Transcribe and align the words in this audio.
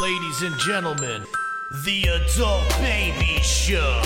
Ladies 0.00 0.42
and 0.42 0.56
gentlemen, 0.58 1.24
the 1.84 2.02
Adult 2.04 2.68
Baby 2.78 3.40
Show. 3.42 4.02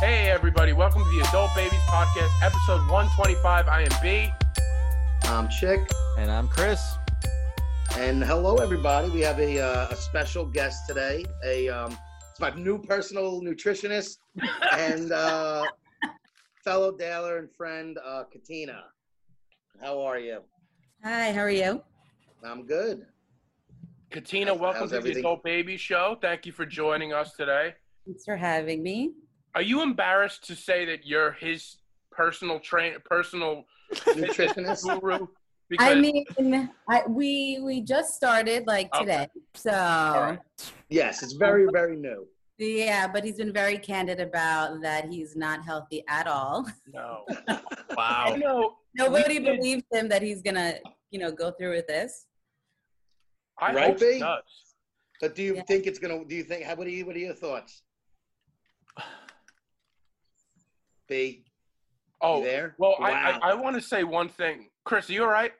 Hey, 0.00 0.30
everybody, 0.30 0.72
welcome 0.72 1.02
to 1.04 1.10
the 1.10 1.26
Adult 1.28 1.54
Babies 1.54 1.80
Podcast, 1.88 2.30
episode 2.42 2.88
125. 2.90 3.68
I 3.68 3.82
am 3.82 3.90
B. 4.02 4.30
I'm 5.24 5.48
Chick, 5.48 5.80
And 6.16 6.30
I'm 6.30 6.48
Chris. 6.48 6.80
and 7.96 8.22
hello 8.24 8.56
everybody. 8.56 9.10
We 9.10 9.20
have 9.22 9.38
a, 9.40 9.60
uh, 9.60 9.88
a 9.90 9.96
special 9.96 10.46
guest 10.46 10.84
today. 10.88 11.24
A 11.44 11.68
um, 11.68 11.98
it's 12.30 12.40
my 12.40 12.50
new 12.54 12.78
personal 12.78 13.42
nutritionist 13.42 14.18
and 14.72 15.10
uh, 15.12 15.64
fellow 16.64 16.96
Daler 16.96 17.38
and 17.38 17.48
friend 17.56 17.98
uh, 18.04 18.24
Katina. 18.32 18.84
How 19.80 20.00
are 20.02 20.18
you? 20.18 20.40
Hi, 21.04 21.32
how 21.32 21.40
are 21.42 21.50
you? 21.50 21.82
I'm 22.44 22.66
good. 22.66 23.06
Katina, 24.10 24.46
How's- 24.52 24.60
welcome 24.60 24.80
how's 24.82 24.90
to 24.90 24.96
everything? 24.96 25.22
the 25.22 25.28
Adult 25.28 25.44
Baby 25.44 25.76
Show. 25.76 26.18
Thank 26.20 26.46
you 26.46 26.52
for 26.52 26.66
joining 26.66 27.12
us 27.12 27.34
today. 27.34 27.74
Thanks 28.06 28.24
for 28.24 28.36
having 28.36 28.82
me. 28.82 29.12
Are 29.54 29.62
you 29.62 29.82
embarrassed 29.82 30.44
to 30.48 30.56
say 30.56 30.84
that 30.86 31.06
you're 31.06 31.32
his 31.32 31.76
personal 32.10 32.58
train, 32.60 32.94
personal 33.04 33.64
Nutritionist. 33.94 35.00
guru? 35.00 35.26
I 35.78 35.94
mean, 35.94 36.24
I, 36.88 37.02
we 37.06 37.60
we 37.62 37.82
just 37.82 38.14
started 38.14 38.66
like 38.66 38.88
Okay. 38.94 39.04
today, 39.04 39.28
so 39.54 39.70
right. 39.70 40.38
yes, 40.88 41.22
it's 41.22 41.34
very 41.34 41.66
very 41.70 41.94
new. 41.96 42.26
yeah. 42.56 43.06
But 43.06 43.22
he's 43.22 43.36
been 43.36 43.52
very 43.52 43.76
candid 43.76 44.18
about 44.18 44.80
that 44.80 45.12
he's 45.12 45.36
not 45.36 45.62
healthy 45.62 46.04
at 46.08 46.26
all. 46.26 46.66
no. 46.92 47.24
Wow. 47.96 48.32
You 48.34 48.38
know, 48.38 48.76
Nobody 48.98 49.38
We 49.38 49.44
believes 49.44 49.84
him 49.92 50.08
that 50.08 50.22
he's 50.22 50.42
gonna, 50.42 50.74
you 51.10 51.20
know, 51.20 51.30
go 51.30 51.52
through 51.52 51.70
with 51.70 51.86
this. 51.86 52.26
I 53.60 53.72
Right, 53.72 53.86
hope 53.86 54.00
he 54.00 54.18
does. 54.18 54.42
But 55.20 55.34
do 55.36 55.42
you 55.42 55.54
Yeah. 55.56 55.62
think 55.62 55.86
it's 55.86 55.98
gonna? 55.98 56.24
Do 56.24 56.34
you 56.34 56.42
think? 56.44 56.64
How? 56.64 56.74
What 56.74 56.86
are 56.86 56.90
you? 56.90 57.06
What 57.06 57.14
are 57.16 57.20
your 57.20 57.34
thoughts? 57.34 57.82
B, 61.08 61.44
Oh, 62.20 62.38
you 62.38 62.44
there? 62.44 62.74
well, 62.78 62.96
Wow. 62.98 63.06
I, 63.06 63.30
I, 63.30 63.50
I 63.50 63.54
want 63.54 63.76
to 63.76 63.82
say 63.82 64.02
one 64.04 64.28
thing. 64.28 64.68
Chris, 64.84 65.08
are 65.08 65.12
you 65.12 65.22
all 65.22 65.30
right? 65.30 65.52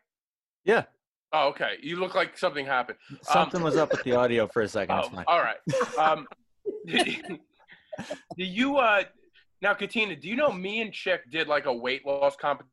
Yeah. 0.64 0.84
Oh, 1.32 1.48
okay. 1.48 1.76
You 1.80 1.96
look 1.96 2.14
like 2.14 2.36
something 2.36 2.66
happened. 2.66 2.98
Something 3.22 3.62
was 3.62 3.76
up 3.76 3.92
with 3.92 4.02
the 4.02 4.12
audio 4.14 4.46
for 4.48 4.62
a 4.62 4.68
second. 4.68 4.96
Oh, 4.96 5.22
all 5.26 5.40
right. 5.40 5.56
Um, 5.98 6.26
do 6.86 7.38
you 8.36 8.76
uh 8.78 9.04
now, 9.62 9.74
Katina? 9.74 10.14
Do 10.16 10.28
you 10.28 10.36
know 10.36 10.52
me 10.52 10.80
and 10.80 10.92
Chick 10.92 11.28
did 11.30 11.48
like 11.48 11.66
a 11.66 11.72
weight 11.72 12.06
loss 12.06 12.36
competition 12.36 12.70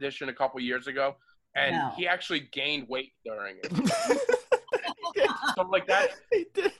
a 0.00 0.32
couple 0.32 0.60
years 0.60 0.86
ago, 0.86 1.16
and 1.54 1.76
No. 1.76 1.92
he 1.96 2.06
actually 2.06 2.40
gained 2.52 2.88
weight 2.88 3.12
during 3.24 3.56
it. 3.62 3.72
so 5.56 5.62
like 5.62 5.86
that, 5.86 6.10
He 6.32 6.46
did. 6.54 6.72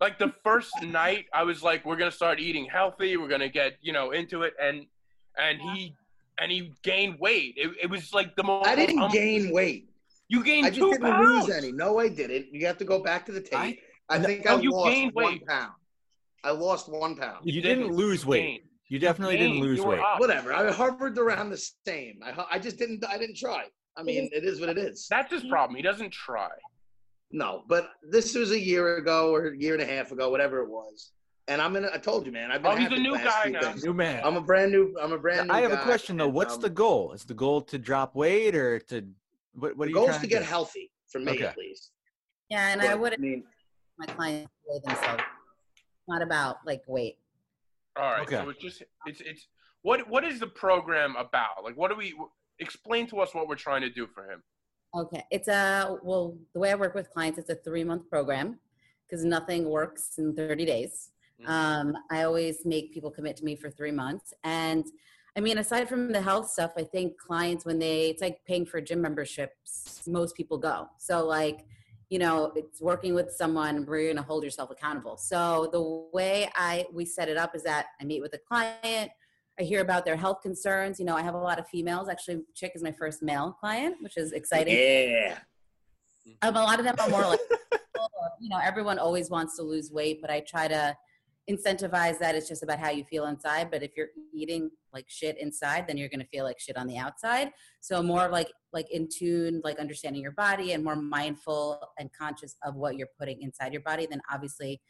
like 0.00 0.18
the 0.18 0.32
first 0.42 0.72
night, 0.82 1.26
I 1.32 1.42
was 1.42 1.62
like, 1.62 1.84
"We're 1.84 1.96
gonna 1.96 2.10
start 2.10 2.40
eating 2.40 2.66
healthy. 2.66 3.16
We're 3.16 3.28
gonna 3.28 3.48
get 3.48 3.76
you 3.82 3.92
know 3.92 4.12
into 4.12 4.42
it," 4.42 4.54
and 4.60 4.86
and 5.38 5.60
he 5.60 5.94
and 6.38 6.50
he 6.50 6.72
gained 6.82 7.18
weight. 7.18 7.54
It, 7.56 7.70
it 7.82 7.90
was 7.90 8.12
like 8.14 8.34
the 8.36 8.42
most. 8.44 8.66
I 8.66 8.74
didn't 8.76 8.98
um, 9.00 9.10
gain 9.10 9.52
weight. 9.52 9.90
You 10.28 10.42
gained 10.42 10.66
I 10.66 10.70
just 10.70 10.80
two 10.80 10.90
didn't 10.92 11.02
pounds. 11.10 11.46
lose 11.48 11.56
any. 11.56 11.70
No, 11.72 11.98
I 11.98 12.08
didn't. 12.08 12.46
You 12.52 12.66
have 12.66 12.78
to 12.78 12.84
go 12.84 13.02
back 13.02 13.26
to 13.26 13.32
the 13.32 13.40
tape. 13.40 13.80
I, 14.08 14.18
no, 14.18 14.24
think 14.24 14.44
no, 14.44 14.56
I 14.56 14.60
you 14.60 14.70
lost 14.72 14.90
gained 14.90 15.12
one 15.14 15.24
weight. 15.24 15.46
pound. 15.46 15.72
I 16.42 16.50
lost 16.50 16.88
one 16.90 17.16
pound. 17.16 17.38
You 17.44 17.60
didn't 17.62 17.88
lose 17.92 18.24
weight. 18.26 18.64
Gained. 18.90 19.02
You 19.02 19.06
definitely 19.08 19.36
didn't 19.36 19.60
lose 19.60 19.80
weight. 19.80 20.00
up. 20.00 20.20
Whatever. 20.20 20.52
I 20.52 20.70
hovered 20.72 21.18
around 21.18 21.50
the 21.50 21.62
same. 21.86 22.20
I, 22.24 22.44
I 22.52 22.58
just 22.58 22.78
didn't. 22.78 23.04
I 23.08 23.18
didn't 23.18 23.36
try. 23.36 23.64
I 23.96 24.02
mean, 24.02 24.28
it 24.32 24.44
is 24.44 24.60
what 24.60 24.68
it 24.68 24.78
is. 24.78 25.06
That's 25.08 25.32
his 25.32 25.44
problem. 25.44 25.76
He 25.76 25.82
doesn't 25.82 26.12
try. 26.12 26.50
No, 27.30 27.62
but 27.68 27.90
this 28.10 28.34
was 28.34 28.50
a 28.52 28.58
year 28.60 28.96
ago 28.96 29.32
or 29.34 29.48
a 29.48 29.56
year 29.56 29.74
and 29.74 29.82
a 29.82 29.86
half 29.86 30.12
ago, 30.12 30.30
whatever 30.30 30.60
it 30.62 30.68
was. 30.68 31.12
And 31.48 31.60
I'm 31.60 31.76
in. 31.76 31.84
A, 31.84 31.90
I 31.94 31.98
told 31.98 32.26
you, 32.26 32.32
man. 32.32 32.50
I've 32.50 32.62
been. 32.62 32.72
Oh, 32.72 32.76
he's 32.76 32.90
a 32.92 32.96
new 32.96 33.14
guy 33.16 33.50
now. 33.50 33.60
things. 33.60 33.84
New 33.84 33.92
man. 33.92 34.22
I'm 34.24 34.36
a 34.36 34.40
brand 34.40 34.72
new. 34.72 34.96
I'm 35.00 35.12
a 35.12 35.18
brand 35.18 35.48
new. 35.48 35.54
I 35.54 35.60
have 35.60 35.72
a 35.72 35.78
question 35.78 36.16
though. 36.16 36.24
and, 36.26 36.34
What's 36.34 36.54
um, 36.54 36.60
the 36.60 36.70
goal? 36.70 37.12
Is 37.12 37.24
the 37.24 37.34
goal 37.34 37.60
to 37.62 37.78
drop 37.78 38.14
weight 38.14 38.54
or 38.54 38.78
to 38.78 39.06
what? 39.54 39.76
What 39.76 39.84
are 39.84 39.86
the 39.86 39.90
you 39.90 39.94
goal 39.94 40.04
is 40.04 40.10
trying 40.10 40.20
to 40.22 40.26
get 40.28 40.38
do? 40.40 40.44
healthy 40.46 40.90
for 41.10 41.18
me 41.18 41.32
Okay. 41.32 41.44
at 41.44 41.58
least. 41.58 41.90
Yeah, 42.50 42.68
and 42.72 42.80
But, 42.80 42.90
I 42.90 42.94
would 42.94 43.12
I 43.14 43.16
mean, 43.16 43.44
my 43.98 44.06
clients 44.06 44.50
weigh 44.68 44.80
themselves. 44.84 45.22
Not 46.08 46.22
about 46.22 46.56
like 46.66 46.82
weight. 46.86 47.18
All 47.96 48.10
right. 48.10 48.22
Okay. 48.22 48.36
So 48.36 48.48
it's 48.50 48.60
just 48.60 48.82
it's 49.06 49.20
it's 49.20 49.46
what 49.82 50.08
what 50.08 50.24
is 50.24 50.40
the 50.40 50.46
program 50.46 51.14
about? 51.16 51.62
Like, 51.62 51.76
what 51.76 51.90
do 51.90 51.96
we 51.96 52.14
explain 52.58 53.06
to 53.08 53.20
us 53.20 53.34
what 53.34 53.48
we're 53.48 53.56
trying 53.56 53.82
to 53.82 53.90
do 53.90 54.06
for 54.06 54.30
him? 54.30 54.42
Okay, 54.96 55.24
it's 55.30 55.48
a 55.48 55.96
well. 56.02 56.36
The 56.52 56.60
way 56.60 56.70
I 56.70 56.74
work 56.74 56.94
with 56.94 57.10
clients, 57.10 57.38
it's 57.38 57.50
a 57.50 57.56
three 57.56 57.84
month 57.84 58.08
program 58.08 58.58
because 59.06 59.24
nothing 59.24 59.68
works 59.68 60.12
in 60.18 60.34
thirty 60.34 60.64
days. 60.64 61.10
Mhm. 61.42 61.48
Um, 61.48 61.96
I 62.10 62.22
always 62.22 62.64
make 62.64 62.92
people 62.92 63.10
commit 63.10 63.36
to 63.38 63.44
me 63.44 63.56
for 63.56 63.70
three 63.70 63.90
months, 63.90 64.32
and 64.44 64.84
I 65.36 65.40
mean, 65.40 65.58
aside 65.58 65.88
from 65.88 66.12
the 66.12 66.22
health 66.22 66.48
stuff, 66.50 66.72
I 66.76 66.84
think 66.84 67.18
clients 67.18 67.64
when 67.64 67.80
they 67.80 68.10
it's 68.10 68.22
like 68.22 68.44
paying 68.44 68.64
for 68.66 68.80
gym 68.80 69.00
memberships. 69.00 70.06
Most 70.06 70.36
people 70.36 70.58
go, 70.58 70.88
so 70.98 71.26
like 71.26 71.66
you 72.14 72.20
know, 72.20 72.52
it's 72.54 72.80
working 72.80 73.12
with 73.12 73.32
someone 73.32 73.84
where 73.86 73.98
you're 73.98 74.12
going 74.12 74.22
to 74.22 74.22
hold 74.22 74.44
yourself 74.44 74.70
accountable. 74.70 75.16
So 75.16 75.68
the 75.72 76.16
way 76.16 76.48
I 76.54 76.86
we 76.92 77.04
set 77.04 77.28
it 77.28 77.36
up 77.36 77.56
is 77.56 77.64
that 77.64 77.86
I 78.00 78.04
meet 78.04 78.22
with 78.22 78.32
a 78.34 78.38
client. 78.38 79.10
I 79.58 79.64
hear 79.64 79.80
about 79.80 80.04
their 80.04 80.14
health 80.14 80.40
concerns. 80.40 81.00
You 81.00 81.06
know, 81.06 81.16
I 81.16 81.22
have 81.22 81.34
a 81.34 81.38
lot 81.38 81.58
of 81.58 81.66
females. 81.66 82.08
Actually, 82.08 82.42
Chick 82.54 82.70
is 82.76 82.84
my 82.84 82.92
first 82.92 83.20
male 83.20 83.50
client, 83.58 83.96
which 84.00 84.16
is 84.16 84.30
exciting. 84.30 84.76
yeah. 84.76 85.38
Um, 86.42 86.54
a 86.54 86.62
lot 86.62 86.78
of 86.78 86.84
them 86.84 86.94
are 87.00 87.08
more 87.08 87.22
like, 87.22 87.40
you 88.40 88.48
know, 88.48 88.60
everyone 88.62 89.00
always 89.00 89.28
wants 89.28 89.56
to 89.56 89.64
lose 89.64 89.90
weight, 89.90 90.20
but 90.20 90.30
I 90.30 90.38
try 90.38 90.68
to 90.68 90.96
incentivize 91.50 92.18
that 92.18 92.34
it's 92.34 92.48
just 92.48 92.62
about 92.62 92.78
how 92.78 92.90
you 92.90 93.04
feel 93.04 93.26
inside. 93.26 93.70
But 93.70 93.82
if 93.82 93.92
you're 93.96 94.08
eating 94.32 94.70
like 94.92 95.04
shit 95.08 95.38
inside, 95.38 95.86
then 95.86 95.96
you're 95.96 96.08
going 96.08 96.20
to 96.20 96.26
feel 96.26 96.44
like 96.44 96.58
shit 96.58 96.76
on 96.76 96.86
the 96.86 96.96
outside. 96.96 97.50
So 97.80 98.02
more 98.02 98.28
like 98.28 98.50
like 98.72 98.90
in 98.90 99.08
tune, 99.08 99.60
like 99.62 99.78
understanding 99.78 100.22
your 100.22 100.32
body 100.32 100.72
and 100.72 100.82
more 100.82 100.96
mindful 100.96 101.80
and 101.98 102.10
conscious 102.12 102.56
of 102.64 102.74
what 102.74 102.96
you're 102.96 103.10
putting 103.18 103.42
inside 103.42 103.72
your 103.72 103.82
body. 103.82 104.06
Then 104.08 104.22
obviously, 104.32 104.80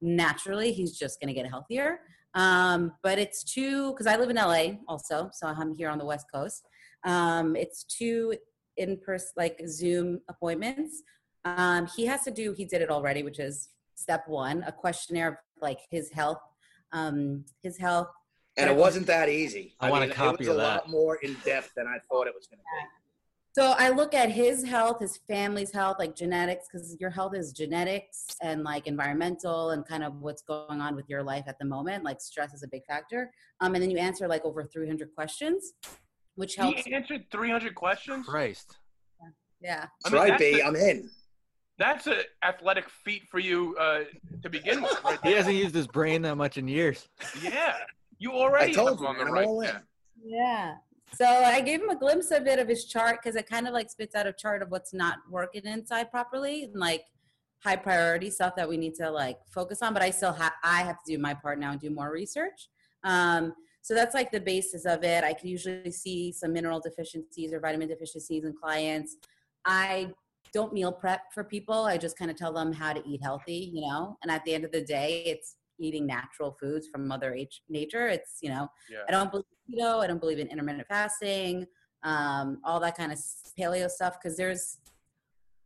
naturally, 0.00 0.72
he's 0.72 0.96
just 0.96 1.20
going 1.20 1.28
to 1.28 1.34
get 1.34 1.48
healthier. 1.48 2.00
Um, 2.34 2.92
but 3.02 3.18
it's 3.18 3.42
two 3.42 3.92
because 3.92 4.06
I 4.06 4.16
live 4.16 4.30
in 4.30 4.36
LA 4.36 4.78
also, 4.88 5.30
so 5.32 5.46
I'm 5.46 5.74
here 5.74 5.88
on 5.88 5.98
the 5.98 6.04
West 6.04 6.26
Coast. 6.32 6.62
Um, 7.04 7.56
it's 7.56 7.84
two 7.84 8.34
in 8.76 8.98
person 8.98 9.28
like 9.36 9.60
Zoom 9.66 10.20
appointments. 10.28 11.02
Um, 11.44 11.86
he 11.96 12.06
has 12.06 12.22
to 12.24 12.30
do. 12.30 12.52
He 12.52 12.64
did 12.64 12.82
it 12.82 12.90
already, 12.90 13.22
which 13.22 13.38
is 13.38 13.70
step 13.94 14.24
one, 14.28 14.62
a 14.66 14.72
questionnaire 14.72 15.28
of 15.28 15.36
like 15.60 15.80
his 15.90 16.10
health, 16.10 16.40
um, 16.92 17.44
his 17.62 17.78
health. 17.78 18.08
And 18.56 18.70
it 18.70 18.76
wasn't 18.76 19.06
that 19.08 19.28
easy. 19.28 19.74
I 19.80 19.90
want 19.90 20.04
a 20.04 20.06
mean, 20.06 20.16
copy 20.16 20.44
It 20.44 20.48
was 20.48 20.48
of 20.48 20.54
a 20.56 20.58
that. 20.58 20.74
lot 20.84 20.90
more 20.90 21.16
in 21.16 21.34
depth 21.44 21.72
than 21.76 21.86
I 21.86 21.98
thought 22.08 22.26
it 22.26 22.34
was 22.34 22.46
going 22.46 22.58
to 22.58 22.62
be. 22.62 22.88
So 23.52 23.74
I 23.78 23.88
look 23.90 24.12
at 24.14 24.30
his 24.30 24.64
health, 24.64 25.00
his 25.00 25.18
family's 25.28 25.72
health, 25.72 25.96
like 25.98 26.14
genetics, 26.14 26.66
because 26.70 26.94
your 27.00 27.08
health 27.10 27.34
is 27.34 27.52
genetics 27.52 28.26
and 28.42 28.64
like 28.64 28.86
environmental 28.86 29.70
and 29.70 29.86
kind 29.86 30.04
of 30.04 30.20
what's 30.20 30.42
going 30.42 30.80
on 30.80 30.94
with 30.94 31.08
your 31.08 31.22
life 31.22 31.44
at 31.46 31.58
the 31.58 31.64
moment. 31.64 32.04
Like 32.04 32.20
stress 32.20 32.52
is 32.52 32.62
a 32.62 32.68
big 32.68 32.84
factor. 32.86 33.30
Um, 33.60 33.74
and 33.74 33.82
then 33.82 33.90
you 33.90 33.96
answer 33.98 34.28
like 34.28 34.44
over 34.44 34.62
300 34.64 35.14
questions, 35.14 35.72
which 36.34 36.56
helps. 36.56 36.82
He 36.84 36.94
answered 36.94 37.24
300 37.30 37.74
questions. 37.74 38.26
Christ. 38.26 38.76
Yeah. 39.62 39.84
I 39.84 39.88
That's 40.04 40.12
mean, 40.12 40.20
right, 40.22 40.28
that's 40.30 40.40
B. 40.42 40.60
a- 40.60 40.66
I'm 40.66 40.76
in. 40.76 41.10
That's 41.78 42.06
an 42.06 42.20
athletic 42.42 42.88
feat 42.88 43.28
for 43.30 43.38
you 43.38 43.76
uh, 43.78 44.04
to 44.42 44.48
begin 44.48 44.82
with. 44.82 44.98
Right 45.04 45.18
He 45.22 45.32
hasn't 45.32 45.56
used 45.56 45.74
his 45.74 45.86
brain 45.86 46.22
that 46.22 46.36
much 46.36 46.56
in 46.56 46.66
years. 46.66 47.08
Yeah, 47.42 47.74
you 48.18 48.32
already 48.32 48.42
I 48.42 48.48
already 48.48 48.72
told 48.74 48.88
have 48.90 49.00
you, 49.00 49.06
on 49.06 49.18
the 49.18 49.24
right. 49.26 49.46
all 49.46 49.60
in. 49.60 49.76
Yeah. 50.24 50.76
So 51.14 51.26
I 51.26 51.60
gave 51.60 51.82
him 51.82 51.90
a 51.90 51.96
glimpse 51.96 52.30
of 52.30 52.46
it 52.46 52.58
of 52.58 52.68
his 52.68 52.86
chart 52.86 53.20
because 53.22 53.36
it 53.36 53.48
kind 53.48 53.68
of 53.68 53.74
like 53.74 53.90
spits 53.90 54.14
out 54.14 54.26
a 54.26 54.32
chart 54.32 54.62
of 54.62 54.70
what's 54.70 54.92
not 54.92 55.18
working 55.30 55.64
inside 55.64 56.10
properly 56.10 56.64
and 56.64 56.74
like 56.74 57.04
high 57.62 57.76
priority 57.76 58.30
stuff 58.30 58.54
that 58.56 58.68
we 58.68 58.76
need 58.76 58.94
to 58.96 59.10
like 59.10 59.38
focus 59.50 59.82
on. 59.82 59.92
But 59.92 60.02
I 60.02 60.10
still 60.10 60.32
have 60.32 60.52
I 60.64 60.82
have 60.82 60.96
to 61.04 61.12
do 61.14 61.18
my 61.18 61.34
part 61.34 61.58
now 61.58 61.72
and 61.72 61.80
do 61.80 61.90
more 61.90 62.10
research. 62.10 62.68
Um, 63.04 63.54
so 63.82 63.94
that's 63.94 64.14
like 64.14 64.32
the 64.32 64.40
basis 64.40 64.84
of 64.84 65.04
it. 65.04 65.22
I 65.22 65.32
can 65.32 65.48
usually 65.48 65.92
see 65.92 66.32
some 66.32 66.52
mineral 66.52 66.80
deficiencies 66.80 67.52
or 67.52 67.60
vitamin 67.60 67.88
deficiencies 67.88 68.44
in 68.44 68.52
clients. 68.52 69.16
I 69.64 70.12
don't 70.52 70.72
meal 70.72 70.92
prep 70.92 71.32
for 71.32 71.44
people. 71.44 71.84
I 71.84 71.96
just 71.98 72.18
kind 72.18 72.30
of 72.30 72.36
tell 72.36 72.52
them 72.52 72.72
how 72.72 72.92
to 72.92 73.02
eat 73.06 73.22
healthy, 73.22 73.70
you 73.74 73.82
know. 73.82 74.16
And 74.22 74.30
at 74.30 74.44
the 74.44 74.54
end 74.54 74.64
of 74.64 74.72
the 74.72 74.82
day, 74.82 75.22
it's 75.26 75.56
eating 75.78 76.06
natural 76.06 76.56
foods 76.58 76.88
from 76.88 77.06
Mother 77.06 77.34
H- 77.34 77.62
Nature. 77.68 78.08
It's 78.08 78.38
you 78.42 78.50
know 78.50 78.68
Yeah. 78.90 79.02
I 79.08 79.12
don't 79.12 79.30
believe 79.30 79.44
in 79.68 79.78
keto. 79.78 80.02
I 80.02 80.06
don't 80.06 80.20
believe 80.20 80.38
in 80.38 80.48
intermittent 80.48 80.86
fasting, 80.88 81.66
um, 82.02 82.60
all 82.64 82.80
that 82.80 82.96
kind 82.96 83.12
of 83.12 83.18
paleo 83.58 83.90
stuff. 83.90 84.18
Because 84.20 84.36
there's, 84.36 84.78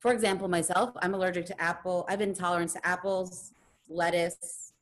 for 0.00 0.12
example, 0.12 0.48
myself, 0.48 0.90
I'm 1.02 1.14
allergic 1.14 1.46
to 1.46 1.60
apple. 1.60 2.04
I 2.08 2.12
have 2.12 2.20
intolerance 2.20 2.72
to 2.74 2.86
apples, 2.86 3.52
lettuce, 3.88 4.72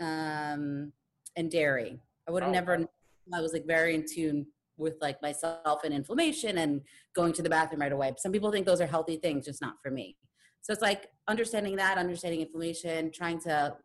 um, 0.00 0.92
and 1.36 1.50
dairy. 1.50 2.00
I 2.28 2.30
would 2.30 2.42
have 2.42 2.50
Oh, 2.50 2.52
never. 2.52 2.88
I 3.34 3.40
was 3.40 3.52
like 3.52 3.66
very 3.66 3.94
in 3.94 4.04
tune 4.06 4.46
with 4.78 4.94
like 5.00 5.20
myself 5.20 5.84
and 5.84 5.92
inflammation 5.92 6.58
and 6.58 6.80
going 7.14 7.32
to 7.34 7.42
the 7.42 7.50
bathroom 7.50 7.80
right 7.80 7.92
away. 7.92 8.14
Some 8.18 8.32
people 8.32 8.50
think 8.50 8.64
those 8.64 8.80
are 8.80 8.86
healthy 8.86 9.16
things, 9.16 9.44
just 9.44 9.60
not 9.60 9.74
for 9.82 9.90
me. 9.90 10.16
So 10.62 10.72
it's 10.72 10.82
like 10.82 11.08
understanding 11.28 11.76
that, 11.76 11.98
understanding 11.98 12.40
inflammation, 12.40 13.10
trying 13.12 13.40
to, 13.40 13.76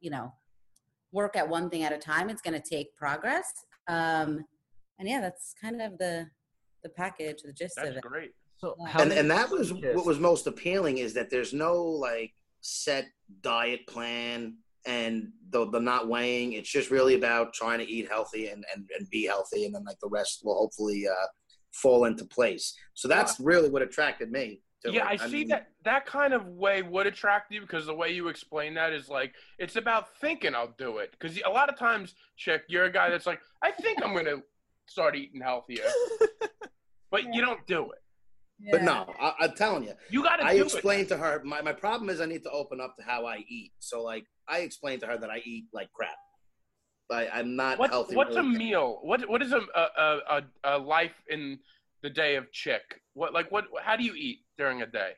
you 0.00 0.10
know, 0.10 0.32
work 1.12 1.36
at 1.36 1.48
one 1.48 1.70
thing 1.70 1.84
at 1.84 1.92
a 1.92 1.98
time. 1.98 2.28
It's 2.28 2.42
going 2.42 2.60
to 2.60 2.68
take 2.68 2.94
progress. 2.96 3.46
Um, 3.88 4.44
and 4.98 5.08
yeah, 5.08 5.20
that's 5.20 5.54
kind 5.60 5.80
of 5.80 5.98
the 5.98 6.26
the 6.82 6.90
package, 6.90 7.42
the 7.42 7.52
gist 7.52 7.78
of 7.78 7.84
it. 7.84 7.94
That's 7.94 8.06
great. 8.06 8.32
So 8.58 8.76
how 8.86 9.02
and 9.02 9.12
and 9.12 9.30
that 9.30 9.50
was 9.50 9.72
what 9.72 10.06
was 10.06 10.18
most 10.18 10.46
appealing 10.46 10.98
is 10.98 11.14
that 11.14 11.30
there's 11.30 11.52
no 11.52 11.82
like 11.82 12.32
set 12.60 13.06
diet 13.40 13.86
plan 13.86 14.56
and 14.86 15.28
the 15.50 15.68
the 15.70 15.80
not 15.80 16.08
weighing. 16.08 16.52
It's 16.54 16.70
just 16.70 16.90
really 16.90 17.14
about 17.14 17.52
trying 17.54 17.78
to 17.78 17.90
eat 17.90 18.08
healthy 18.08 18.48
and 18.48 18.64
and, 18.74 18.88
and 18.98 19.08
be 19.10 19.24
healthy, 19.26 19.64
and 19.64 19.74
then 19.74 19.84
like 19.84 19.98
the 20.00 20.08
rest 20.08 20.42
will 20.44 20.56
hopefully 20.56 21.06
uh, 21.08 21.26
fall 21.72 22.04
into 22.04 22.24
place. 22.24 22.74
So 22.94 23.08
that's 23.08 23.38
really 23.40 23.70
what 23.70 23.82
attracted 23.82 24.30
me. 24.30 24.60
To 24.84 24.92
Yeah, 24.92 25.10
it. 25.10 25.22
I 25.22 25.26
see 25.28 25.38
mean, 25.38 25.48
that 25.48 25.68
that 25.84 26.06
kind 26.06 26.34
of 26.34 26.46
way 26.46 26.82
would 26.82 27.06
attract 27.06 27.52
you 27.52 27.60
because 27.60 27.86
the 27.86 27.94
way 27.94 28.10
you 28.10 28.28
explain 28.28 28.74
that 28.74 28.92
is 28.92 29.08
like 29.08 29.34
it's 29.58 29.76
about 29.76 30.16
thinking 30.18 30.54
I'll 30.54 30.74
do 30.78 30.98
it. 30.98 31.12
Because 31.18 31.38
a 31.44 31.50
lot 31.50 31.68
of 31.68 31.78
times, 31.78 32.14
chick, 32.36 32.62
you're 32.68 32.84
a 32.84 32.92
guy 32.92 33.10
that's 33.10 33.26
like, 33.26 33.40
I 33.62 33.70
think 33.70 34.04
I'm 34.04 34.14
gonna 34.14 34.42
start 34.86 35.16
eating 35.16 35.40
healthier, 35.40 35.84
but 37.10 37.32
you 37.32 37.40
don't 37.40 37.66
do 37.66 37.90
it. 37.92 37.98
But 38.70 38.82
no, 38.82 39.06
I, 39.20 39.34
I'm 39.40 39.52
telling 39.54 39.84
you, 39.84 39.94
You 40.10 40.22
got 40.22 40.36
to 40.36 40.44
I 40.44 40.56
do 40.56 40.62
explained 40.62 41.08
to 41.08 41.16
her 41.16 41.42
my, 41.44 41.60
my 41.60 41.72
problem 41.72 42.08
is 42.08 42.20
I 42.20 42.26
need 42.26 42.44
to 42.44 42.50
open 42.50 42.80
up 42.80 42.96
to 42.98 43.04
how 43.04 43.26
I 43.26 43.44
eat. 43.48 43.72
So 43.78 44.02
like 44.02 44.26
I 44.48 44.58
explained 44.60 45.00
to 45.02 45.06
her 45.06 45.16
that 45.18 45.30
I 45.30 45.38
eat 45.44 45.66
like 45.72 45.90
crap. 45.92 46.16
But 47.08 47.28
I'm 47.32 47.54
not 47.56 47.78
What, 47.78 47.90
healthy. 47.90 48.16
what's 48.16 48.36
a 48.36 48.42
really. 48.42 48.58
meal? 48.58 49.00
What 49.02 49.28
what 49.28 49.42
is 49.42 49.52
a 49.52 49.60
a, 49.74 50.18
a 50.30 50.42
a 50.64 50.78
life 50.78 51.14
in 51.28 51.58
the 52.02 52.10
day 52.10 52.36
of 52.36 52.50
chick? 52.52 52.82
What 53.14 53.32
like 53.34 53.50
what? 53.52 53.66
How 53.82 53.96
do 53.96 54.04
you 54.04 54.14
eat 54.14 54.40
during 54.56 54.82
a 54.82 54.86
day? 54.86 55.12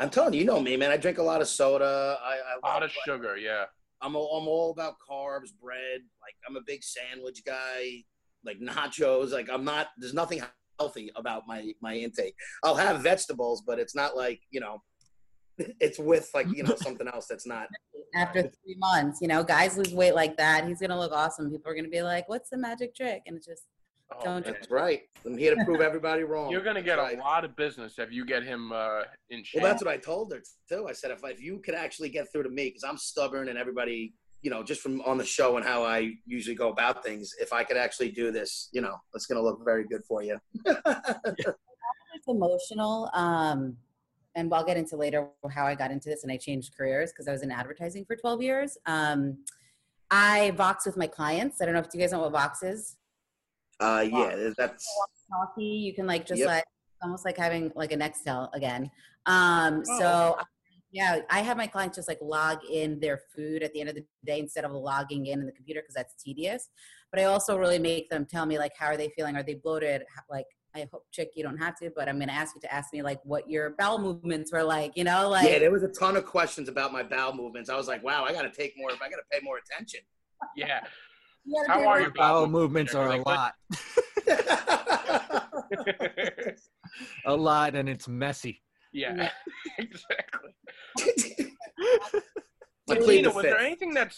I'm 0.00 0.10
telling 0.10 0.32
you, 0.34 0.40
you 0.40 0.46
know 0.46 0.60
me, 0.60 0.76
man. 0.76 0.90
I 0.90 0.96
drink 0.96 1.18
a 1.18 1.22
lot 1.22 1.40
of 1.42 1.48
soda. 1.48 2.18
I, 2.22 2.36
A 2.36 2.66
I 2.66 2.72
lot 2.72 2.82
of 2.82 2.90
sugar, 3.04 3.36
yeah. 3.36 3.64
I'm 4.00 4.16
all, 4.16 4.38
I'm 4.38 4.48
all 4.48 4.70
about 4.70 4.94
carbs, 5.08 5.50
bread. 5.62 6.00
Like 6.22 6.34
I'm 6.48 6.56
a 6.56 6.62
big 6.66 6.82
sandwich 6.82 7.42
guy. 7.44 8.04
Like 8.44 8.58
nachos. 8.60 9.30
Like 9.30 9.48
I'm 9.50 9.64
not. 9.64 9.88
There's 9.98 10.14
nothing 10.14 10.42
healthy 10.78 11.12
about 11.16 11.42
my 11.46 11.72
my 11.80 11.94
intake. 11.94 12.34
I'll 12.64 12.76
have 12.76 13.02
vegetables, 13.02 13.62
but 13.66 13.78
it's 13.78 13.94
not 13.94 14.16
like 14.16 14.40
you 14.50 14.60
know. 14.60 14.82
It's 15.80 15.98
with 15.98 16.30
like 16.34 16.46
you 16.54 16.62
know 16.62 16.74
something 16.82 17.08
else 17.08 17.26
that's 17.26 17.46
not. 17.46 17.68
After 18.14 18.42
three 18.42 18.76
months, 18.78 19.18
you 19.20 19.28
know, 19.28 19.44
guys 19.44 19.76
lose 19.76 19.94
weight 19.94 20.14
like 20.14 20.36
that. 20.36 20.66
He's 20.66 20.80
gonna 20.80 20.98
look 20.98 21.12
awesome. 21.12 21.50
People 21.50 21.70
are 21.70 21.74
gonna 21.74 21.88
be 21.88 22.02
like, 22.02 22.28
"What's 22.28 22.50
the 22.50 22.58
magic 22.58 22.94
trick?" 22.94 23.22
And 23.26 23.36
it's 23.36 23.46
just 23.46 23.64
Oh, 24.12 24.24
Don't 24.24 24.44
man. 24.44 24.54
That's 24.54 24.70
right. 24.70 25.02
I'm 25.24 25.38
here 25.38 25.54
to 25.54 25.64
prove 25.64 25.80
everybody 25.80 26.24
wrong. 26.24 26.50
You're 26.50 26.62
gonna 26.62 26.82
get 26.82 26.96
That's 26.96 27.14
a 27.14 27.18
lot 27.18 27.44
of 27.44 27.54
business 27.56 27.98
if 27.98 28.10
you 28.12 28.24
get 28.24 28.42
him 28.42 28.72
uh, 28.72 29.02
in 29.30 29.44
shape. 29.44 29.62
Well, 29.62 29.70
that's 29.70 29.84
what 29.84 29.92
I 29.92 29.98
told 29.98 30.32
her 30.32 30.42
too. 30.68 30.86
I 30.88 30.92
said 30.92 31.10
if 31.10 31.20
if 31.24 31.40
you 31.40 31.58
could 31.58 31.74
actually 31.74 32.08
get 32.08 32.30
through 32.32 32.44
to 32.44 32.50
me, 32.50 32.66
because 32.66 32.84
I'm 32.84 32.96
stubborn 32.96 33.48
and 33.48 33.58
everybody, 33.58 34.14
you 34.42 34.50
know, 34.50 34.62
just 34.62 34.80
from 34.80 35.00
on 35.02 35.18
the 35.18 35.24
show 35.24 35.56
and 35.56 35.64
how 35.64 35.84
I 35.84 36.12
usually 36.26 36.56
go 36.56 36.70
about 36.70 37.04
things, 37.04 37.32
if 37.40 37.52
I 37.52 37.62
could 37.62 37.76
actually 37.76 38.10
do 38.10 38.32
this, 38.32 38.68
you 38.72 38.80
know, 38.80 38.96
it's 39.14 39.26
going 39.26 39.36
to 39.36 39.44
look 39.44 39.64
very 39.64 39.84
good 39.84 40.02
for 40.08 40.22
you. 40.22 40.38
it's 40.64 42.26
emotional. 42.26 43.10
Um, 43.14 43.76
and 44.34 44.52
I'll 44.52 44.64
get 44.64 44.76
into 44.76 44.96
later 44.96 45.28
how 45.50 45.66
I 45.66 45.74
got 45.74 45.90
into 45.90 46.08
this 46.08 46.22
and 46.22 46.32
I 46.32 46.36
changed 46.36 46.74
careers 46.76 47.10
because 47.12 47.26
I 47.28 47.32
was 47.32 47.42
in 47.42 47.50
advertising 47.50 48.04
for 48.04 48.16
12 48.16 48.42
years. 48.42 48.78
Um, 48.86 49.38
I 50.10 50.52
Vox 50.52 50.86
with 50.86 50.96
my 50.96 51.06
clients. 51.06 51.60
I 51.60 51.64
don't 51.64 51.74
know 51.74 51.80
if 51.80 51.88
you 51.92 52.00
guys 52.00 52.12
know 52.12 52.20
what 52.20 52.32
Vox 52.32 52.62
is. 52.62 52.96
Uh, 53.80 54.04
yeah, 54.10 54.50
that's 54.56 54.86
Talkie, 55.30 55.64
you 55.64 55.94
can 55.94 56.06
like 56.06 56.26
just 56.26 56.40
Yep. 56.40 56.48
like 56.48 56.64
almost 57.02 57.24
like 57.24 57.36
having 57.36 57.72
like 57.74 57.92
a 57.92 57.96
Nextel 57.96 58.48
again. 58.52 58.90
Um, 59.26 59.82
Oh, 59.88 59.98
so 59.98 60.38
yeah, 60.92 61.20
I 61.30 61.40
have 61.40 61.56
my 61.56 61.66
clients 61.66 61.96
just 61.96 62.08
like 62.08 62.18
log 62.20 62.58
in 62.70 62.98
their 63.00 63.20
food 63.34 63.62
at 63.62 63.72
the 63.72 63.80
end 63.80 63.88
of 63.88 63.94
the 63.94 64.04
day 64.24 64.40
instead 64.40 64.64
of 64.64 64.72
logging 64.72 65.26
in 65.26 65.40
in 65.40 65.46
the 65.46 65.52
computer 65.52 65.80
because 65.80 65.94
that's 65.94 66.14
tedious. 66.22 66.68
But 67.12 67.20
I 67.20 67.24
also 67.24 67.56
really 67.56 67.78
make 67.78 68.10
them 68.10 68.26
tell 68.26 68.44
me 68.44 68.58
like 68.58 68.72
how 68.76 68.86
are 68.86 68.96
they 68.96 69.08
feeling? 69.16 69.36
Are 69.36 69.42
they 69.42 69.54
bloated? 69.54 70.02
How- 70.14 70.22
Like 70.28 70.46
I 70.74 70.86
hope 70.92 71.04
chick 71.10 71.32
you 71.34 71.42
don't 71.42 71.56
have 71.58 71.76
to, 71.80 71.90
but 71.96 72.08
I'm 72.08 72.18
gonna 72.18 72.32
ask 72.32 72.54
you 72.54 72.60
to 72.62 72.72
ask 72.72 72.92
me 72.92 73.02
like 73.02 73.20
what 73.24 73.50
your 73.50 73.70
bowel 73.70 73.98
movements 73.98 74.52
were 74.52 74.62
like. 74.62 74.96
You 74.96 75.04
know, 75.04 75.28
like 75.28 75.48
yeah. 75.48 75.58
There 75.58 75.70
was 75.72 75.82
a 75.82 75.88
ton 75.88 76.16
of 76.16 76.24
questions 76.26 76.68
about 76.68 76.92
my 76.92 77.02
bowel 77.02 77.34
movements. 77.34 77.68
I 77.70 77.76
was 77.76 77.88
like, 77.88 78.02
wow, 78.04 78.24
I 78.24 78.32
got 78.32 78.42
to 78.42 78.50
take 78.50 78.74
more. 78.76 78.90
I 78.90 79.08
got 79.08 79.16
to 79.16 79.22
pay 79.32 79.40
more 79.42 79.58
attention. 79.58 80.00
yeah. 80.56 80.80
You 81.44 81.64
How 81.66 81.86
are 81.88 82.00
your 82.02 82.10
bowel 82.10 82.42
bowel 82.42 82.46
movements 82.48 82.94
are 82.94 83.06
a 83.06 83.16
Like, 83.16 83.26
what- 83.26 83.36
lot, 83.36 83.54
a 87.26 87.34
lot, 87.36 87.74
and 87.74 87.88
it's 87.88 88.08
messy. 88.08 88.62
yeah, 88.92 89.14
Yeah. 89.16 89.30
exactly. 89.78 90.50
I 90.98 91.50
But 92.86 93.00
plead 93.02 93.18
Tina, 93.18 93.28
the 93.30 93.34
was 93.36 93.44
there 93.44 93.58
anything 93.58 93.94
that 93.94 94.12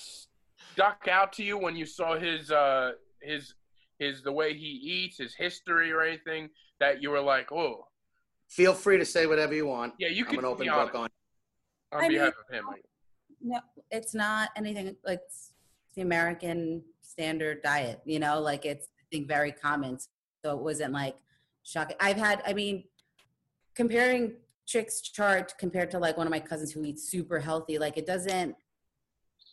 stuck 0.72 1.06
out 1.10 1.32
to 1.34 1.44
you 1.44 1.58
when 1.58 1.76
you 1.76 1.84
saw 1.86 2.18
his 2.18 2.50
uh 2.50 2.92
his 3.20 3.54
his 4.02 4.22
the 4.22 4.32
way 4.32 4.54
he 4.54 4.66
eats, 4.66 5.18
his 5.18 5.34
history, 5.34 5.92
or 5.92 6.02
anything 6.02 6.48
that 6.80 7.02
you 7.02 7.10
were 7.10 7.20
like, 7.20 7.52
oh, 7.52 7.86
Feel 8.48 8.74
free 8.74 8.98
to 8.98 9.04
say 9.06 9.26
whatever 9.26 9.54
you 9.54 9.66
want. 9.66 9.94
yeah, 9.98 10.08
you 10.08 10.24
I'm 10.24 10.30
can 10.30 10.38
an 10.40 10.44
open 10.44 10.66
be 10.66 10.70
book 10.70 10.94
on. 10.94 11.08
on 11.92 12.04
I 12.04 12.08
behalf 12.08 12.34
of 12.42 12.54
him. 12.54 12.64
no, 13.40 13.60
it's 13.90 14.14
not 14.14 14.50
anything 14.56 14.94
like 15.06 15.20
it's 15.24 15.52
the 15.94 16.02
American 16.02 16.82
standard 17.00 17.62
diet, 17.62 18.02
you 18.04 18.18
know, 18.18 18.40
like 18.40 18.66
it's 18.66 18.88
I 19.00 19.04
think 19.10 19.26
very 19.26 19.52
common. 19.52 19.98
So 20.44 20.56
it 20.58 20.62
wasn't 20.62 20.92
like 20.92 21.16
shocking. 21.62 21.96
I've 21.98 22.18
had, 22.18 22.42
I 22.46 22.52
mean, 22.52 22.84
comparing 23.74 24.34
chicks 24.66 25.00
chart 25.00 25.54
compared 25.58 25.90
to 25.92 25.98
like 25.98 26.16
one 26.18 26.26
of 26.26 26.30
my 26.30 26.40
cousins 26.40 26.72
who 26.72 26.84
eats 26.84 27.08
super 27.08 27.38
healthy, 27.38 27.78
like 27.78 27.96
it 27.96 28.06
doesn't 28.06 28.54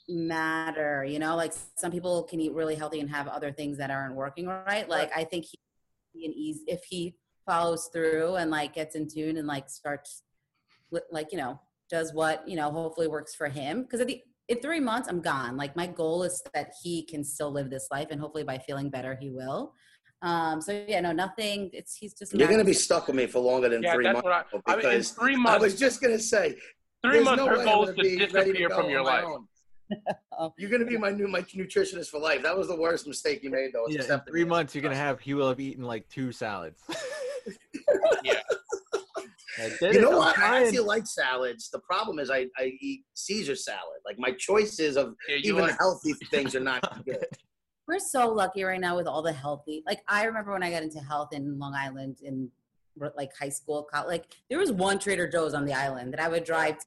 matter, 0.10 1.06
you 1.06 1.20
know, 1.20 1.36
like 1.36 1.54
some 1.76 1.92
people 1.92 2.24
can 2.24 2.40
eat 2.40 2.54
really 2.54 2.76
healthy 2.76 3.00
and 3.00 3.10
have 3.10 3.28
other 3.28 3.52
things 3.52 3.78
that 3.78 3.92
aren't 3.92 4.16
working 4.16 4.48
right. 4.48 4.90
Like 4.90 5.12
I 5.16 5.24
think 5.24 5.46
he 5.46 5.60
an 6.26 6.34
easy 6.36 6.64
if 6.68 6.84
he 6.84 7.16
follows 7.46 7.90
through 7.94 8.36
and 8.36 8.52
like 8.52 8.74
gets 8.74 8.96
in 8.96 9.08
tune 9.08 9.38
and 9.38 9.48
like 9.48 9.70
starts 9.70 10.24
like 11.12 11.32
you 11.32 11.38
know 11.38 11.60
does 11.90 12.14
what 12.14 12.48
you 12.48 12.56
know 12.56 12.70
hopefully 12.72 13.08
works 13.08 13.34
for 13.36 13.48
him 13.48 13.84
because 13.84 14.06
the 14.06 14.22
in 14.48 14.60
three 14.60 14.80
months 14.80 15.08
i'm 15.08 15.22
gone 15.22 15.56
like 15.56 15.76
my 15.76 15.88
goal 15.88 16.24
is 16.24 16.42
that 16.54 16.72
he 16.84 17.04
can 17.04 17.24
still 17.24 17.52
live 17.52 17.70
this 17.70 17.88
life 17.92 18.08
and 18.12 18.20
hopefully 18.20 18.44
by 18.44 18.58
feeling 18.58 18.90
better 18.90 19.18
he 19.20 19.30
will 19.30 19.74
um 20.24 20.60
so 20.62 20.84
yeah 20.88 21.00
no 21.00 21.12
nothing 21.12 21.70
it's 21.74 21.96
he's 21.96 22.14
just 22.14 22.34
You're 22.34 22.48
going 22.48 22.60
to 22.60 22.66
be 22.66 22.74
stuck 22.74 23.08
with 23.08 23.16
me 23.16 23.26
for 23.28 23.40
longer 23.40 23.70
than 23.70 23.82
Yeah, 23.84 23.94
three 23.94 24.04
that's 24.06 24.14
months. 24.16 24.26
what 24.26 24.34
I. 24.68 24.74
I 24.74 24.76
mean, 24.76 24.86
in 24.86 24.92
because 24.92 25.12
three 25.12 25.36
I 25.46 25.58
was 25.58 25.80
just 25.80 26.02
going 26.02 26.14
to 26.16 26.22
say, 26.22 26.56
three 27.04 27.24
months, 27.24 27.38
no 27.44 27.48
her 27.48 27.64
goal 27.64 27.84
is 27.84 27.92
gonna 27.92 28.04
to 28.10 28.18
be 28.18 28.18
ready 28.18 28.28
to 28.28 28.40
disappear 28.42 28.70
from 28.70 28.90
your 28.90 29.04
life. 29.04 29.24
own. 29.26 29.48
You're 30.58 30.70
gonna 30.70 30.86
be 30.86 30.98
my 30.98 31.10
new 31.12 31.28
my 31.28 31.42
nutritionist 31.42 32.08
for 32.10 32.20
life. 32.20 32.44
That 32.44 32.58
was 32.58 32.68
the 32.68 32.76
worst 32.76 33.08
mistake 33.08 33.44
you 33.44 33.50
made, 33.50 33.72
though. 33.74 33.86
Yeah, 33.90 34.14
in 34.14 34.22
three 34.28 34.44
me. 34.44 34.50
months 34.50 34.74
you're 34.76 34.82
gonna 34.82 34.96
have 34.96 35.20
he 35.20 35.34
will 35.34 35.50
have 35.50 35.60
eaten 35.60 35.84
like 35.84 36.08
two 36.10 36.32
salads. 36.32 36.82
Yeah. 38.24 38.34
I 39.58 39.70
did 39.80 39.94
You 39.94 40.00
it, 40.00 40.02
know 40.02 40.12
I'm 40.12 40.18
what? 40.18 40.38
I 40.38 40.42
trying. 40.42 40.64
actually 40.66 40.80
like 40.80 41.08
salads. 41.08 41.70
The 41.70 41.80
problem 41.80 42.20
is 42.20 42.30
I, 42.30 42.48
I 42.58 42.74
eat 42.80 43.04
Caesar 43.14 43.56
salad. 43.56 44.00
Like 44.06 44.18
my 44.20 44.32
choices 44.32 44.96
of 44.98 45.16
Yeah, 45.28 45.38
even 45.38 45.62
like, 45.62 45.78
healthy 45.78 46.14
things 46.32 46.56
are 46.56 46.60
not 46.60 47.04
good. 47.06 47.26
we're 47.88 48.00
so 48.00 48.30
lucky 48.32 48.64
right 48.64 48.80
now 48.80 48.96
with 48.96 49.08
all 49.08 49.22
the 49.24 49.34
healthy 49.34 49.82
like 49.88 50.02
i 50.08 50.24
remember 50.24 50.52
when 50.52 50.62
i 50.62 50.70
got 50.70 50.84
into 50.84 51.00
health 51.00 51.30
in 51.34 51.58
long 51.58 51.74
island 51.74 52.18
in 52.22 52.50
like 53.18 53.32
high 53.36 53.50
school 53.50 53.88
co- 53.92 54.06
like 54.06 54.26
there 54.50 54.60
was 54.60 54.72
one 54.72 55.00
trader 55.00 55.28
joe's 55.28 55.56
on 55.56 55.66
the 55.66 55.74
island 55.74 56.14
that 56.14 56.20
i 56.20 56.28
would 56.28 56.44
drive 56.44 56.78
to. 56.78 56.86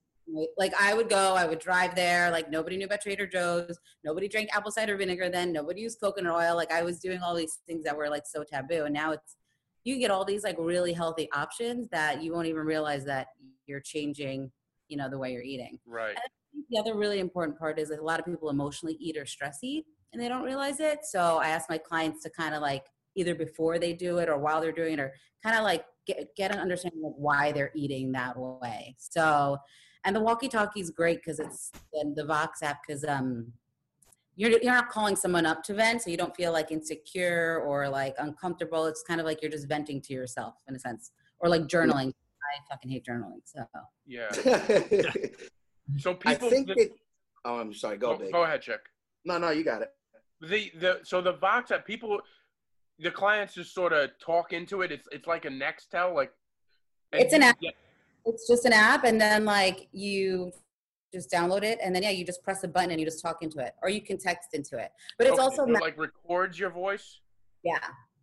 Like 0.56 0.72
i 0.80 0.94
would 0.94 1.08
go 1.08 1.34
i 1.34 1.46
would 1.46 1.58
drive 1.58 1.94
there 1.94 2.30
like 2.30 2.50
nobody 2.50 2.76
knew 2.76 2.86
about 2.86 3.00
trader 3.00 3.26
joe's 3.26 3.78
nobody 4.04 4.28
drank 4.28 4.48
apple 4.54 4.70
cider 4.70 4.96
vinegar 4.96 5.28
then 5.28 5.52
nobody 5.52 5.82
used 5.82 6.00
coconut 6.00 6.32
oil 6.32 6.56
like 6.56 6.72
i 6.72 6.82
was 6.82 6.98
doing 6.98 7.20
all 7.20 7.34
these 7.34 7.58
things 7.66 7.84
that 7.84 7.96
were 7.96 8.08
like 8.08 8.24
so 8.26 8.42
taboo 8.42 8.84
and 8.84 8.94
now 8.94 9.12
it's 9.12 9.36
you 9.84 9.98
get 9.98 10.10
all 10.10 10.24
these 10.24 10.44
like 10.44 10.56
really 10.58 10.92
healthy 10.92 11.28
options 11.34 11.88
that 11.90 12.22
you 12.22 12.32
won't 12.32 12.46
even 12.46 12.64
realize 12.64 13.04
that 13.04 13.28
you're 13.66 13.80
changing 13.80 14.50
you 14.88 14.96
know 14.96 15.08
the 15.08 15.18
way 15.18 15.32
you're 15.32 15.42
eating 15.42 15.78
right. 15.86 16.16
the 16.70 16.78
other 16.78 16.94
really 16.96 17.18
important 17.18 17.58
part 17.58 17.78
is 17.78 17.88
that 17.88 17.98
a 17.98 18.02
lot 18.02 18.18
of 18.18 18.26
people 18.26 18.48
emotionally 18.48 18.96
eat 19.00 19.16
or 19.16 19.26
stress 19.26 19.58
eat 19.62 19.84
and 20.12 20.22
they 20.22 20.28
don't 20.28 20.42
realize 20.42 20.80
it. 20.80 21.04
So 21.04 21.38
I 21.38 21.48
ask 21.48 21.68
my 21.68 21.78
clients 21.78 22.22
to 22.22 22.30
kind 22.30 22.54
of 22.54 22.62
like 22.62 22.84
either 23.16 23.34
before 23.34 23.78
they 23.78 23.92
do 23.92 24.18
it 24.18 24.28
or 24.28 24.38
while 24.38 24.60
they're 24.60 24.72
doing 24.72 24.94
it 24.94 25.00
or 25.00 25.12
kind 25.42 25.56
of 25.56 25.64
like 25.64 25.84
get, 26.06 26.34
get 26.36 26.52
an 26.52 26.58
understanding 26.58 27.02
of 27.04 27.12
why 27.16 27.52
they're 27.52 27.72
eating 27.74 28.12
that 28.12 28.36
way. 28.36 28.94
So, 28.98 29.58
and 30.04 30.14
the 30.16 30.20
walkie 30.20 30.48
talkie 30.48 30.80
is 30.80 30.90
great 30.90 31.18
because 31.18 31.38
it's 31.40 31.70
and 31.94 32.14
the 32.16 32.24
Vox 32.24 32.62
app 32.62 32.80
because 32.86 33.04
um, 33.04 33.52
you're, 34.36 34.50
you're 34.50 34.72
not 34.72 34.88
calling 34.88 35.14
someone 35.16 35.46
up 35.46 35.62
to 35.64 35.74
vent, 35.74 36.02
so 36.02 36.10
you 36.10 36.16
don't 36.16 36.34
feel 36.34 36.52
like 36.52 36.70
insecure 36.72 37.60
or 37.66 37.88
like 37.88 38.14
uncomfortable. 38.18 38.86
It's 38.86 39.02
kind 39.02 39.20
of 39.20 39.26
like 39.26 39.42
you're 39.42 39.50
just 39.50 39.68
venting 39.68 40.00
to 40.02 40.12
yourself 40.12 40.54
in 40.68 40.74
a 40.74 40.78
sense, 40.78 41.12
or 41.38 41.48
like 41.48 41.62
journaling. 41.62 42.08
I 42.12 42.54
fucking 42.70 42.90
hate 42.90 43.04
journaling. 43.04 43.40
So 43.44 43.64
Yeah. 44.06 44.30
So 45.98 46.12
I 46.24 46.34
people. 46.34 46.48
think 46.48 46.68
the- 46.68 46.74
it. 46.80 46.92
Oh, 47.44 47.58
I'm 47.58 47.74
sorry. 47.74 47.96
Go 47.98 48.16
go, 48.16 48.30
go 48.30 48.44
ahead, 48.44 48.62
Chick. 48.62 48.80
No, 49.24 49.36
no, 49.36 49.50
you 49.50 49.64
got 49.64 49.82
it. 49.82 49.90
The 50.40 50.70
the 50.78 51.00
so 51.02 51.20
the 51.20 51.32
Vox 51.34 51.70
app 51.70 51.86
people 51.86 52.20
the 52.98 53.10
clients 53.10 53.54
just 53.54 53.74
sort 53.74 53.92
of 53.92 54.10
talk 54.24 54.52
into 54.52 54.82
it. 54.82 54.92
It's 54.92 55.08
it's 55.12 55.26
like 55.26 55.44
a 55.44 55.48
Nextel, 55.48 56.14
like 56.14 56.32
It's 57.12 57.34
an 57.34 57.42
app. 57.42 57.60
get- 57.60 57.74
It's 58.24 58.46
just 58.48 58.64
an 58.64 58.72
app, 58.72 59.04
and 59.04 59.20
then 59.20 59.44
like 59.44 59.88
you 59.92 60.52
just 61.12 61.30
download 61.30 61.62
it, 61.62 61.78
and 61.82 61.94
then 61.94 62.02
yeah, 62.02 62.10
you 62.10 62.24
just 62.24 62.42
press 62.42 62.64
a 62.64 62.68
button 62.68 62.90
and 62.90 63.00
you 63.00 63.06
just 63.06 63.22
talk 63.22 63.38
into 63.42 63.58
it, 63.58 63.74
or 63.82 63.88
you 63.88 64.00
can 64.00 64.18
text 64.18 64.50
into 64.54 64.78
it. 64.78 64.90
But 65.18 65.26
it's 65.26 65.34
okay, 65.34 65.42
also 65.42 65.66
so 65.66 65.70
it, 65.70 65.80
like 65.80 65.98
records 65.98 66.58
your 66.58 66.70
voice. 66.70 67.20
Yeah. 67.64 67.78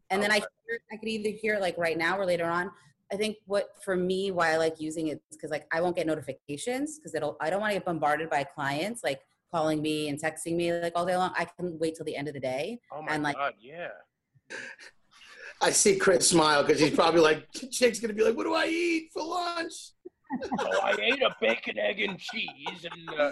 And 0.10 0.24
then 0.24 0.32
I 0.32 0.36
hear, 0.38 0.80
I 0.92 0.98
could 0.98 1.08
either 1.08 1.30
hear 1.30 1.60
like 1.60 1.78
right 1.78 1.98
now 1.98 2.18
or 2.18 2.26
later 2.26 2.46
on. 2.46 2.72
I 3.12 3.16
think 3.16 3.38
what 3.46 3.70
for 3.84 3.96
me 3.96 4.32
why 4.32 4.52
I 4.54 4.58
like 4.58 4.80
using 4.80 5.08
it 5.08 5.22
is 5.32 5.38
because 5.38 5.52
like 5.52 5.68
I 5.72 5.82
won't 5.82 5.96
get 5.96 6.08
notifications 6.08 6.98
because 6.98 7.14
it'll 7.16 7.38
I 7.42 7.50
don't 7.50 7.60
want 7.60 7.72
to 7.72 7.76
get 7.76 7.86
bombarded 7.86 8.30
by 8.30 8.44
clients 8.44 9.04
like 9.04 9.22
calling 9.52 9.82
me 9.82 10.10
and 10.10 10.22
texting 10.22 10.56
me 10.56 10.74
like 10.74 10.94
all 10.96 11.06
day 11.06 11.18
long. 11.18 11.32
I 11.36 11.46
can 11.46 11.78
wait 11.80 11.96
till 11.96 12.06
the 12.06 12.16
end 12.16 12.28
of 12.28 12.34
the 12.34 12.40
day. 12.40 12.80
Oh 12.92 13.02
my 13.02 13.14
And, 13.14 13.24
like- 13.24 13.36
god, 13.36 13.54
yeah. 13.60 13.90
I 15.62 15.72
see 15.72 15.98
Chris 15.98 16.30
smile 16.30 16.64
because 16.64 16.80
he's 16.80 16.96
probably 16.96 17.22
like, 17.22 17.48
chick's 17.72 18.00
gonna 18.00 18.14
be 18.14 18.24
like, 18.24 18.36
what 18.38 18.46
do 18.46 18.54
I 18.56 18.66
eat 18.68 19.10
for 19.14 19.24
lunch? 19.24 19.74
So 20.60 20.82
I 20.84 20.96
ate 21.02 21.22
a 21.22 21.36
bacon, 21.42 21.78
egg, 21.78 22.00
and 22.02 22.18
cheese, 22.20 22.86
and 22.90 23.20
uh, 23.20 23.32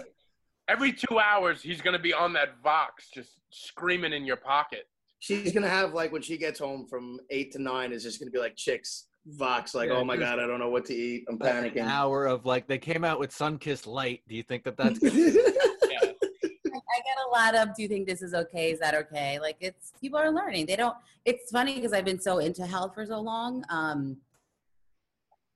every 0.68 0.92
two 0.92 1.20
hours 1.20 1.62
he's 1.62 1.82
gonna 1.82 2.00
be 2.00 2.14
on 2.14 2.34
that 2.34 2.62
Vox, 2.64 3.10
just 3.14 3.32
screaming 3.52 4.14
in 4.14 4.26
your 4.26 4.36
pocket. 4.38 4.88
She's 5.20 5.52
gonna 5.54 5.70
have 5.70 5.94
like 5.94 6.12
when 6.12 6.22
she 6.22 6.38
gets 6.38 6.60
home 6.60 6.86
from 6.88 7.20
eight 7.30 7.52
to 7.54 7.62
nine, 7.62 7.92
is 7.92 8.04
just 8.04 8.20
gonna 8.20 8.32
be 8.32 8.40
like 8.40 8.56
chicks 8.56 9.08
Vox, 9.26 9.76
like, 9.76 9.90
Yeah, 9.90 9.96
oh 9.98 10.04
my 10.06 10.16
god, 10.18 10.40
I 10.40 10.48
don't 10.48 10.60
know 10.60 10.70
what 10.70 10.86
to 10.86 10.94
eat. 10.96 11.26
I'm 11.30 11.38
Like 11.38 11.54
An 11.54 11.64
panicking. 11.72 11.86
hour 11.88 12.26
of 12.26 12.46
like 12.46 12.68
they 12.68 12.78
came 12.78 13.04
out 13.04 13.20
with 13.20 13.32
Sunkist 13.32 13.86
Light. 13.86 14.22
Do 14.28 14.36
you 14.36 14.44
think 14.44 14.64
that 14.64 14.78
that's 14.78 15.02
Yeah. 15.02 15.10
I 15.12 17.00
get 17.02 17.18
a 17.26 17.27
lot 17.38 17.56
of 17.56 17.76
do 17.76 17.82
you 17.84 17.88
think 17.88 18.08
this 18.08 18.22
is 18.22 18.34
okay? 18.34 18.72
Is 18.72 18.80
that 18.80 18.96
okay? 18.96 19.40
Like 19.40 19.58
it's 19.60 19.94
people 20.00 20.20
are 20.20 20.32
learning. 20.32 20.66
They 20.66 20.76
don't 20.76 20.96
it's 21.26 21.52
funny 21.52 21.76
because 21.76 21.94
I've 21.94 22.06
been 22.06 22.20
so 22.20 22.40
into 22.40 22.66
health 22.66 22.94
for 22.96 23.06
so 23.06 23.20
long. 23.20 23.64
Um 23.70 24.18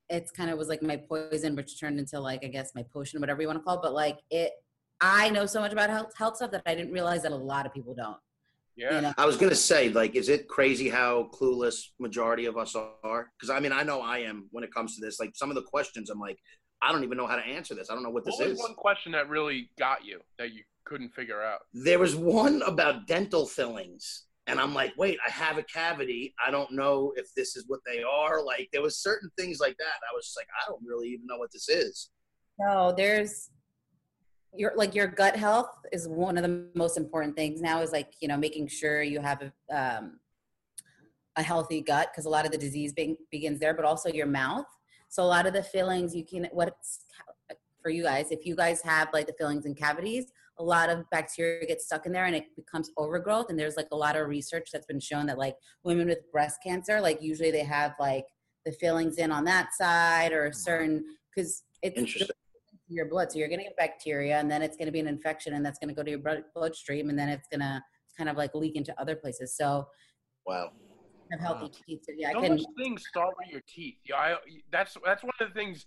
it's 0.08 0.30
kind 0.30 0.50
of 0.50 0.58
was 0.58 0.68
like 0.68 0.82
my 0.82 0.96
poison 0.96 1.56
which 1.56 1.80
turned 1.80 1.98
into 1.98 2.20
like 2.20 2.44
I 2.44 2.48
guess 2.48 2.74
my 2.74 2.84
potion, 2.92 3.20
whatever 3.20 3.40
you 3.42 3.48
want 3.48 3.58
to 3.58 3.64
call 3.64 3.76
it. 3.76 3.82
But 3.82 3.94
like 3.94 4.18
it 4.30 4.52
I 5.00 5.30
know 5.30 5.46
so 5.46 5.60
much 5.60 5.72
about 5.72 5.90
health 5.90 6.12
health 6.16 6.36
stuff 6.36 6.50
that 6.52 6.62
I 6.66 6.74
didn't 6.74 6.92
realize 6.92 7.22
that 7.22 7.32
a 7.32 7.36
lot 7.36 7.66
of 7.66 7.74
people 7.74 7.94
don't. 7.94 8.18
Yeah. 8.76 8.96
You 8.96 9.00
know? 9.02 9.12
I 9.18 9.26
was 9.26 9.36
gonna 9.36 9.54
say, 9.54 9.90
like, 9.90 10.14
is 10.14 10.28
it 10.28 10.48
crazy 10.48 10.88
how 10.88 11.28
clueless 11.34 11.88
majority 11.98 12.46
of 12.46 12.56
us 12.56 12.74
are? 12.74 13.30
Because 13.36 13.50
I 13.50 13.60
mean, 13.60 13.72
I 13.72 13.82
know 13.82 14.00
I 14.00 14.18
am 14.18 14.48
when 14.50 14.64
it 14.64 14.72
comes 14.72 14.96
to 14.96 15.04
this. 15.04 15.20
Like, 15.20 15.32
some 15.34 15.50
of 15.50 15.56
the 15.56 15.62
questions, 15.62 16.08
I'm 16.08 16.18
like, 16.18 16.38
I 16.82 16.90
don't 16.92 17.04
even 17.04 17.16
know 17.16 17.26
how 17.26 17.36
to 17.36 17.42
answer 17.42 17.74
this. 17.74 17.90
I 17.90 17.94
don't 17.94 18.02
know 18.02 18.10
what 18.10 18.24
this 18.24 18.34
What 18.38 18.48
was 18.48 18.58
is. 18.58 18.60
one 18.60 18.74
question 18.74 19.12
that 19.12 19.28
really 19.28 19.70
got 19.78 20.04
you 20.04 20.20
that 20.38 20.52
you 20.52 20.62
couldn't 20.84 21.10
figure 21.14 21.42
out? 21.42 21.60
There 21.72 21.98
was 21.98 22.16
one 22.16 22.60
about 22.62 23.06
dental 23.06 23.46
fillings, 23.46 24.24
and 24.48 24.58
I'm 24.60 24.74
like, 24.74 24.92
wait, 24.98 25.18
I 25.26 25.30
have 25.30 25.58
a 25.58 25.62
cavity. 25.62 26.34
I 26.44 26.50
don't 26.50 26.72
know 26.72 27.12
if 27.16 27.32
this 27.34 27.54
is 27.56 27.64
what 27.68 27.80
they 27.86 28.02
are. 28.02 28.44
Like, 28.44 28.68
there 28.72 28.82
was 28.82 28.98
certain 28.98 29.30
things 29.38 29.60
like 29.60 29.76
that. 29.78 29.84
I 30.10 30.14
was 30.14 30.26
just 30.26 30.36
like, 30.36 30.48
I 30.60 30.68
don't 30.68 30.82
really 30.84 31.08
even 31.08 31.26
know 31.26 31.38
what 31.38 31.52
this 31.52 31.68
is. 31.68 32.10
No, 32.58 32.92
there's 32.96 33.50
your 34.54 34.72
like 34.76 34.94
your 34.94 35.06
gut 35.06 35.36
health 35.36 35.70
is 35.92 36.06
one 36.08 36.36
of 36.36 36.42
the 36.42 36.68
most 36.74 36.98
important 36.98 37.34
things 37.36 37.62
now 37.62 37.80
is 37.80 37.90
like 37.90 38.12
you 38.20 38.28
know 38.28 38.36
making 38.36 38.68
sure 38.68 39.02
you 39.02 39.20
have 39.20 39.40
a 39.70 39.74
um, 39.74 40.18
a 41.36 41.42
healthy 41.42 41.80
gut 41.80 42.08
because 42.12 42.26
a 42.26 42.28
lot 42.28 42.44
of 42.44 42.52
the 42.52 42.58
disease 42.58 42.92
be- 42.92 43.16
begins 43.30 43.58
there, 43.60 43.72
but 43.72 43.84
also 43.84 44.10
your 44.10 44.26
mouth. 44.26 44.66
So 45.12 45.22
a 45.22 45.24
lot 45.24 45.46
of 45.46 45.52
the 45.52 45.62
fillings 45.62 46.16
you 46.16 46.24
can 46.24 46.48
what's 46.52 47.00
for 47.82 47.90
you 47.90 48.02
guys 48.02 48.30
if 48.30 48.46
you 48.46 48.56
guys 48.56 48.80
have 48.80 49.08
like 49.12 49.26
the 49.26 49.34
fillings 49.38 49.66
and 49.66 49.76
cavities, 49.76 50.32
a 50.58 50.64
lot 50.64 50.88
of 50.88 51.04
bacteria 51.10 51.66
gets 51.66 51.84
stuck 51.84 52.06
in 52.06 52.12
there 52.12 52.24
and 52.24 52.34
it 52.34 52.46
becomes 52.56 52.90
overgrowth. 52.96 53.50
And 53.50 53.58
there's 53.58 53.76
like 53.76 53.88
a 53.92 53.96
lot 53.96 54.16
of 54.16 54.26
research 54.26 54.70
that's 54.72 54.86
been 54.86 55.00
shown 55.00 55.26
that 55.26 55.36
like 55.36 55.54
women 55.84 56.08
with 56.08 56.20
breast 56.32 56.60
cancer, 56.64 56.98
like 56.98 57.20
usually 57.20 57.50
they 57.50 57.62
have 57.62 57.92
like 58.00 58.24
the 58.64 58.72
fillings 58.72 59.18
in 59.18 59.30
on 59.30 59.44
that 59.44 59.74
side 59.74 60.32
or 60.32 60.46
a 60.46 60.48
mm-hmm. 60.48 60.56
certain 60.56 61.04
because 61.34 61.62
it's 61.82 62.22
your 62.88 63.10
blood. 63.10 63.30
So 63.30 63.38
you're 63.38 63.48
going 63.48 63.60
to 63.60 63.64
get 63.64 63.76
bacteria, 63.76 64.38
and 64.38 64.50
then 64.50 64.62
it's 64.62 64.78
going 64.78 64.86
to 64.86 64.92
be 64.92 65.00
an 65.00 65.08
infection, 65.08 65.54
and 65.54 65.64
that's 65.64 65.78
going 65.78 65.88
to 65.88 65.94
go 65.94 66.02
to 66.02 66.10
your 66.10 66.20
blood, 66.20 66.44
bloodstream, 66.54 67.10
and 67.10 67.18
then 67.18 67.28
it's 67.28 67.48
going 67.48 67.60
to 67.60 67.82
kind 68.16 68.30
of 68.30 68.36
like 68.36 68.54
leak 68.54 68.76
into 68.76 68.98
other 68.98 69.16
places. 69.16 69.56
So 69.56 69.88
Wow. 70.46 70.70
Have 71.30 71.40
healthy 71.40 71.70
teeth. 71.86 72.00
So 72.04 72.12
yeah, 72.16 72.30
I 72.30 72.32
So 72.32 72.40
can. 72.40 72.50
much 72.52 72.62
things 72.78 73.04
start 73.08 73.34
with 73.38 73.50
your 73.50 73.62
teeth. 73.68 73.96
Yeah, 74.08 74.16
I, 74.16 74.36
that's 74.70 74.96
that's 75.04 75.22
one 75.22 75.32
of 75.40 75.48
the 75.48 75.54
things 75.54 75.86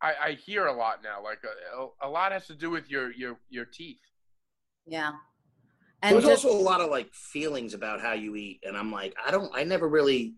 I, 0.00 0.14
I 0.22 0.32
hear 0.32 0.66
a 0.66 0.72
lot 0.72 1.02
now. 1.02 1.22
Like 1.22 1.40
uh, 1.44 1.86
a, 2.02 2.08
a 2.08 2.10
lot 2.10 2.32
has 2.32 2.46
to 2.46 2.54
do 2.54 2.70
with 2.70 2.90
your 2.90 3.12
your 3.12 3.38
your 3.50 3.64
teeth. 3.64 4.00
Yeah, 4.86 5.12
and 6.02 6.14
There's 6.14 6.24
just, 6.24 6.44
also 6.44 6.56
a 6.56 6.62
lot 6.62 6.80
of 6.80 6.90
like 6.90 7.12
feelings 7.12 7.74
about 7.74 8.00
how 8.00 8.12
you 8.12 8.36
eat, 8.36 8.60
and 8.62 8.76
I'm 8.76 8.92
like, 8.92 9.14
I 9.26 9.30
don't, 9.30 9.50
I 9.54 9.64
never 9.64 9.88
really, 9.88 10.34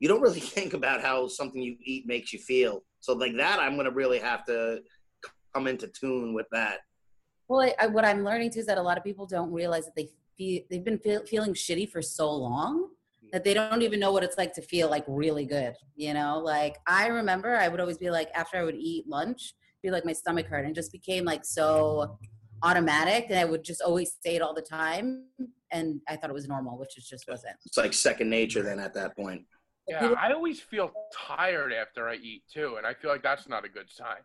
you 0.00 0.08
don't 0.08 0.20
really 0.20 0.40
think 0.56 0.72
about 0.74 1.02
how 1.02 1.28
something 1.28 1.62
you 1.62 1.76
eat 1.82 2.06
makes 2.06 2.32
you 2.32 2.38
feel. 2.38 2.82
So 3.00 3.12
like 3.12 3.36
that, 3.36 3.60
I'm 3.60 3.76
gonna 3.76 3.90
really 3.90 4.18
have 4.18 4.44
to 4.46 4.80
come 5.54 5.66
into 5.66 5.88
tune 5.88 6.34
with 6.34 6.46
that. 6.52 6.78
well, 7.48 7.60
I, 7.60 7.74
I, 7.78 7.86
what 7.86 8.04
I'm 8.04 8.24
learning 8.24 8.50
too 8.50 8.60
is 8.60 8.66
that 8.66 8.78
a 8.78 8.82
lot 8.82 8.98
of 8.98 9.04
people 9.04 9.26
don't 9.26 9.52
realize 9.52 9.84
that 9.84 9.94
they 9.94 10.08
feel 10.36 10.62
they've 10.70 10.84
been 10.84 10.98
feel, 10.98 11.24
feeling 11.26 11.54
shitty 11.54 11.90
for 11.90 12.02
so 12.02 12.30
long 12.30 12.88
that 13.32 13.44
they 13.44 13.54
don't 13.54 13.82
even 13.82 14.00
know 14.00 14.12
what 14.12 14.22
it's 14.24 14.38
like 14.38 14.52
to 14.54 14.62
feel 14.62 14.88
like 14.90 15.04
really 15.06 15.44
good. 15.44 15.74
You 15.96 16.14
know, 16.14 16.38
like 16.38 16.76
I 16.86 17.08
remember 17.08 17.56
I 17.56 17.68
would 17.68 17.80
always 17.80 17.98
be 17.98 18.10
like 18.10 18.28
after 18.34 18.56
I 18.56 18.64
would 18.64 18.76
eat 18.76 19.06
lunch, 19.08 19.54
be 19.82 19.90
like 19.90 20.04
my 20.04 20.12
stomach 20.12 20.46
hurt, 20.46 20.64
and 20.64 20.74
just 20.74 20.92
became 20.92 21.24
like 21.24 21.44
so 21.44 22.18
automatic, 22.62 23.26
and 23.30 23.38
I 23.38 23.44
would 23.44 23.64
just 23.64 23.82
always 23.82 24.16
say 24.24 24.36
it 24.36 24.42
all 24.42 24.54
the 24.54 24.62
time, 24.62 25.24
and 25.70 26.00
I 26.08 26.16
thought 26.16 26.30
it 26.30 26.34
was 26.34 26.48
normal, 26.48 26.78
which 26.78 26.96
it 26.96 27.04
just 27.08 27.26
wasn't. 27.28 27.56
It's 27.66 27.76
like 27.76 27.92
second 27.92 28.30
nature 28.30 28.62
then 28.62 28.80
at 28.80 28.94
that 28.94 29.16
point. 29.16 29.42
Yeah, 29.86 30.14
I 30.18 30.32
always 30.32 30.60
feel 30.60 30.92
tired 31.14 31.72
after 31.72 32.08
I 32.08 32.16
eat 32.16 32.42
too, 32.52 32.76
and 32.76 32.86
I 32.86 32.92
feel 32.94 33.10
like 33.10 33.22
that's 33.22 33.48
not 33.48 33.64
a 33.64 33.68
good 33.68 33.90
sign. 33.90 34.18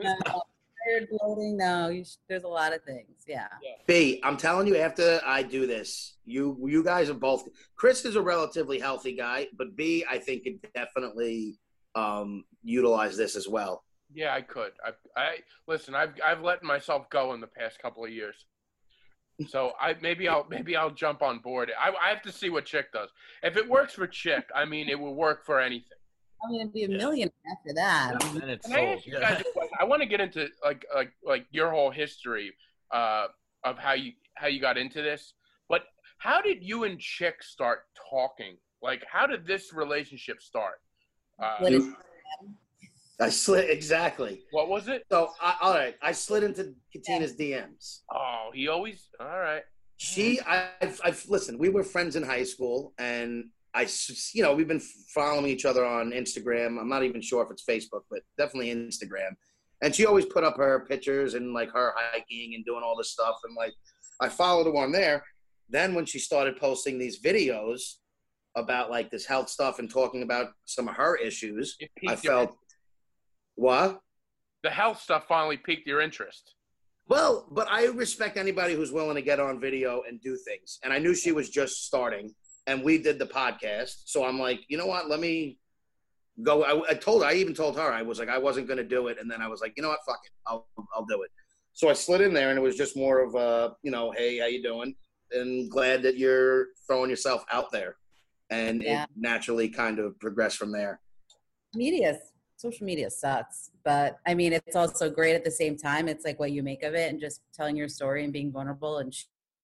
No, 0.26 0.42
tired, 0.84 1.08
bloating. 1.10 1.56
No, 1.56 1.88
you 1.88 2.04
sh- 2.04 2.16
there's 2.28 2.44
a 2.44 2.48
lot 2.48 2.74
of 2.74 2.82
things. 2.84 3.24
Yeah. 3.26 3.48
B, 3.86 4.20
I'm 4.22 4.36
telling 4.36 4.66
you, 4.66 4.76
after 4.76 5.20
I 5.24 5.42
do 5.42 5.66
this, 5.66 6.16
you 6.24 6.58
you 6.66 6.82
guys 6.84 7.10
are 7.10 7.14
both. 7.14 7.48
Chris 7.76 8.04
is 8.04 8.16
a 8.16 8.22
relatively 8.22 8.78
healthy 8.78 9.16
guy, 9.16 9.48
but 9.56 9.76
B, 9.76 10.04
I 10.08 10.18
think 10.18 10.44
could 10.44 10.60
definitely 10.74 11.58
um, 11.94 12.44
utilize 12.62 13.16
this 13.16 13.36
as 13.36 13.48
well. 13.48 13.84
Yeah, 14.12 14.34
I 14.34 14.42
could. 14.42 14.72
I, 14.84 14.90
I 15.20 15.36
listen. 15.66 15.94
I've 15.94 16.14
I've 16.24 16.40
let 16.42 16.62
myself 16.62 17.08
go 17.10 17.34
in 17.34 17.40
the 17.40 17.46
past 17.46 17.80
couple 17.80 18.04
of 18.04 18.10
years, 18.10 18.46
so 19.48 19.72
I 19.80 19.96
maybe 20.00 20.28
I'll 20.28 20.46
maybe 20.48 20.76
I'll 20.76 20.90
jump 20.90 21.22
on 21.22 21.38
board. 21.40 21.72
I 21.78 21.90
I 21.90 22.10
have 22.10 22.22
to 22.22 22.32
see 22.32 22.50
what 22.50 22.64
Chick 22.64 22.92
does. 22.92 23.10
If 23.42 23.56
it 23.56 23.68
works 23.68 23.94
for 23.94 24.06
Chick, 24.06 24.44
I 24.54 24.64
mean, 24.64 24.88
it 24.88 24.98
will 24.98 25.14
work 25.14 25.44
for 25.44 25.60
anything. 25.60 25.88
I 26.44 26.50
mean, 26.50 26.60
it'd 26.60 26.72
be 26.72 26.84
a 26.84 26.88
million 26.88 27.30
after 27.50 27.72
that. 27.74 28.22
and 28.42 28.50
it's 28.50 28.66
Can 28.66 28.76
I 28.76 28.84
ask 28.94 29.06
you 29.06 29.14
guys 29.18 29.40
a 29.40 29.44
question? 29.52 29.76
I 29.80 29.84
want 29.84 30.02
to 30.02 30.08
get 30.08 30.20
into 30.20 30.48
like 30.62 30.84
like 30.94 31.12
like 31.24 31.46
your 31.50 31.70
whole 31.70 31.90
history 31.90 32.52
uh, 32.92 33.26
of 33.64 33.78
how 33.78 33.92
you 33.92 34.12
how 34.34 34.46
you 34.48 34.60
got 34.60 34.76
into 34.76 35.02
this. 35.02 35.34
But 35.68 35.82
how 36.18 36.40
did 36.42 36.62
you 36.62 36.84
and 36.84 36.98
Chick 37.00 37.42
start 37.42 37.80
talking? 38.10 38.56
Like, 38.82 39.02
how 39.10 39.26
did 39.26 39.46
this 39.46 39.72
relationship 39.72 40.42
start? 40.42 40.80
Uh, 41.42 41.56
What 41.60 41.72
is- 41.72 41.88
I 43.20 43.28
slid 43.30 43.70
exactly. 43.70 44.42
what 44.50 44.68
was 44.68 44.88
it? 44.88 45.04
So 45.08 45.30
I, 45.40 45.56
all 45.62 45.72
right, 45.74 45.94
I 46.02 46.10
slid 46.10 46.42
into 46.42 46.74
Katina's 46.92 47.36
DMs. 47.36 48.00
Oh, 48.12 48.50
he 48.52 48.66
always. 48.66 49.08
All 49.20 49.38
right. 49.38 49.62
She, 49.98 50.40
I've, 50.40 51.00
I've 51.04 51.24
listened. 51.28 51.60
We 51.60 51.68
were 51.68 51.84
friends 51.84 52.16
in 52.16 52.24
high 52.24 52.42
school, 52.42 52.92
and 52.98 53.44
I, 53.74 53.88
you 54.32 54.42
know, 54.42 54.54
we've 54.54 54.68
been 54.68 54.82
following 55.14 55.46
each 55.46 55.64
other 55.64 55.84
on 55.84 56.12
Instagram. 56.12 56.78
I'm 56.80 56.88
not 56.88 57.02
even 57.02 57.20
sure 57.20 57.42
if 57.42 57.50
it's 57.50 57.64
Facebook, 57.64 58.02
but 58.10 58.20
definitely 58.38 58.74
Instagram. 58.74 59.30
And 59.82 59.94
she 59.94 60.06
always 60.06 60.24
put 60.26 60.44
up 60.44 60.56
her 60.56 60.86
pictures 60.88 61.34
and 61.34 61.52
like 61.52 61.70
her 61.72 61.92
hiking 61.96 62.54
and 62.54 62.64
doing 62.64 62.82
all 62.84 62.96
this 62.96 63.10
stuff, 63.10 63.36
and 63.44 63.54
like 63.56 63.72
I 64.20 64.28
followed 64.28 64.66
her 64.66 64.76
on 64.76 64.92
there. 64.92 65.24
Then 65.68 65.94
when 65.94 66.06
she 66.06 66.18
started 66.18 66.56
posting 66.58 66.98
these 66.98 67.20
videos 67.20 67.94
about 68.54 68.90
like 68.90 69.10
this 69.10 69.26
health 69.26 69.48
stuff 69.48 69.78
and 69.78 69.90
talking 69.90 70.22
about 70.22 70.52
some 70.64 70.88
of 70.88 70.94
her 70.94 71.16
issues, 71.16 71.76
I 72.06 72.16
felt 72.16 72.56
what? 73.56 74.00
the 74.64 74.70
health 74.70 75.00
stuff 75.00 75.26
finally 75.28 75.58
piqued 75.58 75.86
your 75.86 76.00
interest. 76.00 76.56
Well, 77.06 77.46
but 77.50 77.68
I 77.70 77.84
respect 77.84 78.38
anybody 78.38 78.74
who's 78.74 78.90
willing 78.90 79.14
to 79.14 79.22
get 79.22 79.38
on 79.38 79.60
video 79.60 80.02
and 80.08 80.20
do 80.22 80.36
things. 80.36 80.80
And 80.82 80.92
I 80.92 80.98
knew 80.98 81.14
she 81.14 81.32
was 81.32 81.50
just 81.50 81.84
starting, 81.84 82.34
and 82.66 82.82
we 82.82 82.98
did 82.98 83.18
the 83.18 83.26
podcast. 83.26 84.02
So 84.06 84.24
I'm 84.24 84.38
like, 84.38 84.60
you 84.68 84.76
know 84.78 84.86
what? 84.86 85.08
Let 85.08 85.20
me 85.20 85.58
go. 86.42 86.62
I, 86.64 86.90
I 86.90 86.94
told 86.94 87.22
her. 87.22 87.28
I 87.28 87.34
even 87.34 87.54
told 87.54 87.76
her 87.76 87.92
I 87.92 88.02
was 88.02 88.18
like, 88.18 88.28
I 88.28 88.38
wasn't 88.38 88.66
going 88.66 88.78
to 88.78 88.84
do 88.84 89.08
it, 89.08 89.18
and 89.20 89.30
then 89.30 89.40
I 89.42 89.48
was 89.48 89.60
like, 89.60 89.74
you 89.76 89.82
know 89.82 89.90
what? 89.90 90.00
Fuck 90.06 90.20
it. 90.24 90.32
I'll 90.46 90.66
I'll 90.94 91.04
do 91.06 91.22
it. 91.22 91.30
So 91.72 91.88
I 91.88 91.92
slid 91.92 92.20
in 92.20 92.32
there, 92.32 92.50
and 92.50 92.58
it 92.58 92.62
was 92.62 92.76
just 92.76 92.96
more 92.96 93.20
of 93.22 93.34
a, 93.34 93.74
you 93.82 93.90
know, 93.90 94.12
hey, 94.12 94.38
how 94.38 94.46
you 94.46 94.62
doing? 94.62 94.94
And 95.32 95.68
glad 95.70 96.02
that 96.02 96.16
you're 96.16 96.68
throwing 96.86 97.10
yourself 97.10 97.44
out 97.50 97.72
there, 97.72 97.96
and 98.50 98.82
Yeah. 98.82 99.04
it 99.04 99.10
naturally 99.16 99.68
kind 99.68 99.98
of 99.98 100.18
progressed 100.20 100.56
from 100.56 100.70
there. 100.72 101.00
media 101.74 102.18
social 102.56 102.86
media 102.86 103.10
sucks 103.10 103.70
but 103.84 104.18
i 104.26 104.32
mean 104.32 104.52
it's 104.52 104.76
also 104.76 105.10
great 105.10 105.34
at 105.34 105.42
the 105.44 105.50
same 105.50 105.76
time 105.76 106.06
it's 106.06 106.24
like 106.24 106.38
what 106.38 106.52
you 106.52 106.62
make 106.62 106.84
of 106.84 106.94
it 106.94 107.10
and 107.10 107.20
just 107.20 107.40
telling 107.52 107.76
your 107.76 107.88
story 107.88 108.22
and 108.22 108.32
being 108.32 108.50
vulnerable 108.52 108.98
and 108.98 109.12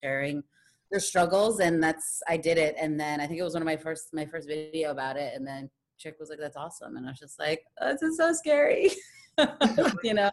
sharing 0.02 0.42
their 0.90 1.00
struggles, 1.00 1.60
and 1.60 1.82
that's 1.82 2.22
I 2.28 2.36
did 2.36 2.58
it. 2.58 2.74
And 2.78 2.98
then 2.98 3.20
I 3.20 3.26
think 3.26 3.38
it 3.38 3.44
was 3.44 3.54
one 3.54 3.62
of 3.62 3.66
my 3.66 3.76
first 3.76 4.08
my 4.12 4.26
first 4.26 4.48
video 4.48 4.90
about 4.90 5.16
it, 5.16 5.34
and 5.34 5.46
then 5.46 5.70
chick 5.98 6.16
was 6.18 6.30
like, 6.30 6.38
"That's 6.38 6.56
awesome," 6.56 6.96
and 6.96 7.06
I 7.06 7.10
was 7.10 7.18
just 7.18 7.38
like, 7.38 7.62
oh, 7.80 7.92
"This 7.92 8.02
is 8.02 8.16
so 8.16 8.32
scary," 8.32 8.90
you 10.04 10.14
know. 10.14 10.30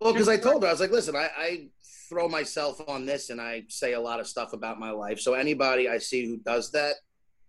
Well, 0.00 0.14
because 0.14 0.28
I 0.28 0.38
told 0.38 0.62
her, 0.62 0.68
I 0.68 0.72
was 0.72 0.80
like, 0.80 0.90
listen, 0.90 1.14
I, 1.14 1.28
I 1.36 1.68
throw 2.08 2.26
myself 2.26 2.80
on 2.88 3.04
this 3.04 3.28
and 3.28 3.38
I 3.38 3.64
say 3.68 3.92
a 3.92 4.00
lot 4.00 4.18
of 4.18 4.26
stuff 4.26 4.54
about 4.54 4.80
my 4.80 4.90
life. 4.90 5.20
So 5.20 5.34
anybody 5.34 5.90
I 5.90 5.98
see 5.98 6.26
who 6.26 6.38
does 6.38 6.72
that, 6.72 6.94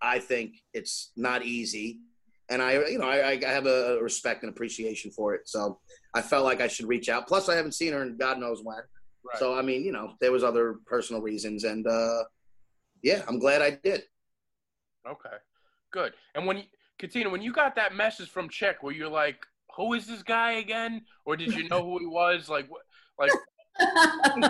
I 0.02 0.18
think 0.18 0.56
it's 0.74 1.12
not 1.16 1.44
easy. 1.46 2.00
And 2.50 2.60
I, 2.60 2.72
you 2.88 2.98
know, 2.98 3.08
I, 3.08 3.30
I 3.30 3.44
have 3.44 3.66
a 3.66 3.98
respect 4.02 4.42
and 4.42 4.52
appreciation 4.52 5.10
for 5.10 5.34
it. 5.34 5.48
So 5.48 5.80
I 6.14 6.20
felt 6.20 6.44
like 6.44 6.60
I 6.60 6.68
should 6.68 6.86
reach 6.86 7.08
out. 7.08 7.26
Plus, 7.26 7.48
I 7.48 7.56
haven't 7.56 7.72
seen 7.72 7.94
her 7.94 8.02
in 8.02 8.18
God 8.18 8.38
knows 8.38 8.60
when. 8.62 8.82
Right. 9.24 9.38
So, 9.38 9.56
I 9.56 9.62
mean, 9.62 9.84
you 9.84 9.92
know, 9.92 10.14
there 10.20 10.32
was 10.32 10.42
other 10.44 10.76
personal 10.86 11.22
reasons. 11.22 11.64
And 11.64 11.86
uh, 11.86 12.24
yeah, 13.02 13.22
I'm 13.28 13.38
glad 13.38 13.62
I 13.62 13.70
did. 13.82 14.02
Okay, 15.08 15.36
good. 15.90 16.12
And 16.34 16.46
when 16.46 16.58
you, 16.58 16.64
Katina, 16.98 17.28
when 17.30 17.42
you 17.42 17.52
got 17.52 17.74
that 17.76 17.94
message 17.94 18.30
from 18.30 18.48
Chick, 18.48 18.82
were 18.82 18.92
you 18.92 19.08
like, 19.08 19.44
"Who 19.76 19.94
is 19.94 20.06
this 20.06 20.22
guy 20.22 20.52
again?" 20.52 21.02
Or 21.24 21.36
did 21.36 21.54
you 21.54 21.68
know 21.68 21.82
who 21.84 21.98
he 21.98 22.06
was? 22.06 22.48
Like, 22.48 22.68
what? 22.70 22.82
Like, 23.18 23.30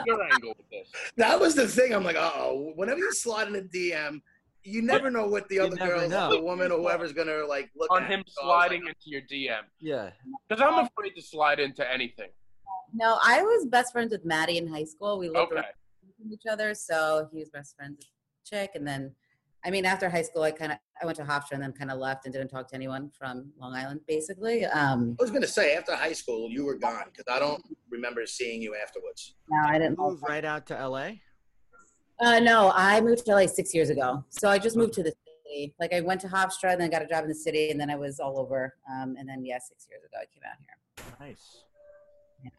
your 0.06 0.22
angle 0.32 0.54
with 0.56 0.68
this? 0.70 0.90
That 1.16 1.38
was 1.40 1.54
the 1.54 1.66
thing. 1.68 1.94
I'm 1.94 2.04
like, 2.04 2.16
uh 2.16 2.32
oh. 2.34 2.72
Whenever 2.76 2.98
you 2.98 3.12
slide 3.12 3.48
in 3.48 3.54
a 3.56 3.62
DM, 3.62 4.20
you 4.64 4.82
never 4.82 5.10
know 5.10 5.26
what 5.26 5.48
the 5.48 5.56
You 5.56 5.62
other 5.64 5.76
girl, 5.76 6.08
know. 6.08 6.30
the 6.30 6.40
woman, 6.40 6.70
or 6.72 6.78
whoever's 6.80 7.12
gonna 7.12 7.44
like 7.46 7.70
look 7.76 7.90
On 7.90 8.02
at. 8.02 8.10
him 8.10 8.24
So 8.26 8.42
I 8.42 8.46
was 8.46 8.54
sliding 8.54 8.84
like, 8.84 8.96
into 8.96 9.10
your 9.10 9.22
DM, 9.22 9.62
Yeah. 9.80 10.10
because 10.48 10.62
I'm 10.62 10.86
afraid 10.86 11.14
to 11.16 11.22
slide 11.22 11.60
into 11.60 11.90
anything. 11.90 12.30
No, 12.94 13.18
I 13.22 13.42
was 13.42 13.66
best 13.66 13.92
friends 13.92 14.12
with 14.12 14.24
Maddie 14.24 14.58
in 14.58 14.66
high 14.66 14.84
school. 14.84 15.18
We 15.18 15.28
lived 15.28 15.38
Okay. 15.52 15.54
around 15.56 15.64
from 16.20 16.32
each 16.32 16.46
other, 16.50 16.74
so 16.74 17.28
he 17.32 17.38
was 17.38 17.50
best 17.50 17.76
friends 17.76 17.96
with 17.98 18.06
chick, 18.44 18.70
and 18.74 18.86
then. 18.86 19.14
I 19.64 19.70
mean, 19.70 19.84
after 19.84 20.10
high 20.10 20.22
school, 20.22 20.42
I 20.42 20.50
kind 20.50 20.72
of 20.72 20.78
I 21.00 21.06
went 21.06 21.16
to 21.18 21.22
Hofstra 21.22 21.52
and 21.52 21.62
then 21.62 21.72
kind 21.72 21.92
of 21.92 21.98
left 21.98 22.24
and 22.24 22.32
didn't 22.34 22.48
talk 22.48 22.66
to 22.70 22.74
anyone 22.74 23.12
from 23.16 23.52
Long 23.60 23.76
Island, 23.76 24.00
basically. 24.08 24.64
Um, 24.64 25.16
I 25.20 25.22
was 25.22 25.30
gonna 25.30 25.46
say 25.46 25.76
after 25.76 25.94
high 25.94 26.14
school 26.14 26.50
you 26.50 26.64
were 26.64 26.74
gone 26.74 27.04
because 27.12 27.32
I 27.32 27.38
don't 27.38 27.62
remember 27.88 28.26
seeing 28.26 28.60
you 28.60 28.74
afterwards. 28.74 29.36
no, 29.48 29.58
I 29.68 29.78
didn't. 29.78 29.98
Move 29.98 30.20
right 30.24 30.44
out 30.44 30.66
to 30.66 30.74
LA. 30.74 31.10
Uh, 32.20 32.40
no, 32.40 32.72
I 32.74 33.00
moved 33.00 33.24
to 33.26 33.32
LA 33.36 33.46
six 33.46 33.72
years 33.72 33.88
ago. 33.88 34.24
So 34.30 34.48
I 34.48 34.58
just 34.58 34.76
moved 34.76 34.94
to 34.94 35.04
the 35.04 35.12
city. 35.46 35.76
Like 35.78 35.92
I 35.92 36.00
went 36.00 36.20
to 36.22 36.26
Hofstra, 36.26 36.72
and 36.72 36.80
then 36.80 36.90
got 36.90 37.02
a 37.02 37.06
job 37.06 37.22
in 37.22 37.28
the 37.28 37.34
city, 37.36 37.70
and 37.70 37.80
then 37.80 37.88
I 37.88 37.94
was 37.94 38.18
all 38.18 38.40
over. 38.40 38.74
Um, 38.92 39.14
and 39.16 39.28
then 39.28 39.44
yeah, 39.44 39.58
six 39.58 39.86
years 39.88 40.02
ago 40.02 40.16
I 40.20 40.26
came 40.34 40.42
out 40.44 40.58
here. 40.58 41.14
Nice. 41.28 41.62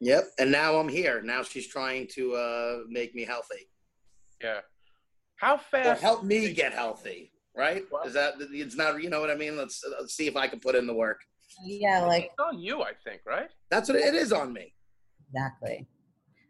Yep. 0.02 0.24
And 0.40 0.52
now 0.52 0.75
I'm 0.78 0.88
here. 0.90 1.22
Now 1.22 1.44
she's 1.44 1.68
trying 1.68 2.08
to 2.13 2.34
uh, 2.36 2.78
make 2.90 3.13
me 3.16 3.24
healthy. 3.25 3.70
Yeah. 4.42 4.60
How 5.38 5.56
Or 5.56 5.58
fast? 5.58 6.02
help 6.02 6.24
me 6.24 6.54
get 6.54 6.74
healthy. 6.74 7.32
Right? 7.56 7.84
Is 8.06 8.13
that 8.13 8.34
it's 8.40 8.75
not? 8.75 9.02
You 9.04 9.10
know 9.10 9.20
what 9.22 9.30
I 9.30 9.36
mean? 9.36 9.56
Let's, 9.58 9.84
let's 10.00 10.16
see 10.16 10.25
if 10.28 10.36
I 10.36 10.48
can 10.48 10.60
put 10.60 10.74
in 10.75 10.88
the 10.88 10.94
work. 10.94 11.22
Yeah, 11.63 12.02
like 12.06 12.25
It's 12.25 12.34
on 12.40 12.60
you, 12.60 12.82
I 12.82 12.94
think, 13.04 13.22
right? 13.28 13.50
That's 13.70 13.88
what 13.90 13.98
it 14.00 14.16
is 14.16 14.32
on 14.32 14.52
me. 14.54 14.74
exactly. 15.30 15.86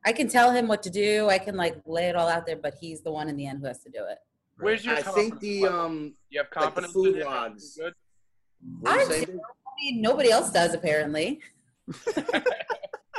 I 0.06 0.14
can 0.14 0.28
tell 0.30 0.52
him 0.52 0.68
what 0.68 0.82
to 0.84 0.90
do. 0.90 1.28
I 1.30 1.40
can 1.40 1.56
like 1.58 1.76
lay 1.86 2.08
it 2.08 2.16
all 2.16 2.30
out 2.30 2.46
there, 2.46 2.56
but 2.56 2.76
he's 2.80 3.02
the 3.02 3.12
one 3.12 3.28
in 3.28 3.36
the 3.36 3.46
end 3.48 3.60
who 3.60 3.68
has 3.68 3.80
to 3.84 3.90
do 3.90 4.00
it. 4.10 4.18
Where's 4.60 4.86
your 4.86 4.96
I 4.96 5.02
think 5.02 5.34
confidence 5.34 5.42
the 5.42 5.62
level? 5.64 5.80
um. 5.82 6.14
you 6.30 6.40
have 6.40 6.50
the 6.50 6.56
confidence 6.60 6.94
food 6.94 7.16
in 7.16 7.22
it? 7.22 7.26
logs. 7.26 7.76
Good. 7.78 7.94
I'd 8.86 9.00
you 9.02 9.06
say, 9.08 9.26
say- 9.26 9.32
I 9.34 9.76
mean, 9.82 10.02
nobody 10.02 10.30
else 10.32 10.52
does 10.52 10.74
apparently. 10.74 11.42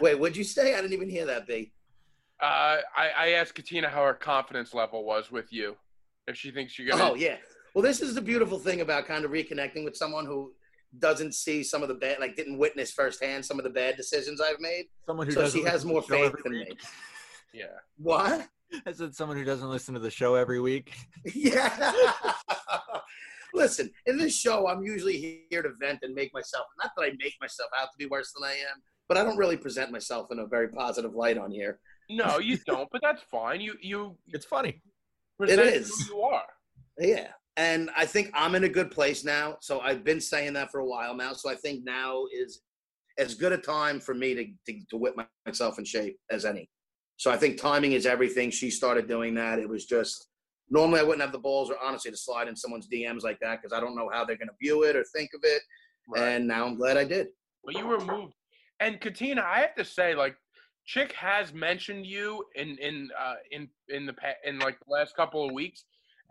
Wait, 0.00 0.18
what'd 0.18 0.36
you 0.36 0.44
say? 0.44 0.74
I 0.74 0.80
didn't 0.80 0.92
even 0.92 1.08
hear 1.08 1.26
that, 1.26 1.46
B. 1.46 1.72
Uh, 2.42 2.78
I, 2.96 3.10
I 3.16 3.28
asked 3.30 3.54
Katina 3.54 3.88
how 3.88 4.04
her 4.04 4.14
confidence 4.14 4.74
level 4.74 5.04
was 5.04 5.30
with 5.30 5.52
you. 5.52 5.76
If 6.26 6.36
she 6.36 6.50
thinks 6.50 6.78
you're 6.78 6.88
gonna. 6.88 7.12
Oh 7.12 7.14
yeah. 7.14 7.36
Well, 7.74 7.82
this 7.82 8.00
is 8.00 8.14
the 8.14 8.20
beautiful 8.20 8.58
thing 8.58 8.80
about 8.80 9.06
kind 9.06 9.24
of 9.24 9.30
reconnecting 9.30 9.84
with 9.84 9.96
someone 9.96 10.26
who 10.26 10.52
doesn't 10.98 11.34
see 11.34 11.62
some 11.62 11.82
of 11.82 11.88
the 11.88 11.94
bad, 11.94 12.18
like 12.20 12.36
didn't 12.36 12.58
witness 12.58 12.92
firsthand 12.92 13.44
some 13.44 13.58
of 13.58 13.64
the 13.64 13.70
bad 13.70 13.96
decisions 13.96 14.40
I've 14.40 14.60
made. 14.60 14.86
Someone 15.06 15.26
who 15.26 15.32
So 15.32 15.42
doesn't 15.42 15.60
she 15.60 15.66
has 15.66 15.84
more 15.84 16.02
faith 16.02 16.26
every 16.26 16.42
than 16.42 16.52
me. 16.52 16.66
Yeah. 17.52 17.66
What? 17.98 18.48
I 18.84 18.90
said 18.90 19.14
someone 19.14 19.36
who 19.36 19.44
doesn't 19.44 19.70
listen 19.70 19.94
to 19.94 20.00
the 20.00 20.10
show 20.10 20.34
every 20.34 20.60
week. 20.60 20.92
Yeah. 21.34 21.92
Listen, 23.54 23.88
in 24.06 24.18
this 24.18 24.36
show, 24.36 24.66
I'm 24.66 24.82
usually 24.82 25.46
here 25.48 25.62
to 25.62 25.70
vent 25.80 26.00
and 26.02 26.12
make 26.12 26.34
myself, 26.34 26.66
not 26.82 26.90
that 26.96 27.04
I 27.04 27.10
make 27.22 27.34
myself 27.40 27.70
out 27.80 27.84
to 27.92 27.96
be 27.96 28.06
worse 28.06 28.32
than 28.32 28.42
I 28.48 28.54
am, 28.54 28.82
but 29.08 29.18
I 29.18 29.24
don't 29.24 29.36
really 29.36 29.56
present 29.56 29.90
myself 29.90 30.28
in 30.30 30.38
a 30.38 30.46
very 30.46 30.68
positive 30.68 31.14
light 31.14 31.38
on 31.38 31.50
here. 31.50 31.78
No, 32.10 32.38
you 32.40 32.58
don't. 32.66 32.88
But 32.90 33.02
that's 33.02 33.22
fine. 33.30 33.60
You 33.60 33.74
you 33.80 34.16
It's 34.28 34.46
funny. 34.46 34.80
It 35.40 35.58
is. 35.58 35.90
who 36.08 36.16
you 36.16 36.22
are. 36.22 36.44
Yeah. 36.98 37.28
And 37.56 37.90
I 37.96 38.06
think 38.06 38.30
I'm 38.34 38.54
in 38.54 38.64
a 38.64 38.68
good 38.68 38.90
place 38.90 39.24
now. 39.24 39.56
So 39.60 39.80
I've 39.80 40.04
been 40.04 40.20
saying 40.20 40.54
that 40.54 40.70
for 40.70 40.80
a 40.80 40.86
while 40.86 41.14
now. 41.14 41.32
So 41.32 41.50
I 41.50 41.54
think 41.54 41.84
now 41.84 42.24
is 42.32 42.62
as 43.18 43.34
good 43.34 43.52
a 43.52 43.58
time 43.58 44.00
for 44.00 44.14
me 44.14 44.34
to, 44.34 44.44
to, 44.72 44.80
to 44.90 44.96
whip 44.96 45.14
myself 45.46 45.78
in 45.78 45.84
shape 45.84 46.18
as 46.30 46.44
any. 46.44 46.68
So 47.16 47.30
I 47.30 47.36
think 47.36 47.60
timing 47.60 47.92
is 47.92 48.06
everything. 48.06 48.50
She 48.50 48.70
started 48.70 49.06
doing 49.06 49.34
that. 49.34 49.60
It 49.60 49.68
was 49.68 49.86
just 49.86 50.28
normally 50.68 51.00
I 51.00 51.04
wouldn't 51.04 51.22
have 51.22 51.32
the 51.32 51.38
balls 51.38 51.70
or 51.70 51.76
honestly 51.82 52.10
to 52.10 52.16
slide 52.16 52.48
in 52.48 52.56
someone's 52.56 52.88
DMs 52.88 53.22
like 53.22 53.38
that 53.40 53.60
because 53.62 53.76
I 53.76 53.80
don't 53.80 53.94
know 53.94 54.10
how 54.12 54.24
they're 54.24 54.36
going 54.36 54.48
to 54.48 54.54
view 54.60 54.82
it 54.82 54.96
or 54.96 55.04
think 55.04 55.30
of 55.34 55.40
it. 55.44 55.62
Right. 56.08 56.22
And 56.22 56.48
now 56.48 56.66
I'm 56.66 56.76
glad 56.76 56.96
I 56.96 57.04
did. 57.04 57.28
Well, 57.62 57.76
you 57.76 57.86
were 57.86 58.00
moved. 58.00 58.34
And 58.84 59.00
Katina, 59.00 59.42
I 59.42 59.60
have 59.60 59.74
to 59.76 59.84
say, 59.84 60.14
like, 60.14 60.36
Chick 60.84 61.12
has 61.12 61.54
mentioned 61.54 62.04
you 62.04 62.44
in 62.54 62.76
in 62.76 63.08
uh, 63.18 63.36
in 63.50 63.68
in 63.88 64.04
the 64.04 64.12
pa- 64.12 64.40
in 64.44 64.58
like 64.58 64.78
the 64.86 64.92
last 64.92 65.16
couple 65.16 65.46
of 65.46 65.52
weeks, 65.52 65.86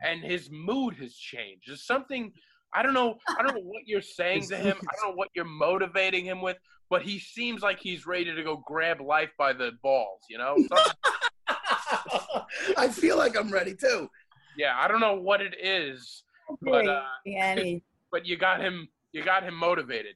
and 0.05 0.21
his 0.21 0.51
mood 0.51 0.95
has 0.97 1.15
changed. 1.15 1.63
There's 1.65 1.83
something 1.83 2.31
I 2.75 2.83
don't 2.83 2.93
know. 2.93 3.17
I 3.27 3.41
don't 3.41 3.55
know 3.55 3.61
what 3.63 3.87
you're 3.87 4.01
saying 4.01 4.49
to 4.49 4.57
him. 4.57 4.77
I 4.79 4.93
don't 5.01 5.09
know 5.09 5.15
what 5.15 5.29
you're 5.33 5.45
motivating 5.45 6.25
him 6.25 6.41
with, 6.41 6.57
but 6.91 7.01
he 7.01 7.17
seems 7.17 7.63
like 7.63 7.79
he's 7.79 8.05
ready 8.05 8.33
to 8.33 8.43
go 8.43 8.63
grab 8.67 9.01
life 9.01 9.31
by 9.39 9.53
the 9.53 9.71
balls. 9.81 10.21
You 10.29 10.37
know? 10.37 10.55
I 12.77 12.89
feel 12.89 13.17
like 13.17 13.35
I'm 13.35 13.51
ready 13.51 13.73
too. 13.73 14.07
yeah, 14.55 14.75
I 14.77 14.87
don't 14.87 14.99
know 14.99 15.15
what 15.15 15.41
it 15.41 15.55
is, 15.59 16.23
but 16.61 16.87
uh, 16.87 17.05
but 18.11 18.27
you 18.27 18.37
got 18.37 18.61
him. 18.61 18.87
You 19.11 19.23
got 19.23 19.41
him 19.43 19.55
motivated. 19.55 20.15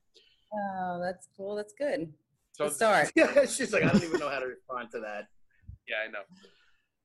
Oh, 0.53 0.99
that's 1.03 1.27
cool. 1.35 1.55
That's 1.55 1.73
good. 1.73 2.13
So 2.57 2.65
Good 2.65 2.73
start. 2.75 3.11
Yeah, 3.15 3.45
she's 3.45 3.71
like, 3.71 3.83
I 3.83 3.91
don't 3.91 4.03
even 4.03 4.19
know 4.19 4.29
how 4.29 4.39
to 4.39 4.47
respond 4.47 4.89
to 4.93 4.99
that. 5.01 5.27
yeah, 5.87 5.97
I 6.07 6.09
know. 6.09 6.21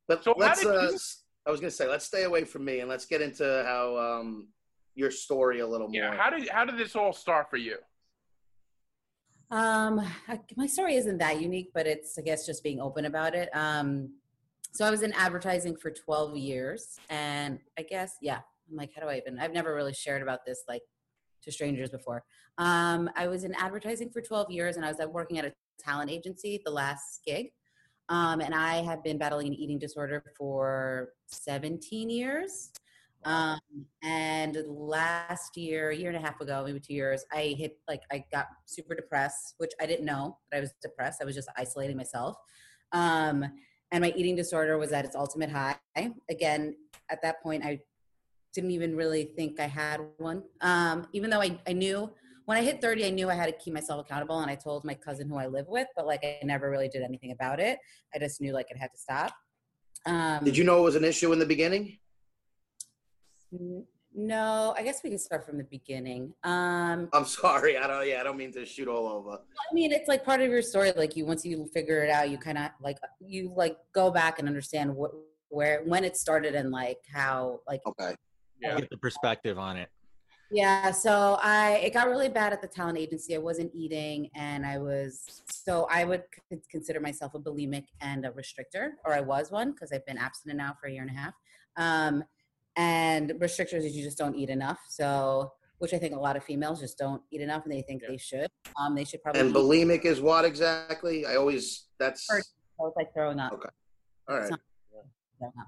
But 0.08 0.24
So 0.24 0.32
how 0.32 0.40
let's. 0.40 0.60
did 0.60 0.68
Uh, 0.68 0.80
you- 0.88 0.94
s- 0.94 1.18
I 1.46 1.50
was 1.50 1.60
gonna 1.60 1.70
say, 1.72 1.88
let's 1.88 2.04
stay 2.06 2.22
away 2.22 2.44
from 2.44 2.64
me 2.64 2.80
and 2.80 2.88
let's 2.88 3.04
get 3.04 3.20
into 3.20 3.44
how 3.66 3.96
um, 3.98 4.48
your 4.94 5.10
story 5.10 5.58
a 5.60 5.66
little 5.66 5.88
more. 5.88 5.96
Yeah, 5.96 6.16
how 6.16 6.30
did 6.30 6.48
how 6.48 6.64
did 6.64 6.78
this 6.78 6.94
all 6.96 7.12
start 7.12 7.50
for 7.50 7.56
you? 7.58 7.76
Um, 9.50 10.00
I, 10.28 10.40
my 10.56 10.66
story 10.66 10.94
isn't 10.94 11.18
that 11.18 11.42
unique, 11.42 11.70
but 11.74 11.86
it's 11.86 12.16
I 12.18 12.22
guess 12.22 12.46
just 12.46 12.62
being 12.62 12.80
open 12.80 13.04
about 13.06 13.34
it. 13.34 13.50
Um, 13.54 14.14
so 14.72 14.86
I 14.86 14.90
was 14.90 15.02
in 15.02 15.12
advertising 15.14 15.76
for 15.76 15.90
12 15.90 16.36
years, 16.36 16.98
and 17.10 17.58
I 17.78 17.82
guess 17.82 18.16
yeah, 18.22 18.38
I'm 18.70 18.76
like, 18.76 18.92
how 18.94 19.02
do 19.02 19.08
I 19.08 19.18
even? 19.18 19.38
I've 19.38 19.52
never 19.52 19.74
really 19.74 19.92
shared 19.92 20.22
about 20.22 20.46
this 20.46 20.62
like 20.68 20.82
to 21.42 21.52
strangers 21.52 21.90
before. 21.90 22.24
Um, 22.58 23.10
I 23.16 23.28
was 23.28 23.44
in 23.44 23.54
advertising 23.54 24.10
for 24.10 24.20
12 24.20 24.50
years, 24.50 24.76
and 24.76 24.84
I 24.84 24.88
was 24.88 25.00
uh, 25.00 25.08
working 25.08 25.38
at 25.38 25.44
a 25.44 25.52
talent 25.78 26.10
agency, 26.10 26.60
the 26.64 26.70
last 26.70 27.20
gig. 27.24 27.50
Um, 28.08 28.40
and 28.40 28.54
I 28.54 28.82
have 28.82 29.02
been 29.02 29.18
battling 29.18 29.46
an 29.46 29.54
eating 29.54 29.78
disorder 29.78 30.22
for 30.36 31.10
17 31.28 32.10
years. 32.10 32.72
Um, 33.24 33.60
and 34.02 34.58
last 34.66 35.56
year, 35.56 35.90
a 35.90 35.96
year 35.96 36.08
and 36.08 36.16
a 36.16 36.20
half 36.20 36.40
ago, 36.40 36.64
maybe 36.66 36.80
two 36.80 36.94
years, 36.94 37.24
I 37.32 37.54
hit 37.56 37.78
like 37.88 38.02
I 38.10 38.24
got 38.32 38.48
super 38.66 38.94
depressed, 38.94 39.54
which 39.58 39.70
I 39.80 39.86
didn't 39.86 40.04
know 40.04 40.38
that 40.50 40.58
I 40.58 40.60
was 40.60 40.72
depressed. 40.82 41.22
I 41.22 41.24
was 41.24 41.36
just 41.36 41.48
isolating 41.56 41.96
myself. 41.96 42.36
Um, 42.90 43.44
and 43.92 44.02
my 44.02 44.12
eating 44.16 44.34
disorder 44.34 44.76
was 44.78 44.92
at 44.92 45.04
its 45.04 45.14
ultimate 45.14 45.50
high. 45.50 45.76
Again, 46.28 46.74
at 47.10 47.22
that 47.22 47.42
point, 47.42 47.64
I 47.64 47.78
didn't 48.52 48.70
even 48.70 48.94
really 48.94 49.24
think 49.36 49.58
I 49.60 49.66
had 49.66 50.00
one. 50.18 50.42
Um, 50.60 51.06
even 51.12 51.30
though 51.30 51.40
I, 51.40 51.58
I 51.66 51.72
knew 51.72 52.10
when 52.44 52.58
I 52.58 52.62
hit 52.62 52.80
30, 52.80 53.06
I 53.06 53.10
knew 53.10 53.30
I 53.30 53.34
had 53.34 53.46
to 53.46 53.52
keep 53.52 53.72
myself 53.72 54.04
accountable. 54.04 54.40
And 54.40 54.50
I 54.50 54.54
told 54.54 54.84
my 54.84 54.94
cousin 54.94 55.28
who 55.28 55.36
I 55.36 55.46
live 55.46 55.66
with, 55.68 55.88
but 55.96 56.06
like 56.06 56.24
I 56.24 56.38
never 56.44 56.70
really 56.70 56.88
did 56.88 57.02
anything 57.02 57.32
about 57.32 57.60
it. 57.60 57.78
I 58.14 58.18
just 58.18 58.40
knew 58.40 58.52
like 58.52 58.70
it 58.70 58.76
had 58.76 58.90
to 58.92 58.98
stop. 58.98 59.32
Um, 60.04 60.44
Did 60.44 60.56
you 60.56 60.64
know 60.64 60.78
it 60.78 60.82
was 60.82 60.96
an 60.96 61.04
issue 61.04 61.32
in 61.32 61.38
the 61.38 61.46
beginning? 61.46 61.98
N- 63.52 63.86
No, 64.14 64.74
I 64.76 64.82
guess 64.82 65.00
we 65.04 65.10
can 65.10 65.18
start 65.18 65.46
from 65.46 65.56
the 65.58 65.64
beginning. 65.64 66.34
Um, 66.42 67.08
I'm 67.12 67.24
sorry. 67.24 67.78
I 67.78 67.86
don't. 67.86 68.06
Yeah, 68.08 68.20
I 68.20 68.24
don't 68.24 68.36
mean 68.36 68.52
to 68.52 68.66
shoot 68.66 68.88
all 68.88 69.06
over. 69.06 69.30
I 69.70 69.74
mean, 69.74 69.92
it's 69.92 70.08
like 70.08 70.24
part 70.24 70.40
of 70.40 70.50
your 70.50 70.60
story. 70.62 70.92
Like 70.96 71.16
you, 71.16 71.24
once 71.24 71.44
you 71.44 71.66
figure 71.72 72.02
it 72.02 72.10
out, 72.10 72.28
you 72.28 72.36
kind 72.36 72.58
of 72.58 72.70
like 72.80 72.98
you 73.20 73.52
like 73.56 73.76
go 73.94 74.10
back 74.10 74.38
and 74.40 74.48
understand 74.48 74.94
what, 74.94 75.12
where, 75.48 75.82
when 75.84 76.02
it 76.04 76.16
started, 76.16 76.54
and 76.56 76.70
like 76.72 76.98
how, 77.12 77.60
like 77.68 77.80
Okay. 77.86 78.14
Yeah. 78.62 78.78
Get 78.78 78.90
the 78.90 78.96
perspective 78.96 79.58
on 79.58 79.76
it. 79.76 79.88
yeah. 80.50 80.90
So 80.92 81.38
I, 81.42 81.80
it 81.82 81.92
got 81.92 82.08
really 82.08 82.28
bad 82.28 82.52
at 82.52 82.60
the 82.62 82.68
talent 82.68 82.98
agency. 82.98 83.34
I 83.34 83.38
wasn't 83.38 83.72
eating, 83.74 84.30
and 84.34 84.64
I 84.64 84.78
was 84.78 85.42
so 85.50 85.86
I 85.90 86.04
would 86.04 86.22
consider 86.70 87.00
myself 87.00 87.34
a 87.34 87.38
bulimic 87.40 87.84
and 88.00 88.24
a 88.24 88.30
restrictor, 88.30 88.90
or 89.04 89.14
I 89.14 89.20
was 89.20 89.50
one 89.50 89.72
because 89.72 89.92
I've 89.92 90.06
been 90.06 90.18
abstinent 90.18 90.58
now 90.58 90.76
for 90.80 90.86
a 90.86 90.92
year 90.92 91.02
and 91.02 91.10
a 91.10 91.14
half. 91.14 91.34
Um, 91.76 92.24
and 92.76 93.30
restrictors 93.38 93.84
is 93.84 93.96
you 93.96 94.02
just 94.04 94.18
don't 94.18 94.34
eat 94.36 94.48
enough. 94.48 94.78
So, 94.88 95.52
which 95.78 95.92
I 95.92 95.98
think 95.98 96.14
a 96.14 96.18
lot 96.20 96.36
of 96.36 96.44
females 96.44 96.80
just 96.80 96.96
don't 96.98 97.22
eat 97.30 97.40
enough, 97.40 97.64
and 97.64 97.72
they 97.72 97.82
think 97.82 98.02
Yeah. 98.02 98.08
they 98.10 98.16
should. 98.18 98.46
Um, 98.78 98.94
they 98.94 99.04
should 99.04 99.22
probably. 99.22 99.40
And 99.40 99.50
eat 99.50 99.56
bulimic 99.56 100.04
is 100.04 100.20
what 100.20 100.44
exactly? 100.44 101.26
I 101.26 101.34
always 101.36 101.86
that's 101.98 102.26
Or- 102.30 102.40
so 102.78 102.86
it's 102.86 102.96
like 102.96 103.12
throwing 103.14 103.38
up. 103.40 103.52
Okay. 103.54 103.68
all 104.28 104.38
right. 104.38 104.50
not- 104.50 104.60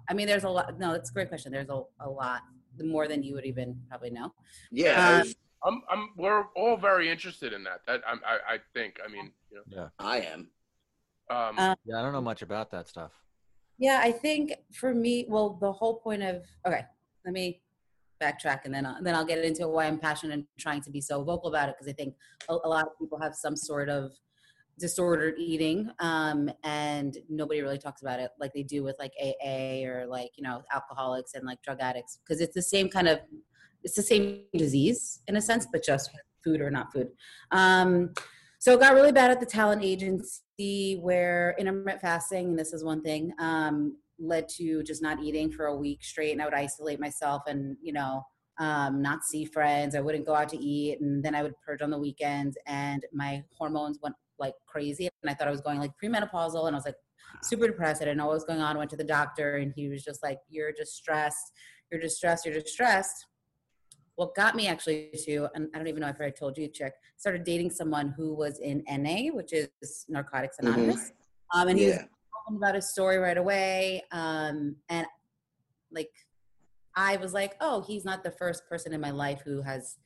I 0.09 0.14
mean, 0.14 0.28
there's 0.28 0.44
a 0.44 0.48
lot. 0.48 0.78
No, 0.78 0.92
that's 0.92 1.11
a 1.11 1.12
great 1.12 1.28
question. 1.28 1.50
There's 1.50 1.68
a, 1.68 1.83
a 2.00 2.09
lot 2.09 2.42
more 2.82 3.06
than 3.08 3.22
you 3.22 3.34
would 3.34 3.44
even 3.46 3.80
probably 3.88 4.10
know. 4.10 4.32
Yeah, 4.70 5.00
I, 5.00 5.20
Uh, 5.20 5.24
I'm, 5.66 5.82
I'm, 5.90 6.10
we're 6.16 6.44
all 6.56 6.76
very 6.76 7.08
interested 7.10 7.52
in 7.52 7.64
that. 7.64 7.80
That 7.87 8.02
I'm, 8.06 8.20
I, 8.26 8.54
I 8.54 8.58
think. 8.74 8.98
I 9.04 9.08
mean, 9.10 9.32
you 9.50 9.62
Yeah. 9.68 9.88
I 9.98 10.20
am. 10.20 10.48
know, 11.30 11.37
um, 11.37 11.58
Uh, 11.58 11.74
Yeah, 11.84 11.98
I 11.98 12.02
don't 12.02 12.12
know 12.12 12.20
much 12.20 12.42
about 12.42 12.70
that 12.72 12.88
stuff. 12.88 13.12
Yeah, 13.78 14.00
I 14.02 14.12
think 14.12 14.52
for 14.72 14.94
me, 14.94 15.26
well, 15.28 15.58
the 15.60 15.72
whole 15.72 15.96
point 16.00 16.22
of 16.22 16.44
okay, 16.66 16.84
let 17.24 17.34
me 17.34 17.60
backtrack 18.22 18.60
and 18.64 18.72
then 18.74 18.87
I'll, 18.87 19.02
then 19.02 19.14
I'll 19.14 19.24
get 19.24 19.44
into 19.44 19.66
why 19.66 19.87
I'm 19.87 19.98
passionate 19.98 20.34
and 20.34 20.44
trying 20.58 20.80
to 20.82 20.90
be 20.90 21.00
so 21.00 21.24
vocal 21.24 21.48
about 21.48 21.68
it 21.68 21.74
because 21.76 21.90
I 21.90 21.94
think 21.94 22.14
a, 22.48 22.54
a 22.64 22.68
lot 22.68 22.87
of 22.87 22.92
people 23.00 23.18
have 23.18 23.34
some 23.34 23.56
sort 23.56 23.88
of 23.88 24.12
disordered 24.78 25.34
eating 25.38 25.90
um, 26.00 26.50
and 26.64 27.18
nobody 27.28 27.60
really 27.62 27.78
talks 27.78 28.02
about 28.02 28.18
it 28.18 28.30
like 28.40 28.52
they 28.52 28.62
do 28.62 28.82
with 28.82 28.96
like 28.98 29.12
AA 29.22 29.84
or 29.84 30.06
like 30.06 30.30
you 30.37 30.42
know 30.42 30.62
alcoholics 30.72 31.34
and 31.34 31.44
like 31.46 31.62
drug 31.62 31.78
addicts 31.80 32.18
because 32.24 32.40
it's 32.40 32.54
the 32.54 32.62
same 32.62 32.88
kind 32.88 33.08
of 33.08 33.20
it's 33.82 33.94
the 33.94 34.02
same 34.02 34.40
disease 34.56 35.20
in 35.28 35.37
a 35.37 35.40
sense 35.40 35.66
but 35.70 35.84
just 35.84 36.10
food 36.44 36.60
or 36.60 36.70
not 36.70 36.92
food. 36.92 37.08
Um, 37.50 38.12
so 38.58 38.74
it 38.74 38.80
got 38.80 38.94
really 38.94 39.12
bad 39.12 39.30
at 39.30 39.40
the 39.40 39.46
talent 39.46 39.82
agency 39.82 40.98
where 41.00 41.56
intermittent 41.58 42.02
fasting, 42.02 42.50
and 42.50 42.58
this 42.58 42.72
is 42.72 42.84
one 42.84 43.02
thing, 43.02 43.32
um, 43.38 43.96
led 44.18 44.48
to 44.48 44.82
just 44.82 45.02
not 45.02 45.22
eating 45.22 45.50
for 45.50 45.66
a 45.66 45.76
week 45.76 46.04
straight. 46.04 46.32
And 46.32 46.40
I 46.40 46.44
would 46.44 46.54
isolate 46.54 47.00
myself 47.00 47.42
and, 47.46 47.76
you 47.82 47.92
know, 47.92 48.24
um, 48.58 49.02
not 49.02 49.24
see 49.24 49.44
friends. 49.44 49.96
I 49.96 50.00
wouldn't 50.00 50.26
go 50.26 50.34
out 50.34 50.48
to 50.50 50.56
eat. 50.56 51.00
And 51.00 51.22
then 51.24 51.34
I 51.34 51.42
would 51.42 51.54
purge 51.66 51.82
on 51.82 51.90
the 51.90 51.98
weekends 51.98 52.56
and 52.66 53.04
my 53.12 53.42
hormones 53.58 53.98
went 54.00 54.14
like 54.38 54.55
crazy. 54.66 55.09
And 55.23 55.31
I 55.31 55.35
thought 55.35 55.49
I 55.49 55.53
was 55.53 55.61
going 55.61 55.79
like 55.79 55.92
premenopausal 56.03 56.66
and 56.66 56.75
I 56.75 56.79
was 56.79 56.87
like 56.87 56.97
super 57.42 57.66
depressed. 57.66 58.03
I 58.03 58.07
didn't 58.07 58.18
know 58.18 58.27
what 58.27 58.35
was 58.35 58.44
going 58.44 58.61
on. 58.61 58.77
Went 58.79 58.90
to 58.90 58.97
the 58.97 59.05
doctor 59.05 59.57
and 59.57 59.73
he 59.75 59.88
was 59.88 60.03
just 60.03 60.23
like, 60.23 60.38
you're 60.49 60.73
just 60.73 60.94
stressed. 60.94 61.53
You're 61.90 62.01
just 62.01 62.16
stressed. 62.16 62.44
You're 62.44 62.55
just 62.55 62.68
stressed 62.68 63.27
what 64.16 64.35
got 64.35 64.55
me 64.55 64.68
actually 64.68 65.11
to, 65.25 65.49
and 65.55 65.68
I 65.75 65.79
don't 65.79 65.88
even 65.88 66.01
know 66.01 66.09
if 66.09 66.20
I 66.20 66.31
told 66.31 66.57
you, 66.57 66.68
Chick, 66.68 66.92
started 67.16 67.44
dating 67.44 67.70
someone 67.70 68.14
who 68.16 68.35
was 68.35 68.61
in 68.61 68.85
NA, 68.88 69.33
which 69.35 69.53
is 69.53 69.68
Narcotics 70.09 70.57
Mhm. 70.59 70.68
Anonymous. 70.68 71.12
Um, 71.53 71.68
and 71.68 71.79
he 71.79 71.87
was 71.87 71.97
Yeah. 71.97 72.07
talking 72.33 72.57
about 72.57 72.75
his 72.75 72.90
story 72.90 73.18
right 73.18 73.37
away. 73.37 74.05
Um, 74.12 74.77
and 74.88 75.07
like, 75.90 76.12
I 76.94 77.16
was 77.16 77.35
like, 77.35 77.57
oh, 77.61 77.81
he's 77.83 78.05
not 78.05 78.23
the 78.23 78.31
first 78.31 78.68
person 78.68 78.92
in 78.92 79.01
my 79.01 79.11
life 79.11 79.42
who 79.42 79.62
has 79.62 79.99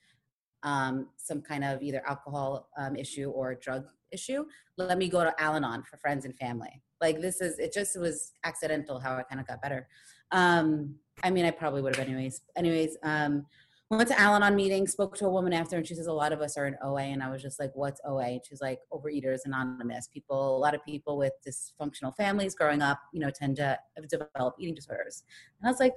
um, 0.62 1.11
some 1.17 1.43
kind 1.43 1.62
of 1.62 1.83
either 1.83 2.03
alcohol 2.07 2.71
um, 2.79 2.97
issue 2.97 3.31
or 3.31 3.55
drug 3.55 3.87
issue. 4.12 4.44
Let 4.77 4.99
me 4.99 5.09
go 5.09 5.25
to 5.25 5.35
Al 5.40 5.57
Anon 5.57 5.83
for 5.83 5.97
friends 5.97 6.25
and 6.25 6.37
family. 6.37 6.83
Like, 7.01 7.21
this 7.21 7.40
is, 7.40 7.59
it 7.59 7.73
just 7.73 7.99
was 7.99 8.33
accidental 8.44 8.99
how 8.99 9.16
I 9.16 9.23
kind 9.23 9.40
of 9.40 9.47
got 9.47 9.62
better. 9.62 9.88
Um, 10.33 10.97
I 11.23 11.31
mean, 11.31 11.44
I 11.44 11.51
probably 11.51 11.83
would 11.83 11.97
have 11.97 12.07
anyways. 12.07 12.42
Anyways, 12.57 12.97
um, 13.03 13.47
we 13.90 13.97
went 13.97 14.09
to 14.11 14.21
Al-Anon 14.21 14.55
meeting, 14.55 14.87
spoke 14.87 15.16
to 15.16 15.25
a 15.27 15.31
woman 15.31 15.55
after, 15.55 15.77
and 15.77 15.87
she 15.87 15.94
says 15.94 16.09
a 16.09 16.12
lot 16.12 16.33
of 16.33 16.42
us 16.42 16.59
are 16.59 16.66
in 16.66 16.77
OA, 16.83 17.05
and 17.05 17.23
I 17.23 17.31
was 17.31 17.40
just 17.40 17.59
like, 17.59 17.71
"What's 17.75 18.03
OA?" 18.05 18.38
She's 18.47 18.61
like, 18.61 18.81
"Overeaters 18.92 19.40
Anonymous." 19.47 20.09
People, 20.09 20.57
a 20.57 20.61
lot 20.61 20.75
of 20.75 20.85
people 20.85 21.16
with 21.16 21.33
dysfunctional 21.47 22.14
families 22.14 22.55
growing 22.55 22.83
up, 22.83 23.01
you 23.14 23.21
know, 23.21 23.31
tend 23.31 23.57
to 23.57 23.79
develop 24.11 24.57
eating 24.59 24.75
disorders. 24.75 25.25
And 25.61 25.68
I 25.68 25.71
was 25.71 25.81
like, 25.81 25.94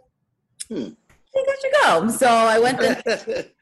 Hmm. 0.70 0.94
"I 1.10 1.30
think 1.34 1.50
I 1.50 1.56
should 1.62 1.72
go." 1.84 2.08
So 2.10 2.28
I 2.28 2.60
went 2.60 2.80
there, 2.80 3.46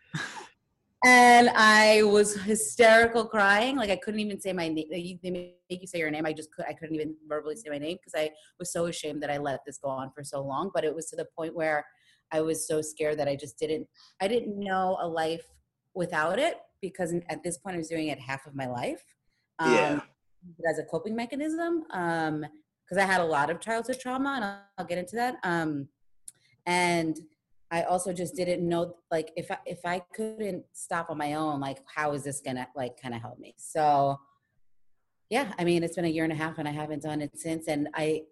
and 1.06 1.50
I 1.56 2.04
was 2.04 2.36
hysterical, 2.36 3.26
crying. 3.26 3.78
Like 3.78 3.90
I 3.90 3.96
couldn't 3.96 4.20
even 4.20 4.40
say 4.42 4.52
my 4.52 4.68
name. 4.68 4.88
They 4.92 5.18
make 5.32 5.82
you 5.82 5.88
say 5.88 6.00
your 6.00 6.12
name. 6.12 6.26
I 6.26 6.34
just 6.34 6.52
could. 6.52 6.66
I 6.68 6.74
couldn't 6.74 6.96
even 6.96 7.16
verbally 7.28 7.56
say 7.56 7.70
my 7.70 7.78
name 7.78 7.98
because 7.98 8.20
I 8.20 8.32
was 8.60 8.72
so 8.72 8.88
ashamed 8.88 9.24
that 9.24 9.32
I 9.32 9.38
let 9.38 9.62
this 9.66 9.78
go 9.78 9.90
on 9.90 10.12
for 10.14 10.24
so 10.24 10.42
long. 10.42 10.72
But 10.74 10.84
it 10.84 10.94
was 10.94 11.10
to 11.12 11.16
the 11.16 11.28
point 11.38 11.56
where 11.56 11.86
I 12.32 12.42
was 12.42 12.68
so 12.68 12.82
scared 12.82 13.18
that 13.20 13.28
I 13.28 13.36
just 13.36 13.58
didn't. 13.58 13.88
I 14.22 14.28
didn't 14.28 14.60
know 14.60 14.98
a 15.00 15.08
life 15.08 15.46
without 15.96 16.38
it 16.38 16.58
because 16.82 17.14
at 17.30 17.44
this 17.44 17.58
point 17.58 17.76
I 17.76 17.78
was 17.80 17.90
doing 17.90 18.10
it 18.10 18.20
half 18.20 18.46
of 18.46 18.56
my 18.56 18.68
life. 18.68 19.04
Um, 19.60 19.74
Yeah. 19.74 20.00
As 20.70 20.80
a 20.80 20.84
coping 20.84 21.18
mechanism, 21.18 21.82
because 21.82 22.98
I 22.98 23.02
had 23.04 23.20
a 23.20 23.26
lot 23.26 23.50
of 23.50 23.60
childhood 23.60 24.00
trauma, 24.00 24.34
and 24.36 24.46
I'll, 24.46 24.62
I'll 24.78 24.86
get 24.86 24.98
into 24.98 25.18
that. 25.18 25.36
Um, 25.44 25.90
and 26.66 27.20
I 27.72 27.84
also 27.84 28.12
just 28.14 28.36
didn't 28.36 28.68
know, 28.68 28.96
like, 29.12 29.32
if 29.36 29.52
I 29.52 29.58
if 29.66 29.80
I 29.86 30.02
couldn't 30.14 30.66
stop 30.74 31.10
on 31.10 31.18
my 31.18 31.36
own, 31.36 31.60
like, 31.60 31.80
how 31.94 32.14
is 32.14 32.24
this 32.24 32.42
gonna 32.42 32.68
like 32.76 33.00
kind 33.02 33.14
of 33.14 33.22
help 33.22 33.40
me? 33.40 33.54
So, 33.58 34.20
yeah, 35.30 35.54
I 35.60 35.64
mean, 35.64 35.84
it's 35.84 35.96
been 35.96 36.06
a 36.06 36.10
year 36.10 36.24
and 36.24 36.34
a 36.34 36.36
half, 36.36 36.58
and 36.58 36.68
I 36.68 36.72
haven't 36.72 37.04
done 37.04 37.22
it 37.22 37.38
since. 37.38 37.68
And 37.68 37.90
I 37.94 38.24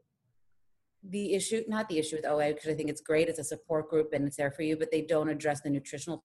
the 1.03 1.33
issue 1.33 1.63
not 1.67 1.87
the 1.89 1.99
issue 1.99 2.15
with 2.15 2.25
OA 2.25 2.53
because 2.53 2.69
I 2.69 2.73
think 2.73 2.89
it's 2.89 3.01
great. 3.01 3.29
It's 3.29 3.39
a 3.39 3.43
support 3.43 3.89
group 3.89 4.13
and 4.13 4.27
it's 4.27 4.37
there 4.37 4.51
for 4.51 4.63
you, 4.63 4.75
but 4.75 4.91
they 4.91 5.01
don't 5.01 5.29
address 5.29 5.61
the 5.61 5.69
nutritional 5.69 6.23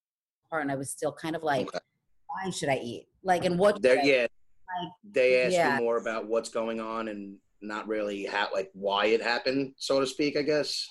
part. 0.48 0.62
And 0.62 0.72
I 0.72 0.77
was 0.77 0.90
still 0.90 1.12
kind 1.12 1.37
of 1.37 1.42
like, 1.42 1.68
Okay. 1.68 1.79
why 2.27 2.51
should 2.51 2.68
I 2.68 2.77
eat? 2.77 3.09
Like, 3.22 3.44
and 3.44 3.59
what? 3.59 3.83
There, 3.83 4.03
yeah. 4.05 4.22
Like, 4.22 4.92
They 5.05 5.42
ask 5.42 5.53
yeah. 5.53 5.77
you 5.77 5.85
more 5.85 5.98
about 5.98 6.27
what's 6.27 6.48
going 6.48 6.81
on 6.81 7.09
and 7.09 7.37
not 7.61 7.87
really 7.87 8.25
how, 8.25 8.48
like, 8.53 8.70
why 8.72 9.07
it 9.07 9.22
happened, 9.22 9.75
so 9.77 10.01
to 10.01 10.07
speak. 10.07 10.37
I 10.37 10.42
guess. 10.42 10.88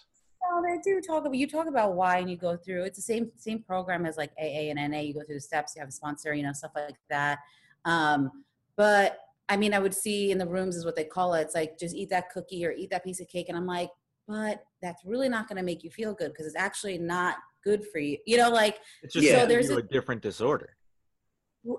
No, 0.49 0.61
they 0.61 0.79
do 0.83 0.99
talk 1.01 1.25
about 1.25 1.35
you 1.35 1.47
talk 1.47 1.67
about 1.67 1.93
why 1.93 2.17
and 2.17 2.29
you 2.29 2.35
go 2.37 2.57
through 2.57 2.83
it's 2.83 2.97
the 2.97 3.01
same 3.01 3.31
same 3.37 3.61
program 3.63 4.05
as 4.05 4.17
like 4.17 4.31
AA 4.39 4.69
and 4.71 4.91
NA. 4.91 4.99
You 4.99 5.13
go 5.13 5.21
through 5.23 5.35
the 5.35 5.41
steps, 5.41 5.73
you 5.75 5.79
have 5.81 5.89
a 5.89 5.91
sponsor, 5.91 6.33
you 6.33 6.43
know, 6.43 6.53
stuff 6.53 6.71
like 6.75 6.95
that. 7.09 7.39
Um, 7.85 8.31
but 8.75 9.19
I 9.49 9.57
mean, 9.57 9.73
I 9.73 9.79
would 9.79 9.93
see 9.93 10.31
in 10.31 10.37
the 10.37 10.47
rooms 10.47 10.75
is 10.75 10.85
what 10.85 10.95
they 10.95 11.03
call 11.03 11.33
it. 11.33 11.41
It's 11.41 11.55
like 11.55 11.77
just 11.77 11.95
eat 11.95 12.09
that 12.09 12.29
cookie 12.29 12.65
or 12.65 12.71
eat 12.71 12.89
that 12.91 13.03
piece 13.03 13.19
of 13.19 13.27
cake, 13.27 13.47
and 13.49 13.57
I'm 13.57 13.65
like, 13.67 13.89
but 14.27 14.63
that's 14.81 15.03
really 15.05 15.29
not 15.29 15.47
going 15.47 15.57
to 15.57 15.63
make 15.63 15.83
you 15.83 15.89
feel 15.89 16.13
good 16.13 16.31
because 16.31 16.45
it's 16.45 16.55
actually 16.55 16.97
not 16.97 17.35
good 17.63 17.85
for 17.91 17.99
you. 17.99 18.17
You 18.25 18.37
know, 18.37 18.49
like 18.49 18.79
It's 19.03 19.13
just 19.13 19.29
so 19.29 19.45
there's 19.45 19.69
a- 19.69 19.77
a 19.77 19.81
different 19.83 20.21
disorder. 20.21 20.75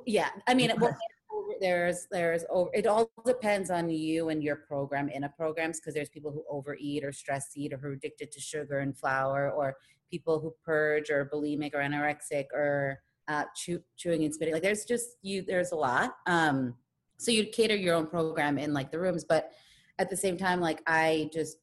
Yeah 0.07 0.29
i 0.47 0.55
mean 0.55 0.71
well, 0.79 0.97
there's 1.61 2.07
there's 2.11 2.45
over 2.51 2.71
it 2.73 2.87
all 2.87 3.11
depends 3.27 3.71
on 3.71 3.89
you 3.89 4.29
and 4.29 4.43
your 4.43 4.57
program 4.57 5.09
in 5.09 5.25
a 5.25 5.29
programs 5.29 5.79
because 5.79 5.95
there's 5.95 6.09
people 6.09 6.31
who 6.31 6.45
overeat 6.51 7.05
or 7.05 7.13
stress 7.13 7.51
eat 7.57 7.73
or 7.73 7.79
who 7.79 7.89
are 7.89 7.93
addicted 7.93 8.31
to 8.31 8.41
sugar 8.41 8.81
and 8.81 8.97
flour 8.97 9.51
or 9.51 9.77
people 10.11 10.41
who 10.41 10.55
purge 10.65 11.11
or 11.11 11.29
bulimic 11.33 11.75
or 11.75 11.79
anorexic 11.79 12.47
or 12.53 13.01
uh, 13.29 13.45
chew, 13.55 13.81
chewing 13.97 14.25
and 14.25 14.35
spitting 14.35 14.53
like 14.53 14.63
there's 14.63 14.85
just 14.85 15.17
you 15.23 15.43
there's 15.43 15.73
a 15.73 15.77
lot 15.77 16.17
um 16.27 16.75
so 17.19 17.31
you 17.31 17.47
cater 17.47 17.77
your 17.77 17.95
own 17.95 18.07
program 18.07 18.59
in 18.59 18.73
like 18.73 18.91
the 18.91 18.99
rooms 18.99 19.25
but 19.25 19.53
at 19.99 20.11
the 20.11 20.17
same 20.17 20.37
time 20.37 20.61
like 20.61 20.83
i 20.87 21.31
just 21.33 21.59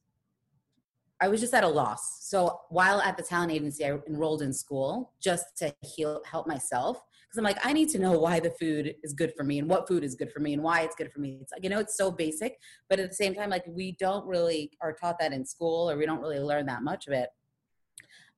I 1.22 1.28
was 1.28 1.40
just 1.40 1.52
at 1.52 1.64
a 1.64 1.68
loss. 1.68 2.26
So 2.26 2.60
while 2.70 3.00
at 3.02 3.16
the 3.16 3.22
talent 3.22 3.52
agency, 3.52 3.84
I 3.84 3.98
enrolled 4.08 4.40
in 4.40 4.52
school 4.52 5.12
just 5.20 5.56
to 5.58 5.74
heal, 5.82 6.22
help 6.24 6.46
myself. 6.46 7.04
Because 7.30 7.38
I'm 7.38 7.44
like, 7.44 7.64
I 7.64 7.72
need 7.72 7.88
to 7.90 7.98
know 8.00 8.18
why 8.18 8.40
the 8.40 8.50
food 8.50 8.92
is 9.04 9.12
good 9.12 9.32
for 9.36 9.44
me 9.44 9.60
and 9.60 9.68
what 9.68 9.86
food 9.86 10.02
is 10.02 10.16
good 10.16 10.32
for 10.32 10.40
me 10.40 10.52
and 10.52 10.64
why 10.64 10.80
it's 10.80 10.96
good 10.96 11.12
for 11.12 11.20
me. 11.20 11.38
It's 11.40 11.52
like, 11.52 11.62
you 11.62 11.70
know, 11.70 11.78
it's 11.78 11.96
so 11.96 12.10
basic, 12.10 12.58
but 12.88 12.98
at 12.98 13.08
the 13.08 13.14
same 13.14 13.36
time, 13.36 13.50
like 13.50 13.62
we 13.68 13.92
don't 14.00 14.26
really 14.26 14.72
are 14.80 14.92
taught 14.92 15.16
that 15.20 15.32
in 15.32 15.46
school 15.46 15.88
or 15.88 15.96
we 15.96 16.06
don't 16.06 16.20
really 16.20 16.40
learn 16.40 16.66
that 16.66 16.82
much 16.82 17.06
of 17.06 17.12
it. 17.12 17.28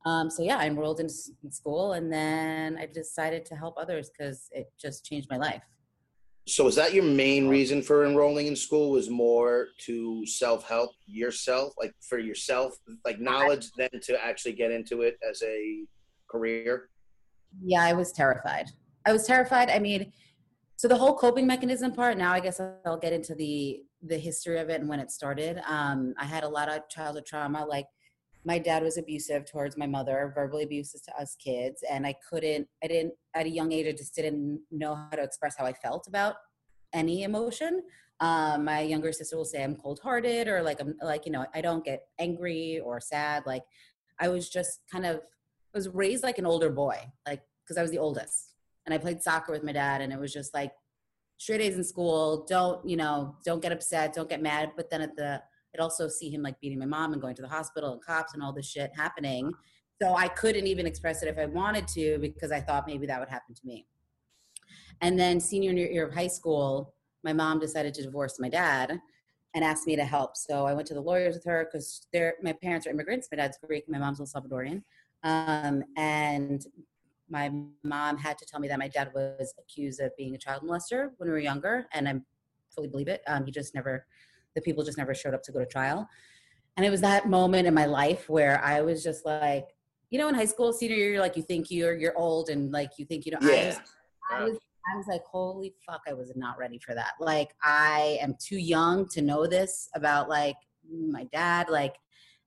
Um, 0.04 0.28
so 0.28 0.42
yeah, 0.42 0.58
I 0.58 0.66
enrolled 0.66 1.00
in, 1.00 1.08
in 1.42 1.50
school 1.50 1.94
and 1.94 2.12
then 2.12 2.76
I 2.76 2.84
decided 2.84 3.46
to 3.46 3.56
help 3.56 3.78
others 3.78 4.10
because 4.10 4.48
it 4.52 4.70
just 4.78 5.06
changed 5.06 5.30
my 5.30 5.38
life. 5.38 5.62
So, 6.46 6.66
is 6.66 6.74
that 6.74 6.92
your 6.92 7.04
main 7.04 7.46
reason 7.48 7.82
for 7.82 8.04
enrolling 8.04 8.48
in 8.48 8.56
school? 8.56 8.90
Was 8.90 9.08
more 9.08 9.68
to 9.86 10.26
self 10.26 10.68
help 10.68 10.90
yourself, 11.06 11.72
like 11.78 11.94
for 12.00 12.18
yourself, 12.18 12.74
like 13.04 13.20
knowledge, 13.20 13.70
than 13.78 13.88
to 14.02 14.22
actually 14.22 14.54
get 14.54 14.72
into 14.72 15.02
it 15.02 15.18
as 15.26 15.40
a 15.44 15.84
career? 16.28 16.90
Yeah, 17.62 17.84
I 17.84 17.92
was 17.92 18.10
terrified. 18.10 18.72
I 19.06 19.12
was 19.12 19.26
terrified. 19.26 19.70
I 19.70 19.78
mean, 19.78 20.12
so 20.76 20.88
the 20.88 20.96
whole 20.96 21.14
coping 21.14 21.46
mechanism 21.46 21.92
part. 21.92 22.18
Now, 22.18 22.32
I 22.32 22.40
guess 22.40 22.60
I'll 22.84 22.98
get 22.98 23.12
into 23.12 23.34
the 23.34 23.82
the 24.04 24.18
history 24.18 24.58
of 24.58 24.68
it 24.68 24.80
and 24.80 24.88
when 24.88 24.98
it 24.98 25.12
started. 25.12 25.62
Um, 25.68 26.12
I 26.18 26.24
had 26.24 26.42
a 26.42 26.48
lot 26.48 26.68
of 26.68 26.88
childhood 26.88 27.24
trauma. 27.24 27.64
Like, 27.64 27.86
my 28.44 28.58
dad 28.58 28.82
was 28.82 28.98
abusive 28.98 29.44
towards 29.48 29.76
my 29.76 29.86
mother, 29.86 30.32
verbally 30.34 30.64
abusive 30.64 31.02
to 31.04 31.16
us 31.16 31.36
kids, 31.36 31.84
and 31.88 32.06
I 32.06 32.14
couldn't. 32.28 32.66
I 32.82 32.88
didn't 32.88 33.14
at 33.34 33.46
a 33.46 33.50
young 33.50 33.72
age. 33.72 33.86
I 33.86 33.92
just 33.92 34.14
didn't 34.14 34.60
know 34.70 34.94
how 34.94 35.10
to 35.10 35.22
express 35.22 35.56
how 35.56 35.64
I 35.64 35.72
felt 35.72 36.08
about 36.08 36.34
any 36.92 37.22
emotion. 37.22 37.82
Um, 38.20 38.64
my 38.64 38.80
younger 38.80 39.12
sister 39.12 39.36
will 39.36 39.44
say 39.44 39.64
I'm 39.64 39.74
cold 39.74 39.98
hearted 40.00 40.46
or 40.46 40.62
like 40.62 40.80
I'm 40.80 40.94
like 41.02 41.26
you 41.26 41.32
know 41.32 41.44
I 41.54 41.60
don't 41.60 41.84
get 41.84 42.06
angry 42.18 42.80
or 42.84 43.00
sad. 43.00 43.44
Like 43.46 43.64
I 44.20 44.28
was 44.28 44.48
just 44.48 44.80
kind 44.90 45.06
of 45.06 45.16
I 45.16 45.78
was 45.78 45.88
raised 45.88 46.22
like 46.22 46.38
an 46.38 46.46
older 46.46 46.70
boy, 46.70 46.98
like 47.26 47.42
because 47.64 47.78
I 47.78 47.82
was 47.82 47.90
the 47.90 47.98
oldest, 47.98 48.51
and 48.86 48.94
I 48.94 48.98
played 48.98 49.22
soccer 49.22 49.52
with 49.52 49.62
my 49.62 49.72
dad, 49.72 50.00
and 50.00 50.12
it 50.12 50.18
was 50.18 50.32
just 50.32 50.54
like 50.54 50.72
straight 51.38 51.60
A's 51.60 51.76
in 51.76 51.84
school. 51.84 52.44
Don't 52.48 52.86
you 52.88 52.96
know? 52.96 53.36
Don't 53.44 53.62
get 53.62 53.72
upset. 53.72 54.14
Don't 54.14 54.28
get 54.28 54.42
mad. 54.42 54.72
But 54.76 54.90
then 54.90 55.02
at 55.02 55.16
the 55.16 55.42
I'd 55.74 55.80
also 55.80 56.08
see 56.08 56.30
him 56.30 56.42
like 56.42 56.60
beating 56.60 56.78
my 56.78 56.86
mom 56.86 57.12
and 57.12 57.22
going 57.22 57.34
to 57.36 57.42
the 57.42 57.48
hospital 57.48 57.92
and 57.92 58.04
cops 58.04 58.34
and 58.34 58.42
all 58.42 58.52
this 58.52 58.70
shit 58.70 58.90
happening. 58.94 59.52
So 60.00 60.14
I 60.14 60.28
couldn't 60.28 60.66
even 60.66 60.86
express 60.86 61.22
it 61.22 61.28
if 61.28 61.38
I 61.38 61.46
wanted 61.46 61.88
to 61.88 62.18
because 62.18 62.52
I 62.52 62.60
thought 62.60 62.86
maybe 62.86 63.06
that 63.06 63.20
would 63.20 63.28
happen 63.28 63.54
to 63.54 63.60
me. 63.64 63.86
And 65.00 65.18
then 65.18 65.40
senior 65.40 65.72
year 65.72 66.06
of 66.06 66.14
high 66.14 66.26
school, 66.28 66.94
my 67.24 67.32
mom 67.32 67.58
decided 67.58 67.94
to 67.94 68.02
divorce 68.02 68.38
my 68.38 68.48
dad 68.48 69.00
and 69.54 69.64
asked 69.64 69.86
me 69.86 69.96
to 69.96 70.04
help. 70.04 70.36
So 70.36 70.66
I 70.66 70.74
went 70.74 70.88
to 70.88 70.94
the 70.94 71.00
lawyers 71.00 71.34
with 71.34 71.44
her 71.44 71.68
because 71.70 72.06
my 72.42 72.52
parents 72.52 72.86
are 72.86 72.90
immigrants. 72.90 73.28
My 73.30 73.36
dad's 73.36 73.58
Greek, 73.64 73.84
my 73.88 73.98
mom's 73.98 74.20
El 74.20 74.26
Salvadorian. 74.26 74.82
Um, 75.24 75.84
and 75.96 76.64
my 77.32 77.50
mom 77.82 78.18
had 78.18 78.38
to 78.38 78.44
tell 78.44 78.60
me 78.60 78.68
that 78.68 78.78
my 78.78 78.88
dad 78.88 79.10
was 79.14 79.54
accused 79.58 80.00
of 80.00 80.14
being 80.16 80.34
a 80.34 80.38
child 80.38 80.62
molester 80.62 81.10
when 81.16 81.28
we 81.28 81.32
were 81.32 81.40
younger, 81.40 81.86
and 81.92 82.08
I 82.08 82.20
fully 82.74 82.88
believe 82.88 83.08
it. 83.08 83.22
Um, 83.26 83.44
he 83.46 83.50
just 83.50 83.74
never, 83.74 84.06
the 84.54 84.60
people 84.60 84.84
just 84.84 84.98
never 84.98 85.14
showed 85.14 85.34
up 85.34 85.42
to 85.44 85.52
go 85.52 85.58
to 85.58 85.66
trial. 85.66 86.06
And 86.76 86.86
it 86.86 86.90
was 86.90 87.00
that 87.00 87.28
moment 87.28 87.66
in 87.66 87.74
my 87.74 87.86
life 87.86 88.28
where 88.28 88.62
I 88.62 88.82
was 88.82 89.02
just 89.02 89.26
like, 89.26 89.66
you 90.10 90.18
know, 90.18 90.28
in 90.28 90.34
high 90.34 90.44
school, 90.44 90.72
senior 90.72 90.96
year, 90.96 91.20
like 91.20 91.36
you 91.36 91.42
think 91.42 91.70
you're 91.70 91.94
you're 91.94 92.16
old 92.16 92.50
and 92.50 92.70
like 92.70 92.92
you 92.98 93.06
think 93.06 93.24
you 93.26 93.32
know. 93.32 93.38
Yeah. 93.42 93.48
I 93.50 93.66
was, 93.66 93.80
I 94.30 94.44
was 94.44 94.58
I 94.92 94.96
was 94.96 95.06
like, 95.06 95.24
holy 95.24 95.74
fuck, 95.86 96.02
I 96.08 96.12
was 96.12 96.32
not 96.34 96.58
ready 96.58 96.78
for 96.78 96.94
that. 96.94 97.12
Like, 97.20 97.54
I 97.62 98.18
am 98.20 98.34
too 98.38 98.58
young 98.58 99.08
to 99.10 99.22
know 99.22 99.46
this 99.46 99.88
about 99.94 100.28
like 100.28 100.56
my 100.90 101.24
dad. 101.24 101.68
Like, 101.68 101.96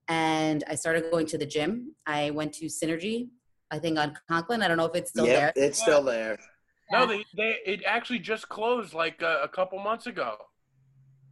and 0.08 0.64
I 0.68 0.76
started 0.76 1.10
going 1.12 1.28
to 1.28 1.38
the 1.38 1.46
gym. 1.46 1.96
I 2.06 2.32
went 2.32 2.54
to 2.56 2.66
Synergy, 2.66 3.30
I 3.76 3.80
think 3.80 4.00
on 4.00 4.18
Conklin. 4.30 4.62
I 4.62 4.68
don't 4.68 4.78
know 4.78 4.86
if 4.86 4.96
it's 4.96 5.12
still 5.12 5.28
yep, 5.28 5.54
there. 5.56 5.66
it's 5.66 5.82
still 5.82 6.02
there. 6.02 6.38
No, 6.92 7.06
they, 7.06 7.26
they 7.36 7.58
it 7.66 7.84
actually 7.86 8.20
just 8.20 8.48
closed 8.48 8.94
like 8.94 9.22
uh, 9.22 9.40
a 9.44 9.48
couple 9.48 9.80
months 9.80 10.08
ago. 10.08 10.36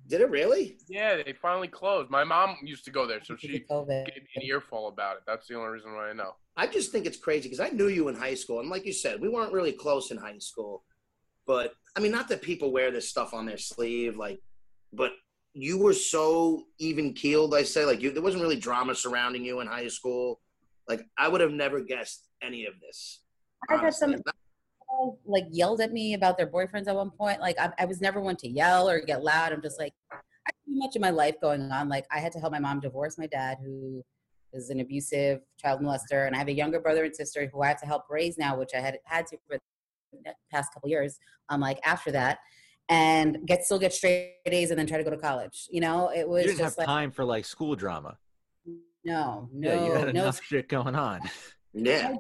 Did 0.08 0.20
it 0.20 0.30
really? 0.30 0.78
Yeah, 0.90 1.16
they 1.24 1.34
finally 1.42 1.70
closed. 1.70 2.10
My 2.10 2.26
mom 2.26 2.58
used 2.62 2.84
to 2.86 2.92
go 2.92 3.08
there, 3.08 3.24
so 3.24 3.38
she 3.38 3.64
COVID. 3.72 4.06
gave 4.06 4.16
me 4.16 4.30
an 4.36 4.42
earful 4.44 4.90
about 4.90 5.18
it. 5.18 5.24
That's 5.26 5.48
the 5.48 5.56
only 5.56 5.70
reason 5.70 5.94
why 5.94 6.10
I 6.10 6.14
know. 6.14 6.36
I 6.58 6.68
just 6.68 6.92
think 6.92 7.06
it's 7.06 7.18
crazy 7.18 7.44
because 7.44 7.62
I 7.62 7.70
knew 7.70 7.88
you 7.88 8.10
in 8.10 8.16
high 8.16 8.34
school, 8.34 8.60
and 8.60 8.70
like 8.70 8.86
you 8.86 8.94
said, 8.94 9.22
we 9.22 9.30
weren't 9.30 9.54
really 9.54 9.72
close 9.72 10.12
in 10.12 10.18
high 10.18 10.38
school. 10.40 10.84
But 11.48 11.74
I 11.96 12.02
mean, 12.02 12.12
not 12.12 12.28
that 12.30 12.42
people 12.42 12.72
wear 12.72 12.92
this 12.92 13.10
stuff 13.10 13.34
on 13.34 13.46
their 13.46 13.58
sleeve, 13.58 14.18
like, 14.18 14.40
but 14.92 15.14
you 15.54 15.78
were 15.78 15.94
so 15.94 16.66
even 16.80 17.14
keeled. 17.14 17.56
I 17.56 17.64
say, 17.64 17.86
like, 17.86 18.02
you 18.02 18.12
there 18.12 18.24
wasn't 18.24 18.44
really 18.44 18.60
drama 18.60 18.96
surrounding 18.96 19.46
you 19.46 19.62
in 19.62 19.68
high 19.68 19.88
school. 19.88 20.42
Like, 20.88 21.06
I 21.18 21.30
would 21.30 21.40
have 21.40 21.52
never 21.52 21.80
guessed 21.80 22.28
any 22.46 22.66
of 22.66 22.74
this. 22.82 23.22
I've 23.70 23.80
had 23.80 23.94
some 23.94 24.14
people, 24.14 25.20
like 25.26 25.46
yelled 25.52 25.82
at 25.82 25.92
me 25.92 26.14
about 26.14 26.38
their 26.38 26.48
boyfriends 26.48 26.88
at 26.88 26.96
one 26.96 27.12
point. 27.12 27.40
Like 27.40 27.60
I, 27.60 27.72
I 27.80 27.86
was 27.86 28.02
never 28.02 28.22
one 28.22 28.36
to 28.38 28.48
yell 28.48 28.90
or 28.90 29.00
get 29.02 29.24
loud. 29.24 29.52
I'm 29.52 29.62
just 29.62 29.80
like, 29.80 29.94
I 30.12 30.16
have 30.46 30.56
too 30.66 30.78
much 30.78 30.96
of 30.96 31.02
my 31.02 31.10
life 31.10 31.36
going 31.42 31.72
on. 31.72 31.90
Like 31.90 32.06
I 32.12 32.20
had 32.20 32.32
to 32.34 32.40
help 32.40 32.52
my 32.52 32.60
mom 32.60 32.80
divorce 32.80 33.18
my 33.18 33.28
dad, 33.28 33.58
who 33.64 34.04
is 34.52 34.70
an 34.70 34.80
abusive 34.80 35.42
child 35.60 35.82
molester, 35.82 36.28
and 36.28 36.36
I 36.36 36.40
have 36.40 36.48
a 36.48 36.54
younger 36.54 36.80
brother 36.80 37.04
and 37.04 37.16
sister 37.16 37.50
who 37.52 37.62
I 37.62 37.70
have 37.70 37.80
to 37.82 37.88
help 37.88 38.04
raise 38.10 38.38
now, 38.38 38.58
which 38.58 38.72
I 38.76 38.80
had 38.80 39.00
had 39.06 39.28
to 39.28 39.38
for 39.48 39.58
the 40.12 40.34
past 40.52 40.74
couple 40.74 40.90
years. 40.90 41.20
Um, 41.50 41.62
like 41.62 41.80
after 41.84 42.12
that, 42.12 42.40
and 42.90 43.40
get 43.46 43.64
still 43.64 43.80
get 43.80 43.94
straight 43.94 44.34
A's 44.46 44.70
and 44.70 44.80
then 44.80 44.88
try 44.88 44.98
to 44.98 45.04
go 45.04 45.10
to 45.10 45.18
college. 45.18 45.68
You 45.72 45.82
know, 45.82 46.12
it 46.16 46.28
was 46.28 46.44
You 46.44 46.50
didn't 46.50 46.60
have 46.60 46.68
just 46.68 46.78
like 46.78 46.88
time 46.88 47.12
for 47.12 47.26
like 47.26 47.46
school 47.46 47.76
drama. 47.76 48.18
no, 49.04 49.50
no, 49.52 49.74
yeah, 49.74 49.86
you 49.86 49.92
had 49.94 50.14
no. 50.14 50.22
enough 50.22 50.44
shit 50.44 50.70
going 50.70 50.96
on. 50.96 51.22
Yeah. 51.74 52.14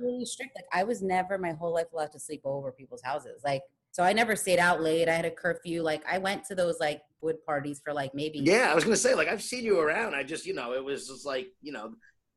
Really 0.00 0.24
strict. 0.24 0.56
Like 0.56 0.66
I 0.72 0.84
was 0.84 1.02
never 1.02 1.38
my 1.38 1.52
whole 1.52 1.72
life 1.74 1.86
allowed 1.92 2.12
to 2.12 2.18
sleep 2.20 2.42
over 2.44 2.72
people's 2.72 3.02
houses. 3.02 3.42
Like 3.44 3.62
so 3.92 4.02
I 4.02 4.12
never 4.12 4.36
stayed 4.36 4.58
out 4.58 4.82
late. 4.82 5.08
I 5.08 5.14
had 5.14 5.24
a 5.24 5.30
curfew. 5.30 5.82
Like 5.82 6.02
I 6.10 6.18
went 6.18 6.44
to 6.46 6.54
those 6.54 6.78
like 6.80 7.00
wood 7.22 7.36
parties 7.46 7.80
for 7.82 7.92
like 7.94 8.14
maybe 8.14 8.38
Yeah, 8.40 8.70
I 8.70 8.74
was 8.74 8.84
gonna 8.84 8.96
say, 8.96 9.14
like, 9.14 9.28
I've 9.28 9.42
seen 9.42 9.64
you 9.64 9.78
around. 9.80 10.14
I 10.14 10.22
just, 10.22 10.44
you 10.44 10.52
know, 10.54 10.74
it 10.74 10.84
was 10.84 11.08
just 11.08 11.24
like, 11.24 11.46
you 11.62 11.72
know, 11.72 11.94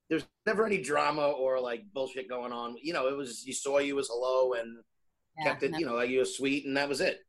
there's 0.10 0.26
never 0.46 0.66
any 0.66 0.82
drama 0.82 1.28
or 1.28 1.60
like 1.60 1.84
bullshit 1.94 2.30
going 2.30 2.54
on. 2.54 2.78
You 2.82 2.94
know, 2.94 3.08
it 3.10 3.18
was 3.18 3.46
you 3.46 3.54
saw 3.54 3.80
you 3.80 4.00
as 4.00 4.08
hello 4.08 4.54
and 4.54 4.78
Yeah, 5.38 5.44
kept 5.44 5.64
it, 5.64 5.72
no. 5.72 5.78
you 5.80 5.86
know, 5.86 5.96
like 5.96 6.10
you 6.10 6.20
were 6.20 6.26
sweet, 6.26 6.66
and 6.66 6.78
that 6.78 6.88
was 6.88 7.02
it. 7.02 7.20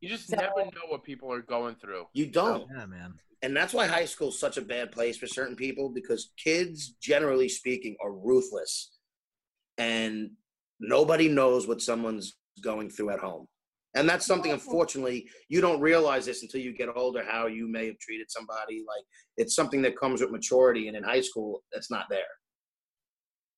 You 0.00 0.08
just 0.10 0.28
So- 0.28 0.36
never 0.36 0.64
know 0.66 0.86
what 0.88 1.02
people 1.02 1.32
are 1.32 1.40
going 1.42 1.76
through. 1.76 2.06
You 2.12 2.26
don't. 2.26 2.66
Yeah, 2.76 2.86
man. 2.86 3.14
and 3.40 3.56
that's 3.56 3.72
why 3.72 3.86
high 3.86 4.04
school 4.04 4.28
is 4.28 4.38
such 4.38 4.56
a 4.58 4.62
bad 4.62 4.92
place 4.92 5.16
for 5.16 5.26
certain 5.26 5.56
people 5.56 5.88
because 5.88 6.30
kids 6.36 6.90
generally 7.00 7.48
speaking 7.48 7.96
are 8.02 8.12
ruthless 8.12 8.90
and 9.82 10.30
nobody 10.80 11.28
knows 11.28 11.66
what 11.66 11.80
someone's 11.80 12.36
going 12.62 12.88
through 12.90 13.10
at 13.10 13.18
home 13.18 13.46
and 13.94 14.08
that's 14.08 14.26
something 14.26 14.52
unfortunately 14.52 15.18
you 15.48 15.60
don't 15.60 15.80
realize 15.80 16.24
this 16.26 16.42
until 16.42 16.60
you 16.60 16.72
get 16.76 16.88
older 16.96 17.22
how 17.28 17.46
you 17.46 17.66
may 17.68 17.86
have 17.86 17.98
treated 17.98 18.30
somebody 18.30 18.84
like 18.92 19.04
it's 19.36 19.54
something 19.54 19.82
that 19.82 19.98
comes 19.98 20.20
with 20.20 20.30
maturity 20.30 20.88
and 20.88 20.96
in 20.96 21.04
high 21.04 21.20
school 21.20 21.62
that's 21.72 21.90
not 21.90 22.06
there 22.10 22.32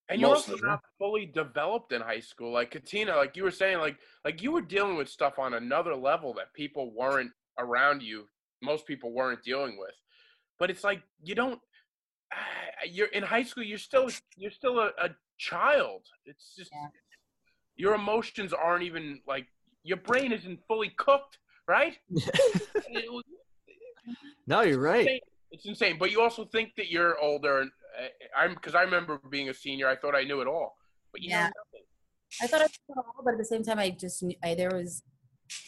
And 0.08 0.20
you're 0.20 0.30
Mostly, 0.30 0.54
also 0.54 0.66
not 0.66 0.80
fully 0.98 1.26
developed 1.26 1.92
in 1.92 2.02
high 2.02 2.20
school. 2.20 2.52
Like 2.52 2.70
Katina, 2.70 3.16
like 3.16 3.36
you 3.36 3.44
were 3.44 3.50
saying, 3.50 3.78
like 3.78 3.96
like 4.24 4.42
you 4.42 4.52
were 4.52 4.62
dealing 4.62 4.96
with 4.96 5.08
stuff 5.08 5.38
on 5.38 5.54
another 5.54 5.94
level 5.96 6.34
that 6.34 6.52
people 6.54 6.92
weren't 6.94 7.32
around 7.58 8.02
you. 8.02 8.26
Most 8.62 8.86
people 8.86 9.12
weren't 9.14 9.42
dealing 9.42 9.78
with. 9.78 9.96
But 10.58 10.70
it's 10.70 10.84
like 10.84 11.02
you 11.22 11.34
don't. 11.34 11.60
You're 12.96 13.08
in 13.08 13.22
high 13.22 13.44
school. 13.44 13.64
You're 13.64 13.78
still 13.78 14.10
you're 14.36 14.50
still 14.50 14.78
a, 14.78 14.90
a 15.06 15.08
child. 15.38 16.02
It's 16.26 16.54
just 16.56 16.70
Yeah. 16.72 16.88
your 17.76 17.94
emotions 17.94 18.52
aren't 18.52 18.82
even 18.84 19.20
like 19.26 19.46
your 19.82 19.98
brain 19.98 20.32
isn't 20.32 20.60
fully 20.66 20.90
cooked, 20.96 21.38
right? 21.68 21.96
It 22.86 23.12
was- 23.12 23.24
no, 24.46 24.60
you're 24.60 24.78
right. 24.80 25.00
insane. 25.00 25.20
It's 25.50 25.66
insane. 25.66 25.96
But 25.98 26.10
you 26.10 26.20
also 26.20 26.44
think 26.44 26.74
that 26.76 26.90
you're 26.90 27.18
older. 27.18 27.60
And 27.60 27.70
uh, 27.98 28.08
I'm 28.36 28.54
because 28.54 28.74
I 28.74 28.82
remember 28.82 29.18
being 29.30 29.48
a 29.48 29.54
senior. 29.54 29.88
I 29.88 29.96
thought 29.96 30.14
I 30.14 30.24
knew 30.24 30.40
it 30.40 30.46
all, 30.48 30.76
but 31.12 31.22
you 31.22 31.30
Yeah. 31.30 31.46
know. 31.46 31.80
I 32.42 32.46
thought 32.48 32.60
I 32.62 32.64
knew 32.64 32.94
it 32.94 32.98
all, 32.98 33.22
but 33.24 33.32
at 33.32 33.38
the 33.38 33.44
same 33.44 33.62
time, 33.62 33.78
I 33.78 33.90
just 33.90 34.22
knew, 34.22 34.34
I, 34.42 34.54
there 34.54 34.70
was 34.70 35.02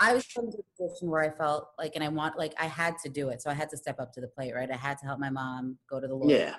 I 0.00 0.12
was 0.14 0.24
put 0.34 0.44
into 0.44 0.58
a 0.58 0.82
position 0.82 1.08
where 1.10 1.22
I 1.22 1.30
felt 1.30 1.68
like, 1.78 1.92
and 1.94 2.02
I 2.02 2.08
want 2.08 2.36
like 2.38 2.54
I 2.58 2.66
had 2.66 2.96
to 3.04 3.08
do 3.08 3.28
it, 3.28 3.40
so 3.42 3.50
I 3.50 3.54
had 3.54 3.68
to 3.70 3.76
step 3.76 4.00
up 4.00 4.12
to 4.14 4.20
the 4.20 4.28
plate, 4.28 4.52
right? 4.54 4.70
I 4.70 4.76
had 4.76 4.98
to 4.98 5.06
help 5.06 5.20
my 5.20 5.30
mom 5.30 5.78
go 5.88 6.00
to 6.00 6.06
the 6.08 6.14
lawyer, 6.14 6.36
yeah 6.36 6.56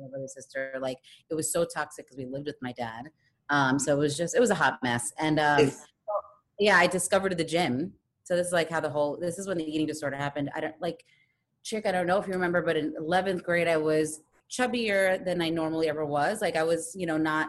my 0.00 0.08
brother 0.08 0.28
sister. 0.28 0.74
Like 0.80 0.98
it 1.30 1.34
was 1.34 1.52
so 1.52 1.64
toxic 1.64 2.06
because 2.06 2.18
we 2.18 2.26
lived 2.26 2.46
with 2.46 2.56
my 2.62 2.72
dad, 2.72 3.10
um, 3.50 3.78
so 3.78 3.94
it 3.94 3.98
was 3.98 4.16
just 4.16 4.34
it 4.34 4.40
was 4.40 4.50
a 4.50 4.54
hot 4.54 4.78
mess. 4.82 5.12
And 5.18 5.38
um, 5.38 5.72
yeah, 6.58 6.76
I 6.76 6.86
discovered 6.86 7.36
the 7.36 7.44
gym. 7.44 7.92
So 8.24 8.36
this 8.36 8.48
is 8.48 8.52
like 8.52 8.68
how 8.68 8.80
the 8.80 8.90
whole 8.90 9.16
this 9.18 9.38
is 9.38 9.46
when 9.46 9.58
the 9.58 9.64
eating 9.64 9.86
disorder 9.86 10.16
happened. 10.16 10.50
I 10.54 10.60
don't 10.60 10.80
like 10.80 11.04
chick. 11.64 11.86
I 11.86 11.92
don't 11.92 12.06
know 12.06 12.18
if 12.18 12.26
you 12.26 12.32
remember, 12.34 12.62
but 12.62 12.76
in 12.76 12.94
eleventh 12.98 13.42
grade, 13.42 13.68
I 13.68 13.76
was 13.76 14.20
chubbier 14.50 15.24
than 15.24 15.40
I 15.40 15.50
normally 15.50 15.88
ever 15.88 16.04
was. 16.04 16.40
Like 16.40 16.56
I 16.56 16.62
was, 16.62 16.94
you 16.96 17.06
know, 17.06 17.16
not. 17.16 17.48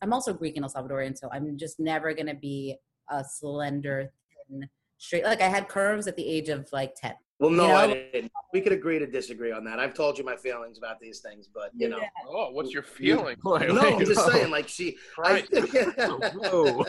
I'm 0.00 0.12
also 0.12 0.32
Greek 0.32 0.56
and 0.56 0.64
El 0.64 0.70
Salvadorian, 0.70 1.16
so 1.16 1.28
I'm 1.32 1.56
just 1.56 1.78
never 1.78 2.12
gonna 2.12 2.34
be 2.34 2.76
a 3.10 3.24
slender, 3.24 4.12
thin, 4.48 4.68
straight. 4.98 5.24
Like 5.24 5.40
I 5.40 5.48
had 5.48 5.68
curves 5.68 6.06
at 6.06 6.16
the 6.16 6.26
age 6.26 6.48
of 6.48 6.68
like 6.72 6.94
ten. 6.94 7.14
Well 7.42 7.50
no 7.50 7.66
You 7.66 7.72
i 7.74 7.86
didn't 7.88 8.30
we 8.54 8.60
could 8.60 8.72
agree 8.72 8.98
to 8.98 9.06
disagree 9.06 9.52
on 9.52 9.64
that 9.64 9.78
i've 9.80 9.94
told 9.94 10.16
you 10.18 10.24
my 10.24 10.36
feelings 10.36 10.78
about 10.78 11.00
these 11.00 11.18
things 11.20 11.48
but 11.52 11.70
you 11.74 11.88
know 11.88 11.98
Oh, 12.28 12.50
what's 12.52 12.72
your 12.72 12.82
feeling? 12.84 13.36
Boy, 13.42 13.58
no 13.72 13.80
i'm 13.80 14.04
just 14.04 14.20
whoa. 14.20 14.30
saying 14.30 14.50
like 14.50 14.68
she 14.68 14.96
Right. 15.18 15.44
Whoa. 15.52 16.84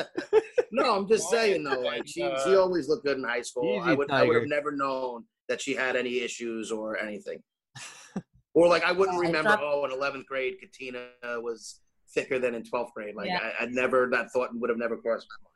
no, 0.72 0.96
I'm 0.96 1.08
just 1.08 1.30
saying 1.30 1.64
though, 1.64 1.80
like 1.82 2.04
she 2.08 2.22
she 2.44 2.56
Uh, 2.56 2.60
always 2.64 2.88
looked 2.90 3.06
good 3.06 3.18
in 3.18 3.24
high 3.24 3.42
school. 3.42 3.80
I 3.80 3.88
Easy, 3.88 3.96
would 3.98 4.12
I 4.12 4.24
would 4.24 4.36
have 4.36 4.48
never 4.48 4.72
known 4.72 5.26
that 5.50 5.60
she 5.62 5.74
had 5.74 5.96
any 5.96 6.20
issues 6.22 6.72
or 6.72 6.98
anything. 6.98 7.40
or 8.54 8.68
like 8.68 8.84
I 8.84 8.92
wouldn't 8.92 9.16
Yeah, 9.18 9.24
I 9.24 9.28
remember. 9.28 9.50
dropped- 9.50 9.64
Oh, 9.66 9.86
in 9.86 9.92
eleventh 9.92 10.26
grade, 10.26 10.56
Katina 10.62 11.08
was 11.48 11.82
thicker 12.14 12.38
than 12.40 12.54
in 12.56 12.64
twelfth 12.64 12.94
grade. 12.96 13.16
Like 13.16 13.28
Yeah. 13.28 13.40
I, 13.60 13.64
I'd 13.64 13.72
never 13.72 14.08
that 14.12 14.32
thought 14.32 14.50
would 14.54 14.70
have 14.70 14.80
never 14.80 14.98
crossed 14.98 15.28
my 15.30 15.38
mind. 15.44 15.53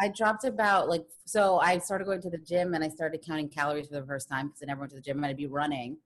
I 0.00 0.08
dropped 0.08 0.44
about 0.44 0.88
like 0.88 1.04
so 1.26 1.58
I 1.58 1.78
started 1.78 2.06
going 2.06 2.22
to 2.22 2.30
the 2.30 2.38
gym 2.38 2.74
and 2.74 2.82
I 2.82 2.88
started 2.88 3.22
counting 3.24 3.48
calories 3.48 3.88
for 3.88 4.00
the 4.00 4.06
first 4.06 4.28
time 4.28 4.48
because 4.48 4.62
I 4.62 4.66
never 4.66 4.80
went 4.80 4.90
to 4.90 4.96
the 4.96 5.02
gym 5.02 5.18
and 5.18 5.26
I'd 5.26 5.36
be 5.36 5.46
running. 5.46 5.98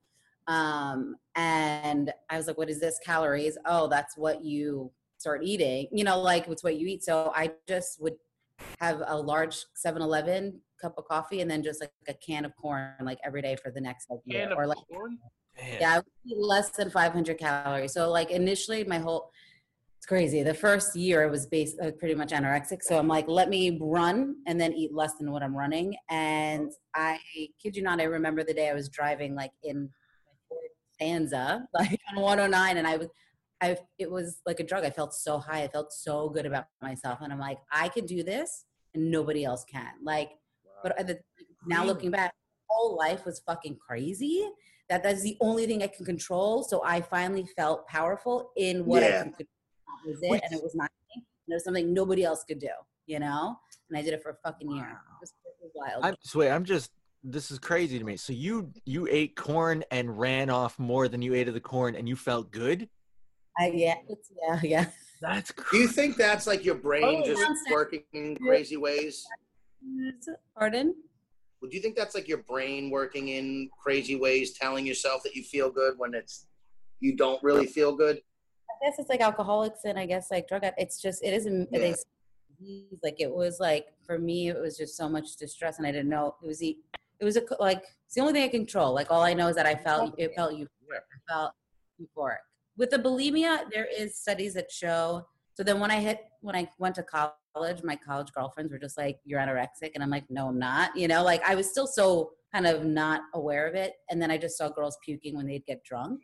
Um, 0.47 1.17
and 1.37 2.13
I 2.29 2.37
was 2.37 2.47
like, 2.47 2.59
what 2.59 2.69
is 2.69 2.81
this 2.81 2.99
calories? 3.05 3.57
Oh, 3.65 3.89
that's 3.89 4.17
what 4.17 4.45
you 4.45 4.91
start 5.19 5.43
eating. 5.45 5.87
You 5.93 6.05
know, 6.05 6.21
like 6.21 6.49
it's 6.49 6.65
what 6.65 6.77
you 6.77 6.87
eat. 6.89 7.05
So 7.05 7.33
I 7.35 7.53
just 7.69 8.03
would 8.03 8.15
have 8.81 9.03
a 9.07 9.17
large 9.17 9.65
7-Eleven 9.75 10.61
cup 10.81 10.99
of 10.99 11.05
coffee 11.07 11.41
and 11.41 11.51
then 11.51 11.63
just 11.63 11.81
like 11.81 11.93
a 12.09 12.15
can 12.15 12.45
of 12.45 12.55
corn 12.57 12.93
like 13.01 13.19
every 13.25 13.41
day 13.41 13.57
for 13.57 13.71
the 13.71 13.81
next 13.81 14.11
like 14.11 14.21
year. 14.25 14.43
Can 14.43 14.53
of 14.53 14.59
Or 14.59 14.67
like 14.67 14.79
corn? 14.91 15.19
Yeah, 15.81 15.95
I 15.95 15.97
would 15.97 16.05
eat 16.27 16.37
less 16.37 16.71
than 16.71 16.91
500 16.91 17.39
calories. 17.39 17.93
So 17.93 18.11
like 18.11 18.31
initially, 18.31 18.85
my 18.85 18.99
whole 18.99 19.31
it's 20.05 20.09
crazy. 20.11 20.43
The 20.43 20.53
first 20.53 20.95
year 20.95 21.23
it 21.23 21.31
was 21.31 21.47
based 21.47 21.81
uh, 21.81 21.91
pretty 21.93 22.15
much 22.15 22.31
anorexic. 22.31 22.83
So 22.83 22.99
I'm 22.99 23.09
like, 23.09 23.27
let 23.27 23.49
me 23.49 23.79
run 23.81 24.37
and 24.47 24.61
then 24.61 24.75
eat 24.75 24.93
less 24.93 25.15
than 25.15 25.33
what 25.33 25.43
I'm 25.43 25.57
running. 25.57 25.97
And 26.11 26.71
I 26.95 27.19
kid 27.63 27.75
you 27.75 27.83
not, 27.83 28.03
I 28.03 28.05
remember 28.05 28.45
the 28.45 28.53
day 28.53 28.69
I 28.69 28.75
was 28.75 28.91
driving 28.91 29.35
like 29.35 29.53
in 29.63 29.89
stanza, 30.93 31.67
like 31.75 31.99
on 32.15 32.21
109, 32.23 32.77
and 32.77 32.87
I 32.87 32.99
was. 32.99 33.09
I, 33.63 33.79
it 33.99 34.11
was 34.11 34.43
like 34.45 34.61
a 34.61 34.65
drug. 34.65 34.85
I 34.85 34.91
felt 34.91 35.15
so 35.15 35.39
high. 35.39 35.63
I 35.63 35.69
felt 35.69 35.91
so 35.91 36.29
good 36.29 36.45
about 36.45 36.67
myself, 36.83 37.21
and 37.23 37.33
I'm 37.33 37.39
like, 37.39 37.57
I 37.73 37.89
can 37.89 38.05
do 38.05 38.23
this, 38.23 38.67
and 38.93 39.11
nobody 39.11 39.43
else 39.43 39.65
can. 39.73 39.93
Like, 40.03 40.33
but 40.83 40.99
at 40.99 41.07
the, 41.07 41.19
now 41.67 41.83
looking 41.83 42.11
back, 42.11 42.35
whole 42.69 42.95
life 42.99 43.25
was 43.25 43.41
fucking 43.47 43.79
crazy. 43.79 44.47
That 44.91 45.03
that's 45.03 45.23
the 45.23 45.39
only 45.41 45.67
thing 45.67 45.83
I 45.83 45.87
can 45.87 46.05
control. 46.05 46.63
So 46.63 46.83
I 46.85 47.01
finally 47.01 47.47
felt 47.57 47.87
powerful 47.89 48.51
in 48.59 48.85
what 48.85 49.03
I 49.03 49.09
Yeah. 49.09 49.23
can 49.23 49.33
control. 49.33 49.54
That 50.05 50.11
was 50.11 50.19
it, 50.23 50.43
and 50.45 50.55
it 50.55 50.63
was 50.63 50.75
not. 50.75 50.91
And 51.15 51.23
it 51.49 51.55
was 51.55 51.65
something 51.65 51.93
nobody 51.93 52.25
else 52.25 52.45
could 52.45 52.59
do. 52.59 52.69
You 53.07 53.19
know, 53.19 53.59
and 53.91 53.99
I 53.99 54.03
did 54.03 54.15
it 54.15 54.23
for 54.23 54.31
a 54.31 54.37
fucking 54.43 54.71
year. 54.71 54.87
It 54.87 55.21
was, 55.21 55.35
it 55.45 55.55
was 55.63 55.73
wild. 55.75 56.05
I'm 56.05 56.17
so 56.23 56.39
wait, 56.39 56.51
I'm 56.51 56.65
just 56.65 56.91
this 57.25 57.51
is 57.51 57.59
crazy 57.59 57.99
to 57.99 58.05
me. 58.05 58.17
So 58.17 58.33
you 58.33 58.71
you 58.85 59.09
ate 59.11 59.35
corn 59.35 59.83
and 59.91 60.19
ran 60.19 60.51
off 60.51 60.79
more 60.79 61.09
than 61.09 61.23
you 61.23 61.35
ate 61.35 61.49
of 61.49 61.55
the 61.55 61.61
corn 61.61 61.97
and 61.97 62.09
you 62.09 62.17
felt 62.17 62.51
good? 62.51 62.89
I, 63.59 63.71
yeah, 63.73 63.95
it's, 64.09 64.33
yeah, 64.43 64.61
yeah. 64.63 64.87
That's 65.23 65.53
Do 65.71 65.79
you 65.79 65.89
think 65.89 66.17
that's 66.17 66.47
like 66.47 66.65
your 66.65 66.75
brain 66.75 67.23
Oh, 67.23 67.25
just 67.25 67.47
working 67.71 68.03
in 68.13 68.37
crazy 68.37 68.77
ways? 68.77 69.25
Pardon? 70.59 70.95
Would 71.63 71.73
you 71.73 71.81
think 71.81 71.97
that's 71.97 72.15
like 72.15 72.29
your 72.29 72.43
brain 72.43 72.91
working 72.91 73.29
in 73.29 73.71
crazy 73.83 74.17
ways, 74.17 74.53
telling 74.53 74.85
yourself 74.87 75.23
that 75.23 75.35
you 75.35 75.43
feel 75.43 75.71
good 75.71 75.95
when 75.97 76.15
it's 76.15 76.47
you 77.01 77.17
don't 77.17 77.43
really 77.43 77.67
feel 77.67 77.95
good? 77.97 78.21
Guess 78.85 78.99
it's 78.99 79.09
like 79.09 79.21
alcoholics 79.21 79.81
and 79.85 79.99
I 79.99 80.05
guess 80.05 80.31
like 80.31 80.47
drug. 80.47 80.63
It's 80.77 81.01
just 81.01 81.25
it 81.25 81.33
isn't. 81.33 81.69
Yeah. 81.73 81.95
Like 83.03 83.21
it 83.21 83.31
was 83.31 83.59
like 83.59 83.87
for 84.07 84.19
me 84.19 84.49
it 84.49 84.61
was 84.61 84.77
just 84.77 84.97
so 84.97 85.09
much 85.09 85.37
distress 85.37 85.79
and 85.79 85.87
I 85.87 85.93
didn't 85.93 86.09
know 86.09 86.37
it 86.43 86.47
was 86.47 86.59
the 86.61 86.77
it 87.19 87.25
was 87.25 87.37
a 87.37 87.43
like 87.59 87.83
it's 88.07 88.15
the 88.15 88.21
only 88.21 88.33
thing 88.35 88.45
I 88.45 88.49
control. 88.49 88.95
Like 88.95 89.11
all 89.11 89.23
I 89.23 89.35
know 89.35 89.49
is 89.49 89.57
that 89.57 89.67
I 89.67 89.75
felt 89.75 90.15
it 90.19 90.33
felt 90.37 90.55
you 90.55 90.69
I 90.93 91.33
felt 91.33 91.53
euphoric. 92.01 92.39
With 92.77 92.91
the 92.91 92.99
bulimia, 92.99 93.71
there 93.73 93.87
is 93.87 94.17
studies 94.17 94.55
that 94.55 94.71
show. 94.71 95.27
So 95.55 95.63
then 95.63 95.81
when 95.81 95.91
I 95.91 96.01
hit 96.01 96.21
when 96.43 96.55
I 96.55 96.69
went 96.79 96.95
to 96.97 97.03
college, 97.03 97.83
my 97.83 97.97
college 97.97 98.33
girlfriends 98.33 98.73
were 98.73 98.79
just 98.79 98.99
like, 98.99 99.19
"You're 99.25 99.41
anorexic," 99.41 99.93
and 99.95 100.03
I'm 100.03 100.11
like, 100.11 100.29
"No, 100.31 100.49
I'm 100.49 100.59
not." 100.59 100.97
You 100.97 101.09
know, 101.09 101.23
like 101.23 101.43
I 101.49 101.55
was 101.55 101.71
still 101.71 101.87
so 101.87 102.33
kind 102.53 102.67
of 102.67 102.85
not 102.85 103.23
aware 103.35 103.67
of 103.67 103.75
it. 103.75 103.95
And 104.11 104.23
then 104.23 104.31
I 104.31 104.39
just 104.39 104.57
saw 104.57 104.69
girls 104.69 104.97
puking 105.05 105.37
when 105.37 105.47
they'd 105.47 105.67
get 105.67 105.83
drunk. 105.85 106.21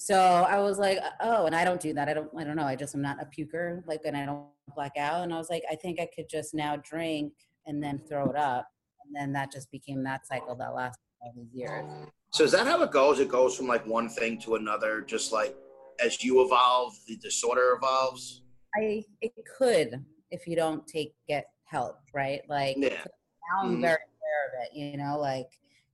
So 0.00 0.14
I 0.16 0.60
was 0.60 0.78
like, 0.78 0.98
"Oh," 1.20 1.46
and 1.46 1.54
I 1.54 1.64
don't 1.64 1.80
do 1.80 1.92
that. 1.94 2.08
I 2.08 2.14
don't. 2.14 2.30
I 2.38 2.44
don't 2.44 2.54
know. 2.56 2.62
I 2.64 2.76
just 2.76 2.94
am 2.94 3.02
not 3.02 3.18
a 3.20 3.26
puker. 3.26 3.82
Like, 3.86 4.00
and 4.04 4.16
I 4.16 4.24
don't 4.26 4.46
black 4.74 4.92
out. 4.96 5.24
And 5.24 5.34
I 5.34 5.38
was 5.38 5.50
like, 5.50 5.64
I 5.70 5.74
think 5.74 5.98
I 6.00 6.08
could 6.14 6.28
just 6.28 6.54
now 6.54 6.76
drink 6.76 7.32
and 7.66 7.82
then 7.82 7.98
throw 8.08 8.30
it 8.30 8.36
up, 8.36 8.66
and 9.04 9.14
then 9.14 9.32
that 9.32 9.50
just 9.50 9.70
became 9.72 10.04
that 10.04 10.24
cycle 10.26 10.54
that 10.54 10.72
lasted 10.74 11.02
all 11.20 11.32
these 11.36 11.52
years. 11.52 11.84
So 12.30 12.44
is 12.44 12.52
that 12.52 12.66
how 12.66 12.80
it 12.82 12.92
goes? 12.92 13.18
It 13.18 13.28
goes 13.28 13.56
from 13.56 13.66
like 13.66 13.84
one 13.86 14.08
thing 14.08 14.38
to 14.42 14.54
another, 14.54 15.00
just 15.00 15.32
like 15.32 15.56
as 15.98 16.22
you 16.22 16.44
evolve, 16.44 16.94
the 17.08 17.16
disorder 17.16 17.72
evolves. 17.76 18.42
I 18.76 19.04
it 19.20 19.32
could 19.58 20.04
if 20.30 20.46
you 20.46 20.54
don't 20.54 20.86
take 20.86 21.14
get 21.26 21.46
help, 21.64 21.96
right? 22.14 22.42
Like 22.48 22.76
Yeah. 22.76 22.90
now 23.02 23.62
I'm 23.68 23.78
Mhm. 23.78 23.80
very 23.80 23.98
aware 24.20 24.46
of 24.46 24.62
it, 24.66 24.76
you 24.78 24.96
know, 24.96 25.18
like 25.18 25.48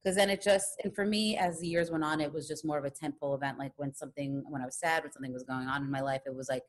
because 0.04 0.16
then 0.16 0.28
it 0.28 0.42
just 0.42 0.80
and 0.84 0.94
for 0.94 1.06
me 1.06 1.36
as 1.38 1.60
the 1.60 1.66
years 1.66 1.90
went 1.90 2.04
on, 2.04 2.20
it 2.20 2.32
was 2.32 2.46
just 2.46 2.64
more 2.64 2.78
of 2.78 2.84
a 2.84 2.90
tentpole 2.90 3.34
event. 3.34 3.58
Like 3.58 3.72
when 3.76 3.94
something 3.94 4.44
when 4.48 4.60
I 4.60 4.66
was 4.66 4.78
sad, 4.78 5.02
when 5.02 5.12
something 5.12 5.32
was 5.32 5.44
going 5.44 5.66
on 5.66 5.82
in 5.82 5.90
my 5.90 6.02
life, 6.02 6.22
it 6.26 6.34
was 6.34 6.48
like 6.48 6.62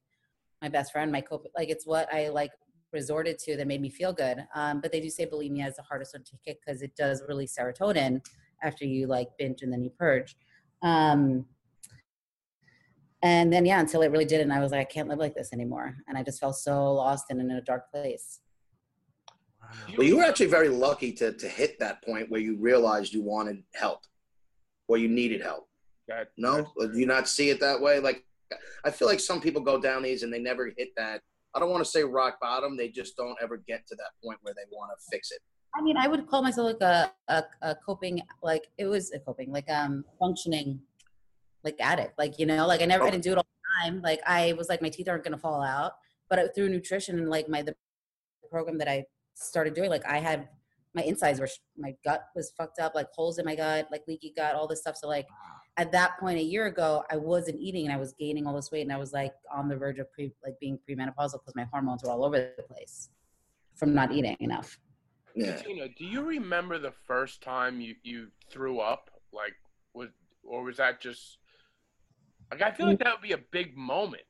my 0.61 0.69
best 0.69 0.91
friend, 0.93 1.11
my 1.11 1.21
co 1.21 1.43
like 1.55 1.69
it's 1.69 1.85
what 1.85 2.11
I 2.13 2.29
like 2.29 2.51
resorted 2.93 3.37
to 3.39 3.57
that 3.57 3.67
made 3.67 3.81
me 3.81 3.89
feel 3.89 4.13
good. 4.13 4.45
Um, 4.55 4.79
but 4.79 4.91
they 4.91 5.01
do 5.01 5.09
say 5.09 5.25
bulimia 5.25 5.67
is 5.67 5.75
the 5.75 5.83
hardest 5.83 6.13
one 6.13 6.23
to 6.23 6.37
kick 6.45 6.59
because 6.65 6.81
it 6.81 6.95
does 6.95 7.21
release 7.27 7.57
serotonin 7.57 8.21
after 8.63 8.85
you 8.85 9.07
like 9.07 9.27
binge 9.37 9.63
and 9.63 9.73
then 9.73 9.83
you 9.83 9.89
purge. 9.89 10.37
Um, 10.81 11.45
and 13.21 13.51
then 13.51 13.65
yeah, 13.65 13.79
until 13.81 14.01
it 14.01 14.11
really 14.11 14.25
did, 14.25 14.41
and 14.41 14.53
I 14.53 14.59
was 14.59 14.71
like, 14.71 14.81
I 14.81 14.85
can't 14.85 15.09
live 15.09 15.19
like 15.19 15.35
this 15.35 15.51
anymore, 15.51 15.97
and 16.07 16.17
I 16.17 16.23
just 16.23 16.39
felt 16.39 16.55
so 16.55 16.93
lost 16.93 17.25
and 17.31 17.41
in 17.41 17.51
a 17.51 17.61
dark 17.61 17.91
place. 17.91 18.39
Well, 19.97 20.07
you 20.07 20.17
were 20.17 20.23
actually 20.23 20.47
very 20.47 20.69
lucky 20.69 21.11
to 21.13 21.33
to 21.33 21.47
hit 21.47 21.79
that 21.79 22.03
point 22.03 22.29
where 22.29 22.41
you 22.41 22.57
realized 22.57 23.13
you 23.13 23.21
wanted 23.23 23.63
help, 23.73 24.01
or 24.87 24.97
you 24.97 25.07
needed 25.07 25.41
help. 25.41 25.67
That, 26.07 26.27
No, 26.37 26.71
do 26.77 26.91
you 26.99 27.07
not 27.07 27.27
see 27.27 27.49
it 27.49 27.59
that 27.61 27.81
way? 27.81 27.99
Like, 27.99 28.23
I 28.83 28.91
feel 28.91 29.07
like 29.07 29.19
some 29.19 29.41
people 29.41 29.61
go 29.61 29.79
down 29.79 30.03
these 30.03 30.21
and 30.23 30.31
they 30.31 30.39
never 30.39 30.71
hit 30.77 30.89
that. 30.97 31.21
I 31.55 31.59
don't 31.59 31.69
want 31.71 31.83
to 31.83 31.89
say 31.89 32.03
rock 32.03 32.39
bottom. 32.39 32.77
They 32.77 32.89
just 32.89 33.15
don't 33.17 33.37
ever 33.41 33.57
get 33.57 33.87
to 33.87 33.95
that 33.95 34.11
point 34.23 34.37
where 34.43 34.53
they 34.53 34.63
want 34.71 34.91
to 34.91 35.05
fix 35.11 35.31
it. 35.31 35.39
I 35.73 35.81
mean, 35.81 35.97
I 35.97 36.07
would 36.07 36.27
call 36.27 36.41
myself 36.43 36.67
like 36.73 36.81
a, 36.81 37.11
a, 37.27 37.43
a 37.61 37.75
coping, 37.85 38.21
like 38.43 38.67
it 38.77 38.85
was 38.85 39.11
a 39.13 39.19
coping, 39.19 39.51
like 39.51 39.69
um 39.69 40.05
functioning, 40.19 40.79
like 41.63 41.75
addict. 41.79 42.17
Like 42.17 42.37
you 42.39 42.45
know, 42.45 42.67
like 42.67 42.81
I 42.81 42.85
never, 42.85 43.03
I 43.05 43.09
didn't 43.11 43.23
do 43.23 43.31
it 43.31 43.37
all 43.37 43.45
the 43.83 43.89
time. 43.89 44.01
Like 44.01 44.21
I 44.27 44.53
was 44.53 44.69
like, 44.69 44.81
my 44.81 44.89
teeth 44.89 45.07
aren't 45.09 45.23
gonna 45.23 45.37
fall 45.37 45.61
out, 45.63 45.93
but 46.29 46.39
I- 46.39 46.47
through 46.49 46.69
nutrition 46.69 47.17
and 47.19 47.29
like 47.29 47.49
my 47.49 47.61
the 47.61 47.75
program 48.51 48.77
that 48.77 48.87
I 48.87 49.05
started 49.35 49.73
doing, 49.73 49.89
like 49.89 50.05
I 50.05 50.17
had 50.17 50.49
my 50.93 51.03
insides 51.03 51.39
were, 51.39 51.49
my 51.77 51.93
gut 52.03 52.25
was 52.35 52.51
fucked 52.57 52.79
up, 52.79 52.95
like 52.95 53.07
holes 53.13 53.37
in 53.37 53.45
my 53.45 53.55
gut, 53.55 53.87
like 53.91 54.03
leaky 54.07 54.33
gut, 54.35 54.55
all 54.55 54.67
this 54.67 54.81
stuff. 54.81 54.95
So 54.95 55.07
like 55.07 55.27
at 55.77 55.91
that 55.91 56.17
point 56.19 56.39
a 56.39 56.43
year 56.43 56.67
ago, 56.67 57.03
I 57.11 57.17
wasn't 57.17 57.59
eating 57.59 57.85
and 57.85 57.93
I 57.93 57.97
was 57.97 58.13
gaining 58.17 58.47
all 58.47 58.55
this 58.55 58.71
weight 58.71 58.81
and 58.81 58.93
I 58.93 58.97
was 58.97 59.11
like 59.11 59.33
on 59.53 59.67
the 59.67 59.75
verge 59.75 59.99
of 59.99 60.11
pre, 60.13 60.31
like 60.43 60.57
being 60.59 60.79
premenopausal 60.89 61.33
because 61.33 61.53
my 61.55 61.67
hormones 61.71 62.03
were 62.03 62.11
all 62.11 62.23
over 62.23 62.37
the 62.37 62.63
place 62.63 63.09
from 63.75 63.93
not 63.93 64.11
eating 64.13 64.37
enough. 64.39 64.79
Yeah. 65.35 65.57
Tina, 65.57 65.89
do 65.89 66.05
you 66.05 66.23
remember 66.23 66.79
the 66.79 66.93
first 67.05 67.41
time 67.41 67.81
you, 67.81 67.95
you 68.03 68.27
threw 68.49 68.79
up? 68.79 69.11
Like, 69.33 69.53
was 69.93 70.09
or 70.43 70.63
was 70.63 70.77
that 70.77 71.01
just 71.01 71.39
like 72.51 72.61
I 72.61 72.71
feel 72.71 72.87
like 72.87 72.99
that 72.99 73.13
would 73.13 73.21
be 73.21 73.33
a 73.33 73.41
big 73.51 73.75
moment. 73.75 74.23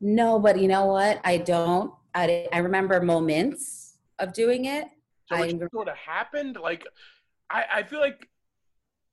No, 0.00 0.38
but 0.38 0.58
you 0.58 0.68
know 0.68 0.86
what? 0.86 1.20
I 1.24 1.38
don't. 1.38 1.92
I, 2.14 2.48
I 2.52 2.58
remember 2.58 3.00
moments 3.00 3.83
of 4.18 4.32
doing 4.32 4.64
it. 4.66 4.86
So 5.26 5.36
it 5.42 5.54
I- 5.62 5.68
sort 5.72 5.88
of 5.88 5.96
happened. 5.96 6.56
Like, 6.60 6.86
I, 7.50 7.64
I 7.76 7.82
feel 7.82 8.00
like, 8.00 8.28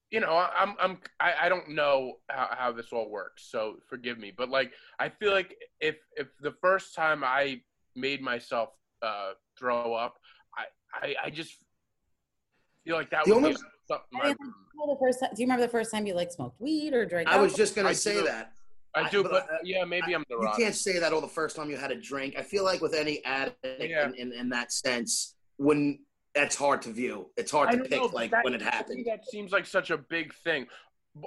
you 0.09 0.19
know, 0.19 0.33
I- 0.33 0.51
I'm 0.57 0.75
I'm 0.79 0.97
I, 1.19 1.33
I 1.43 1.49
don't 1.49 1.69
know 1.69 2.15
how, 2.29 2.49
how 2.51 2.71
this 2.71 2.87
all 2.91 3.09
works, 3.09 3.47
so 3.49 3.77
forgive 3.87 4.17
me. 4.19 4.31
But 4.35 4.49
like, 4.49 4.71
I 4.99 5.09
feel 5.09 5.31
like 5.31 5.55
if 5.79 5.95
if 6.15 6.27
the 6.41 6.53
first 6.61 6.93
time 6.95 7.23
I 7.23 7.61
made 7.95 8.21
myself 8.21 8.69
uh, 9.01 9.31
throw 9.57 9.93
up, 9.93 10.17
I, 10.57 10.65
I 11.07 11.15
I 11.25 11.29
just 11.29 11.55
feel 12.85 12.95
like 12.95 13.09
that 13.11 13.25
The 13.25 13.31
would 13.31 13.37
only- 13.37 13.51
be 13.53 13.57
something. 13.87 14.05
I 14.15 14.19
I, 14.19 14.27
didn't 14.29 14.53
the 14.87 14.97
first 14.99 15.19
time, 15.19 15.29
do 15.35 15.41
you 15.41 15.45
remember 15.45 15.61
the 15.65 15.71
first 15.71 15.91
time 15.91 16.07
you 16.07 16.13
like 16.15 16.31
smoked 16.31 16.59
weed 16.59 16.93
or 16.93 17.05
drank? 17.05 17.27
I 17.29 17.37
was 17.37 17.51
alcohol? 17.51 17.57
just 17.57 17.75
gonna 17.75 17.89
I 17.89 17.93
say 17.93 18.15
do. 18.15 18.23
that. 18.23 18.53
I 18.93 19.09
do, 19.09 19.23
but, 19.23 19.31
but 19.31 19.43
uh, 19.49 19.57
yeah, 19.63 19.83
maybe 19.85 20.13
I'm 20.13 20.23
the 20.29 20.35
You 20.37 20.51
can't 20.57 20.75
say 20.75 20.99
that 20.99 21.13
all 21.13 21.21
the 21.21 21.27
first 21.27 21.55
time 21.55 21.69
you 21.69 21.77
had 21.77 21.91
a 21.91 21.95
drink. 21.95 22.35
I 22.37 22.41
feel 22.43 22.63
like 22.63 22.81
with 22.81 22.93
any 22.93 23.23
addict 23.23 23.57
Yeah. 23.79 24.07
in, 24.07 24.15
in, 24.15 24.33
in 24.33 24.49
that 24.49 24.71
sense, 24.71 25.35
when 25.57 25.99
that's 26.35 26.55
hard 26.55 26.81
to 26.83 26.91
view. 26.91 27.29
It's 27.37 27.51
hard 27.51 27.69
I 27.69 27.71
to 27.73 27.77
don't 27.79 27.89
pick 27.89 27.99
know, 27.99 28.05
like 28.13 28.31
that- 28.31 28.43
when 28.43 28.53
it 28.53 28.61
happened. 28.61 29.05
That 29.05 29.25
seems 29.29 29.51
like 29.51 29.65
such 29.65 29.91
a 29.91 29.97
big 29.97 30.33
thing. 30.43 30.67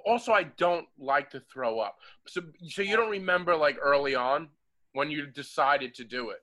Also, 0.07 0.33
I 0.33 0.45
don't 0.57 0.87
like 0.99 1.29
to 1.31 1.41
throw 1.53 1.79
up. 1.79 1.97
So, 2.27 2.41
so 2.69 2.81
you 2.83 2.97
don't 2.97 3.11
remember 3.11 3.55
like 3.55 3.77
early 3.81 4.15
on 4.15 4.49
when 4.95 5.11
you 5.11 5.27
decided 5.27 5.95
to 5.97 6.05
do 6.05 6.31
it. 6.31 6.39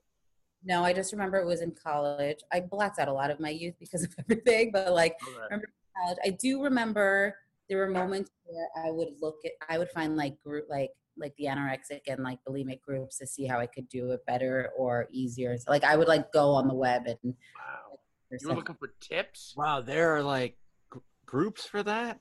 No, 0.63 0.84
I 0.84 0.93
just 0.93 1.12
remember 1.12 1.38
it 1.38 1.45
was 1.47 1.62
in 1.62 1.71
college. 1.71 2.38
I 2.53 2.60
blacked 2.60 2.99
out 2.99 3.07
a 3.07 3.13
lot 3.13 3.31
of 3.31 3.39
my 3.39 3.49
youth 3.49 3.73
because 3.79 4.03
of 4.03 4.13
everything, 4.19 4.71
but 4.71 4.91
like 4.93 5.15
remember 5.49 5.67
college, 5.97 6.17
I 6.23 6.29
do 6.29 6.62
remember 6.63 7.36
there 7.67 7.79
were 7.79 7.88
moments 7.89 8.29
where 8.45 8.67
I 8.86 8.91
would 8.91 9.13
look 9.21 9.38
at, 9.43 9.53
I 9.69 9.79
would 9.79 9.89
find 9.89 10.15
like 10.15 10.39
group, 10.43 10.67
like 10.69 10.91
like 11.17 11.36
the 11.38 11.45
anorexic 11.45 12.02
and 12.08 12.24
like 12.24 12.39
bulimic 12.47 12.82
groups 12.82 13.17
to 13.19 13.28
see 13.28 13.45
how 13.45 13.60
I 13.60 13.65
could 13.67 13.88
do 13.89 14.12
it 14.12 14.26
better 14.26 14.69
or 14.78 15.08
easier. 15.12 15.58
So, 15.58 15.69
like 15.71 15.84
I 15.84 15.95
would 15.95 16.08
like 16.08 16.32
go 16.32 16.52
on 16.52 16.67
the 16.67 16.74
web 16.74 17.04
and. 17.08 17.17
Wow. 17.24 18.00
You 18.39 18.47
were 18.47 18.56
looking 18.56 18.76
for 18.76 18.93
tips? 19.02 19.54
Wow, 19.58 19.82
there 19.82 20.15
are 20.15 20.24
like 20.24 20.56
gr- 20.89 21.00
groups 21.26 21.65
for 21.65 21.84
that. 21.84 22.19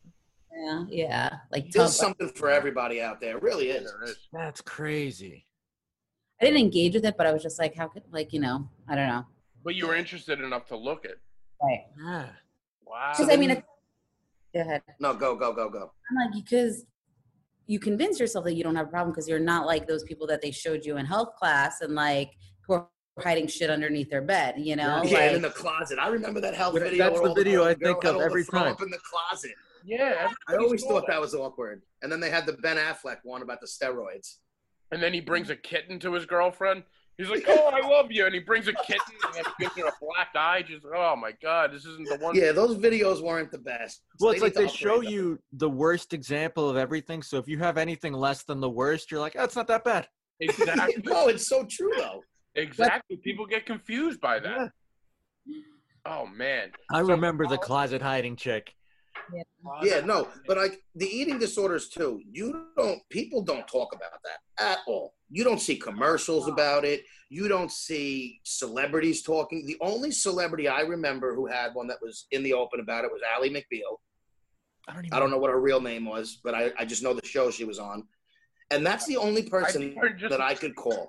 Yeah, 0.52 0.84
yeah. 0.88 1.30
Like 1.52 1.70
There's 1.70 1.90
Tumblr. 1.92 1.94
something 1.94 2.28
for 2.30 2.50
everybody 2.50 3.00
out 3.00 3.20
there. 3.20 3.36
It 3.36 3.42
really 3.44 3.68
Yeah, 3.68 3.74
is. 3.74 3.92
That's 4.32 4.60
crazy. 4.60 5.46
I 6.40 6.46
didn't 6.46 6.60
engage 6.60 6.94
with 6.94 7.04
it, 7.04 7.16
but 7.16 7.28
I 7.28 7.32
was 7.32 7.44
just 7.44 7.60
like, 7.60 7.76
how 7.76 7.86
could 7.86 8.02
like 8.10 8.32
you 8.32 8.40
know, 8.40 8.68
I 8.88 8.96
don't 8.96 9.06
know. 9.06 9.24
But 9.64 9.76
you 9.76 9.86
were 9.86 9.94
interested 9.94 10.40
enough 10.40 10.66
to 10.68 10.76
look 10.76 11.04
at. 11.04 11.12
Right. 11.62 11.84
Yeah. 12.02 12.26
Wow. 12.84 13.12
Because 13.16 13.32
I 13.32 13.36
mean, 13.36 13.50
then- 13.50 13.58
it- 13.58 13.64
go 14.52 14.60
ahead. 14.62 14.82
No, 14.98 15.14
go, 15.14 15.36
go, 15.36 15.52
go, 15.52 15.68
go. 15.68 15.92
I'm 16.10 16.16
like 16.16 16.44
because 16.44 16.86
you 17.70 17.78
convince 17.78 18.18
yourself 18.18 18.44
that 18.44 18.54
you 18.54 18.64
don't 18.64 18.74
have 18.74 18.88
a 18.88 18.90
problem 18.90 19.12
because 19.12 19.28
you're 19.28 19.38
not 19.38 19.64
like 19.64 19.86
those 19.86 20.02
people 20.02 20.26
that 20.26 20.42
they 20.42 20.50
showed 20.50 20.84
you 20.84 20.96
in 20.96 21.06
health 21.06 21.36
class 21.36 21.82
and 21.82 21.94
like 21.94 22.32
who 22.66 22.74
are 22.74 22.88
hiding 23.20 23.46
shit 23.46 23.70
underneath 23.70 24.10
their 24.10 24.22
bed. 24.22 24.56
You 24.58 24.74
know, 24.74 25.02
yeah, 25.04 25.20
and 25.20 25.36
in 25.36 25.42
the 25.42 25.50
closet. 25.50 25.96
I 26.00 26.08
remember 26.08 26.40
that 26.40 26.54
health 26.54 26.74
video. 26.74 26.98
that's 26.98 27.20
the 27.20 27.32
video 27.32 27.64
I 27.64 27.74
think 27.74 28.02
of 28.02 28.20
every 28.20 28.42
throw 28.42 28.64
time. 28.64 28.72
Up 28.72 28.82
in 28.82 28.90
the 28.90 28.98
closet. 28.98 29.52
yeah. 29.84 30.32
I 30.48 30.56
always 30.56 30.82
saw 30.82 30.94
thought 30.98 31.06
that 31.06 31.20
was 31.20 31.32
awkward. 31.32 31.82
And 32.02 32.10
then 32.10 32.18
they 32.18 32.28
had 32.28 32.44
the 32.44 32.54
Ben 32.54 32.76
Affleck 32.76 33.18
one 33.22 33.42
about 33.42 33.60
the 33.60 33.68
steroids. 33.68 34.38
And 34.90 35.00
then 35.00 35.14
he 35.14 35.20
brings 35.20 35.48
a 35.48 35.54
kitten 35.54 36.00
to 36.00 36.12
his 36.14 36.26
girlfriend. 36.26 36.82
He's 37.20 37.28
like, 37.28 37.44
"Oh, 37.48 37.68
I 37.68 37.86
love 37.86 38.10
you," 38.10 38.24
and 38.24 38.32
he 38.34 38.40
brings 38.40 38.66
a 38.66 38.72
kitten 38.72 39.14
and 39.26 39.34
then 39.34 39.44
gives 39.60 39.76
her 39.76 39.86
a 39.86 39.92
black 40.00 40.28
eye. 40.34 40.62
Just, 40.66 40.86
oh 40.86 41.14
my 41.16 41.32
god, 41.42 41.70
this 41.72 41.84
isn't 41.84 42.08
the 42.08 42.16
one. 42.16 42.34
Yeah, 42.34 42.52
those 42.52 42.76
videos 42.78 43.22
weren't 43.22 43.50
the 43.52 43.58
best. 43.58 44.00
Well, 44.18 44.30
So 44.30 44.34
it's 44.36 44.42
like 44.42 44.54
they 44.54 44.68
show 44.68 45.02
them. 45.02 45.10
you 45.12 45.38
the 45.52 45.68
worst 45.68 46.14
example 46.14 46.68
of 46.70 46.76
everything. 46.78 47.22
So 47.22 47.36
if 47.36 47.46
you 47.46 47.58
have 47.58 47.76
anything 47.76 48.14
less 48.14 48.42
than 48.44 48.58
the 48.60 48.70
worst, 48.70 49.10
you're 49.10 49.20
like, 49.20 49.36
oh, 49.38 49.44
it's 49.44 49.54
not 49.56 49.66
that 49.66 49.84
bad. 49.84 50.08
Exactly. 50.40 51.02
no, 51.04 51.28
it's 51.28 51.46
so 51.46 51.66
true 51.68 51.92
though. 51.98 52.22
exactly. 52.54 53.18
People 53.18 53.44
get 53.46 53.66
confused 53.66 54.20
by 54.22 54.38
that. 54.40 54.70
Oh 56.06 56.26
man. 56.26 56.70
I 56.90 57.02
So- 57.02 57.08
remember 57.08 57.46
the 57.46 57.58
closet 57.58 58.00
hiding 58.00 58.36
chick. 58.36 58.74
Yeah, 59.82 60.00
no, 60.00 60.28
but 60.46 60.56
like 60.56 60.80
the 60.94 61.06
eating 61.06 61.38
disorders 61.38 61.88
too. 61.88 62.20
You 62.30 62.66
don't. 62.76 63.00
People 63.10 63.42
don't 63.42 63.66
talk 63.68 63.94
about 63.94 64.18
that 64.24 64.64
at 64.64 64.78
all. 64.86 65.14
You 65.30 65.44
don't 65.44 65.60
see 65.60 65.76
commercials 65.76 66.48
about 66.48 66.84
it. 66.84 67.04
You 67.28 67.46
don't 67.48 67.70
see 67.70 68.40
celebrities 68.44 69.22
talking. 69.22 69.64
The 69.66 69.76
only 69.80 70.10
celebrity 70.10 70.66
I 70.66 70.80
remember 70.80 71.34
who 71.34 71.46
had 71.46 71.74
one 71.74 71.86
that 71.88 71.98
was 72.02 72.26
in 72.32 72.42
the 72.42 72.52
open 72.54 72.80
about 72.80 73.04
it 73.04 73.12
was 73.12 73.20
Ally 73.34 73.48
McBeal. 73.48 73.98
I 74.88 74.94
don't 74.94 75.04
even. 75.06 75.16
I 75.16 75.20
don't 75.20 75.30
know 75.30 75.38
what 75.38 75.50
her 75.50 75.60
real 75.60 75.80
name 75.80 76.04
was, 76.04 76.40
but 76.42 76.54
I, 76.54 76.72
I 76.78 76.84
just 76.84 77.02
know 77.02 77.14
the 77.14 77.24
show 77.24 77.50
she 77.50 77.64
was 77.64 77.78
on. 77.78 78.04
And 78.72 78.84
that's 78.84 79.06
the 79.06 79.16
only 79.16 79.42
person 79.42 79.96
heard 79.96 80.18
just- 80.18 80.30
that 80.30 80.40
I 80.40 80.54
could 80.54 80.74
call. 80.74 81.08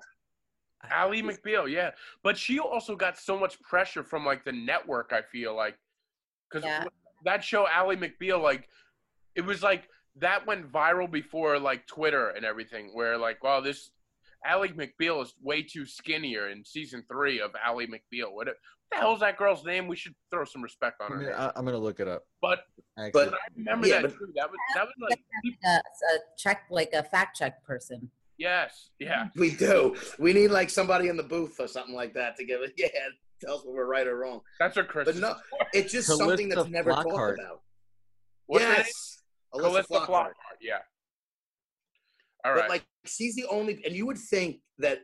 Ally 0.90 1.22
McBeal, 1.22 1.72
yeah, 1.72 1.92
but 2.24 2.36
she 2.36 2.58
also 2.60 2.96
got 2.96 3.18
so 3.18 3.38
much 3.38 3.62
pressure 3.62 4.04
from 4.04 4.26
like 4.26 4.44
the 4.44 4.52
network. 4.52 5.12
I 5.14 5.22
feel 5.22 5.56
like 5.56 5.78
because 6.50 6.66
Yeah. 6.66 6.86
That 7.24 7.44
show 7.44 7.68
Ally 7.68 7.96
McBeal, 7.96 8.42
like 8.42 8.68
it 9.36 9.42
was 9.42 9.62
like 9.64 9.88
that 10.18 10.46
went 10.46 10.72
viral 10.72 11.10
before 11.10 11.58
like 11.60 11.88
Twitter 11.88 12.30
and 12.30 12.46
everything. 12.46 12.92
Where 12.94 13.18
like, 13.18 13.44
wow, 13.44 13.62
this 13.62 13.92
Ally 14.46 14.68
McBeal 14.70 15.22
is 15.24 15.34
way 15.42 15.62
too 15.64 15.86
skinnier 15.86 16.50
in 16.50 16.66
season 16.66 17.04
three 17.12 17.40
of 17.40 17.52
Ally 17.66 17.86
McBeal. 17.86 18.32
What, 18.34 18.48
what 18.48 18.56
the 18.92 18.98
hell's 18.98 19.20
that 19.22 19.38
girl's 19.38 19.64
name? 19.64 19.88
We 19.88 19.96
should 19.96 20.16
throw 20.32 20.44
some 20.46 20.62
respect 20.62 21.00
on 21.02 21.12
her. 21.12 21.18
gonna. 21.32 21.36
I- 21.36 21.52
I'm 21.58 21.64
gonna 21.66 21.78
look 21.78 22.00
it 22.00 22.08
up. 22.08 22.24
But 22.42 22.60
Actually. 22.98 23.12
But- 23.14 23.30
but 23.32 23.34
I 23.36 23.48
remember 23.56 23.88
Yeah, 23.88 24.02
that 24.02 24.12
but- 24.12 24.18
too. 24.18 24.34
That 24.36 24.50
was 24.50 24.58
that 24.76 24.86
was 24.86 24.94
like 25.10 25.20
a, 25.66 25.68
a 25.70 26.20
check, 26.38 26.64
like 26.70 26.92
a 26.94 27.04
fact 27.04 27.38
check 27.38 27.64
person. 27.64 28.10
yes, 28.38 28.90
yeah. 29.00 29.28
We 29.36 29.52
do. 29.56 29.96
We 30.20 30.34
need 30.34 30.50
like 30.50 30.70
somebody 30.70 31.08
in 31.08 31.16
the 31.18 31.24
booth 31.24 31.60
or 31.60 31.68
something 31.68 31.96
like 31.96 32.14
that 32.16 32.36
to 32.38 32.44
give 32.46 32.62
it. 32.62 32.74
Yeah, 32.78 32.88
tell 33.44 33.56
us 33.56 33.62
if 33.66 33.74
we're 33.74 33.86
right 33.86 34.08
or 34.08 34.18
wrong. 34.18 34.42
That's 34.60 34.76
what 34.76 34.88
Chris. 34.88 35.06
But 35.06 35.18
no, 35.18 35.36
it's 35.74 35.92
just 35.92 36.08
something 36.08 36.50
that's 36.50 36.70
never 36.70 36.92
Flockhart. 36.92 37.04
talked 37.04 37.40
about. 37.40 37.62
What's 38.48 38.66
her 38.66 38.72
name? 38.72 38.78
yes, 38.80 39.24
Alyssa 39.54 39.62
Calista 39.62 39.94
Flockhart. 39.94 40.08
Flockhart. 40.08 40.34
Yeah. 40.62 40.78
All 42.46 42.54
right. 42.54 42.62
But 42.62 42.70
like 42.70 42.86
she's 43.06 43.36
the 43.36 43.46
only, 43.50 43.82
and 43.86 43.96
you 43.96 44.06
would 44.06 44.18
think 44.18 44.58
that 44.80 45.00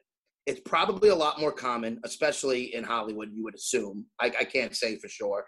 it's 0.46 0.62
probably 0.62 1.10
a 1.10 1.16
lot 1.16 1.40
more 1.40 1.52
common, 1.52 2.00
especially 2.04 2.74
in 2.74 2.84
Hollywood. 2.84 3.30
You 3.34 3.44
would 3.44 3.56
assume. 3.56 4.06
I, 4.20 4.28
I 4.28 4.44
can't 4.44 4.76
say 4.76 4.98
for 4.98 5.10
sure. 5.10 5.44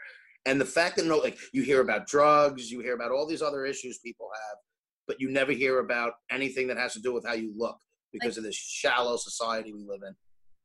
And 0.45 0.59
the 0.59 0.65
fact 0.65 0.97
that 0.97 1.05
no, 1.05 1.17
like 1.17 1.37
you 1.53 1.63
hear 1.63 1.81
about 1.81 2.07
drugs, 2.07 2.71
you 2.71 2.79
hear 2.81 2.95
about 2.95 3.11
all 3.11 3.27
these 3.27 3.41
other 3.41 3.65
issues 3.65 3.99
people 3.99 4.29
have, 4.33 4.57
but 5.07 5.19
you 5.19 5.29
never 5.29 5.51
hear 5.51 5.79
about 5.79 6.13
anything 6.31 6.67
that 6.67 6.77
has 6.77 6.93
to 6.93 7.01
do 7.01 7.13
with 7.13 7.25
how 7.25 7.33
you 7.33 7.53
look 7.57 7.77
because 8.11 8.37
of 8.37 8.43
this 8.43 8.55
shallow 8.55 9.17
society 9.17 9.73
we 9.73 9.85
live 9.85 10.01
in. 10.07 10.13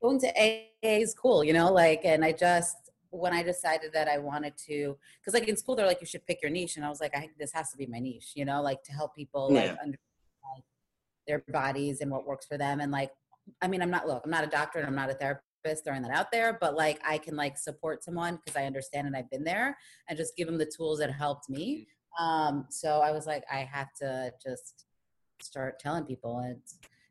Going 0.04 0.20
to 0.20 0.28
AA 0.38 0.66
is 0.82 1.14
cool, 1.14 1.42
you 1.42 1.54
know, 1.54 1.72
like, 1.72 2.02
and 2.04 2.22
I 2.22 2.32
just, 2.32 2.76
when 3.08 3.32
I 3.32 3.42
decided 3.42 3.94
that 3.94 4.06
I 4.06 4.18
wanted 4.18 4.52
to, 4.66 4.98
because 5.18 5.32
like 5.32 5.48
in 5.48 5.56
school, 5.56 5.74
they're 5.74 5.86
like, 5.86 6.02
you 6.02 6.06
should 6.06 6.26
pick 6.26 6.42
your 6.42 6.50
niche. 6.50 6.76
And 6.76 6.84
I 6.84 6.90
was 6.90 7.00
like, 7.00 7.16
I, 7.16 7.30
this 7.38 7.52
has 7.54 7.70
to 7.70 7.78
be 7.78 7.86
my 7.86 8.00
niche, 8.00 8.32
you 8.34 8.44
know, 8.44 8.60
like 8.60 8.82
to 8.82 8.92
help 8.92 9.16
people 9.16 9.50
like 9.50 9.70
understand 9.70 9.96
like, 10.54 10.64
their 11.26 11.42
bodies 11.50 12.02
and 12.02 12.10
what 12.10 12.26
works 12.26 12.44
for 12.44 12.58
them. 12.58 12.80
And 12.80 12.92
like, 12.92 13.12
I 13.62 13.66
mean, 13.66 13.80
I'm 13.80 13.90
not, 13.90 14.06
look, 14.06 14.20
I'm 14.26 14.30
not 14.30 14.44
a 14.44 14.48
doctor 14.48 14.78
and 14.78 14.86
I'm 14.86 14.94
not 14.94 15.08
a 15.08 15.14
therapist 15.14 15.86
throwing 15.86 16.02
that 16.02 16.10
out 16.10 16.30
there, 16.30 16.58
but 16.60 16.74
like 16.74 17.00
I 17.02 17.16
can 17.16 17.34
like 17.34 17.56
support 17.56 18.04
someone 18.04 18.38
because 18.44 18.60
I 18.60 18.66
understand 18.66 19.06
and 19.06 19.16
I've 19.16 19.30
been 19.30 19.44
there 19.44 19.74
and 20.10 20.18
just 20.18 20.36
give 20.36 20.46
them 20.48 20.58
the 20.58 20.70
tools 20.76 20.98
that 20.98 21.10
helped 21.10 21.48
me. 21.48 21.86
Um, 22.20 22.66
so 22.68 23.00
I 23.00 23.10
was 23.10 23.24
like, 23.26 23.44
I 23.50 23.60
have 23.72 23.88
to 24.02 24.34
just 24.44 24.84
start 25.40 25.78
telling 25.78 26.04
people 26.04 26.40
and 26.40 26.60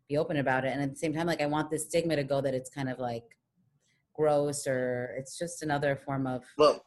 be 0.09 0.17
open 0.17 0.37
about 0.37 0.65
it. 0.65 0.73
And 0.73 0.81
at 0.81 0.89
the 0.91 0.95
same 0.95 1.13
time, 1.13 1.27
like 1.27 1.41
I 1.41 1.45
want 1.45 1.69
this 1.69 1.85
stigma 1.85 2.15
to 2.15 2.23
go 2.23 2.41
that 2.41 2.53
it's 2.53 2.69
kind 2.69 2.89
of 2.89 2.99
like 2.99 3.23
gross 4.13 4.67
or 4.67 5.15
it's 5.17 5.37
just 5.37 5.63
another 5.63 5.95
form 5.95 6.27
of 6.27 6.43
Well, 6.57 6.83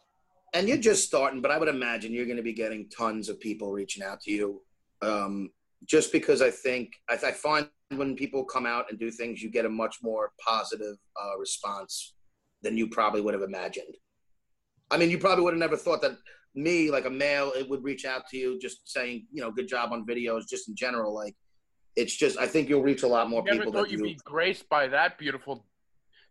and 0.54 0.68
you're 0.68 0.76
just 0.76 1.06
starting, 1.06 1.40
but 1.42 1.50
I 1.50 1.58
would 1.58 1.68
imagine 1.68 2.12
you're 2.12 2.24
going 2.24 2.36
to 2.36 2.42
be 2.42 2.52
getting 2.52 2.88
tons 2.88 3.28
of 3.28 3.40
people 3.40 3.72
reaching 3.72 4.02
out 4.02 4.20
to 4.22 4.30
you. 4.30 4.62
Um, 5.02 5.50
just 5.84 6.12
because 6.12 6.40
I 6.40 6.50
think 6.50 6.92
I, 7.08 7.14
I 7.14 7.32
find 7.32 7.68
when 7.94 8.16
people 8.16 8.44
come 8.44 8.66
out 8.66 8.86
and 8.90 8.98
do 8.98 9.10
things, 9.10 9.42
you 9.42 9.50
get 9.50 9.66
a 9.66 9.68
much 9.68 9.96
more 10.02 10.32
positive 10.44 10.96
uh, 11.22 11.38
response 11.38 12.14
than 12.62 12.76
you 12.76 12.88
probably 12.88 13.20
would 13.20 13.34
have 13.34 13.42
imagined. 13.42 13.94
I 14.90 14.96
mean, 14.96 15.10
you 15.10 15.18
probably 15.18 15.44
would 15.44 15.54
have 15.54 15.60
never 15.60 15.76
thought 15.76 16.00
that 16.02 16.16
me, 16.54 16.90
like 16.90 17.04
a 17.04 17.10
male, 17.10 17.52
it 17.54 17.68
would 17.68 17.84
reach 17.84 18.04
out 18.04 18.26
to 18.28 18.36
you 18.36 18.58
just 18.58 18.90
saying, 18.90 19.26
you 19.30 19.42
know, 19.42 19.50
good 19.50 19.68
job 19.68 19.92
on 19.92 20.06
videos, 20.06 20.48
just 20.48 20.68
in 20.68 20.74
general. 20.74 21.14
Like, 21.14 21.34
it's 21.96 22.14
just 22.14 22.38
I 22.38 22.46
think 22.46 22.68
you'll 22.68 22.82
reach 22.82 23.02
a 23.02 23.08
lot 23.08 23.28
more 23.28 23.42
never 23.42 23.58
people 23.58 23.72
thought 23.72 23.84
that 23.84 23.90
you'd 23.90 24.00
you. 24.00 24.14
be 24.14 24.18
graced 24.24 24.68
by 24.68 24.86
that 24.88 25.18
beautiful 25.18 25.64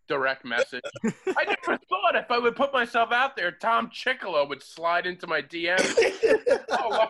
direct 0.08 0.46
message. 0.46 0.84
I 1.04 1.44
never 1.46 1.80
thought 1.90 2.16
if 2.16 2.30
I 2.30 2.38
would 2.38 2.56
put 2.56 2.72
myself 2.72 3.12
out 3.12 3.36
there, 3.36 3.52
Tom 3.52 3.90
Chickolo 3.90 4.48
would 4.48 4.62
slide 4.62 5.06
into 5.06 5.28
my 5.28 5.42
DM. 5.42 5.80
oh. 6.70 7.10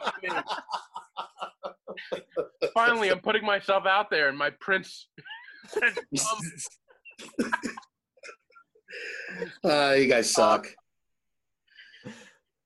Finally, 2.73 3.09
I'm 3.09 3.19
putting 3.19 3.45
myself 3.45 3.85
out 3.85 4.09
there, 4.09 4.29
and 4.29 4.37
my 4.37 4.49
prince. 4.49 5.07
Um, 5.75 5.93
uh, 9.71 9.95
you 9.97 10.07
guys 10.07 10.31
suck. 10.31 10.67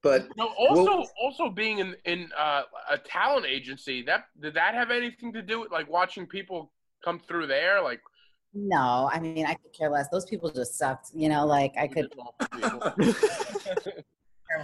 But 0.02 0.28
no, 0.38 0.54
also, 0.58 1.06
also 1.22 1.50
being 1.50 1.80
in 1.80 1.96
in 2.06 2.30
uh, 2.38 2.64
a 2.90 2.98
talent 2.98 3.46
agency, 3.46 4.02
that 4.04 4.26
did 4.40 4.54
that 4.54 4.74
have 4.74 4.92
anything 4.92 5.34
to 5.34 5.42
do 5.42 5.60
with 5.60 5.72
like 5.72 5.90
watching 5.90 6.26
people 6.26 6.72
come 7.04 7.20
through 7.20 7.48
there? 7.48 7.82
Like, 7.82 8.00
no, 8.54 9.10
I 9.12 9.20
mean 9.20 9.46
I 9.46 9.56
could 9.56 9.74
care 9.78 9.90
less. 9.90 10.08
Those 10.10 10.26
people 10.26 10.50
just 10.52 10.78
sucked, 10.78 11.10
you 11.14 11.28
know, 11.28 11.46
like 11.46 11.74
I 11.78 11.88
could 11.88 12.08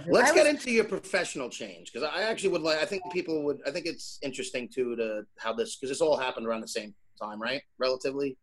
Let's 0.08 0.32
get 0.32 0.46
into 0.46 0.70
your 0.70 0.84
professional 0.84 1.48
change 1.48 1.92
because 1.92 2.08
I 2.12 2.22
actually 2.22 2.50
would 2.50 2.62
like. 2.62 2.78
I 2.78 2.84
think 2.84 3.02
people 3.12 3.44
would. 3.44 3.60
I 3.66 3.70
think 3.70 3.86
it's 3.86 4.18
interesting 4.22 4.68
too 4.68 4.96
to 4.96 5.22
how 5.38 5.52
this 5.52 5.76
because 5.76 5.90
this 5.90 6.00
all 6.00 6.16
happened 6.16 6.46
around 6.46 6.62
the 6.62 6.68
same 6.68 6.94
time, 7.20 7.40
right? 7.40 7.62
Relatively. 7.78 8.36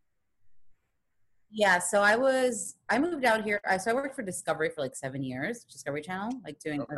Yeah, 1.55 1.77
so 1.77 2.01
I 2.01 2.15
was 2.15 2.77
I 2.89 2.97
moved 2.97 3.23
out 3.25 3.43
here. 3.43 3.61
I 3.69 3.77
so 3.77 3.91
I 3.91 3.93
worked 3.93 4.15
for 4.15 4.23
Discovery 4.23 4.71
for 4.73 4.81
like 4.81 4.95
seven 4.95 5.21
years, 5.23 5.63
Discovery 5.65 6.01
Channel, 6.01 6.31
like 6.43 6.57
doing 6.59 6.81
Okay. 6.81 6.95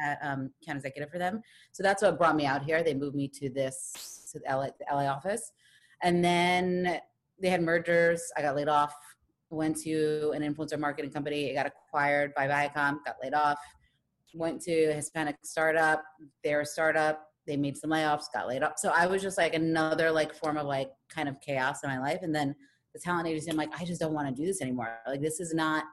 at 0.00 0.18
um, 0.22 0.50
account 0.62 0.76
executive 0.76 1.10
for 1.10 1.18
them. 1.18 1.42
So 1.72 1.82
that's 1.82 2.00
what 2.00 2.16
brought 2.16 2.36
me 2.36 2.46
out 2.46 2.62
here. 2.62 2.84
They 2.84 2.94
moved 2.94 3.16
me 3.16 3.26
to 3.40 3.50
this 3.50 4.30
to 4.32 4.38
the 4.38 4.44
LA, 4.48 4.68
the 4.78 4.86
LA 4.94 5.06
office, 5.06 5.50
and 6.04 6.24
then 6.24 7.00
they 7.42 7.48
had 7.48 7.62
mergers. 7.62 8.22
I 8.36 8.42
got 8.42 8.54
laid 8.54 8.68
off. 8.68 8.94
Went 9.50 9.76
to 9.82 10.30
an 10.34 10.42
influencer 10.42 10.78
marketing 10.78 11.10
company. 11.10 11.46
It 11.46 11.54
got 11.54 11.66
acquired 11.66 12.32
by 12.34 12.46
Viacom. 12.46 12.98
Got 13.04 13.16
laid 13.22 13.34
off. 13.34 13.58
Went 14.34 14.60
to 14.62 14.72
a 14.72 14.92
Hispanic 14.94 15.36
startup. 15.44 16.02
They're 16.44 16.60
a 16.60 16.66
startup. 16.66 17.26
They 17.46 17.56
made 17.56 17.76
some 17.76 17.90
layoffs. 17.90 18.26
Got 18.32 18.46
laid 18.46 18.62
off. 18.62 18.74
So 18.78 18.92
I 18.94 19.06
was 19.06 19.20
just 19.20 19.36
like 19.36 19.54
another 19.54 20.12
like 20.12 20.32
form 20.32 20.56
of 20.58 20.66
like 20.66 20.90
kind 21.08 21.28
of 21.28 21.40
chaos 21.40 21.82
in 21.82 21.90
my 21.90 21.98
life. 21.98 22.20
And 22.22 22.32
then 22.34 22.54
the 22.94 23.00
talent 23.00 23.28
agency, 23.28 23.50
I'm 23.50 23.56
like, 23.56 23.72
I 23.78 23.84
just 23.84 24.00
don't 24.00 24.14
want 24.14 24.28
to 24.28 24.34
do 24.34 24.46
this 24.46 24.62
anymore. 24.62 24.98
Like 25.06 25.20
this 25.20 25.40
is 25.40 25.52
not. 25.52 25.84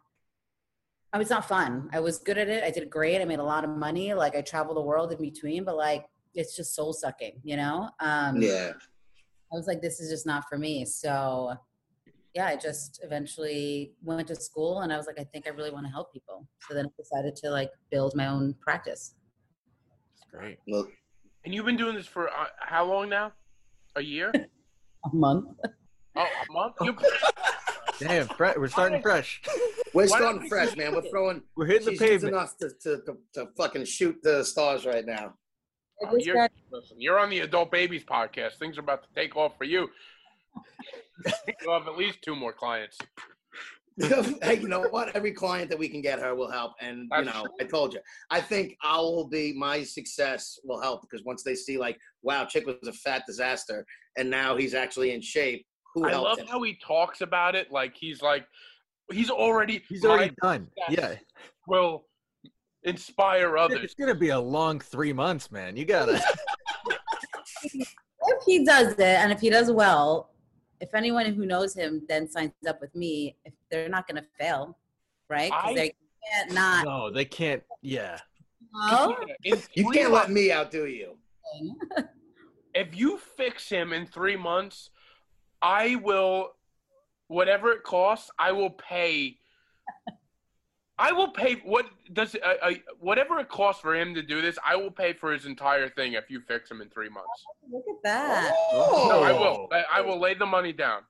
I 1.14 1.18
mean, 1.18 1.24
it's 1.24 1.32
not 1.32 1.46
fun. 1.48 1.90
I 1.92 2.00
was 2.00 2.20
good 2.20 2.38
at 2.38 2.48
it. 2.48 2.64
I 2.64 2.72
did 2.72 2.90
great. 2.90 3.22
I 3.22 3.26
made 3.26 3.40
a 3.40 3.44
lot 3.44 3.66
of 3.66 3.70
money. 3.72 4.14
Like 4.14 4.36
I 4.36 4.42
traveled 4.42 4.78
the 4.78 4.82
world 4.82 5.12
in 5.12 5.18
between, 5.18 5.66
but 5.66 5.76
like 5.76 6.06
it's 6.34 6.56
just 6.56 6.74
soul 6.74 6.94
sucking, 6.94 7.42
you 7.44 7.58
know? 7.58 7.90
Um, 8.00 8.42
Yeah. 8.42 8.72
I 9.54 9.56
was 9.58 9.68
like, 9.68 9.82
this 9.82 10.00
is 10.00 10.10
just 10.10 10.26
not 10.26 10.46
for 10.48 10.58
me. 10.58 10.86
So, 10.86 11.54
yeah, 12.34 12.46
I 12.46 12.56
just 12.56 13.02
eventually 13.04 13.92
went 14.02 14.26
to 14.30 14.36
school 14.36 14.80
and 14.82 14.94
I 14.94 14.96
was 14.96 15.08
like, 15.08 15.20
I 15.20 15.26
think 15.26 15.46
I 15.46 15.50
really 15.50 15.72
want 15.72 15.86
to 15.86 15.92
help 15.92 16.14
people. 16.14 16.48
So 16.70 16.74
then 16.74 16.86
I 16.86 16.90
decided 16.98 17.36
to 17.38 17.50
like 17.50 17.70
build 17.92 18.16
my 18.16 18.28
own 18.28 18.56
practice. 18.62 19.16
Great. 20.32 20.60
Well, 20.66 20.88
and 21.44 21.54
you've 21.54 21.66
been 21.66 21.76
doing 21.76 21.96
this 21.96 22.06
for 22.08 22.30
uh, 22.30 22.46
how 22.60 22.86
long 22.86 23.10
now? 23.10 23.34
A 23.98 24.02
year? 24.02 24.32
A 25.06 25.14
month. 25.14 25.50
Oh, 26.16 26.26
a 26.50 26.52
month? 26.52 26.76
You, 26.82 26.96
Damn, 28.00 28.28
fre- 28.30 28.58
we're 28.58 28.68
starting 28.68 29.02
fresh. 29.02 29.42
we're 29.94 30.08
Why 30.08 30.18
starting 30.20 30.50
fresh, 30.50 30.76
man. 30.76 30.94
We're 30.96 31.10
throwing. 31.10 31.42
We're 31.56 31.68
hitting 31.68 31.86
the 31.86 31.92
She's 31.92 32.02
using 32.02 32.30
pavement. 32.32 32.36
us 32.36 32.56
to, 32.56 32.70
to, 32.84 33.02
to, 33.06 33.18
to 33.36 33.48
fucking 33.58 33.86
shoot 33.86 34.18
the 34.24 34.44
stars 34.44 34.86
right 34.86 35.06
now. 35.06 35.34
I 36.04 36.08
Oh, 36.08 36.08
uh, 36.08 36.16
you're, 36.20 36.36
got- 36.36 36.52
listen, 36.72 37.00
you're 37.00 37.20
on 37.20 37.30
the 37.30 37.42
Adult 37.42 37.72
Babies 37.72 38.04
podcast. 38.04 38.54
Things 38.58 38.78
are 38.78 38.82
about 38.82 39.04
to 39.04 39.10
take 39.16 39.36
off 39.38 39.56
for 39.58 39.66
you. 39.66 39.88
You'll 41.62 41.78
have 41.78 41.88
at 41.88 41.98
least 41.98 42.22
two 42.24 42.36
more 42.36 42.52
clients. 42.54 42.98
hey, 44.42 44.60
you 44.60 44.68
know 44.68 44.82
what? 44.90 45.16
Every 45.16 45.32
client 45.32 45.70
that 45.70 45.78
we 45.78 45.88
can 45.88 46.02
get 46.02 46.20
her 46.20 46.34
will 46.34 46.50
help. 46.50 46.72
And 46.82 47.02
you 47.04 47.08
That's 47.12 47.26
know, 47.28 47.44
true. 47.44 47.52
I 47.60 47.64
told 47.66 47.94
you. 47.94 48.00
I 48.32 48.42
think 48.42 48.76
I 48.82 48.98
will 49.00 49.28
be 49.28 49.54
my 49.54 49.84
success 49.84 50.58
will 50.64 50.82
help 50.82 51.02
because 51.04 51.24
once 51.24 51.44
they 51.44 51.54
see 51.54 51.78
like, 51.78 52.00
wow, 52.24 52.46
Chick 52.46 52.66
was 52.66 52.78
a 52.88 52.94
fat 52.94 53.24
disaster, 53.28 53.86
and 54.18 54.30
now 54.30 54.56
he's 54.58 54.74
actually 54.74 55.14
in 55.14 55.22
shape. 55.22 55.66
Who 55.94 56.06
I 56.06 56.12
helped 56.12 56.26
love 56.30 56.40
him? 56.40 56.48
how 56.48 56.62
he 56.64 56.76
talks 56.76 57.22
about 57.22 57.56
it. 57.56 57.72
Like 57.72 57.96
he's 57.96 58.22
like, 58.22 58.48
he's 59.12 59.30
already, 59.30 59.84
He's 59.90 60.06
already 60.06 60.34
done. 60.42 60.68
Yeah. 60.90 61.16
will 61.68 62.06
inspire 62.84 63.58
others. 63.58 63.80
It's 63.84 63.94
gonna 63.96 64.16
be 64.16 64.30
a 64.30 64.40
long 64.40 64.80
three 64.80 65.14
months, 65.14 65.52
man. 65.52 65.76
You 65.76 65.86
gotta. 65.86 66.22
if 67.64 68.44
he 68.46 68.66
does 68.66 68.94
it 68.94 69.00
and 69.02 69.32
if 69.32 69.40
he 69.40 69.50
does 69.50 69.72
well, 69.72 70.32
if 70.80 70.94
anyone 70.94 71.26
who 71.28 71.46
knows 71.46 71.74
him 71.76 72.02
then 72.10 72.30
signs 72.30 72.52
up 72.68 72.82
with 72.82 72.94
me, 72.96 73.36
if 73.46 73.54
they're 73.70 73.90
not 73.90 74.08
going 74.08 74.22
to 74.22 74.28
fail, 74.40 74.78
right? 75.30 75.52
'Cause 75.52 75.62
I- 75.72 75.74
they 75.76 75.96
can't 76.32 76.52
not. 76.54 76.86
No, 76.86 77.10
they 77.12 77.26
can't. 77.26 77.64
Yeah. 77.82 78.20
No? 78.74 79.18
You 79.44 79.92
can't 79.92 80.12
let 80.20 80.30
me 80.30 80.52
outdo 80.52 80.86
you. 80.86 81.18
if 82.74 82.96
you 82.98 83.18
fix 83.38 83.68
him 83.70 83.92
in 83.94 84.06
three 84.06 84.38
months, 84.38 84.90
I 85.62 85.96
will, 85.96 86.52
whatever 87.28 87.72
it 87.72 87.84
costs, 87.84 88.30
I 88.40 88.52
will 88.52 88.72
pay. 88.72 89.38
I 90.98 91.12
will 91.14 91.30
pay 91.30 91.56
what 91.66 91.88
does 92.14 92.36
uh, 92.36 92.54
uh, 92.62 92.72
whatever 93.00 93.40
it 93.40 93.50
costs 93.50 93.82
for 93.82 93.96
him 93.96 94.14
to 94.14 94.22
do 94.22 94.40
this. 94.42 94.60
I 94.64 94.76
will 94.76 94.92
pay 94.92 95.14
for 95.14 95.32
his 95.32 95.46
entire 95.48 95.90
thing 95.90 96.14
if 96.14 96.30
you 96.30 96.42
fix 96.42 96.70
him 96.70 96.80
in 96.80 96.90
three 96.90 97.10
months. 97.10 97.44
Look 97.72 97.86
at 97.90 98.04
that. 98.04 98.54
Oh, 98.72 99.08
No, 99.10 99.24
I 99.24 99.32
will. 99.32 99.68
I, 99.72 99.84
I 99.96 100.02
will 100.02 100.20
lay 100.20 100.36
the 100.36 100.46
money 100.46 100.74
down. 100.74 101.02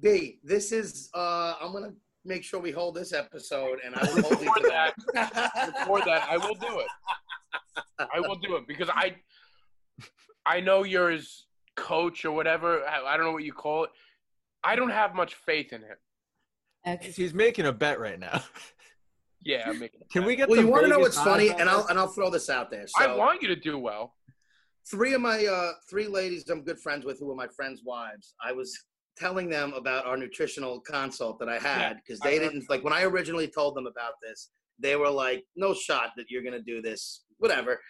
B, 0.00 0.38
this 0.44 0.70
is. 0.70 1.10
uh 1.14 1.54
I'm 1.60 1.72
gonna 1.72 1.92
make 2.24 2.44
sure 2.44 2.60
we 2.60 2.70
hold 2.70 2.94
this 2.94 3.12
episode, 3.12 3.78
and 3.84 3.94
I 3.96 4.02
will 4.02 4.22
hold 4.22 4.40
you 4.40 4.52
Before 4.54 4.70
that, 4.70 4.94
that. 5.14 5.74
before 5.80 6.00
that, 6.04 6.28
I 6.30 6.36
will 6.36 6.54
do 6.54 6.78
it. 6.80 6.86
I 7.98 8.20
will 8.20 8.36
do 8.36 8.56
it 8.56 8.68
because 8.68 8.88
I, 8.94 9.16
I 10.46 10.60
know 10.60 10.84
you're 10.84 11.10
his 11.10 11.46
coach 11.80 12.24
or 12.24 12.32
whatever. 12.32 12.84
I, 12.86 13.14
I 13.14 13.16
don't 13.16 13.26
know 13.26 13.32
what 13.32 13.44
you 13.44 13.52
call 13.52 13.84
it. 13.84 13.90
I 14.62 14.76
don't 14.76 14.90
have 14.90 15.14
much 15.14 15.34
faith 15.34 15.72
in 15.72 15.80
him. 15.82 15.96
Okay. 16.86 17.10
He's 17.10 17.34
making 17.34 17.66
a 17.66 17.72
bet 17.72 17.98
right 18.00 18.18
now. 18.18 18.42
Yeah, 19.42 19.64
I'm 19.70 19.78
making. 19.78 20.02
a 20.02 20.12
Can 20.12 20.20
bet. 20.20 20.28
we 20.28 20.36
get? 20.36 20.50
Well, 20.50 20.60
you 20.60 20.66
want 20.66 20.82
to 20.84 20.88
know 20.90 20.98
what's 20.98 21.16
funny, 21.16 21.48
and 21.48 21.66
I'll 21.66 21.86
and 21.86 21.98
I'll 21.98 22.08
throw 22.08 22.28
this 22.28 22.50
out 22.50 22.70
there. 22.70 22.84
I 22.98 23.16
want 23.16 23.40
you 23.40 23.48
to 23.48 23.56
do 23.56 23.78
well. 23.78 24.12
three 24.90 25.14
of 25.14 25.22
my 25.22 25.46
uh 25.46 25.72
three 25.88 26.06
ladies 26.08 26.46
I'm 26.50 26.62
good 26.62 26.78
friends 26.78 27.06
with, 27.06 27.18
who 27.20 27.30
are 27.30 27.34
my 27.34 27.48
friends' 27.56 27.80
wives. 27.82 28.34
I 28.44 28.52
was 28.52 28.78
telling 29.16 29.48
them 29.48 29.72
about 29.72 30.04
our 30.04 30.18
nutritional 30.18 30.80
consult 30.80 31.38
that 31.38 31.48
I 31.48 31.58
had 31.58 31.96
because 32.04 32.20
I 32.20 32.28
they 32.28 32.36
heard 32.36 32.52
didn't 32.52 32.68
like 32.68 32.84
when 32.84 32.92
I 32.92 33.04
originally 33.04 33.48
told 33.48 33.76
them 33.76 33.86
about 33.86 34.12
this. 34.22 34.50
They 34.78 34.94
were 34.96 35.08
like, 35.10 35.42
"No 35.56 35.72
shot 35.72 36.10
that 36.18 36.26
you're 36.30 36.42
gonna 36.42 36.60
do 36.60 36.82
this, 36.82 37.24
whatever." 37.38 37.80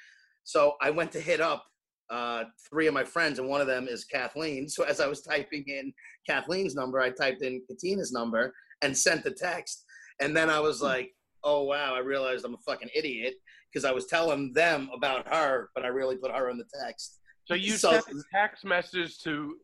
So 0.45 0.75
I 0.81 0.91
went 0.91 1.11
to 1.13 1.21
hit 1.21 1.41
up 1.41 1.65
uh, 2.11 2.45
three 2.69 2.87
of 2.87 2.95
my 2.95 3.05
friends, 3.05 3.39
and 3.39 3.49
one 3.49 3.61
of 3.61 3.67
them 3.67 3.87
is 3.89 4.05
Kathleen. 4.05 4.69
So 4.69 4.85
as 4.85 5.01
I 5.01 5.07
was 5.07 5.23
typing 5.23 5.65
in 5.69 5.93
Kathleen's 6.29 6.75
number, 6.75 7.01
I 7.01 7.11
typed 7.11 7.43
in 7.43 7.63
Katina's 7.69 8.13
number 8.13 8.53
and 8.83 8.97
sent 8.97 9.23
the 9.25 9.31
text. 9.31 9.85
And 10.21 10.37
then 10.37 10.51
I 10.51 10.61
was 10.61 10.83
like, 10.83 11.15
"Oh 11.45 11.63
wow!" 11.65 11.95
I 11.95 12.01
realized 12.01 12.45
I'm 12.45 12.55
a 12.55 12.59
fucking 12.59 12.91
idiot 12.95 13.35
because 13.73 13.85
I 13.85 13.93
was 13.93 14.07
telling 14.07 14.53
them 14.53 14.91
about 14.95 15.33
her, 15.33 15.71
but 15.75 15.85
I 15.85 15.89
really 15.89 16.17
put 16.17 16.33
her 16.33 16.51
in 16.51 16.59
the 16.59 16.65
text. 16.85 17.21
So 17.47 17.55
you 17.55 17.73
So- 17.73 17.93
sent 17.93 18.07
a 18.09 18.23
text 18.35 18.65
message 18.65 19.21
to 19.21 19.57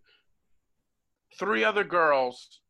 three 1.38 1.64
other 1.64 1.84
girls 1.84 2.60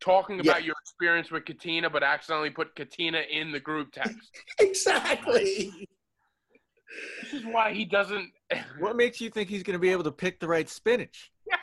talking 0.00 0.40
about 0.40 0.62
your 0.62 0.74
experience 0.82 1.30
with 1.30 1.44
Katina, 1.46 1.88
but 1.90 2.02
accidentally 2.02 2.50
put 2.50 2.76
Katina 2.76 3.22
in 3.30 3.50
the 3.50 3.60
group 3.60 3.92
text. 3.92 4.30
Exactly. 4.60 5.88
This 7.22 7.32
is 7.40 7.44
why 7.46 7.72
he 7.72 7.84
doesn't. 7.84 8.30
What 8.78 8.96
makes 8.96 9.20
you 9.20 9.28
think 9.30 9.48
he's 9.48 9.62
going 9.62 9.74
to 9.74 9.78
be 9.80 9.90
able 9.90 10.04
to 10.04 10.12
pick 10.12 10.38
the 10.40 10.46
right 10.48 10.68
spinach? 10.68 11.30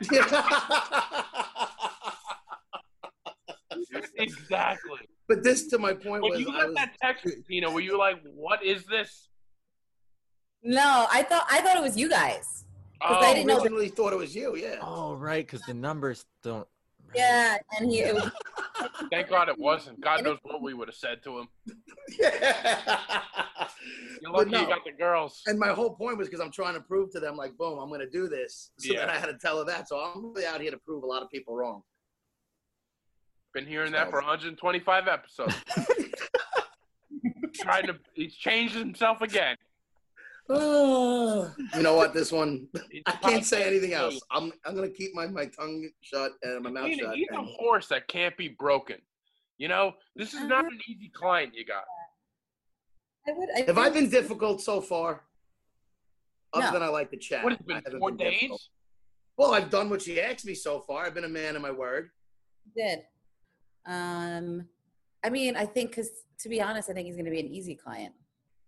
exactly. 4.16 5.00
but 5.28 5.42
this, 5.42 5.66
to 5.68 5.78
my 5.78 5.92
point, 5.92 6.22
When 6.22 6.30
was 6.32 6.40
you 6.40 6.48
I 6.50 6.58
got 6.60 6.66
was 6.68 6.74
that 6.76 6.92
text, 7.02 7.24
Katina, 7.24 7.70
were 7.70 7.80
you 7.80 7.98
like, 7.98 8.20
"What 8.34 8.62
is 8.64 8.84
this?" 8.86 9.28
No, 10.62 11.06
I 11.10 11.22
thought 11.22 11.46
I 11.50 11.60
thought 11.60 11.76
it 11.76 11.82
was 11.82 11.96
you 11.96 12.08
guys. 12.08 12.64
'Cause 13.02 13.22
I 13.22 13.30
Oh, 13.30 13.34
didn't 13.34 13.46
know 13.48 13.54
that- 13.56 13.62
originally 13.64 13.88
thought 13.88 14.12
it 14.12 14.16
was 14.16 14.34
you. 14.34 14.56
Yeah. 14.56 14.78
Oh, 14.80 15.14
right, 15.14 15.44
because 15.46 15.60
the 15.62 15.74
numbers 15.74 16.24
don't. 16.42 16.66
Yeah, 17.14 17.58
and 17.78 17.90
he 17.90 18.00
it 18.00 18.14
was 18.14 18.30
thank 19.10 19.28
God 19.28 19.48
it 19.48 19.58
wasn't. 19.58 20.00
God 20.00 20.24
knows 20.24 20.38
what 20.42 20.62
we 20.62 20.74
would 20.74 20.88
have 20.88 20.96
said 20.96 21.22
to 21.24 21.38
him. 21.40 21.48
yeah. 22.20 23.00
You're 24.20 24.32
lucky 24.32 24.50
no. 24.50 24.60
you 24.60 24.66
got 24.66 24.84
the 24.84 24.92
girls. 24.92 25.42
And 25.46 25.58
my 25.58 25.68
whole 25.68 25.94
point 25.94 26.18
was 26.18 26.28
because 26.28 26.40
I'm 26.40 26.50
trying 26.50 26.74
to 26.74 26.80
prove 26.80 27.12
to 27.12 27.20
them, 27.20 27.36
like, 27.36 27.56
boom, 27.56 27.78
I'm 27.78 27.88
going 27.88 28.00
to 28.00 28.10
do 28.10 28.28
this. 28.28 28.70
So 28.78 28.94
then 28.94 29.10
I 29.10 29.18
had 29.18 29.26
to 29.26 29.38
tell 29.38 29.58
her 29.58 29.64
that. 29.64 29.88
So 29.88 29.98
I'm 29.98 30.32
really 30.32 30.46
out 30.46 30.60
here 30.60 30.70
to 30.70 30.78
prove 30.78 31.02
a 31.02 31.06
lot 31.06 31.22
of 31.22 31.30
people 31.30 31.54
wrong. 31.54 31.82
Been 33.52 33.66
hearing 33.66 33.92
that 33.92 34.10
for 34.10 34.16
125 34.16 35.08
episodes. 35.08 35.54
Trying 37.54 37.86
to, 37.86 37.96
he's 38.14 38.34
changed 38.34 38.74
himself 38.74 39.20
again. 39.20 39.56
You 40.48 41.82
know 41.82 41.94
what? 41.94 42.12
This 42.14 42.30
one, 42.32 42.68
I 43.06 43.12
can't 43.12 43.44
say 43.44 43.64
anything 43.66 43.92
else. 43.94 44.20
I'm 44.30 44.52
I'm 44.64 44.74
going 44.74 44.90
to 44.90 44.94
keep 44.96 45.14
my, 45.14 45.26
my 45.26 45.46
tongue 45.46 45.88
shut 46.02 46.32
and 46.42 46.62
my 46.62 46.70
mouth 46.70 46.88
He's, 46.88 46.98
shut. 46.98 47.14
he's 47.14 47.28
a 47.32 47.42
horse 47.42 47.88
that 47.88 48.08
can't 48.08 48.36
be 48.36 48.48
broken. 48.48 48.96
You 49.58 49.68
know, 49.68 49.94
this 50.16 50.34
is 50.34 50.42
not 50.44 50.64
an 50.64 50.78
easy 50.88 51.10
client 51.14 51.54
you 51.54 51.64
got. 51.64 51.84
I 53.26 53.32
would 53.32 53.48
I 53.56 53.60
Have 53.66 53.78
I 53.78 53.88
been 53.90 54.10
difficult 54.10 54.60
so 54.60 54.80
far? 54.80 55.22
Other 56.52 56.66
No. 56.66 56.72
than 56.72 56.82
I 56.82 56.88
like 56.88 57.10
to 57.10 57.16
chat. 57.16 57.42
What 57.42 57.52
has 57.54 57.62
been 57.66 57.76
haven't 57.84 58.00
four 58.00 58.10
been 58.10 58.18
days? 58.18 58.40
difficult. 58.40 58.62
Well, 59.36 59.54
I've 59.54 59.70
done 59.70 59.90
what 59.90 60.02
she 60.02 60.20
asked 60.20 60.44
me 60.44 60.54
so 60.54 60.80
far. 60.80 61.06
I've 61.06 61.14
been 61.14 61.24
a 61.24 61.28
man 61.28 61.56
of 61.56 61.62
my 61.62 61.70
word. 61.70 62.10
did. 62.76 63.00
Um, 63.86 64.68
I 65.24 65.30
mean, 65.30 65.56
I 65.56 65.64
think 65.66 65.90
because 65.90 66.10
to 66.40 66.48
be 66.48 66.60
honest, 66.60 66.90
I 66.90 66.92
think 66.92 67.06
he's 67.06 67.16
going 67.16 67.24
to 67.26 67.30
be 67.30 67.40
an 67.40 67.46
easy 67.46 67.74
client. 67.74 68.14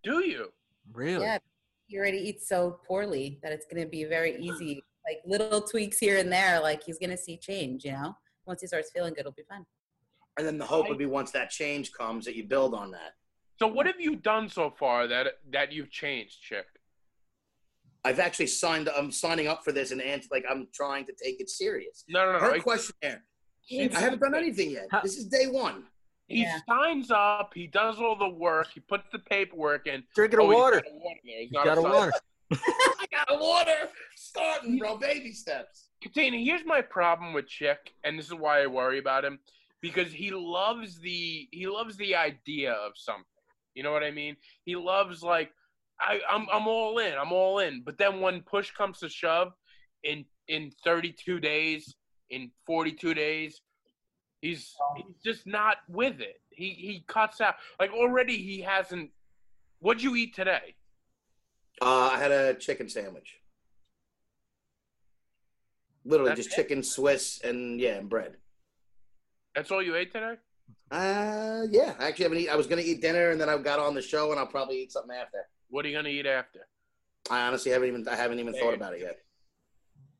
Do 0.03 0.25
you? 0.25 0.53
Really? 0.93 1.25
Yeah, 1.25 1.39
he 1.87 1.99
already 1.99 2.19
eats 2.19 2.49
so 2.49 2.81
poorly 2.87 3.39
that 3.43 3.53
it's 3.53 3.67
going 3.67 3.83
to 3.83 3.89
be 3.89 4.05
very 4.05 4.37
easy. 4.37 4.83
Like 5.09 5.19
little 5.25 5.61
tweaks 5.61 5.99
here 5.99 6.19
and 6.19 6.31
there, 6.33 6.61
like 6.61 6.83
he's 6.83 6.99
going 6.99 7.11
to 7.11 7.17
see 7.17 7.37
change. 7.37 7.85
You 7.85 7.93
know, 7.93 8.17
once 8.45 8.61
he 8.61 8.67
starts 8.67 8.91
feeling 8.93 9.15
good, 9.15 9.21
it'll 9.21 9.33
be 9.33 9.45
fine. 9.49 9.65
And 10.37 10.47
then 10.47 10.59
the 10.59 10.67
hope 10.67 10.89
would 10.89 10.99
be 10.99 11.07
once 11.07 11.31
that 11.31 11.51
change 11.51 11.93
comes 11.93 12.25
that 12.25 12.35
you 12.35 12.45
build 12.45 12.75
on 12.75 12.91
that. 12.91 13.15
So 13.59 13.67
what 13.67 13.87
have 13.87 14.01
you 14.01 14.17
done 14.17 14.49
so 14.51 14.69
far 14.69 15.07
that 15.07 15.27
that 15.51 15.73
you've 15.73 15.91
changed, 15.91 16.43
chick? 16.43 16.67
I've 18.05 18.19
actually 18.21 18.49
signed. 18.49 18.89
I'm 18.95 19.11
signing 19.11 19.47
up 19.49 19.65
for 19.65 19.73
this 19.73 19.93
and 19.93 20.03
answer. 20.03 20.29
Like 20.31 20.45
I'm 20.51 20.69
trying 20.75 21.07
to 21.07 21.13
take 21.13 21.41
it 21.41 21.49
serious. 21.49 22.05
No, 22.09 22.27
no, 22.27 22.33
no. 22.33 22.39
Her 22.41 22.55
He- 22.55 22.61
questionnaire. 22.61 23.25
I 23.73 23.89
haven't 23.99 24.21
done 24.21 24.35
anything 24.35 24.71
yet. 24.73 24.89
How- 24.91 25.01
This 25.01 25.17
is 25.17 25.27
day 25.27 25.47
one. 25.47 25.85
He 26.29 26.43
Yeah. 26.43 26.61
signs 26.69 27.11
up. 27.11 27.53
He 27.55 27.67
does 27.67 27.99
all 28.01 28.17
the 28.17 28.29
work. 28.29 28.69
He 28.73 28.81
puts 28.81 29.05
the 29.13 29.19
paperwork 29.21 29.87
in. 29.87 30.05
Drinking 30.15 30.41
Oh, 30.41 30.51
a 30.51 30.55
water. 30.55 30.81
got 30.81 30.91
a 30.91 30.95
water 30.95 31.21
there. 31.25 31.39
He's 31.41 31.49
He's 31.51 31.53
got 31.53 31.79
a 31.79 31.83
water. 31.83 32.13
I 32.53 33.07
got 33.11 33.33
a 33.33 33.39
water. 33.39 33.91
Starting, 34.17 34.79
bro. 34.79 34.97
Baby 34.97 35.33
steps. 35.33 35.89
Katina, 36.03 36.37
here's 36.39 36.65
my 36.65 36.83
problem 36.83 37.33
with 37.33 37.47
Chick, 37.47 37.95
and 38.05 38.19
this 38.19 38.27
is 38.27 38.35
why 38.35 38.63
I 38.63 38.67
worry 38.67 38.99
about 38.99 39.25
him, 39.25 39.39
because 39.81 40.13
he 40.13 40.31
loves 40.31 40.99
the 41.01 41.49
he 41.53 41.67
loves 41.67 41.97
the 41.97 42.15
idea 42.15 42.73
of 42.73 42.93
something. 42.97 43.25
You 43.75 43.83
know 43.83 43.93
what 43.93 44.03
I 44.05 44.11
mean? 44.11 44.37
He 44.65 44.77
loves 44.77 45.23
like 45.23 45.53
I, 46.01 46.21
I'm 46.29 46.47
I'm 46.53 46.67
all 46.69 46.99
in, 46.99 47.15
I'm 47.17 47.33
all 47.33 47.61
in. 47.61 47.83
But 47.85 47.99
then 47.99 48.21
when 48.21 48.43
push 48.43 48.71
comes 48.73 48.99
to 49.01 49.09
shove, 49.09 49.53
in 50.05 50.25
in 50.49 50.71
32 50.85 51.41
days, 51.41 51.95
in 52.31 52.51
42 52.67 53.15
days, 53.15 53.61
he's 54.41 54.75
he's 54.97 55.17
just 55.25 55.47
not 55.47 55.79
with 55.89 56.21
it. 56.21 56.41
He 56.51 56.71
he 56.71 57.05
cuts 57.07 57.41
out. 57.41 57.57
Like 57.79 57.93
already 57.93 58.37
he 58.39 58.61
hasn't. 58.61 59.11
What'd 59.81 60.03
you 60.03 60.17
eat 60.17 60.35
today? 60.35 60.75
Uh, 61.83 62.11
I 62.13 62.19
had 62.19 62.33
a 62.33 62.55
chicken 62.55 62.89
sandwich. 62.89 63.37
Literally 66.05 66.31
That's 66.31 66.45
just 66.45 66.53
it? 66.53 66.63
chicken, 66.63 66.83
Swiss, 66.83 67.41
and 67.43 67.81
yeah, 67.81 67.97
and 67.97 68.09
bread. 68.09 68.37
That's 69.55 69.71
all 69.71 69.83
you 69.83 69.97
ate 69.97 70.13
today? 70.13 70.35
Uh, 70.91 71.63
yeah. 71.71 71.95
I 71.99 72.09
actually 72.09 72.25
haven't 72.25 72.39
eat. 72.39 72.49
I 72.49 72.57
was 72.57 72.67
gonna 72.67 72.83
eat 72.83 73.03
dinner, 73.03 73.31
and 73.31 73.41
then 73.41 73.49
I 73.49 73.59
got 73.59 73.79
on 73.79 73.95
the 73.95 74.03
show, 74.03 74.31
and 74.31 74.41
I'll 74.41 74.47
probably 74.47 74.83
eat 74.83 74.93
something 74.93 75.15
after. 75.15 75.39
What 75.69 75.85
are 75.85 75.89
you 75.89 75.97
gonna 75.97 76.09
eat 76.09 76.27
after? 76.27 76.61
I 77.31 77.47
honestly 77.47 77.73
haven't 77.73 77.89
even. 77.89 78.09
I 78.09 78.15
haven't 78.15 78.39
even 78.39 78.55
thought 78.55 78.75
about 78.75 78.95
it 78.95 79.01
yet. 79.01 79.19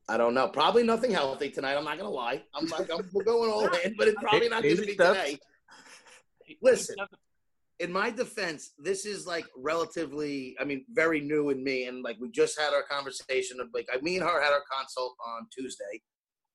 I 0.09 0.17
don't 0.17 0.35
know. 0.35 0.49
Probably 0.49 0.83
nothing 0.83 1.11
healthy 1.11 1.51
tonight. 1.51 1.75
I'm 1.75 1.85
not 1.85 1.99
gonna 1.99 2.11
lie. 2.11 2.43
I'm 2.55 2.67
like 2.67 2.91
I'm 2.93 3.09
we're 3.13 3.25
going 3.25 3.51
all 3.51 3.67
in, 3.67 3.95
but 3.99 4.09
it's 4.09 4.23
probably 4.23 4.49
not 4.49 4.63
gonna 4.63 4.77
be 4.77 4.93
steps. 4.93 5.19
today. 5.19 5.39
Listen. 6.63 6.97
in 7.81 7.93
my 7.93 8.11
defense, 8.11 8.73
this 8.79 9.05
is 9.05 9.27
like 9.27 9.45
relatively, 9.57 10.57
I 10.61 10.65
mean, 10.65 10.85
very 10.93 11.21
new 11.21 11.51
in 11.51 11.63
me. 11.63 11.87
And 11.87 12.03
like 12.03 12.17
we 12.21 12.31
just 12.31 12.59
had 12.59 12.73
our 12.73 12.85
conversation 12.85 13.61
of 13.61 13.69
like, 13.75 13.87
I, 13.93 14.01
me 14.01 14.17
and 14.17 14.25
her 14.25 14.43
had 14.43 14.53
our 14.53 14.63
consult 14.73 15.15
on 15.27 15.47
Tuesday. 15.57 16.01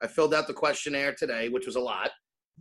I 0.02 0.08
filled 0.08 0.34
out 0.34 0.48
the 0.48 0.54
questionnaire 0.54 1.14
today, 1.14 1.50
which 1.50 1.68
was 1.68 1.76
a 1.76 1.80
lot, 1.80 2.10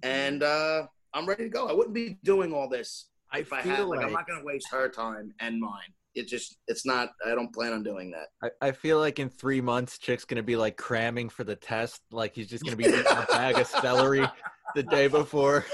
and 0.02 0.42
uh, 0.42 0.86
I'm 1.14 1.26
ready 1.26 1.44
to 1.44 1.48
go. 1.48 1.68
I 1.68 1.72
wouldn't 1.72 1.94
be 1.94 2.18
doing 2.22 2.52
all 2.52 2.68
this 2.68 3.08
I 3.32 3.38
if 3.38 3.52
I 3.52 3.62
feel 3.62 3.76
had. 3.76 3.86
Like, 3.86 3.98
like 3.98 4.06
I'm 4.06 4.12
not 4.12 4.26
going 4.26 4.40
to 4.40 4.44
waste 4.44 4.68
her 4.70 4.88
time 4.88 5.32
and 5.40 5.58
mine. 5.58 5.94
It 6.14 6.26
just, 6.26 6.56
it's 6.66 6.84
not. 6.84 7.10
I 7.24 7.34
don't 7.36 7.52
plan 7.54 7.72
on 7.72 7.82
doing 7.84 8.10
that. 8.12 8.50
I, 8.62 8.68
I 8.68 8.72
feel 8.72 8.98
like 8.98 9.18
in 9.20 9.28
three 9.30 9.60
months, 9.60 9.96
Chick's 9.98 10.24
gonna 10.24 10.42
be 10.42 10.56
like 10.56 10.76
cramming 10.76 11.28
for 11.28 11.44
the 11.44 11.54
test. 11.56 12.00
Like 12.10 12.34
he's 12.34 12.48
just 12.48 12.64
gonna 12.64 12.76
be 12.76 12.84
eating 12.84 13.00
a 13.08 13.26
bag 13.30 13.56
of 13.58 13.66
celery 13.68 14.26
the 14.74 14.82
day 14.82 15.06
before. 15.06 15.64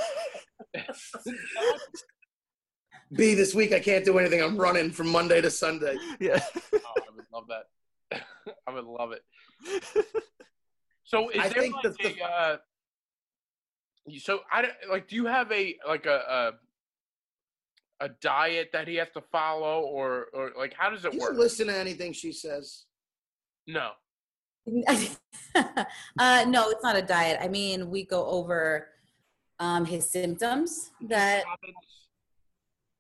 B 3.16 3.34
this 3.34 3.55
week, 3.55 3.72
I 3.72 3.80
can't 3.80 4.05
do 4.05 4.18
anything. 4.18 4.43
I'm 4.43 4.57
running 4.57 4.91
from 4.91 5.09
Monday 5.09 5.41
to 5.41 5.51
Sunday. 5.51 5.97
Yeah. 6.20 6.41
Oh, 6.74 6.78
I 6.97 7.14
would 7.14 7.24
love 7.32 7.45
that. 7.49 8.22
I 8.66 8.72
would 8.72 8.84
love 8.84 9.12
it. 9.12 9.22
So 11.05 11.28
is 11.30 11.41
I 11.41 11.49
there 11.49 11.62
think 11.62 11.74
like 11.76 11.82
the- 11.84 11.91
the- 11.91 12.20
a 12.20 12.26
uh, 12.26 12.57
so 14.18 14.41
I 14.53 14.62
don't- 14.62 14.74
like 14.91 15.09
do 15.09 15.16
you 15.16 15.26
have 15.26 15.51
a 15.53 15.76
like 15.87 16.07
a, 16.07 16.16
a 16.16 16.53
diet 18.20 18.70
that 18.72 18.88
he 18.88 18.97
has 18.97 19.09
to 19.14 19.20
follow, 19.20 19.82
or 19.82 20.26
or 20.32 20.53
like 20.59 20.74
how 20.76 20.90
does 20.90 21.05
it 21.05 21.12
Do 21.12 21.18
you 21.18 21.22
work? 21.22 21.36
listen 21.36 21.68
to 21.68 21.76
anything 21.76 22.12
she 22.12 22.32
says? 22.32 22.84
No. 23.66 23.92
uh, 25.57 26.44
no, 26.49 26.70
it's 26.70 26.82
not 26.82 26.97
a 26.97 27.03
diet. 27.03 27.38
I 27.40 27.49
mean, 27.49 27.88
we 27.88 28.05
go 28.05 28.26
over 28.26 28.88
um, 29.61 29.84
his 29.84 30.11
symptoms 30.11 30.90
that 31.09 31.44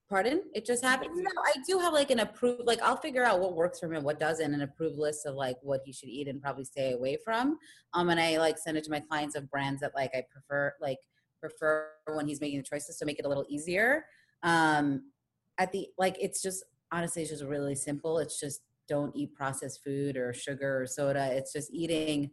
Pardon? 0.08 0.42
It 0.54 0.64
just 0.64 0.84
happened. 0.84 1.10
No, 1.16 1.30
I 1.44 1.54
do 1.66 1.80
have 1.80 1.92
like 1.92 2.12
an 2.12 2.20
approved, 2.20 2.64
like 2.64 2.80
I'll 2.80 2.96
figure 2.96 3.24
out 3.24 3.40
what 3.40 3.56
works 3.56 3.80
for 3.80 3.86
him 3.86 3.94
and 3.94 4.04
what 4.04 4.20
doesn't, 4.20 4.54
an 4.54 4.62
approved 4.62 4.98
list 4.98 5.26
of 5.26 5.34
like 5.34 5.56
what 5.62 5.80
he 5.84 5.92
should 5.92 6.08
eat 6.08 6.28
and 6.28 6.40
probably 6.40 6.64
stay 6.64 6.92
away 6.92 7.18
from. 7.24 7.58
Um, 7.92 8.10
and 8.10 8.20
I 8.20 8.38
like 8.38 8.56
send 8.56 8.76
it 8.76 8.84
to 8.84 8.90
my 8.90 9.00
clients 9.00 9.34
of 9.34 9.50
brands 9.50 9.80
that 9.80 9.96
like 9.96 10.10
I 10.14 10.22
prefer, 10.30 10.74
like 10.80 10.98
prefer 11.40 11.88
when 12.14 12.28
he's 12.28 12.40
making 12.40 12.58
the 12.58 12.62
choices 12.62 12.96
to 12.98 13.04
make 13.04 13.18
it 13.18 13.24
a 13.24 13.28
little 13.28 13.46
easier. 13.48 14.04
Um, 14.42 15.10
at 15.58 15.72
the 15.72 15.88
like, 15.98 16.16
it's 16.20 16.42
just 16.42 16.64
honestly, 16.92 17.22
it's 17.22 17.30
just 17.30 17.44
really 17.44 17.74
simple. 17.74 18.18
It's 18.18 18.38
just 18.38 18.60
don't 18.88 19.14
eat 19.16 19.34
processed 19.34 19.82
food 19.82 20.16
or 20.16 20.32
sugar 20.32 20.82
or 20.82 20.86
soda. 20.86 21.30
It's 21.32 21.52
just 21.52 21.72
eating, 21.72 22.30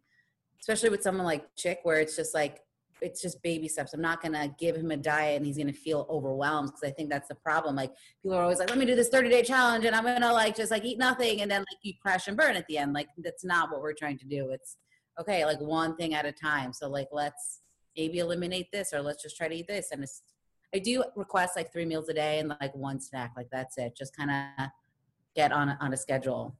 especially 0.59 0.89
with 0.89 1.01
someone 1.01 1.25
like 1.25 1.45
Chick, 1.55 1.79
where 1.83 1.99
it's 1.99 2.15
just 2.15 2.33
like 2.33 2.61
it's 3.01 3.21
just 3.21 3.41
baby 3.43 3.67
steps. 3.67 3.93
I'm 3.93 4.01
not 4.01 4.21
gonna 4.21 4.53
give 4.57 4.75
him 4.75 4.91
a 4.91 4.97
diet 4.97 5.37
and 5.37 5.45
he's 5.45 5.57
gonna 5.57 5.73
feel 5.73 6.07
overwhelmed 6.09 6.69
because 6.69 6.89
I 6.89 6.91
think 6.91 7.09
that's 7.09 7.27
the 7.27 7.35
problem. 7.35 7.75
Like 7.75 7.91
people 8.21 8.37
are 8.37 8.43
always 8.43 8.59
like, 8.59 8.69
let 8.69 8.79
me 8.79 8.85
do 8.85 8.95
this 8.95 9.09
30 9.09 9.29
day 9.29 9.43
challenge 9.43 9.85
and 9.85 9.95
I'm 9.95 10.03
gonna 10.03 10.31
like 10.31 10.55
just 10.55 10.71
like 10.71 10.85
eat 10.85 10.97
nothing 10.97 11.41
and 11.41 11.51
then 11.51 11.61
like 11.61 11.79
you 11.81 11.93
crash 12.01 12.27
and 12.27 12.37
burn 12.37 12.55
at 12.55 12.65
the 12.67 12.77
end. 12.77 12.93
Like 12.93 13.07
that's 13.17 13.43
not 13.43 13.71
what 13.71 13.81
we're 13.81 13.93
trying 13.93 14.17
to 14.19 14.25
do. 14.25 14.49
It's 14.51 14.77
okay, 15.19 15.45
like 15.45 15.59
one 15.59 15.95
thing 15.95 16.13
at 16.13 16.25
a 16.25 16.31
time. 16.31 16.71
So 16.73 16.89
like 16.89 17.09
let's 17.11 17.61
maybe 17.97 18.19
eliminate 18.19 18.67
this 18.71 18.93
or 18.93 19.01
let's 19.01 19.21
just 19.21 19.37
try 19.37 19.47
to 19.47 19.55
eat 19.55 19.67
this. 19.67 19.89
And 19.91 20.03
it's 20.03 20.21
I 20.73 20.79
do 20.79 21.03
request 21.15 21.55
like 21.55 21.71
three 21.71 21.85
meals 21.85 22.09
a 22.09 22.13
day 22.13 22.39
and 22.39 22.49
like 22.59 22.73
one 22.75 22.99
snack. 22.99 23.33
Like 23.37 23.47
that's 23.51 23.77
it. 23.77 23.95
Just 23.95 24.15
kind 24.15 24.31
of 24.31 24.67
get 25.35 25.51
on 25.51 25.69
a, 25.69 25.77
on 25.79 25.93
a 25.93 25.97
schedule. 25.97 26.55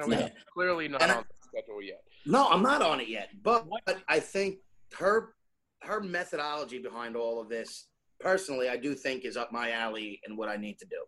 So 0.00 0.10
Yeah. 0.10 0.28
clearly 0.52 0.88
not 0.88 1.02
And 1.02 1.12
I- 1.12 1.16
on 1.18 1.24
the 1.28 1.34
schedule 1.48 1.82
yet. 1.82 2.02
No, 2.26 2.48
I'm 2.48 2.62
not 2.62 2.82
on 2.82 3.00
it 3.00 3.08
yet. 3.08 3.30
But, 3.42 3.66
but 3.86 4.02
I 4.08 4.20
think 4.20 4.58
her 4.98 5.34
her 5.82 6.00
methodology 6.00 6.80
behind 6.80 7.14
all 7.14 7.40
of 7.40 7.48
this, 7.48 7.86
personally, 8.18 8.68
I 8.68 8.76
do 8.76 8.94
think 8.96 9.24
is 9.24 9.36
up 9.36 9.52
my 9.52 9.70
alley 9.70 10.20
and 10.26 10.36
what 10.36 10.48
I 10.48 10.56
need 10.56 10.76
to 10.80 10.84
do. 10.86 11.04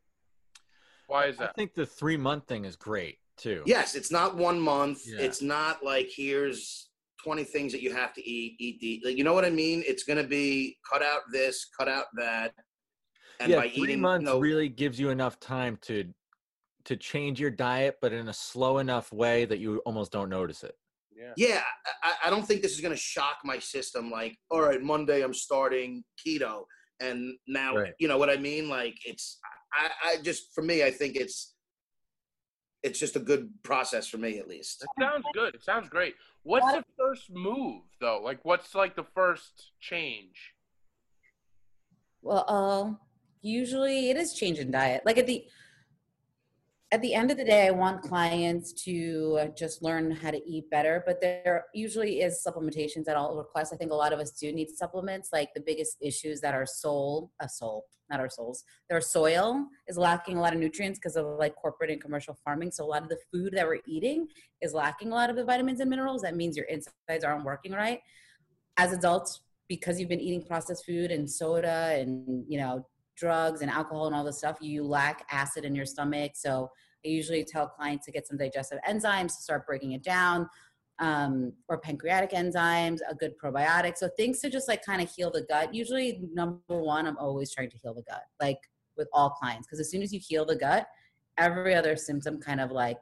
Why 1.09 1.27
is 1.27 1.39
that? 1.39 1.51
I 1.51 1.53
think 1.55 1.75
the 1.75 1.85
three 1.85 2.17
month 2.17 2.47
thing 2.47 2.65
is 2.65 2.77
great 2.77 3.19
too. 3.37 3.65
Yes, 3.67 3.97
it's 3.97 4.13
not 4.13 4.37
one 4.37 4.61
month. 4.61 5.03
Yeah. 5.05 5.19
It's 5.21 5.43
not 5.43 5.85
like 5.85 6.09
here's 6.15 6.90
20 7.23 7.45
things 7.45 7.73
that 7.73 7.83
you 7.83 7.93
have 7.93 8.13
to 8.15 8.29
eat, 8.29 8.57
eat, 8.59 8.83
eat. 8.83 9.05
Like, 9.05 9.17
you 9.17 9.25
know 9.25 9.35
what 9.35 9.45
I 9.45 9.51
mean? 9.51 9.83
It's 9.87 10.05
going 10.05 10.17
to 10.17 10.29
be 10.29 10.77
cut 10.91 11.03
out 11.03 11.23
this, 11.33 11.69
cut 11.79 11.89
out 11.89 12.07
that. 12.17 12.53
And 13.41 13.51
yeah, 13.51 13.57
by 13.57 13.69
three 13.69 13.85
eating, 13.85 14.01
months 14.01 14.27
you 14.27 14.35
know, 14.35 14.39
really 14.39 14.69
gives 14.69 15.01
you 15.01 15.11
enough 15.11 15.41
time 15.41 15.79
to 15.83 16.13
to 16.87 16.97
change 16.97 17.39
your 17.39 17.51
diet, 17.51 17.97
but 18.01 18.13
in 18.13 18.29
a 18.29 18.33
slow 18.33 18.79
enough 18.79 19.13
way 19.13 19.45
that 19.45 19.59
you 19.59 19.79
almost 19.85 20.11
don't 20.11 20.31
notice 20.31 20.63
it. 20.65 20.75
Yeah. 21.15 21.33
yeah, 21.37 21.63
I, 22.03 22.15
I 22.25 22.31
don't 22.31 22.47
think 22.47 22.63
this 22.63 22.73
is 22.73 22.81
going 22.81 22.95
to 22.95 23.01
shock 23.01 23.37
my 23.45 23.59
system. 23.59 24.11
Like, 24.11 24.39
all 24.51 24.63
right, 24.63 24.81
Monday 24.81 25.23
I'm 25.23 25.35
starting 25.35 26.03
keto, 26.19 26.65
and 27.01 27.35
now 27.47 27.77
Right. 27.77 27.93
you 27.99 28.09
know 28.09 28.17
what 28.17 28.31
I 28.31 28.37
mean. 28.37 28.69
Like, 28.71 28.97
it's 29.05 29.39
I, 29.75 29.91
I 30.05 30.17
just 30.23 30.55
for 30.55 30.63
me, 30.63 30.83
I 30.83 30.91
think 30.91 31.17
it's 31.17 31.55
it's 32.83 32.99
just 32.99 33.17
a 33.17 33.21
good 33.21 33.51
process 33.63 34.07
for 34.09 34.19
me 34.19 34.39
at 34.39 34.49
least. 34.49 34.83
It 34.83 34.89
sounds 35.03 35.25
good. 35.35 35.55
It 35.55 35.63
sounds 35.63 35.89
great. 35.89 36.15
What's 36.43 36.73
the 36.73 36.85
first 36.99 37.31
move 37.31 37.83
though? 38.01 38.21
Like 38.23 38.41
what's 38.45 38.75
like 38.75 38.97
the 38.97 39.05
first 39.15 39.73
change? 39.81 40.55
Well, 42.23 42.45
uh, 42.49 42.95
usually 43.43 44.11
it 44.11 44.17
is 44.17 44.35
changing 44.35 44.71
diet. 44.71 45.03
Like 45.05 45.19
at 45.19 45.27
the 45.27 45.45
at 46.93 47.01
the 47.03 47.15
end 47.15 47.31
of 47.31 47.37
the 47.37 47.45
day, 47.45 47.69
I 47.69 47.71
want 47.71 48.03
clients 48.03 48.73
to 48.85 49.39
uh, 49.41 49.47
just 49.57 49.81
learn 49.81 50.11
how 50.11 50.33
to 50.33 50.43
eat 50.45 50.69
better. 50.71 51.05
But 51.07 51.21
there 51.21 51.67
usually 51.73 52.21
is 52.21 52.45
supplementations 52.45 53.05
that 53.05 53.17
I'll 53.17 53.37
request. 53.37 53.73
I 53.73 53.77
think 53.77 53.93
a 53.93 53.95
lot 53.95 54.13
of 54.13 54.19
us 54.19 54.33
do 54.33 54.53
need 54.53 54.71
supplements. 54.71 55.29
Like 55.33 55.51
the 55.55 55.61
biggest 55.61 55.99
issues 56.01 56.41
that 56.41 56.53
our 56.53 56.67
soul, 56.67 57.31
a 57.41 57.49
soul, 57.49 57.87
not 58.11 58.19
our 58.19 58.29
souls, 58.29 58.65
their 58.89 59.01
soil 59.01 59.67
is 59.87 59.97
lacking 59.97 60.37
a 60.37 60.41
lot 60.41 60.53
of 60.53 60.59
nutrients 60.59 60.99
because 60.99 61.15
of 61.15 61.27
like 61.39 61.55
corporate 61.55 61.91
and 61.91 62.01
commercial 62.01 62.37
farming. 62.45 62.73
So 62.73 62.85
a 62.85 62.87
lot 62.87 63.05
of 63.05 63.09
the 63.09 63.19
food 63.33 63.53
that 63.55 63.69
we're 63.69 63.79
eating 63.87 64.27
is 64.61 64.75
lacking 64.75 65.13
a 65.13 65.15
lot 65.15 65.31
of 65.31 65.37
the 65.37 65.45
vitamins 65.45 65.79
and 65.79 65.89
minerals. 65.89 66.23
That 66.23 66.35
means 66.35 66.57
your 66.57 66.67
insides 66.67 67.23
aren't 67.23 67.45
working 67.45 67.71
right. 67.71 68.01
As 68.79 68.93
adults, 68.93 69.43
because 69.69 70.01
you've 70.01 70.09
been 70.09 70.21
eating 70.21 70.43
processed 70.43 70.85
food 70.85 71.13
and 71.13 71.31
soda 71.31 71.97
and 71.97 72.45
you 72.49 72.59
know 72.59 72.85
drugs 73.21 73.61
and 73.61 73.71
alcohol 73.71 74.07
and 74.07 74.17
all 74.17 74.25
this 74.25 74.39
stuff, 74.39 74.57
you 74.61 74.83
lack 74.83 75.27
acid 75.31 75.65
in 75.65 75.75
your 75.75 75.87
stomach. 75.87 76.33
So 76.35 76.71
I 77.05 77.09
usually 77.09 77.45
tell 77.45 77.69
clients 77.69 78.07
to 78.07 78.13
get 78.13 78.27
some 78.27 78.39
digestive 78.39 78.79
enzymes 78.89 79.37
to 79.37 79.43
start 79.43 79.67
breaking 79.67 79.93
it 79.93 80.03
down, 80.03 80.49
um, 80.99 81.53
or 81.69 81.79
pancreatic 81.79 82.31
enzymes, 82.31 82.99
a 83.09 83.15
good 83.15 83.35
probiotic. 83.43 83.97
So 83.97 84.09
things 84.17 84.41
to 84.41 84.51
just 84.51 84.69
like 84.69 84.85
kind 84.85 85.01
of 85.03 85.11
heal 85.11 85.31
the 85.31 85.43
gut. 85.43 85.75
Usually, 85.75 86.21
number 86.33 86.61
one, 86.69 87.07
I'm 87.07 87.19
always 87.19 87.55
trying 87.55 87.71
to 87.71 87.79
heal 87.83 87.95
the 87.95 88.03
gut, 88.03 88.25
like 88.41 88.59
with 88.97 89.09
all 89.13 89.31
clients, 89.31 89.67
because 89.67 89.81
as 89.81 89.91
soon 89.91 90.03
as 90.03 90.13
you 90.13 90.21
heal 90.21 90.45
the 90.45 90.57
gut, 90.57 90.87
every 91.39 91.75
other 91.75 91.97
symptom 91.97 92.39
kind 92.41 92.61
of 92.61 92.71
like 92.71 92.99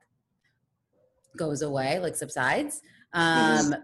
goes 1.36 1.62
away, 1.62 1.98
like 1.98 2.16
subsides. 2.16 2.82
Um, 3.14 3.74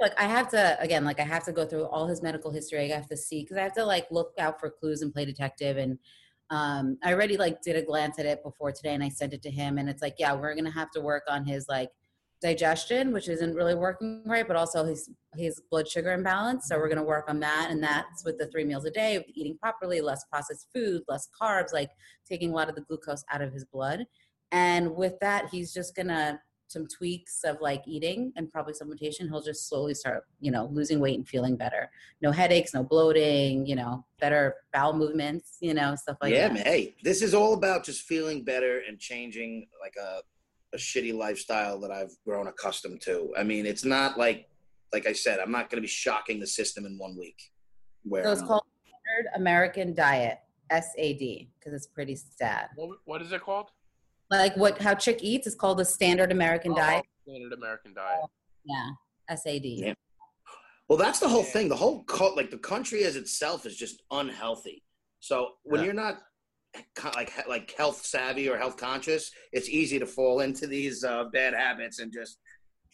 like 0.00 0.18
I 0.18 0.24
have 0.24 0.48
to 0.50 0.80
again, 0.80 1.04
like 1.04 1.20
I 1.20 1.24
have 1.24 1.44
to 1.44 1.52
go 1.52 1.64
through 1.64 1.84
all 1.86 2.06
his 2.06 2.22
medical 2.22 2.50
history. 2.50 2.92
I 2.92 2.96
have 2.96 3.08
to 3.08 3.16
see 3.16 3.42
because 3.42 3.56
I 3.56 3.62
have 3.62 3.74
to 3.74 3.84
like 3.84 4.06
look 4.10 4.32
out 4.38 4.60
for 4.60 4.70
clues 4.70 5.02
and 5.02 5.12
play 5.12 5.24
detective. 5.24 5.76
And 5.76 5.98
um, 6.50 6.98
I 7.02 7.12
already 7.12 7.36
like 7.36 7.62
did 7.62 7.76
a 7.76 7.82
glance 7.82 8.18
at 8.18 8.26
it 8.26 8.42
before 8.42 8.72
today, 8.72 8.94
and 8.94 9.02
I 9.02 9.08
sent 9.08 9.32
it 9.32 9.42
to 9.42 9.50
him. 9.50 9.78
And 9.78 9.88
it's 9.88 10.02
like, 10.02 10.16
yeah, 10.18 10.34
we're 10.34 10.54
gonna 10.54 10.70
have 10.70 10.90
to 10.92 11.00
work 11.00 11.24
on 11.28 11.44
his 11.44 11.66
like 11.68 11.90
digestion, 12.40 13.12
which 13.12 13.28
isn't 13.28 13.54
really 13.54 13.74
working 13.74 14.22
right, 14.26 14.46
but 14.46 14.56
also 14.56 14.84
his 14.84 15.08
his 15.36 15.60
blood 15.70 15.88
sugar 15.88 16.12
imbalance. 16.12 16.68
So 16.68 16.76
we're 16.78 16.88
gonna 16.88 17.02
work 17.02 17.26
on 17.28 17.40
that, 17.40 17.68
and 17.70 17.82
that's 17.82 18.24
with 18.24 18.38
the 18.38 18.48
three 18.48 18.64
meals 18.64 18.84
a 18.84 18.90
day, 18.90 19.24
eating 19.34 19.56
properly, 19.58 20.00
less 20.00 20.24
processed 20.30 20.68
food, 20.74 21.02
less 21.08 21.28
carbs, 21.40 21.72
like 21.72 21.90
taking 22.28 22.50
a 22.50 22.54
lot 22.54 22.68
of 22.68 22.74
the 22.74 22.82
glucose 22.82 23.24
out 23.32 23.42
of 23.42 23.52
his 23.52 23.64
blood. 23.64 24.04
And 24.50 24.94
with 24.94 25.14
that, 25.20 25.48
he's 25.50 25.72
just 25.72 25.94
gonna 25.94 26.40
some 26.72 26.86
tweaks 26.86 27.44
of 27.44 27.60
like 27.60 27.82
eating 27.86 28.32
and 28.36 28.50
probably 28.50 28.72
supplementation, 28.72 29.28
he'll 29.28 29.42
just 29.42 29.68
slowly 29.68 29.94
start, 29.94 30.24
you 30.40 30.50
know, 30.50 30.68
losing 30.72 30.98
weight 30.98 31.16
and 31.16 31.28
feeling 31.28 31.56
better. 31.56 31.90
No 32.20 32.32
headaches, 32.32 32.74
no 32.74 32.82
bloating, 32.82 33.66
you 33.66 33.76
know, 33.76 34.04
better 34.20 34.56
bowel 34.72 34.94
movements, 34.94 35.58
you 35.60 35.74
know, 35.74 35.94
stuff 35.94 36.16
like 36.22 36.32
yeah, 36.32 36.48
that. 36.48 36.56
Yeah, 36.58 36.64
man. 36.64 36.72
Hey, 36.72 36.96
this 37.02 37.22
is 37.22 37.34
all 37.34 37.54
about 37.54 37.84
just 37.84 38.02
feeling 38.02 38.42
better 38.42 38.82
and 38.88 38.98
changing 38.98 39.66
like 39.80 39.94
a 40.00 40.20
a 40.74 40.78
shitty 40.78 41.14
lifestyle 41.14 41.78
that 41.80 41.90
I've 41.90 42.12
grown 42.26 42.46
accustomed 42.46 43.02
to. 43.02 43.34
I 43.36 43.42
mean, 43.42 43.66
it's 43.66 43.84
not 43.84 44.18
like 44.18 44.48
like 44.92 45.06
I 45.06 45.12
said, 45.12 45.38
I'm 45.38 45.50
not 45.50 45.70
going 45.70 45.78
to 45.78 45.82
be 45.82 45.88
shocking 45.88 46.40
the 46.40 46.46
system 46.46 46.86
in 46.86 46.98
one 46.98 47.16
week. 47.16 47.50
Where 48.04 48.24
So 48.24 48.32
it's 48.32 48.40
I'm- 48.40 48.48
called 48.48 48.62
Standard 48.86 49.30
American 49.36 49.94
Diet, 49.94 50.38
SAD, 50.70 51.48
because 51.58 51.72
it's 51.74 51.86
pretty 51.86 52.16
sad. 52.16 52.68
What, 52.76 52.98
what 53.04 53.22
is 53.22 53.32
it 53.32 53.42
called? 53.42 53.70
Like 54.32 54.56
what 54.56 54.80
how 54.80 54.94
Chick 54.94 55.18
eats 55.20 55.46
is 55.46 55.54
called 55.54 55.76
the 55.78 55.84
Standard 55.84 56.32
American 56.32 56.72
Oh, 56.72 56.76
Diet. 56.76 57.04
Standard 57.28 57.52
American 57.52 57.92
diet. 57.92 58.20
Yeah, 58.64 59.36
SAD. 59.36 59.64
Yeah. 59.64 59.94
Well, 60.88 60.96
that's 60.98 61.20
the 61.20 61.28
whole 61.28 61.42
thing. 61.42 61.68
The 61.68 61.76
whole 61.76 62.02
co- 62.04 62.32
like 62.34 62.50
the 62.50 62.56
country 62.56 63.04
as 63.04 63.16
itself 63.16 63.66
is 63.66 63.76
just 63.76 64.02
unhealthy. 64.10 64.82
So 65.20 65.50
when 65.64 65.80
Yeah. 65.80 65.84
you're 65.84 65.94
not 65.94 66.22
like 67.14 67.30
like 67.46 67.72
health 67.76 68.06
savvy 68.06 68.48
or 68.48 68.56
health 68.56 68.78
conscious, 68.78 69.30
it's 69.52 69.68
easy 69.68 69.98
to 69.98 70.06
fall 70.06 70.40
into 70.40 70.66
these 70.66 71.04
uh, 71.04 71.24
bad 71.24 71.52
habits 71.52 71.98
and 71.98 72.10
just 72.10 72.38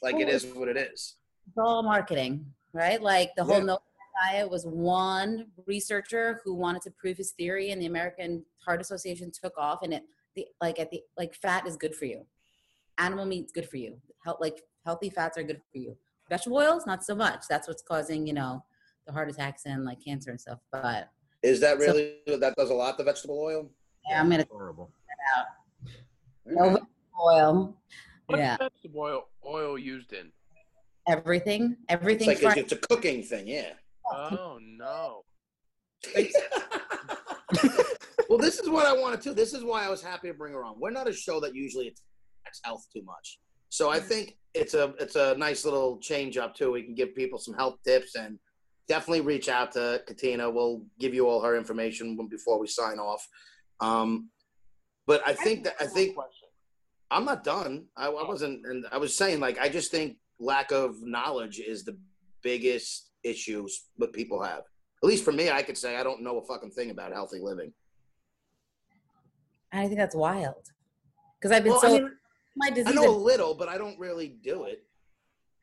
like 0.03 0.17
it 0.17 0.29
is 0.29 0.45
what 0.47 0.67
it 0.69 0.77
is. 0.77 1.19
It's 1.47 1.57
all 1.57 1.85
marketing, 1.85 2.47
right? 2.73 3.01
Like 3.01 3.31
the 3.37 3.45
whole 3.45 3.59
Yeah. 3.59 3.65
no 3.65 3.79
diet 4.25 4.51
was 4.51 4.65
one 4.67 5.47
researcher 5.67 6.41
who 6.45 6.53
wanted 6.55 6.83
to 6.83 6.91
prove 7.01 7.17
his 7.17 7.31
theory, 7.31 7.71
and 7.71 7.81
the 7.81 7.87
American 7.87 8.45
Heart 8.67 8.81
Association 8.81 9.31
took 9.31 9.57
off, 9.57 9.83
and 9.85 9.95
it 9.95 10.03
the 10.39 10.47
like 10.61 10.79
at 10.79 10.91
the 10.91 11.01
like 11.17 11.35
fat 11.35 11.67
is 11.67 11.77
good 11.77 11.95
for 11.95 12.05
you, 12.05 12.25
animal 12.99 13.25
meat's 13.25 13.53
good 13.53 13.69
for 13.69 13.77
you, 13.77 13.97
Help 14.25 14.41
like 14.41 14.63
healthy 14.85 15.11
fats 15.11 15.37
are 15.39 15.43
good 15.43 15.61
for 15.73 15.79
you. 15.79 15.97
Vegetable 16.31 16.59
oils, 16.59 16.87
not 16.87 17.05
so 17.05 17.15
much. 17.15 17.45
That's 17.49 17.67
what's 17.69 17.83
causing 17.83 18.27
you 18.27 18.33
know 18.35 18.65
the 19.07 19.13
heart 19.13 19.29
attacks 19.31 19.63
and 19.67 19.85
like 19.85 19.99
cancer 20.05 20.31
and 20.31 20.41
stuff. 20.41 20.59
But 20.71 21.11
Is 21.43 21.61
that 21.61 21.79
So- 21.81 21.87
really 21.87 22.19
that 22.39 22.55
does 22.57 22.71
a 22.71 22.75
lot? 22.75 22.99
The 22.99 23.05
vegetable 23.05 23.39
oil. 23.41 23.71
yeah, 24.09 24.21
I'm 24.21 24.31
gonna 24.31 24.47
Horrible. 24.51 24.91
no 26.47 26.65
vegetable 26.65 26.89
oil. 27.25 27.77
What's 28.27 28.41
Yeah, 28.41 28.57
vegetable 28.59 29.01
oil, 29.01 29.29
oil 29.47 29.79
used 29.79 30.13
in? 30.13 30.31
everything, 31.09 31.73
It's 31.73 31.81
everything. 31.89 32.27
like 32.29 32.59
it's, 32.59 32.73
it's 32.73 32.73
a 32.73 32.87
cooking 32.87 33.23
thing, 33.23 33.47
yeah. 33.49 33.73
Oh 34.13 34.59
no. 34.63 35.25
this 38.49 38.61
is 38.61 38.69
what 38.71 38.87
I 38.87 38.95
wanted 38.95 39.21
to. 39.23 39.35
This 39.35 39.53
is 39.53 39.63
why 39.63 39.85
I 39.85 39.91
was 39.91 40.03
happy 40.03 40.29
to 40.29 40.35
bring 40.35 40.55
her 40.55 40.65
on. 40.65 40.81
We're 40.81 40.91
not 40.91 41.07
a 41.07 41.13
show 41.13 41.39
that 41.41 41.55
usually 41.55 41.89
attacks 41.89 42.61
health 42.65 42.87
too 42.95 43.03
much, 43.03 43.39
so 43.69 43.91
I 43.91 44.01
think 44.01 44.39
it's 44.55 44.73
a 44.73 44.95
it's 44.99 45.17
a 45.17 45.37
nice 45.37 45.67
little 45.67 45.99
change 45.99 46.39
up 46.39 46.55
too. 46.55 46.73
We 46.73 46.83
can 46.83 46.95
give 46.95 47.15
people 47.15 47.39
some 47.39 47.53
health 47.53 47.77
tips 47.85 48.15
and 48.15 48.39
definitely 48.89 49.21
reach 49.21 49.51
out 49.51 49.73
to 49.73 50.03
Katina. 50.07 50.49
We'll 50.49 50.83
give 50.99 51.13
you 51.13 51.29
all 51.29 51.43
her 51.43 51.59
information 51.59 52.17
before 52.31 52.59
we 52.59 52.67
sign 52.67 52.99
off. 52.99 53.23
Um, 53.81 54.31
but 55.07 55.21
I 55.27 55.35
think 55.35 55.65
that 55.65 55.75
I 55.79 55.87
think. 55.87 56.17
I'm 57.11 57.25
not 57.25 57.43
done. 57.43 57.87
I, 57.97 58.09
I 58.09 58.29
wasn't, 58.29 58.67
and 58.67 58.85
I 58.93 58.99
was 58.99 59.17
saying 59.17 59.41
like 59.41 59.59
I 59.59 59.69
just 59.71 59.91
think 59.91 60.17
lack 60.39 60.73
of 60.73 60.97
knowledge 61.03 61.59
is 61.59 61.85
the 61.85 61.97
biggest 62.43 63.11
issues 63.25 63.89
that 63.99 64.13
people 64.13 64.43
have. 64.43 64.63
At 65.03 65.09
least 65.09 65.25
for 65.25 65.33
me, 65.33 65.51
I 65.51 65.63
could 65.63 65.79
say 65.79 65.97
I 65.97 66.03
don't 66.03 66.23
know 66.23 66.39
a 66.39 66.45
fucking 66.45 66.73
thing 66.73 66.91
about 66.91 67.13
healthy 67.13 67.41
living. 67.41 67.73
And 69.73 69.81
I 69.83 69.87
think 69.87 69.99
that's 69.99 70.15
wild. 70.15 70.71
Because 71.41 71.57
I've 71.57 71.63
been 71.63 71.73
Well, 71.73 71.81
so 71.81 71.89
I, 71.89 72.01
mean, 72.01 72.11
my 72.57 72.71
disease. 72.71 72.87
I 72.89 72.93
know 72.93 73.09
a 73.09 73.17
little, 73.17 73.55
but 73.55 73.69
I 73.69 73.79
don't 73.79 73.99
really 73.99 74.29
do 74.29 74.65
it. 74.65 74.83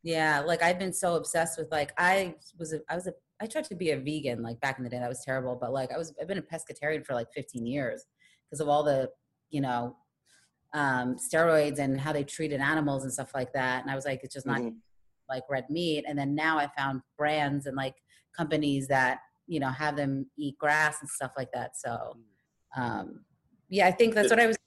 Yeah, 0.03 0.41
like 0.41 0.61
I've 0.61 0.77
been 0.77 0.93
so 0.93 1.15
obsessed 1.15 1.57
with 1.57 1.71
like 1.71 1.91
I 1.97 2.35
was 2.59 2.73
a, 2.73 2.79
I 2.89 2.95
was 2.95 3.07
a 3.07 3.13
I 3.41 3.47
tried 3.47 3.65
to 3.65 3.75
be 3.75 3.89
a 3.91 3.97
vegan 3.97 4.43
like 4.43 4.59
back 4.61 4.77
in 4.77 4.83
the 4.83 4.89
day. 4.89 4.99
That 4.99 5.09
was 5.09 5.23
terrible, 5.25 5.57
but 5.59 5.73
like 5.73 5.91
I 5.91 5.97
was 5.97 6.13
I've 6.21 6.27
been 6.27 6.37
a 6.37 6.41
pescatarian 6.43 7.03
for 7.05 7.15
like 7.15 7.27
15 7.33 7.65
years 7.65 8.05
because 8.45 8.59
of 8.61 8.69
all 8.69 8.83
the 8.83 9.09
you 9.49 9.61
know 9.61 9.95
um, 10.73 11.15
steroids 11.15 11.79
and 11.79 11.99
how 11.99 12.13
they 12.13 12.23
treated 12.23 12.61
animals 12.61 13.03
and 13.03 13.11
stuff 13.11 13.31
like 13.33 13.51
that. 13.53 13.81
And 13.81 13.89
I 13.89 13.95
was 13.95 14.05
like, 14.05 14.21
it's 14.23 14.33
just 14.33 14.45
not 14.45 14.59
Mhm. 14.61 14.75
like 15.27 15.43
red 15.49 15.69
meat. 15.69 16.05
And 16.07 16.19
then 16.19 16.35
now 16.35 16.59
I 16.59 16.67
found 16.77 17.01
brands 17.17 17.65
and 17.65 17.75
like 17.75 17.95
companies 18.37 18.87
that 18.89 19.19
you 19.47 19.59
know 19.59 19.69
have 19.69 19.95
them 19.95 20.29
eat 20.37 20.55
grass 20.59 20.97
and 21.01 21.09
stuff 21.09 21.31
like 21.35 21.51
that. 21.53 21.75
So 21.77 22.17
um, 22.77 23.25
yeah, 23.69 23.87
I 23.87 23.91
think 23.91 24.13
that's 24.13 24.29
what 24.29 24.39
I 24.39 24.47
was 24.47 24.57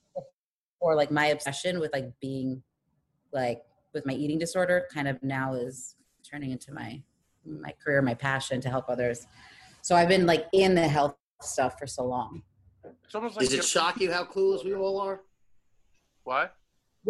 or 0.81 0.95
like 0.95 1.11
my 1.11 1.27
obsession 1.27 1.81
with 1.81 1.93
like 1.93 2.09
being 2.21 2.63
like 3.33 3.63
with 3.95 4.07
my 4.07 4.13
eating 4.13 4.39
disorder 4.39 4.87
kind 4.93 5.09
of 5.09 5.21
now 5.23 5.55
is 5.55 5.97
turning 6.29 6.51
into 6.51 6.73
my 6.73 7.03
my 7.45 7.73
career, 7.83 8.03
my 8.03 8.15
passion 8.15 8.61
to 8.61 8.69
help 8.69 8.89
others. 8.89 9.27
So 9.83 9.97
I've 9.97 10.09
been 10.09 10.27
like 10.27 10.47
in 10.53 10.75
the 10.75 10.87
health 10.87 11.17
stuff 11.41 11.79
for 11.79 11.87
so 11.87 12.05
long. 12.05 12.43
It's 13.05 13.15
almost 13.15 13.37
like 13.37 13.45
Does 13.47 13.53
it 13.53 13.57
you're- 13.57 13.67
shock 13.67 14.01
you 14.01 14.13
how 14.13 14.25
clueless 14.25 14.65
we 14.65 14.75
all 14.75 15.01
are? 15.01 15.23
What? 16.25 16.55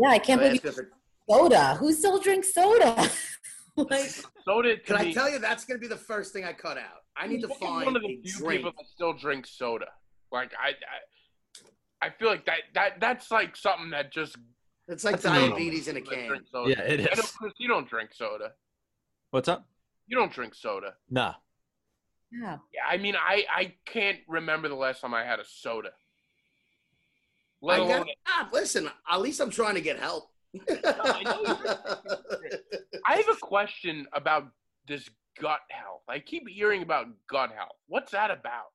Yeah, 0.01 0.11
I 0.11 0.19
can't 0.19 0.41
I 0.41 0.45
believe 0.49 0.65
ask 0.65 0.79
if 0.79 0.85
it- 0.85 0.91
soda. 1.29 1.75
Who 1.75 1.93
still 1.93 2.19
drinks 2.21 2.55
soda? 2.55 3.11
like 3.77 4.11
Soda 4.45 4.77
to 4.77 4.81
Can 4.83 4.97
I 4.97 5.13
tell 5.13 5.29
you 5.31 5.39
that's 5.39 5.65
going 5.65 5.79
to 5.79 5.81
be 5.81 5.89
the 5.89 6.01
first 6.01 6.33
thing 6.33 6.45
I 6.45 6.53
cut 6.53 6.79
out? 6.79 7.03
I 7.17 7.27
need 7.27 7.41
to 7.43 7.49
find 7.49 7.85
one 7.87 7.97
of 7.97 8.03
the 8.03 8.21
few 8.23 8.33
drink. 8.39 8.59
people 8.61 8.73
that 8.79 8.87
still 8.89 9.13
drink 9.13 9.47
soda. 9.47 9.87
Like 10.31 10.53
I, 10.63 10.69
I, 10.71 10.73
I 12.01 12.11
feel 12.11 12.29
like 12.29 12.47
that 12.47 12.61
that 12.75 13.01
that's 13.01 13.31
like 13.31 13.57
something 13.57 13.91
that 13.91 14.13
just 14.13 14.37
It's 14.87 15.05
like 15.05 15.21
That's 15.21 15.25
a 15.27 15.49
diabetes 15.49 15.89
in 15.89 15.97
a 15.97 16.01
can. 16.01 16.29
drink. 16.29 16.45
Yeah, 16.53 16.81
it 16.81 17.01
is. 17.01 17.07
I 17.11 17.15
know, 17.17 17.23
is. 17.23 17.31
Chris, 17.33 17.53
you 17.59 17.69
don't 17.69 17.89
drink 17.89 18.11
soda. 18.15 18.53
What's 19.31 19.49
up? 19.49 19.67
You 20.07 20.17
don't 20.17 20.33
drink 20.33 20.55
soda. 20.55 20.95
Nah. 21.11 21.35
yeah. 22.33 22.59
Yeah, 22.73 22.81
I 22.89 22.97
mean, 22.97 23.17
I 23.17 23.45
I 23.55 23.75
can't 23.85 24.19
remember 24.29 24.69
the 24.69 24.75
last 24.75 25.01
time 25.01 25.13
I 25.15 25.25
had 25.25 25.41
a 25.41 25.45
soda. 25.45 25.91
Let 27.61 27.81
I 27.81 27.83
alone 27.83 27.99
gotta 27.99 28.11
stop. 28.27 28.53
Listen, 28.53 28.91
at 29.11 29.21
least 29.21 29.41
I'm 29.41 29.51
trying 29.51 29.75
to 29.75 29.81
get 29.81 29.99
help. 29.99 30.31
I 30.71 31.95
I 33.07 33.17
have 33.17 33.29
a 33.29 33.37
question 33.41 34.07
about 34.13 34.47
this 34.87 35.11
gut 35.41 35.61
health. 35.71 36.03
I 36.09 36.21
keep 36.21 36.49
hearing 36.49 36.83
about 36.83 37.07
gut 37.29 37.51
health. 37.51 37.77
What's 37.87 38.13
that 38.13 38.31
about? 38.31 38.73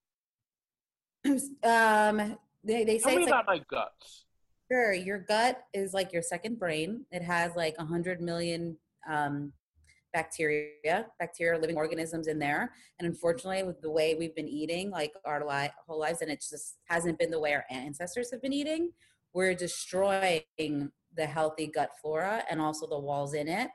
um 1.64 2.38
they, 2.64 2.84
they 2.84 2.98
Tell 2.98 3.10
say 3.10 3.18
me 3.18 3.24
it's 3.24 3.32
like 3.32 3.44
about 3.44 3.56
my 3.56 3.64
guts. 3.70 4.26
Sure. 4.72 4.94
Your 4.94 5.20
gut 5.20 5.62
is 5.74 5.94
like 5.94 6.14
your 6.14 6.22
second 6.22 6.58
brain. 6.58 7.06
It 7.12 7.22
has 7.22 7.56
like 7.56 7.76
a 7.78 7.86
hundred 7.86 8.22
million 8.22 8.78
um, 9.10 9.52
bacteria, 10.14 11.08
bacteria, 11.20 11.60
living 11.60 11.76
organisms 11.76 12.28
in 12.28 12.40
there. 12.40 12.72
And 13.00 13.08
unfortunately, 13.08 13.64
with 13.64 13.82
the 13.82 13.92
way 13.92 14.16
we've 14.16 14.36
been 14.36 14.48
eating, 14.48 14.90
like 14.90 15.12
our 15.26 15.46
li- 15.46 15.72
whole 15.88 16.00
lives, 16.00 16.22
and 16.22 16.32
it 16.32 16.40
just 16.40 16.78
hasn't 16.86 17.20
been 17.20 17.32
the 17.32 17.40
way 17.40 17.54
our 17.54 17.66
ancestors 17.70 18.32
have 18.32 18.42
been 18.42 18.54
eating, 18.54 18.92
we're 19.34 19.56
destroying 19.56 20.42
the 20.58 21.26
healthy 21.26 21.68
gut 21.68 21.90
flora 22.02 22.44
and 22.50 22.62
also 22.62 22.88
the 22.88 22.98
walls 22.98 23.34
in 23.34 23.48
it. 23.48 23.70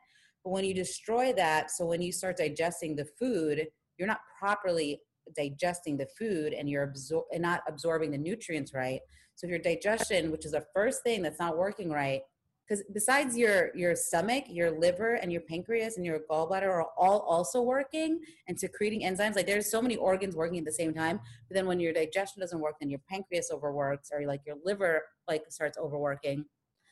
But 0.45 0.51
when 0.51 0.65
you 0.65 0.75
destroy 0.75 1.33
that, 1.35 1.71
so 1.71 1.85
when 1.85 2.01
you 2.01 2.13
start 2.13 2.37
digesting 2.37 2.97
the 2.97 3.07
food, 3.19 3.67
you're 3.99 4.09
not 4.09 4.21
properly 4.39 5.01
digesting 5.37 5.97
the 5.97 6.07
food 6.19 6.53
and 6.53 6.69
you're 6.69 6.87
absor- 6.87 7.25
and 7.33 7.43
not 7.43 7.63
absorbing 7.69 8.11
the 8.11 8.19
nutrients 8.19 8.73
right 8.75 9.01
so 9.39 9.47
if 9.47 9.51
your 9.51 9.61
digestion, 9.61 10.33
which 10.33 10.45
is 10.45 10.51
the 10.51 10.67
first 10.75 11.05
thing 11.05 11.23
that's 11.23 11.39
not 11.39 11.57
working 11.57 11.93
right, 11.93 12.23
because 12.67 12.83
besides 12.93 13.37
your 13.37 13.71
your 13.77 13.95
stomach, 13.95 14.43
your 14.49 14.73
liver 14.73 15.15
and 15.15 15.31
your 15.31 15.43
pancreas 15.43 15.97
and 15.97 16.05
your 16.05 16.19
gallbladder 16.29 16.65
are 16.67 16.89
all 16.99 17.21
also 17.21 17.63
working 17.63 18.19
and 18.49 18.59
secreting 18.59 19.03
enzymes. 19.03 19.37
Like 19.37 19.47
there's 19.47 19.71
so 19.71 19.81
many 19.81 19.95
organs 19.95 20.35
working 20.35 20.59
at 20.59 20.65
the 20.65 20.73
same 20.73 20.93
time. 20.93 21.21
But 21.49 21.55
then 21.55 21.67
when 21.67 21.79
your 21.79 21.93
digestion 21.93 22.41
doesn't 22.41 22.59
work, 22.59 22.75
then 22.81 22.91
your 22.91 22.99
pancreas 23.09 23.53
overworks 23.53 24.11
or 24.13 24.27
like 24.27 24.41
your 24.45 24.57
liver 24.65 25.03
like 25.29 25.45
starts 25.51 25.79
overworking. 25.79 26.45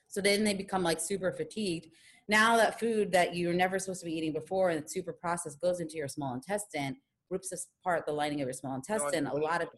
So 0.07 0.20
then 0.20 0.45
they 0.45 0.55
become 0.55 0.84
like 0.84 1.01
super 1.01 1.32
fatigued. 1.32 1.89
Now 2.28 2.57
that 2.57 2.78
food 2.78 3.11
that 3.11 3.34
you're 3.34 3.55
never 3.55 3.80
supposed 3.80 4.01
to 4.01 4.07
be 4.07 4.16
eating 4.16 4.32
before 4.32 4.70
and 4.70 4.78
it's 4.78 4.95
super 4.95 5.12
processed 5.12 5.61
goes 5.61 5.80
into 5.80 5.97
your 5.97 6.07
small 6.07 6.32
intestine, 6.32 6.97
rips 7.31 7.53
apart 7.83 8.07
the 8.07 8.12
lining 8.12 8.41
of 8.41 8.47
your 8.47 8.53
small 8.53 8.74
intestine. 8.74 9.27
A 9.27 9.35
lot 9.35 9.62
of 9.62 9.68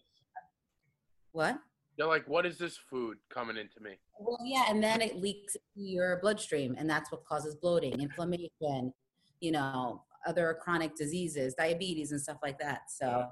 what? 1.32 1.58
They're 1.96 2.06
like, 2.06 2.28
what 2.28 2.46
is 2.46 2.58
this 2.58 2.76
food 2.76 3.18
coming 3.28 3.56
into 3.56 3.80
me? 3.80 3.98
Well, 4.20 4.38
yeah, 4.44 4.64
and 4.68 4.82
then 4.82 5.00
it 5.00 5.16
leaks 5.16 5.56
into 5.56 5.88
your 5.88 6.20
bloodstream, 6.20 6.76
and 6.78 6.88
that's 6.88 7.10
what 7.10 7.24
causes 7.24 7.56
bloating, 7.56 8.00
inflammation, 8.00 8.92
you 9.40 9.50
know, 9.50 10.04
other 10.26 10.56
chronic 10.62 10.94
diseases, 10.94 11.54
diabetes, 11.54 12.12
and 12.12 12.20
stuff 12.20 12.38
like 12.42 12.58
that. 12.60 12.82
So, 12.88 13.26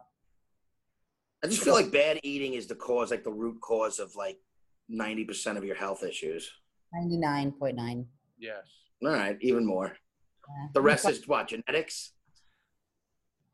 I 1.44 1.46
just 1.46 1.62
feel 1.62 1.74
like 1.74 1.92
bad 1.92 2.18
eating 2.24 2.54
is 2.54 2.66
the 2.66 2.74
cause, 2.74 3.10
like 3.10 3.22
the 3.22 3.30
root 3.30 3.60
cause 3.60 4.00
of 4.00 4.16
like 4.16 4.38
90% 4.90 5.56
of 5.56 5.64
your 5.64 5.76
health 5.76 6.02
issues. 6.02 6.50
ninety-nine 6.92 7.52
point 7.52 7.76
nine. 7.76 8.06
Yes. 8.38 8.64
All 9.04 9.10
right, 9.10 9.36
even 9.42 9.64
more. 9.64 9.96
The 10.74 10.80
rest 10.80 11.08
is 11.08 11.26
what, 11.28 11.48
genetics? 11.48 12.12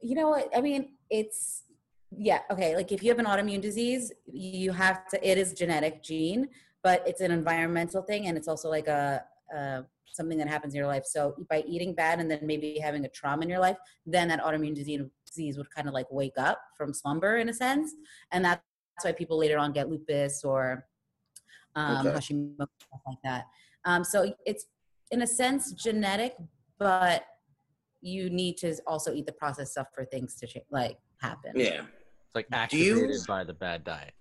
You 0.02 0.14
know 0.16 0.30
what? 0.30 0.48
I 0.56 0.60
mean, 0.60 0.90
it's 1.10 1.62
yeah, 2.10 2.40
okay. 2.50 2.76
Like 2.76 2.92
if 2.92 3.02
you 3.02 3.10
have 3.10 3.18
an 3.18 3.26
autoimmune 3.26 3.60
disease, 3.62 4.12
you 4.26 4.72
have 4.72 5.06
to. 5.08 5.28
It 5.28 5.38
is 5.38 5.54
genetic 5.54 6.02
gene, 6.02 6.48
but 6.82 7.02
it's 7.06 7.20
an 7.20 7.30
environmental 7.30 8.02
thing, 8.02 8.26
and 8.26 8.36
it's 8.36 8.48
also 8.48 8.68
like 8.68 8.88
a. 8.88 9.24
a 9.54 9.84
something 10.14 10.36
that 10.36 10.46
happens 10.46 10.74
in 10.74 10.78
your 10.78 10.86
life. 10.86 11.06
So 11.06 11.34
by 11.48 11.64
eating 11.66 11.94
bad 11.94 12.20
and 12.20 12.30
then 12.30 12.40
maybe 12.42 12.78
having 12.78 13.06
a 13.06 13.08
trauma 13.08 13.44
in 13.44 13.48
your 13.48 13.60
life, 13.60 13.78
then 14.04 14.28
that 14.28 14.42
autoimmune 14.42 14.74
disease 14.74 15.00
disease 15.26 15.56
would 15.56 15.70
kind 15.70 15.88
of 15.88 15.94
like 15.94 16.06
wake 16.10 16.34
up 16.36 16.60
from 16.76 16.92
slumber 16.92 17.38
in 17.38 17.48
a 17.48 17.54
sense, 17.54 17.94
and 18.30 18.44
that's 18.44 18.60
why 19.00 19.12
people 19.12 19.38
later 19.38 19.56
on 19.56 19.72
get 19.72 19.88
lupus 19.88 20.44
or 20.44 20.84
um, 21.76 22.06
Okay. 22.06 22.16
Hashimoto 22.18 22.68
stuff 22.78 23.00
like 23.06 23.18
that. 23.24 23.46
Um, 23.84 24.04
so 24.04 24.34
it's 24.44 24.66
in 25.10 25.22
a 25.22 25.26
sense 25.26 25.72
genetic, 25.72 26.34
but 26.78 27.24
you 28.02 28.28
need 28.28 28.56
to 28.58 28.76
also 28.86 29.14
eat 29.14 29.24
the 29.26 29.32
processed 29.32 29.72
stuff 29.72 29.86
for 29.94 30.04
things 30.04 30.34
to 30.34 30.46
cha- 30.46 30.60
like 30.70 30.98
happen. 31.20 31.52
Yeah. 31.54 31.82
It's 32.26 32.34
like 32.34 32.48
Do 32.70 32.76
you- 32.76 33.18
by 33.26 33.44
the 33.44 33.54
bad 33.54 33.84
diet. 33.84 34.12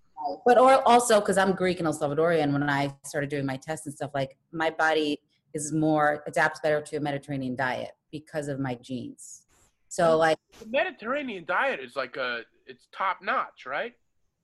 But 0.45 0.59
or 0.59 0.87
also 0.87 1.19
because 1.19 1.39
I'm 1.39 1.53
Greek 1.53 1.79
and 1.79 1.87
El 1.87 1.93
Salvadorian, 1.93 2.53
when 2.53 2.69
I 2.69 2.95
started 3.03 3.31
doing 3.31 3.45
my 3.45 3.57
tests 3.57 3.87
and 3.87 3.95
stuff, 3.95 4.11
like 4.13 4.37
my 4.51 4.69
body 4.69 5.19
is 5.55 5.73
more 5.73 6.23
adapts 6.27 6.59
better 6.59 6.79
to 6.79 6.97
a 6.97 6.99
Mediterranean 6.99 7.55
diet 7.55 7.91
because 8.11 8.47
of 8.47 8.59
my 8.59 8.75
genes. 8.75 9.47
So 9.87 10.03
mm. 10.03 10.19
like 10.19 10.37
The 10.59 10.67
Mediterranean 10.67 11.43
diet 11.45 11.79
is 11.79 11.95
like 11.95 12.17
a, 12.17 12.41
it's 12.67 12.87
top 12.91 13.17
notch, 13.23 13.65
right? 13.65 13.93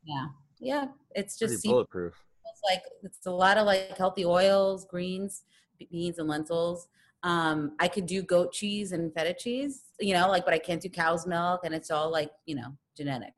yeah, 0.03 0.25
yeah, 0.59 0.85
it's 1.15 1.37
just 1.37 1.61
sea- 1.61 1.69
bulletproof. 1.69 2.15
it's 2.45 2.61
like 2.69 2.81
it's 3.03 3.25
a 3.27 3.31
lot 3.31 3.57
of 3.57 3.65
like 3.67 3.95
healthy 3.97 4.25
oils, 4.25 4.85
greens, 4.85 5.43
beans 5.91 6.17
and 6.17 6.27
lentils. 6.27 6.87
Um, 7.27 7.73
I 7.77 7.89
could 7.89 8.05
do 8.05 8.21
goat 8.21 8.53
cheese 8.53 8.93
and 8.93 9.13
feta 9.13 9.33
cheese, 9.33 9.81
you 9.99 10.13
know, 10.13 10.29
like, 10.29 10.45
but 10.45 10.53
I 10.53 10.59
can't 10.59 10.81
do 10.81 10.87
cow's 10.87 11.27
milk, 11.27 11.61
and 11.65 11.75
it's 11.75 11.91
all 11.91 12.09
like, 12.09 12.31
you 12.45 12.55
know, 12.55 12.69
genetic. 12.95 13.33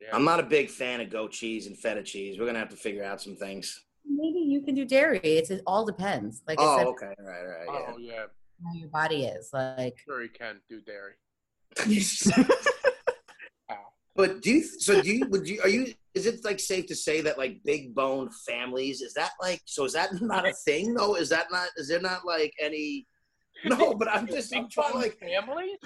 Yeah. 0.00 0.10
I'm 0.12 0.24
not 0.24 0.38
a 0.38 0.44
big 0.44 0.70
fan 0.70 1.00
of 1.00 1.10
goat 1.10 1.32
cheese 1.32 1.66
and 1.66 1.76
feta 1.76 2.04
cheese. 2.04 2.38
We're 2.38 2.44
going 2.44 2.54
to 2.54 2.60
have 2.60 2.68
to 2.68 2.76
figure 2.76 3.02
out 3.02 3.20
some 3.20 3.34
things. 3.34 3.84
Maybe 4.08 4.38
you 4.38 4.62
can 4.62 4.76
do 4.76 4.84
dairy. 4.84 5.18
It's 5.18 5.50
it 5.50 5.60
all 5.66 5.84
depends. 5.84 6.42
Like 6.46 6.60
I 6.60 6.62
Oh, 6.64 6.76
said, 6.78 6.86
okay. 6.86 7.14
Right, 7.18 7.42
right. 7.42 7.66
Yeah. 7.66 7.92
oh 7.94 7.98
yeah, 7.98 8.24
how 8.64 8.74
your 8.78 8.88
body 8.90 9.24
is. 9.24 9.50
Like 9.52 9.96
sure 10.04 10.22
you 10.22 10.28
can 10.28 10.60
do 10.68 10.80
dairy. 10.80 11.14
But 14.16 14.40
do 14.40 14.50
you? 14.50 14.62
So 14.64 15.02
do 15.02 15.12
you? 15.12 15.26
Would 15.26 15.46
you? 15.46 15.60
Are 15.60 15.68
you? 15.68 15.92
Is 16.14 16.24
it 16.24 16.42
like 16.42 16.58
safe 16.58 16.86
to 16.86 16.94
say 16.96 17.20
that 17.20 17.36
like 17.36 17.60
big 17.64 17.94
bone 17.94 18.30
families 18.46 19.02
is 19.02 19.12
that 19.12 19.32
like? 19.42 19.60
So 19.66 19.84
is 19.84 19.92
that 19.92 20.08
not 20.22 20.48
a 20.48 20.54
thing 20.64 20.94
though? 20.94 21.16
Is 21.16 21.28
that 21.28 21.48
not? 21.52 21.68
Is 21.76 21.88
there 21.88 22.00
not 22.00 22.24
like 22.24 22.54
any? 22.58 23.06
No, 23.64 23.94
but 23.94 24.08
I'm 24.08 24.26
just 24.26 24.54
I'm 24.54 24.68
trying 24.68 24.94
like 24.94 25.18
family. 25.18 25.76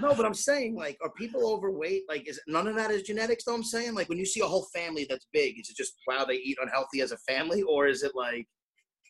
no, 0.00 0.14
but 0.14 0.24
I'm 0.24 0.34
saying 0.34 0.74
like 0.74 0.98
are 1.02 1.10
people 1.10 1.46
overweight? 1.52 2.02
Like 2.08 2.28
is 2.28 2.40
none 2.46 2.66
of 2.66 2.74
that 2.76 2.90
is 2.90 3.02
genetics? 3.02 3.44
Though 3.44 3.54
I'm 3.54 3.62
saying 3.62 3.94
like 3.94 4.08
when 4.08 4.18
you 4.18 4.26
see 4.26 4.40
a 4.40 4.46
whole 4.46 4.66
family 4.74 5.06
that's 5.08 5.26
big, 5.32 5.60
is 5.60 5.68
it 5.70 5.76
just 5.76 5.94
wow 6.08 6.24
they 6.24 6.34
eat 6.36 6.58
unhealthy 6.60 7.00
as 7.00 7.12
a 7.12 7.18
family, 7.18 7.62
or 7.62 7.86
is 7.86 8.02
it 8.02 8.12
like 8.14 8.46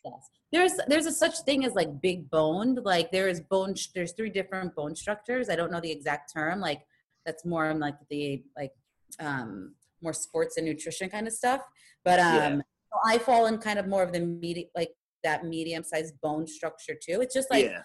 Yes. 0.05 0.29
There's 0.51 0.73
there's 0.87 1.05
a 1.05 1.11
such 1.11 1.39
thing 1.41 1.65
as 1.65 1.73
like 1.73 2.01
big 2.01 2.29
boned. 2.29 2.79
Like 2.83 3.11
there 3.11 3.27
is 3.27 3.39
bone. 3.41 3.73
There's 3.95 4.11
three 4.13 4.29
different 4.29 4.75
bone 4.75 4.95
structures. 4.95 5.49
I 5.49 5.55
don't 5.55 5.71
know 5.71 5.79
the 5.81 5.91
exact 5.91 6.31
term. 6.33 6.59
Like 6.59 6.81
that's 7.25 7.45
more 7.45 7.67
on 7.67 7.79
like 7.79 7.95
the 8.09 8.43
like 8.57 8.71
um 9.19 9.75
more 10.01 10.13
sports 10.13 10.57
and 10.57 10.65
nutrition 10.67 11.09
kind 11.09 11.25
of 11.25 11.33
stuff. 11.33 11.61
But 12.03 12.19
Yeah. 12.19 12.47
um, 12.47 12.63
I 13.05 13.17
fall 13.17 13.47
in 13.47 13.57
kind 13.57 13.79
of 13.79 13.87
more 13.87 14.03
of 14.03 14.11
the 14.13 14.19
medium, 14.19 14.69
like 14.75 14.91
that 15.23 15.45
medium 15.45 15.83
sized 15.83 16.19
bone 16.21 16.45
structure 16.47 16.95
too. 16.95 17.21
It's 17.21 17.33
just 17.33 17.49
like 17.51 17.65
yeah. 17.65 17.81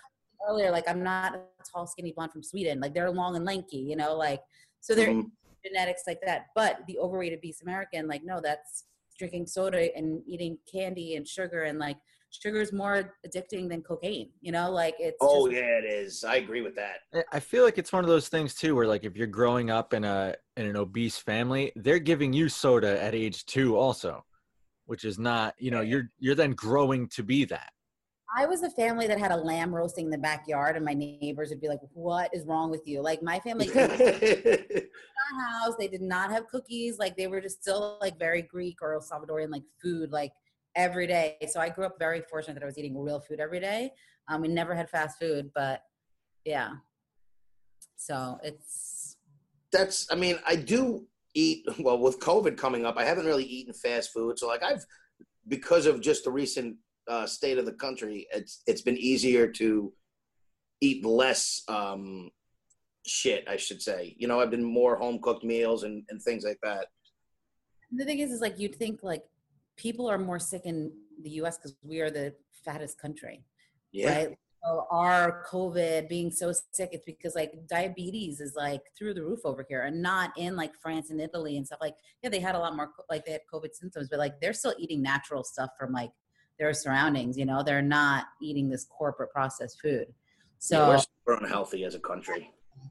earlier, 0.48 0.70
like 0.70 0.88
I'm 0.88 1.02
not 1.02 1.34
a 1.34 1.40
tall, 1.72 1.86
skinny 1.86 2.12
blonde 2.12 2.32
from 2.32 2.42
Sweden. 2.42 2.80
Like 2.80 2.94
they're 2.94 3.10
long 3.10 3.36
and 3.36 3.44
lanky, 3.44 3.78
you 3.78 3.96
know, 3.96 4.14
like 4.16 4.42
so 4.80 4.94
they're 4.94 5.08
Mhm. 5.08 5.30
genetics 5.64 6.02
like 6.06 6.20
that. 6.24 6.46
But 6.54 6.80
the 6.86 6.98
overweight 6.98 7.32
obese 7.32 7.62
American, 7.62 8.06
like 8.08 8.22
no, 8.24 8.40
that's 8.40 8.84
drinking 9.18 9.46
soda 9.46 9.94
and 9.96 10.22
eating 10.26 10.58
candy 10.72 11.16
and 11.16 11.26
sugar 11.26 11.64
and 11.64 11.78
like 11.80 11.96
sugar 12.30 12.60
is 12.60 12.72
more 12.72 13.16
addicting 13.26 13.68
than 13.68 13.82
cocaine. 13.82 14.30
You 14.40 14.52
know, 14.52 14.70
like 14.70 14.94
it's 15.00 15.16
Oh 15.20 15.48
just, 15.48 15.56
yeah, 15.60 15.78
it 15.78 15.84
is. 15.84 16.24
I 16.24 16.36
agree 16.36 16.60
with 16.60 16.76
that. 16.76 16.98
I- 17.12 17.24
I 17.32 17.40
feel 17.40 17.64
like 17.64 17.78
it's 17.78 17.92
one 17.92 18.04
of 18.04 18.08
those 18.10 18.28
things 18.28 18.54
too, 18.54 18.74
where 18.76 18.86
like 18.86 19.04
if 19.04 19.16
you're 19.16 19.26
growing 19.26 19.70
up 19.70 19.92
in 19.94 20.04
a 20.04 20.36
in 20.56 20.66
an 20.66 20.76
obese 20.76 21.18
family, 21.18 21.72
they're 21.76 21.98
giving 21.98 22.32
you 22.32 22.48
soda 22.48 23.00
at 23.02 23.14
age 23.14 23.46
two 23.46 23.76
also, 23.76 24.24
which 24.88 25.04
is 25.04 25.18
not 25.18 25.54
you 25.58 25.70
know 25.70 25.82
you're 25.82 26.10
you're 26.18 26.34
then 26.34 26.52
growing 26.52 27.06
to 27.08 27.22
be 27.22 27.44
that. 27.44 27.72
I 28.36 28.46
was 28.46 28.62
a 28.62 28.70
family 28.70 29.06
that 29.06 29.18
had 29.18 29.30
a 29.30 29.36
lamb 29.36 29.74
roasting 29.74 30.06
in 30.06 30.10
the 30.10 30.18
backyard, 30.18 30.76
and 30.76 30.84
my 30.84 30.94
neighbors 30.94 31.50
would 31.50 31.60
be 31.60 31.68
like, 31.68 31.80
"What 31.92 32.34
is 32.34 32.46
wrong 32.46 32.70
with 32.70 32.86
you?" 32.86 33.02
Like 33.02 33.22
my 33.22 33.38
family, 33.38 33.68
in 33.68 33.78
our 33.78 33.88
house, 35.50 35.74
they 35.78 35.88
did 35.88 36.00
not 36.00 36.30
have 36.30 36.46
cookies. 36.46 36.98
Like 36.98 37.18
they 37.18 37.26
were 37.26 37.40
just 37.42 37.60
still 37.60 37.98
like 38.00 38.18
very 38.18 38.40
Greek 38.40 38.78
or 38.80 38.94
El 38.94 39.00
Salvadorian 39.00 39.50
like 39.50 39.62
food 39.82 40.10
like 40.10 40.32
every 40.74 41.06
day. 41.06 41.36
So 41.50 41.60
I 41.60 41.68
grew 41.68 41.84
up 41.84 41.98
very 41.98 42.22
fortunate 42.22 42.54
that 42.54 42.62
I 42.62 42.66
was 42.66 42.78
eating 42.78 42.98
real 42.98 43.20
food 43.20 43.40
every 43.40 43.60
day. 43.60 43.92
Um, 44.28 44.40
we 44.40 44.48
never 44.48 44.74
had 44.74 44.88
fast 44.88 45.18
food, 45.18 45.50
but 45.54 45.82
yeah. 46.46 46.70
So 47.96 48.38
it's 48.42 49.16
That's. 49.70 50.06
I 50.10 50.14
mean, 50.14 50.38
I 50.46 50.56
do 50.56 51.06
eat. 51.34 51.64
Well, 51.78 51.98
with 51.98 52.20
COVID 52.20 52.56
coming 52.56 52.84
up, 52.84 52.96
I 52.96 53.04
haven't 53.04 53.26
really 53.26 53.44
eaten 53.44 53.72
fast 53.72 54.12
food. 54.12 54.38
So 54.38 54.46
like 54.46 54.62
I've 54.62 54.84
because 55.46 55.86
of 55.86 56.00
just 56.00 56.24
the 56.24 56.30
recent 56.30 56.76
uh, 57.08 57.26
state 57.26 57.58
of 57.58 57.66
the 57.66 57.72
country, 57.72 58.26
it's 58.32 58.62
it's 58.66 58.82
been 58.82 58.98
easier 58.98 59.48
to 59.52 59.92
eat 60.80 61.04
less 61.04 61.62
um, 61.68 62.30
shit. 63.06 63.44
I 63.48 63.56
should 63.56 63.82
say. 63.82 64.14
You 64.18 64.28
know, 64.28 64.40
I've 64.40 64.50
been 64.50 64.64
more 64.64 64.96
home 64.96 65.18
cooked 65.20 65.44
meals 65.44 65.84
and, 65.84 66.04
and 66.10 66.20
things 66.22 66.44
like 66.44 66.58
that. 66.62 66.86
the 67.92 68.04
thing 68.04 68.18
is, 68.18 68.30
is 68.30 68.40
like 68.40 68.58
you'd 68.58 68.76
think 68.76 69.00
like 69.02 69.24
people 69.76 70.08
are 70.08 70.18
more 70.18 70.38
sick 70.38 70.62
in 70.64 70.92
the 71.22 71.30
U.S. 71.40 71.56
because 71.56 71.74
we 71.82 72.00
are 72.00 72.10
the 72.10 72.34
fattest 72.64 73.00
country. 73.00 73.44
Yeah. 73.92 74.16
right? 74.16 74.38
So 74.64 74.86
our 74.90 75.44
COVID 75.48 76.08
being 76.08 76.30
so 76.30 76.52
sick, 76.72 76.90
it's 76.92 77.04
because 77.04 77.34
like 77.34 77.52
diabetes 77.68 78.40
is 78.40 78.54
like 78.56 78.82
through 78.96 79.14
the 79.14 79.22
roof 79.22 79.40
over 79.44 79.64
here, 79.68 79.82
and 79.82 80.02
not 80.02 80.32
in 80.36 80.56
like 80.56 80.72
France 80.82 81.10
and 81.10 81.20
Italy 81.20 81.56
and 81.56 81.66
stuff. 81.66 81.78
Like, 81.80 81.94
yeah, 82.22 82.30
they 82.30 82.40
had 82.40 82.54
a 82.54 82.58
lot 82.58 82.74
more 82.74 82.90
like 83.08 83.24
they 83.24 83.32
had 83.32 83.42
COVID 83.52 83.74
symptoms, 83.74 84.08
but 84.10 84.18
like 84.18 84.40
they're 84.40 84.52
still 84.52 84.74
eating 84.78 85.00
natural 85.00 85.44
stuff 85.44 85.70
from 85.78 85.92
like 85.92 86.10
their 86.58 86.72
surroundings. 86.74 87.38
You 87.38 87.46
know, 87.46 87.62
they're 87.62 87.82
not 87.82 88.26
eating 88.42 88.68
this 88.68 88.84
corporate 88.84 89.30
processed 89.30 89.80
food. 89.80 90.06
So 90.58 90.80
yeah, 90.80 90.88
we're 90.88 90.98
super 90.98 91.44
unhealthy 91.44 91.84
as 91.84 91.94
a 91.94 92.00
country. 92.00 92.50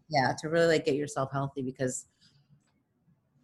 yeah, 0.09 0.33
to 0.39 0.49
really 0.49 0.67
like 0.67 0.85
get 0.85 0.95
yourself 0.95 1.31
healthy 1.33 1.61
because 1.61 2.05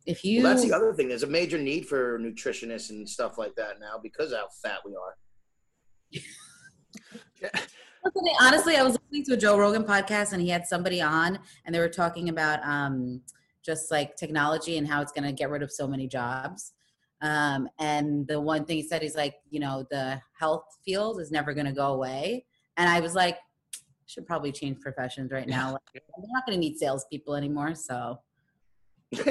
if 0.06 0.24
you 0.24 0.44
Well, 0.44 0.54
that's 0.54 0.66
the 0.66 0.74
other 0.74 0.94
thing. 0.94 1.10
There's 1.10 1.24
a 1.24 1.28
major 1.28 1.58
need 1.58 1.88
for 1.88 2.20
nutritionists 2.20 2.90
and 2.90 3.08
stuff 3.08 3.38
like 3.38 3.56
that 3.56 3.80
now 3.80 4.00
because 4.02 4.32
of 4.32 4.40
how 4.40 4.48
fat 4.62 4.80
we 4.86 4.96
are. 4.96 5.18
Honestly, 8.42 8.76
I 8.76 8.84
was 8.84 8.94
listening 8.94 9.26
to 9.26 9.34
a 9.34 9.38
Joe 9.38 9.58
Rogan 9.58 9.84
podcast 9.84 10.34
and 10.34 10.42
he 10.42 10.50
had 10.50 10.66
somebody 10.68 11.02
on 11.02 11.40
and 11.66 11.74
they 11.74 11.80
were 11.80 11.90
talking 11.90 12.30
about 12.30 12.60
um, 12.64 13.22
just 13.64 13.92
like 13.92 14.16
technology 14.16 14.78
and 14.78 14.88
how 14.88 15.02
it's 15.02 15.12
going 15.12 15.24
to 15.24 15.32
get 15.32 15.50
rid 15.50 15.64
of 15.64 15.72
so 15.72 15.88
many 15.88 16.08
jobs. 16.08 16.74
Um, 17.22 17.70
and 17.80 18.28
the 18.28 18.40
one 18.40 18.66
thing 18.66 18.78
he 18.78 18.84
said, 18.84 19.02
he's 19.02 19.16
like, 19.16 19.36
you 19.50 19.60
know, 19.60 19.88
the 19.90 20.22
health 20.38 20.66
field 20.84 21.22
is 21.22 21.32
never 21.32 21.54
going 21.54 21.66
to 21.66 21.72
go 21.72 21.94
away. 21.94 22.46
And 22.76 22.90
I 22.90 23.00
was 23.00 23.16
like, 23.16 23.38
should 24.06 24.28
probably 24.28 24.52
change 24.52 24.80
professions 24.82 25.32
right 25.32 25.48
now. 25.48 25.72
Like, 25.72 26.04
we're 26.18 26.28
not 26.34 26.46
going 26.46 26.58
to 26.58 26.60
need 26.60 26.78
salespeople 26.78 27.36
anymore. 27.36 27.76
So 27.76 28.20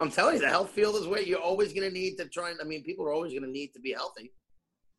I'm 0.00 0.10
telling 0.10 0.34
you, 0.34 0.40
the 0.40 0.48
health 0.48 0.70
field 0.70 0.96
is 0.96 1.06
where 1.06 1.22
you're 1.22 1.40
always 1.40 1.72
going 1.72 1.88
to 1.88 1.92
need 1.92 2.16
to 2.16 2.26
try 2.26 2.50
and. 2.50 2.58
I 2.60 2.64
mean, 2.64 2.82
people 2.82 3.04
are 3.04 3.12
always 3.12 3.32
going 3.32 3.44
to 3.44 3.50
need 3.50 3.72
to 3.74 3.80
be 3.80 3.92
healthy, 3.92 4.32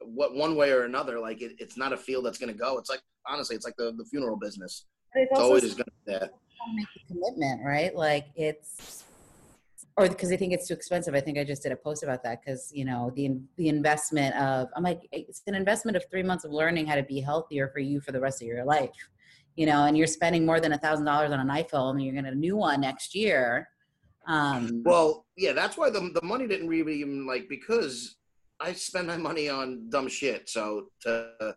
what 0.01 0.35
one 0.35 0.55
way 0.55 0.71
or 0.71 0.83
another. 0.83 1.19
Like 1.19 1.41
it, 1.41 1.53
it's 1.59 1.77
not 1.77 1.93
a 1.93 1.97
field 1.97 2.25
that's 2.25 2.37
going 2.37 2.51
to 2.51 2.57
go. 2.57 2.77
It's 2.77 2.89
like 2.89 3.01
honestly, 3.27 3.55
it's 3.55 3.65
like 3.65 3.75
the, 3.77 3.93
the 3.97 4.05
funeral 4.05 4.37
business. 4.37 4.85
it's 5.13 5.31
It's 5.31 5.39
always 5.39 5.73
going 5.73 5.85
to 6.07 6.19
be 6.19 6.27
make 6.73 6.87
a 6.95 7.07
commitment, 7.13 7.61
right? 7.63 7.95
Like 7.95 8.27
it's, 8.35 9.03
or 9.97 10.09
because 10.09 10.31
I 10.31 10.37
think 10.37 10.51
it's 10.53 10.67
too 10.67 10.73
expensive. 10.73 11.15
I 11.15 11.21
think 11.21 11.37
I 11.37 11.43
just 11.43 11.63
did 11.63 11.71
a 11.71 11.75
post 11.75 12.03
about 12.03 12.23
that 12.23 12.41
because 12.43 12.71
you 12.73 12.83
know 12.83 13.11
the 13.15 13.39
the 13.55 13.69
investment 13.69 14.35
of 14.35 14.67
I'm 14.75 14.83
like 14.83 15.07
it's 15.11 15.41
an 15.47 15.55
investment 15.55 15.95
of 15.95 16.03
three 16.09 16.23
months 16.23 16.43
of 16.43 16.51
learning 16.51 16.87
how 16.87 16.95
to 16.95 17.03
be 17.03 17.21
healthier 17.21 17.69
for 17.69 17.79
you 17.79 18.01
for 18.01 18.11
the 18.11 18.19
rest 18.19 18.41
of 18.41 18.47
your 18.47 18.65
life, 18.65 18.89
you 19.55 19.65
know, 19.65 19.85
and 19.85 19.97
you're 19.97 20.07
spending 20.07 20.45
more 20.45 20.59
than 20.59 20.73
a 20.73 20.77
thousand 20.77 21.05
dollars 21.05 21.31
on 21.31 21.39
an 21.39 21.47
iPhone 21.47 21.91
and 21.91 22.03
you're 22.03 22.13
gonna 22.13 22.31
a 22.31 22.35
new 22.35 22.57
one 22.57 22.81
next 22.81 23.15
year. 23.15 23.69
Um, 24.27 24.81
Well, 24.83 25.25
yeah, 25.37 25.53
that's 25.53 25.77
why 25.77 25.89
the 25.89 26.11
the 26.13 26.25
money 26.25 26.47
didn't 26.47 26.67
really 26.67 26.95
even 26.95 27.25
like 27.25 27.47
because 27.47 28.17
I 28.59 28.73
spend 28.73 29.07
my 29.07 29.17
money 29.17 29.49
on 29.49 29.89
dumb 29.89 30.07
shit. 30.07 30.49
So 30.49 30.87
to 31.01 31.55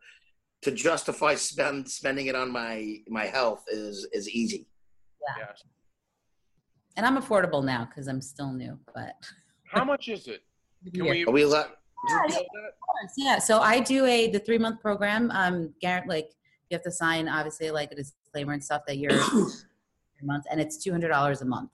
to 0.62 0.70
justify 0.72 1.34
spend 1.36 1.88
spending 1.88 2.26
it 2.26 2.34
on 2.34 2.50
my 2.50 2.96
my 3.08 3.26
health 3.26 3.64
is 3.68 4.06
is 4.12 4.28
easy. 4.28 4.66
Yes. 5.36 5.62
and 6.96 7.04
I'm 7.04 7.18
affordable 7.20 7.62
now 7.62 7.84
because 7.84 8.08
I'm 8.08 8.20
still 8.22 8.52
new, 8.52 8.78
but 8.94 9.12
How 9.66 9.84
much 9.84 10.08
is 10.08 10.26
it? 10.26 10.40
Can 10.94 11.04
Yeah. 11.04 11.10
we? 11.10 11.24
Are 11.26 11.30
we 11.32 11.42
allowed? 11.42 11.70
Yeah, 12.08 12.22
yeah. 12.30 12.38
yeah. 13.16 13.38
So 13.38 13.60
I 13.60 13.80
do 13.80 14.04
a 14.06 14.30
the 14.30 14.38
three 14.38 14.58
month 14.58 14.80
program. 14.80 15.30
Um, 15.32 15.74
guar- 15.84 16.06
like 16.06 16.30
you 16.70 16.74
have 16.76 16.82
to 16.84 16.90
sign 16.90 17.28
obviously 17.28 17.70
like 17.70 17.92
a 17.92 17.96
disclaimer 17.96 18.52
and 18.54 18.64
stuff 18.64 18.82
that 18.86 18.96
you're 18.98 19.10
three 19.10 20.24
months, 20.24 20.46
and 20.50 20.60
it's 20.60 20.82
two 20.82 20.90
hundred 20.90 21.08
dollars 21.08 21.42
a 21.42 21.44
month. 21.44 21.70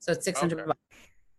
So 0.00 0.12
it's 0.12 0.24
six 0.24 0.40
hundred 0.40 0.60
Okay. 0.60 0.72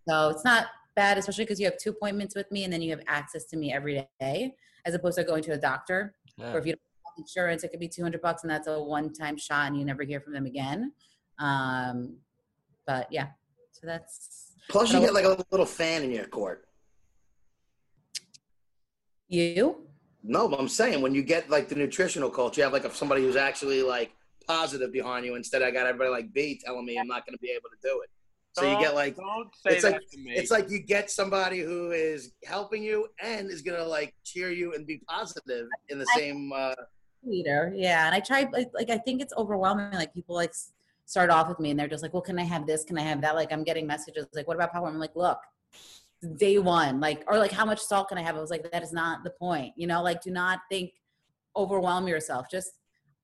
So 0.07 0.29
it's 0.29 0.45
not 0.45 0.67
bad, 0.95 1.17
especially 1.17 1.45
because 1.45 1.59
you 1.59 1.65
have 1.65 1.77
two 1.77 1.91
appointments 1.91 2.35
with 2.35 2.51
me, 2.51 2.63
and 2.63 2.71
then 2.71 2.81
you 2.81 2.91
have 2.91 3.01
access 3.07 3.45
to 3.45 3.57
me 3.57 3.73
every 3.73 4.07
day, 4.19 4.53
as 4.85 4.93
opposed 4.93 5.17
to 5.17 5.23
going 5.23 5.43
to 5.43 5.53
a 5.53 5.57
doctor. 5.57 6.15
Or 6.39 6.57
if 6.57 6.65
you 6.65 6.73
don't 6.73 6.81
have 7.05 7.13
insurance, 7.17 7.63
it 7.63 7.69
could 7.69 7.79
be 7.79 7.87
two 7.87 8.03
hundred 8.03 8.21
bucks, 8.21 8.43
and 8.43 8.51
that's 8.51 8.67
a 8.67 8.81
one 8.81 9.13
time 9.13 9.37
shot, 9.37 9.67
and 9.67 9.77
you 9.77 9.85
never 9.85 10.03
hear 10.03 10.19
from 10.19 10.33
them 10.33 10.45
again. 10.45 10.93
Um, 11.39 12.17
but 12.85 13.07
yeah, 13.11 13.27
so 13.71 13.87
that's 13.87 14.53
Plus, 14.69 14.93
you 14.93 14.99
get 14.99 15.13
like 15.13 15.25
a 15.25 15.43
little 15.51 15.65
fan 15.65 16.03
in 16.03 16.11
your 16.11 16.25
court. 16.25 16.65
you. 19.27 19.77
No, 20.23 20.47
but 20.47 20.59
I'm 20.59 20.69
saying 20.69 21.01
when 21.01 21.13
you 21.13 21.21
get 21.21 21.49
like 21.49 21.67
the 21.67 21.75
nutritional 21.75 22.29
coach, 22.29 22.57
you 22.57 22.63
have 22.63 22.71
like 22.71 22.89
somebody 22.93 23.21
who's 23.21 23.35
actually 23.35 23.83
like 23.83 24.13
positive 24.47 24.91
behind 24.91 25.25
you. 25.25 25.35
Instead, 25.35 25.61
I 25.61 25.71
got 25.71 25.85
everybody 25.85 26.09
like 26.09 26.33
B 26.33 26.59
telling 26.63 26.85
me 26.85 26.97
I'm 26.97 27.07
not 27.07 27.25
going 27.25 27.35
to 27.35 27.41
be 27.41 27.51
able 27.51 27.69
to 27.69 27.75
do 27.81 28.01
it. 28.03 28.09
So 28.53 28.69
you 28.69 28.79
get 28.79 28.93
like 28.93 29.15
Don't 29.15 29.49
say 29.55 29.75
it's 29.75 29.83
that 29.83 29.93
like 29.93 30.09
to 30.11 30.17
me. 30.19 30.31
it's 30.31 30.51
like 30.51 30.69
you 30.69 30.79
get 30.79 31.09
somebody 31.09 31.59
who 31.59 31.91
is 31.91 32.33
helping 32.45 32.83
you 32.83 33.07
and 33.21 33.49
is 33.49 33.63
going 33.63 33.77
to 33.77 33.85
like 33.85 34.13
cheer 34.23 34.51
you 34.51 34.75
and 34.75 34.85
be 34.85 35.01
positive 35.09 35.67
in 35.89 35.97
the 35.97 36.05
same. 36.15 36.51
Uh, 36.53 36.75
leader 37.23 37.73
yeah. 37.75 38.05
And 38.05 38.13
i 38.13 38.19
try 38.19 38.47
like, 38.51 38.69
like 38.73 38.89
i 38.89 38.97
think 38.97 39.21
it's 39.21 39.33
overwhelming 39.37 39.93
like 39.93 40.13
people 40.13 40.35
like 40.35 40.53
start 41.05 41.29
off 41.29 41.47
with 41.47 41.57
me 41.59 41.71
and 41.71 41.79
they're 41.79 41.87
just 41.87 42.03
like 42.03 42.13
well 42.13 42.21
can 42.21 42.37
i 42.37 42.43
have 42.43 42.67
this? 42.67 42.83
Can 42.83 42.97
i 42.97 43.01
have 43.01 43.21
that? 43.21 43.35
Like 43.35 43.51
i'm 43.51 43.63
getting 43.63 43.87
messages 43.87 44.27
like 44.33 44.47
what 44.47 44.55
about 44.55 44.71
power? 44.73 44.87
I'm 44.87 44.99
like 44.99 45.15
look 45.15 45.39
day 46.37 46.59
one 46.59 46.99
like 46.99 47.23
or 47.27 47.37
like 47.37 47.51
how 47.51 47.65
much 47.65 47.79
salt 47.79 48.09
can 48.09 48.17
i 48.17 48.21
have? 48.21 48.35
I 48.35 48.41
was 48.41 48.49
like 48.51 48.69
that 48.71 48.83
is 48.83 48.93
not 48.93 49.23
the 49.23 49.31
point 49.31 49.73
you 49.77 49.87
know? 49.87 50.03
Like 50.03 50.21
do 50.21 50.31
not 50.31 50.59
think 50.69 50.91
overwhelm 51.55 52.07
yourself. 52.07 52.47
Just 52.51 52.73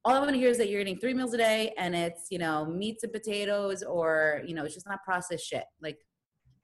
all 0.06 0.16
i 0.16 0.20
want 0.20 0.32
to 0.32 0.38
hear 0.38 0.50
is 0.50 0.58
that 0.58 0.70
you're 0.70 0.82
eating 0.82 0.98
three 0.98 1.14
meals 1.14 1.34
a 1.34 1.38
day 1.38 1.74
and 1.78 1.96
it's 1.96 2.28
you 2.30 2.40
know 2.40 2.66
meats 2.66 3.04
and 3.04 3.12
potatoes 3.12 3.84
or 3.84 4.42
you 4.46 4.54
know 4.56 4.64
it's 4.64 4.74
just 4.74 4.88
not 4.88 5.00
processed 5.04 5.46
shit 5.46 5.66
like 5.82 5.98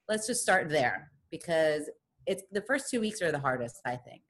let's 0.07 0.27
just 0.27 0.41
start 0.41 0.69
there 0.69 1.11
because 1.31 1.89
it's 2.27 2.43
the 2.51 2.61
first 2.61 2.89
two 2.89 2.99
weeks 2.99 3.21
are 3.21 3.31
the 3.31 3.39
hardest 3.39 3.79
i 3.85 3.95
think 3.95 4.21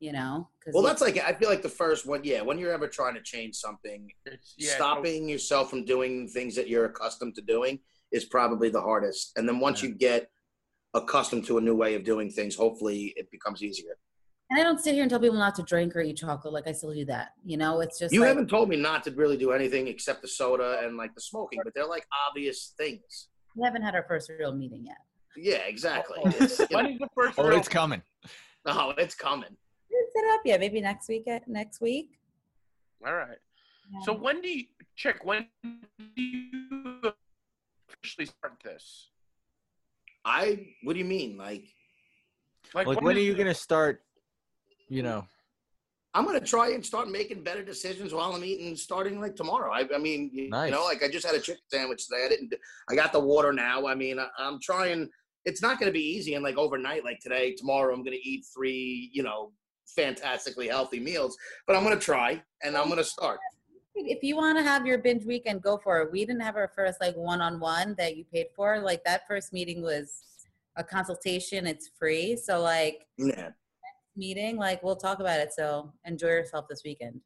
you 0.00 0.12
know 0.12 0.48
'cause 0.64 0.72
well, 0.74 0.82
that's 0.82 1.00
like 1.00 1.16
I 1.18 1.32
feel 1.32 1.48
like 1.48 1.62
the 1.62 1.68
first 1.68 2.06
one. 2.06 2.22
Yeah, 2.24 2.40
when 2.42 2.58
you're 2.58 2.72
ever 2.72 2.88
trying 2.88 3.14
to 3.14 3.22
change 3.22 3.54
something, 3.54 4.10
yeah, 4.56 4.74
stopping 4.74 5.28
yourself 5.28 5.70
from 5.70 5.84
doing 5.84 6.26
things 6.28 6.56
that 6.56 6.68
you're 6.68 6.86
accustomed 6.86 7.36
to 7.36 7.42
doing 7.42 7.78
is 8.10 8.24
probably 8.24 8.68
the 8.68 8.80
hardest. 8.80 9.32
And 9.36 9.48
then 9.48 9.60
once 9.60 9.80
you 9.80 9.90
get 9.90 10.28
accustomed 10.94 11.44
to 11.46 11.58
a 11.58 11.60
new 11.60 11.76
way 11.76 11.94
of 11.94 12.02
doing 12.02 12.30
things, 12.30 12.56
hopefully 12.56 13.12
it 13.16 13.30
becomes 13.30 13.62
easier. 13.62 13.96
And 14.52 14.60
I 14.60 14.64
don't 14.64 14.78
sit 14.78 14.92
here 14.92 15.00
and 15.02 15.08
tell 15.08 15.18
people 15.18 15.38
not 15.38 15.54
to 15.54 15.62
drink 15.62 15.96
or 15.96 16.02
eat 16.02 16.18
chocolate. 16.18 16.52
Like 16.52 16.68
I 16.68 16.72
still 16.72 16.92
do 16.92 17.06
that. 17.06 17.32
You 17.42 17.56
know, 17.56 17.80
it's 17.80 17.98
just 17.98 18.12
You 18.12 18.20
like, 18.20 18.28
haven't 18.28 18.48
told 18.48 18.68
me 18.68 18.76
not 18.76 19.02
to 19.04 19.10
really 19.12 19.38
do 19.38 19.52
anything 19.52 19.88
except 19.88 20.20
the 20.20 20.28
soda 20.28 20.82
and 20.84 20.98
like 20.98 21.14
the 21.14 21.22
smoking, 21.22 21.60
but 21.64 21.72
they're 21.74 21.86
like 21.86 22.04
obvious 22.28 22.74
things. 22.76 23.28
we 23.56 23.64
haven't 23.64 23.80
had 23.80 23.94
our 23.94 24.02
first 24.06 24.30
real 24.38 24.52
meeting 24.54 24.84
yet. 24.84 24.98
Yeah, 25.38 25.64
exactly. 25.66 26.18
Oh. 26.22 26.30
It's, 26.38 26.58
you 26.58 26.66
When 26.70 26.84
know, 26.84 26.90
is 26.90 26.98
the 26.98 27.08
first? 27.14 27.38
Oh, 27.38 27.48
real- 27.48 27.56
it's 27.56 27.68
coming. 27.68 28.02
oh, 28.66 28.92
it's 28.98 29.14
coming. 29.14 29.56
Set 30.14 30.24
up 30.34 30.40
yeah. 30.44 30.58
Maybe 30.58 30.82
next 30.82 31.08
week. 31.08 31.26
At, 31.28 31.48
next 31.48 31.80
week. 31.80 32.10
All 33.06 33.14
right. 33.14 33.38
So 34.04 34.12
when 34.12 34.42
do 34.42 34.48
you 34.50 34.64
check? 34.96 35.24
When 35.24 35.46
do 35.64 36.22
you 36.22 37.00
officially 37.88 38.26
start 38.26 38.52
this? 38.62 39.08
I. 40.26 40.66
What 40.82 40.92
do 40.92 40.98
you 40.98 41.06
mean? 41.06 41.38
Like, 41.38 41.64
Like, 42.74 42.86
Like, 42.86 42.96
what 42.96 43.02
when 43.04 43.16
are 43.16 43.20
you 43.20 43.34
gonna 43.34 43.54
start? 43.54 44.02
You 44.92 45.00
hmm. 45.00 45.08
know, 45.08 45.24
I'm 46.14 46.26
gonna 46.26 46.40
try 46.40 46.72
and 46.72 46.84
start 46.84 47.08
making 47.08 47.42
better 47.42 47.64
decisions 47.64 48.12
while 48.12 48.32
I'm 48.32 48.44
eating, 48.44 48.76
starting 48.76 49.20
like 49.20 49.34
tomorrow. 49.34 49.72
I, 49.72 49.88
I 49.94 49.98
mean, 49.98 50.30
you, 50.32 50.44
you 50.44 50.50
know, 50.50 50.84
like 50.84 51.02
I 51.02 51.08
just 51.08 51.26
had 51.26 51.34
a 51.34 51.40
chicken 51.40 51.62
sandwich 51.72 52.06
today. 52.06 52.26
I 52.26 52.28
didn't. 52.28 52.54
I 52.90 52.94
got 52.94 53.12
the 53.12 53.20
water 53.20 53.52
now. 53.52 53.86
I 53.86 53.94
mean, 53.94 54.18
I, 54.18 54.26
I'm 54.38 54.60
trying. 54.60 55.08
It's 55.46 55.62
not 55.62 55.80
gonna 55.80 55.92
be 55.92 56.04
easy, 56.04 56.34
and 56.34 56.44
like 56.44 56.58
overnight, 56.58 57.04
like 57.04 57.20
today, 57.20 57.54
tomorrow, 57.54 57.94
I'm 57.94 58.04
gonna 58.04 58.18
eat 58.22 58.44
three, 58.54 59.10
you 59.14 59.22
know, 59.22 59.52
fantastically 59.86 60.68
healthy 60.68 61.00
meals. 61.00 61.36
But 61.66 61.76
I'm 61.76 61.82
gonna 61.82 61.98
try, 61.98 62.42
and 62.62 62.76
I'm 62.76 62.90
gonna 62.90 63.02
start. 63.02 63.38
If 63.94 64.22
you 64.22 64.36
want 64.36 64.58
to 64.58 64.64
have 64.64 64.86
your 64.86 64.98
binge 64.98 65.24
weekend, 65.24 65.62
go 65.62 65.78
for 65.82 66.00
it. 66.02 66.12
We 66.12 66.26
didn't 66.26 66.42
have 66.42 66.56
our 66.56 66.70
first 66.74 67.00
like 67.00 67.14
one-on-one 67.14 67.94
that 67.96 68.16
you 68.16 68.24
paid 68.32 68.46
for. 68.54 68.78
Like 68.80 69.04
that 69.04 69.26
first 69.26 69.52
meeting 69.54 69.82
was 69.82 70.22
a 70.76 70.84
consultation. 70.84 71.66
It's 71.66 71.90
free. 71.98 72.36
So 72.36 72.60
like 72.60 73.06
Yeah. 73.16 73.50
Meeting, 74.16 74.56
like 74.56 74.82
we'll 74.82 74.96
talk 74.96 75.20
about 75.20 75.40
it. 75.40 75.52
So 75.52 75.92
enjoy 76.04 76.28
yourself 76.28 76.66
this 76.68 76.82
weekend. 76.84 77.20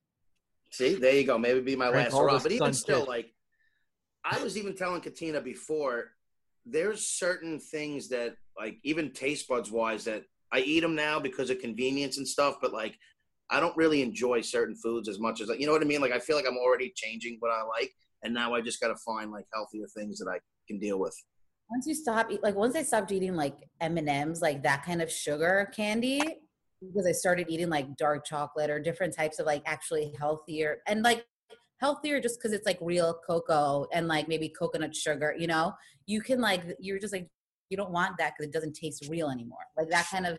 See, 0.72 0.94
there 0.94 1.14
you 1.14 1.24
go. 1.24 1.38
Maybe 1.38 1.60
be 1.60 1.76
my 1.76 1.90
Drink 1.90 2.06
last 2.06 2.14
all 2.14 2.22
hurrah. 2.22 2.40
But 2.42 2.52
even 2.52 2.72
still, 2.72 3.00
kit. 3.00 3.08
like 3.08 3.32
I 4.24 4.42
was 4.42 4.58
even 4.58 4.74
telling 4.74 5.00
Katina 5.00 5.40
before, 5.40 6.12
there's 6.64 7.06
certain 7.06 7.60
things 7.60 8.08
that, 8.08 8.36
like, 8.58 8.78
even 8.82 9.12
taste 9.12 9.46
buds 9.46 9.70
wise, 9.70 10.04
that 10.04 10.24
I 10.52 10.60
eat 10.60 10.80
them 10.80 10.96
now 10.96 11.20
because 11.20 11.50
of 11.50 11.60
convenience 11.60 12.18
and 12.18 12.26
stuff. 12.26 12.56
But 12.60 12.72
like, 12.72 12.98
I 13.50 13.60
don't 13.60 13.76
really 13.76 14.02
enjoy 14.02 14.40
certain 14.40 14.74
foods 14.74 15.08
as 15.08 15.20
much 15.20 15.40
as 15.40 15.48
you 15.58 15.66
know 15.66 15.72
what 15.72 15.82
I 15.82 15.84
mean. 15.84 16.00
Like, 16.00 16.12
I 16.12 16.18
feel 16.18 16.36
like 16.36 16.46
I'm 16.48 16.56
already 16.56 16.92
changing 16.96 17.36
what 17.38 17.52
I 17.52 17.62
like, 17.62 17.92
and 18.24 18.34
now 18.34 18.54
I 18.54 18.60
just 18.60 18.80
got 18.80 18.88
to 18.88 18.96
find 18.96 19.30
like 19.30 19.46
healthier 19.54 19.86
things 19.96 20.18
that 20.18 20.28
I 20.28 20.38
can 20.66 20.80
deal 20.80 20.98
with. 20.98 21.16
Once 21.70 21.86
you 21.86 21.94
stop, 21.94 22.30
eat- 22.30 22.42
like 22.42 22.56
once 22.56 22.74
I 22.74 22.82
stopped 22.82 23.12
eating 23.12 23.36
like 23.36 23.56
M 23.80 23.96
and 23.98 24.08
M's, 24.08 24.42
like 24.42 24.62
that 24.64 24.84
kind 24.84 25.00
of 25.00 25.10
sugar 25.10 25.70
candy, 25.74 26.20
because 26.80 27.06
I 27.06 27.12
started 27.12 27.46
eating 27.48 27.68
like 27.68 27.96
dark 27.96 28.24
chocolate 28.24 28.70
or 28.70 28.80
different 28.80 29.14
types 29.14 29.38
of 29.38 29.46
like 29.46 29.62
actually 29.66 30.14
healthier 30.18 30.78
and 30.86 31.02
like 31.02 31.26
healthier 31.78 32.20
just 32.20 32.38
because 32.38 32.52
it's 32.52 32.66
like 32.66 32.78
real 32.80 33.18
cocoa 33.26 33.86
and 33.92 34.08
like 34.08 34.28
maybe 34.28 34.48
coconut 34.48 34.94
sugar. 34.94 35.34
You 35.36 35.46
know, 35.46 35.74
you 36.06 36.20
can 36.20 36.40
like 36.40 36.62
you're 36.78 36.98
just 36.98 37.12
like 37.12 37.28
you 37.68 37.76
don't 37.76 37.90
want 37.90 38.16
that 38.18 38.34
because 38.36 38.48
it 38.48 38.52
doesn't 38.52 38.74
taste 38.74 39.06
real 39.08 39.30
anymore. 39.30 39.64
Like 39.76 39.90
that 39.90 40.06
kind 40.10 40.26
of. 40.26 40.38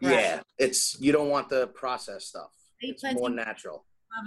Yeah, 0.00 0.40
it's 0.58 1.00
you 1.00 1.12
don't 1.12 1.30
want 1.30 1.48
the 1.48 1.68
processed 1.68 2.28
stuff. 2.28 2.50
It's 2.80 3.02
more 3.14 3.30
natural. 3.30 3.84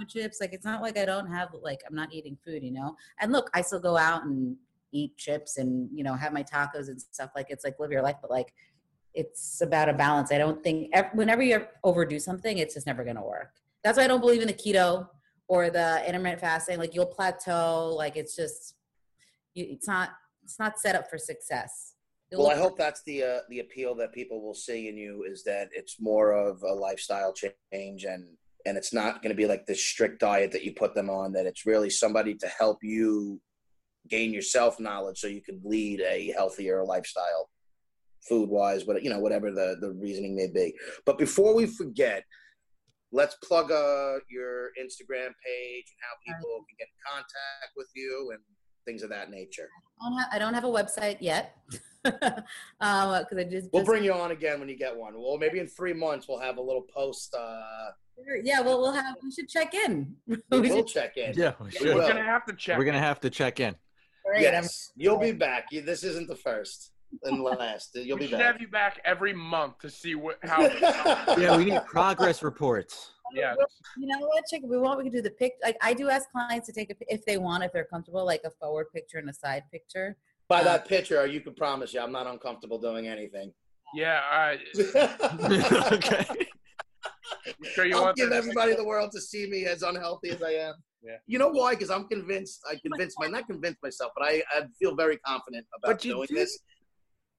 Chips. 0.08 0.40
Like 0.40 0.52
it's 0.52 0.64
not 0.64 0.82
like 0.82 0.96
I 0.96 1.04
don't 1.04 1.26
have 1.26 1.48
like 1.62 1.80
I'm 1.88 1.96
not 1.96 2.12
eating 2.12 2.38
food, 2.44 2.62
you 2.62 2.70
know. 2.70 2.94
And 3.20 3.32
look, 3.32 3.50
I 3.54 3.60
still 3.60 3.80
go 3.80 3.96
out 3.96 4.24
and 4.24 4.56
eat 4.92 5.16
chips 5.16 5.58
and 5.58 5.88
you 5.92 6.04
know 6.04 6.14
have 6.14 6.32
my 6.32 6.44
tacos 6.44 6.88
and 6.88 7.00
stuff. 7.00 7.30
Like 7.34 7.46
it's 7.50 7.64
like 7.64 7.74
live 7.80 7.90
your 7.90 8.02
life, 8.02 8.16
but 8.22 8.30
like 8.30 8.54
it's 9.14 9.60
about 9.60 9.88
a 9.88 9.92
balance. 9.92 10.32
I 10.32 10.38
don't 10.38 10.62
think 10.62 10.90
ev- 10.92 11.10
whenever 11.14 11.42
you 11.42 11.66
overdo 11.84 12.18
something, 12.18 12.58
it's 12.58 12.74
just 12.74 12.86
never 12.86 13.04
gonna 13.04 13.24
work. 13.24 13.52
That's 13.82 13.98
why 13.98 14.04
I 14.04 14.08
don't 14.08 14.20
believe 14.20 14.42
in 14.42 14.46
the 14.46 14.54
keto 14.54 15.08
or 15.48 15.70
the 15.70 16.06
intermittent 16.06 16.40
fasting. 16.40 16.78
Like 16.78 16.94
you'll 16.94 17.06
plateau. 17.06 17.94
Like 17.96 18.16
it's 18.16 18.36
just 18.36 18.74
you, 19.54 19.66
it's 19.68 19.86
not 19.86 20.10
it's 20.44 20.58
not 20.58 20.78
set 20.78 20.94
up 20.94 21.10
for 21.10 21.18
success. 21.18 21.94
You'll 22.30 22.42
Well, 22.42 22.50
I 22.50 22.56
hope 22.56 22.78
that's 22.78 23.02
the 23.02 23.22
uh, 23.22 23.38
the 23.48 23.60
appeal 23.60 23.94
that 23.96 24.12
people 24.12 24.42
will 24.42 24.54
see 24.54 24.88
in 24.88 24.96
you 24.96 25.24
is 25.24 25.42
that 25.44 25.68
it's 25.72 26.00
more 26.00 26.32
of 26.32 26.62
a 26.62 26.72
lifestyle 26.72 27.32
change 27.32 28.04
and 28.04 28.26
and 28.66 28.76
it's 28.76 28.92
not 28.92 29.22
going 29.22 29.30
to 29.30 29.36
be 29.36 29.46
like 29.46 29.66
this 29.66 29.82
strict 29.82 30.20
diet 30.20 30.52
that 30.52 30.64
you 30.64 30.72
put 30.72 30.94
them 30.94 31.10
on. 31.10 31.32
That 31.32 31.46
it's 31.46 31.66
really 31.66 31.90
somebody 31.90 32.34
to 32.34 32.46
help 32.46 32.78
you 32.82 33.40
gain 34.08 34.32
yourself 34.32 34.80
knowledge 34.80 35.18
so 35.18 35.26
you 35.26 35.42
can 35.42 35.60
lead 35.64 36.00
a 36.00 36.32
healthier 36.32 36.84
lifestyle, 36.84 37.50
food 38.28 38.48
wise, 38.48 38.84
but 38.84 39.02
you 39.02 39.10
know 39.10 39.18
whatever 39.20 39.50
the 39.50 39.76
the 39.80 39.90
reasoning 39.92 40.34
may 40.34 40.48
be. 40.48 40.74
But 41.06 41.18
before 41.18 41.54
we 41.54 41.66
forget. 41.66 42.24
Let's 43.12 43.34
plug 43.42 43.72
uh, 43.72 44.18
your 44.30 44.68
Instagram 44.80 45.32
page 45.44 45.86
and 45.90 45.98
how 46.00 46.14
people 46.24 46.58
can 46.58 46.76
get 46.78 46.86
in 46.86 46.94
contact 47.04 47.72
with 47.76 47.88
you 47.96 48.30
and 48.32 48.40
things 48.86 49.02
of 49.02 49.10
that 49.10 49.30
nature. 49.32 49.68
I 50.00 50.08
don't 50.08 50.18
have, 50.18 50.28
I 50.32 50.38
don't 50.38 50.54
have 50.54 50.62
a 50.62 50.68
website 50.68 51.16
yet. 51.18 51.56
um, 52.04 53.18
because 53.20 53.36
I 53.36 53.44
just, 53.50 53.68
We'll 53.72 53.82
just- 53.82 53.86
bring 53.86 54.04
you 54.04 54.12
on 54.12 54.30
again 54.30 54.60
when 54.60 54.68
you 54.68 54.76
get 54.76 54.96
one. 54.96 55.14
Well, 55.16 55.38
maybe 55.38 55.58
in 55.58 55.66
three 55.66 55.92
months 55.92 56.28
we'll 56.28 56.38
have 56.38 56.58
a 56.58 56.62
little 56.62 56.82
post. 56.94 57.34
Uh, 57.34 57.90
yeah, 58.44 58.60
well, 58.60 58.80
we'll 58.80 58.92
have. 58.92 59.16
We 59.24 59.32
should 59.32 59.48
check 59.48 59.74
in. 59.74 60.14
we 60.28 60.36
We 60.52 60.60
will 60.70 60.76
should- 60.76 60.86
check 60.86 61.16
in. 61.16 61.34
yeah, 61.34 61.54
we 61.58 61.70
We're 61.92 62.06
gonna 62.06 62.22
have 62.22 62.44
to 62.46 62.52
check. 62.54 62.78
We're 62.78 62.84
gonna 62.84 63.00
have 63.00 63.18
to 63.22 63.30
check 63.30 63.58
in. 63.58 63.74
Yes, 64.38 64.92
you'll 64.94 65.18
be 65.18 65.32
back. 65.32 65.64
You, 65.72 65.80
this 65.82 66.04
isn't 66.04 66.28
the 66.28 66.36
first 66.36 66.92
and 67.24 67.42
last. 67.42 67.90
You'll 67.94 68.18
we 68.18 68.26
be 68.26 68.32
back. 68.32 68.40
have 68.40 68.60
you 68.60 68.68
back 68.68 69.00
every 69.04 69.32
month 69.32 69.78
to 69.80 69.90
see 69.90 70.14
what 70.14 70.38
how. 70.42 70.60
Yeah, 71.38 71.56
we 71.56 71.66
need 71.66 71.84
progress 71.86 72.42
reports. 72.42 73.12
yeah. 73.34 73.54
You 73.96 74.06
know 74.06 74.18
what, 74.26 74.44
chick? 74.50 74.62
We 74.64 74.78
want 74.78 74.98
we 74.98 75.04
can 75.04 75.12
do 75.12 75.22
the 75.22 75.30
pic. 75.30 75.54
Like 75.62 75.76
I 75.82 75.94
do 75.94 76.08
ask 76.10 76.30
clients 76.30 76.66
to 76.68 76.72
take 76.72 76.90
a, 76.90 76.94
if 77.12 77.24
they 77.24 77.38
want, 77.38 77.64
if 77.64 77.72
they're 77.72 77.84
comfortable, 77.84 78.24
like 78.24 78.42
a 78.44 78.50
forward 78.50 78.86
picture 78.94 79.18
and 79.18 79.28
a 79.30 79.34
side 79.34 79.64
picture. 79.70 80.16
By 80.48 80.60
uh, 80.60 80.64
that 80.64 80.88
picture, 80.88 81.24
you 81.26 81.40
can 81.40 81.54
promise 81.54 81.94
you 81.94 82.00
I'm 82.00 82.12
not 82.12 82.26
uncomfortable 82.26 82.78
doing 82.78 83.06
anything. 83.08 83.52
Yeah. 83.94 84.20
I, 84.30 84.58
okay. 85.92 86.24
you 87.58 87.70
sure 87.70 87.84
you 87.86 87.96
I'll 87.96 88.04
want 88.04 88.16
give 88.16 88.30
that? 88.30 88.36
everybody 88.36 88.74
the 88.74 88.84
world 88.84 89.10
to 89.12 89.20
see 89.20 89.48
me 89.48 89.64
as 89.66 89.82
unhealthy 89.82 90.30
as 90.30 90.42
I 90.42 90.50
am. 90.52 90.74
Yeah. 91.02 91.16
You 91.26 91.38
know 91.38 91.48
why? 91.48 91.74
Because 91.74 91.90
I'm 91.90 92.06
convinced. 92.08 92.60
I 92.70 92.76
convinced 92.76 93.16
my 93.18 93.26
not 93.26 93.46
convinced 93.46 93.78
myself, 93.82 94.12
but 94.16 94.26
I, 94.26 94.42
I 94.52 94.62
feel 94.78 94.94
very 94.94 95.16
confident 95.18 95.66
about 95.76 95.92
But 95.96 96.04
you 96.04 96.14
doing 96.14 96.26
did- 96.28 96.36
this. 96.36 96.58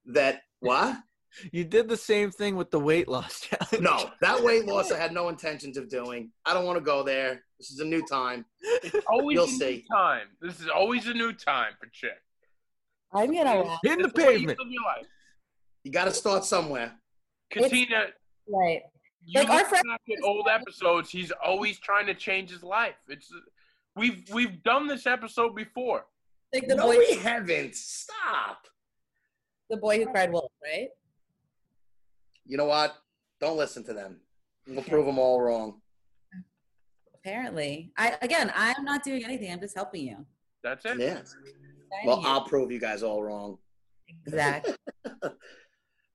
That 0.06 0.42
what? 0.60 0.96
You 1.50 1.64
did 1.64 1.88
the 1.88 1.96
same 1.96 2.30
thing 2.30 2.56
with 2.56 2.70
the 2.70 2.78
weight 2.78 3.08
loss 3.08 3.40
challenge. 3.48 3.82
No, 3.82 4.10
that 4.20 4.42
weight 4.44 4.66
loss 4.66 4.92
I 4.92 4.98
had 4.98 5.14
no 5.14 5.30
intentions 5.30 5.78
of 5.78 5.88
doing. 5.88 6.30
I 6.44 6.52
don't 6.52 6.66
want 6.66 6.76
to 6.76 6.84
go 6.84 7.02
there. 7.02 7.42
This 7.58 7.70
is 7.70 7.80
a 7.80 7.86
new 7.86 8.04
time. 8.06 8.44
It's 8.60 9.06
always 9.08 9.36
You'll 9.36 9.44
a 9.44 9.50
new 9.50 9.56
see. 9.58 9.84
time. 9.90 10.26
This 10.42 10.60
is 10.60 10.68
always 10.68 11.06
a 11.06 11.14
new 11.14 11.32
time 11.32 11.72
for 11.80 11.86
chick. 11.90 12.20
I'm 13.14 13.32
gonna 13.34 13.62
laugh. 13.62 13.80
In 13.82 14.00
the 14.02 14.08
It's 14.08 14.14
way 14.14 14.24
you 14.24 14.38
pavement. 14.40 14.58
live 14.58 14.68
your 14.70 14.82
life. 14.82 15.06
You 15.84 15.90
got 15.90 16.04
to 16.04 16.10
start 16.12 16.44
somewhere. 16.44 16.92
Katina, 17.50 18.08
right. 18.48 18.82
you 19.24 19.40
Like, 19.40 19.48
our 19.48 19.56
look 19.56 19.66
friend- 19.68 19.84
back 19.88 20.02
at 20.18 20.22
old 20.22 20.48
episodes. 20.52 21.08
He's 21.10 21.32
always 21.42 21.78
trying 21.78 22.04
to 22.08 22.14
change 22.14 22.50
his 22.50 22.62
life. 22.62 22.96
It's 23.08 23.32
we've 23.96 24.22
we've 24.34 24.62
done 24.64 24.86
this 24.86 25.06
episode 25.06 25.56
before. 25.56 26.04
Like 26.52 26.68
the 26.68 26.74
no, 26.74 26.88
boy, 26.88 26.98
we 26.98 27.14
haven't. 27.16 27.74
Stop. 27.74 28.66
The 29.72 29.78
boy 29.78 29.98
who 29.98 30.06
cried 30.06 30.30
wolf, 30.30 30.52
right? 30.62 30.88
You 32.44 32.58
know 32.58 32.66
what? 32.66 32.94
Don't 33.40 33.56
listen 33.56 33.82
to 33.84 33.94
them. 33.94 34.20
We'll 34.68 34.84
prove 34.84 35.06
them 35.06 35.18
all 35.18 35.40
wrong. 35.40 35.80
Apparently, 37.14 37.90
I 37.96 38.16
again, 38.20 38.52
I'm 38.54 38.84
not 38.84 39.02
doing 39.02 39.24
anything. 39.24 39.50
I'm 39.50 39.60
just 39.60 39.74
helping 39.74 40.06
you. 40.06 40.26
That's 40.62 40.84
it. 40.84 41.00
Yeah. 41.00 41.22
Well, 42.04 42.22
I'll 42.24 42.44
prove 42.44 42.70
you 42.70 42.78
guys 42.78 43.02
all 43.02 43.22
wrong. 43.22 43.58
exactly. 44.26 44.74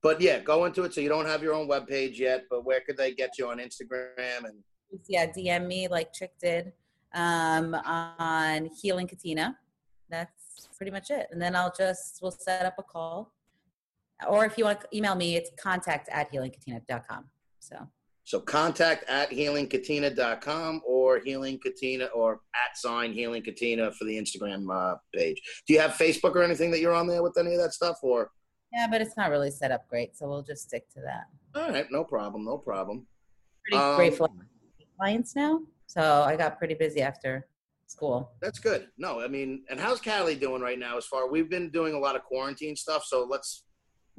But 0.00 0.20
yeah, 0.20 0.38
go 0.38 0.64
into 0.64 0.84
it. 0.84 0.94
So 0.94 1.00
you 1.00 1.08
don't 1.08 1.26
have 1.26 1.42
your 1.42 1.54
own 1.54 1.68
webpage 1.68 2.18
yet, 2.18 2.44
but 2.48 2.64
where 2.64 2.80
could 2.80 2.96
they 2.96 3.12
get 3.12 3.36
you 3.36 3.48
on 3.48 3.58
Instagram? 3.58 4.44
And 4.44 4.62
yeah, 5.08 5.26
DM 5.26 5.66
me 5.66 5.88
like 5.88 6.14
Trick 6.14 6.30
did 6.40 6.72
um, 7.14 7.74
on 7.74 8.70
Healing 8.80 9.08
Katina. 9.08 9.58
That's 10.08 10.68
pretty 10.76 10.92
much 10.92 11.10
it. 11.10 11.26
And 11.32 11.42
then 11.42 11.56
I'll 11.56 11.74
just 11.76 12.20
we'll 12.22 12.30
set 12.30 12.64
up 12.64 12.76
a 12.78 12.82
call. 12.84 13.32
Or 14.26 14.44
if 14.44 14.58
you 14.58 14.64
want 14.64 14.80
to 14.80 14.88
email 14.96 15.14
me, 15.14 15.36
it's 15.36 15.50
contact 15.60 16.08
at 16.10 16.32
healingkatina.com. 16.32 17.26
So 17.60 17.76
so 18.24 18.40
contact 18.40 19.04
at 19.08 19.30
healingkatina.com 19.30 20.82
or 20.86 21.18
healing 21.20 21.58
katina 21.64 22.06
or 22.06 22.40
at 22.54 22.76
sign 22.76 23.12
healing 23.12 23.42
katina 23.42 23.90
for 23.92 24.04
the 24.04 24.18
Instagram 24.18 24.66
uh, 24.70 24.96
page. 25.14 25.40
Do 25.66 25.72
you 25.72 25.80
have 25.80 25.92
Facebook 25.92 26.34
or 26.34 26.42
anything 26.42 26.70
that 26.72 26.80
you're 26.80 26.92
on 26.92 27.06
there 27.06 27.22
with 27.22 27.38
any 27.38 27.54
of 27.54 27.60
that 27.60 27.72
stuff? 27.72 27.96
Or 28.02 28.30
yeah, 28.72 28.86
but 28.90 29.00
it's 29.00 29.16
not 29.16 29.30
really 29.30 29.50
set 29.50 29.70
up 29.70 29.88
great. 29.88 30.14
So 30.16 30.28
we'll 30.28 30.42
just 30.42 30.64
stick 30.64 30.90
to 30.90 31.00
that. 31.00 31.24
all 31.58 31.70
right, 31.70 31.86
no 31.90 32.04
problem, 32.04 32.44
no 32.44 32.58
problem. 32.58 33.06
Pretty 33.64 33.82
Um, 33.82 33.96
grateful 33.96 34.28
clients 34.98 35.34
now. 35.34 35.60
So 35.86 36.02
I 36.02 36.36
got 36.36 36.58
pretty 36.58 36.74
busy 36.74 37.00
after 37.00 37.48
school. 37.86 38.32
That's 38.42 38.58
good. 38.58 38.88
No, 38.98 39.20
I 39.22 39.28
mean, 39.28 39.64
and 39.70 39.80
how's 39.80 40.00
Cali 40.02 40.34
doing 40.34 40.60
right 40.60 40.78
now? 40.78 40.98
As 40.98 41.06
far 41.06 41.30
we've 41.30 41.48
been 41.48 41.70
doing 41.70 41.94
a 41.94 41.98
lot 41.98 42.14
of 42.14 42.24
quarantine 42.24 42.76
stuff, 42.76 43.04
so 43.04 43.26
let's 43.28 43.64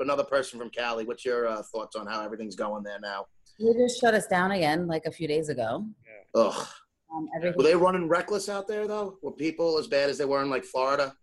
another 0.02 0.24
person 0.24 0.60
from 0.60 0.70
Cali. 0.70 1.06
What's 1.06 1.26
your 1.26 1.48
uh, 1.48 1.62
thoughts 1.64 1.96
on 1.96 2.08
how 2.08 2.24
everything's 2.24 2.56
going 2.56 2.84
there 2.84 3.00
now? 3.00 3.26
They 3.60 3.74
just 3.74 4.00
shut 4.00 4.14
us 4.14 4.28
down 4.28 4.52
again 4.52 4.88
like 4.88 5.06
a 5.06 5.12
few 5.12 5.28
days 5.28 5.50
ago. 5.50 5.86
Ugh, 6.36 6.68
Um, 7.14 7.28
everything 7.36 7.58
were 7.58 7.64
they 7.64 7.76
running 7.76 8.08
reckless 8.08 8.48
out 8.50 8.68
there 8.68 8.88
though? 8.88 9.18
Were 9.22 9.32
people 9.32 9.78
as 9.78 9.88
bad 9.88 10.10
as 10.10 10.18
they 10.18 10.26
were 10.26 10.42
in 10.42 10.50
like 10.50 10.64
Florida? 10.64 11.16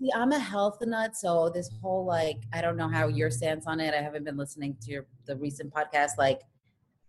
See, 0.00 0.10
I'm 0.14 0.32
a 0.32 0.38
health 0.38 0.78
nut, 0.80 1.16
so 1.16 1.50
this 1.52 1.68
whole 1.82 2.04
like 2.04 2.38
I 2.52 2.60
don't 2.62 2.76
know 2.76 2.88
how 2.88 3.08
your 3.08 3.30
stance 3.30 3.66
on 3.66 3.80
it. 3.80 3.92
I 3.94 4.00
haven't 4.00 4.24
been 4.24 4.36
listening 4.36 4.76
to 4.82 4.90
your 4.90 5.06
the 5.26 5.36
recent 5.36 5.74
podcast. 5.74 6.12
Like, 6.16 6.42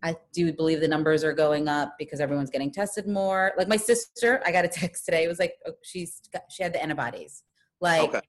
I 0.03 0.15
do 0.33 0.51
believe 0.51 0.81
the 0.81 0.87
numbers 0.87 1.23
are 1.23 1.33
going 1.33 1.67
up 1.67 1.93
because 1.99 2.19
everyone's 2.19 2.49
getting 2.49 2.71
tested 2.71 3.07
more. 3.07 3.53
Like 3.57 3.67
my 3.67 3.77
sister, 3.77 4.41
I 4.45 4.51
got 4.51 4.65
a 4.65 4.67
text 4.67 5.05
today. 5.05 5.23
It 5.23 5.27
was 5.27 5.39
like 5.39 5.53
oh, 5.67 5.73
she's 5.83 6.19
got, 6.33 6.43
she 6.49 6.63
had 6.63 6.73
the 6.73 6.81
antibodies. 6.81 7.43
Like 7.79 8.09
Okay. 8.09 8.21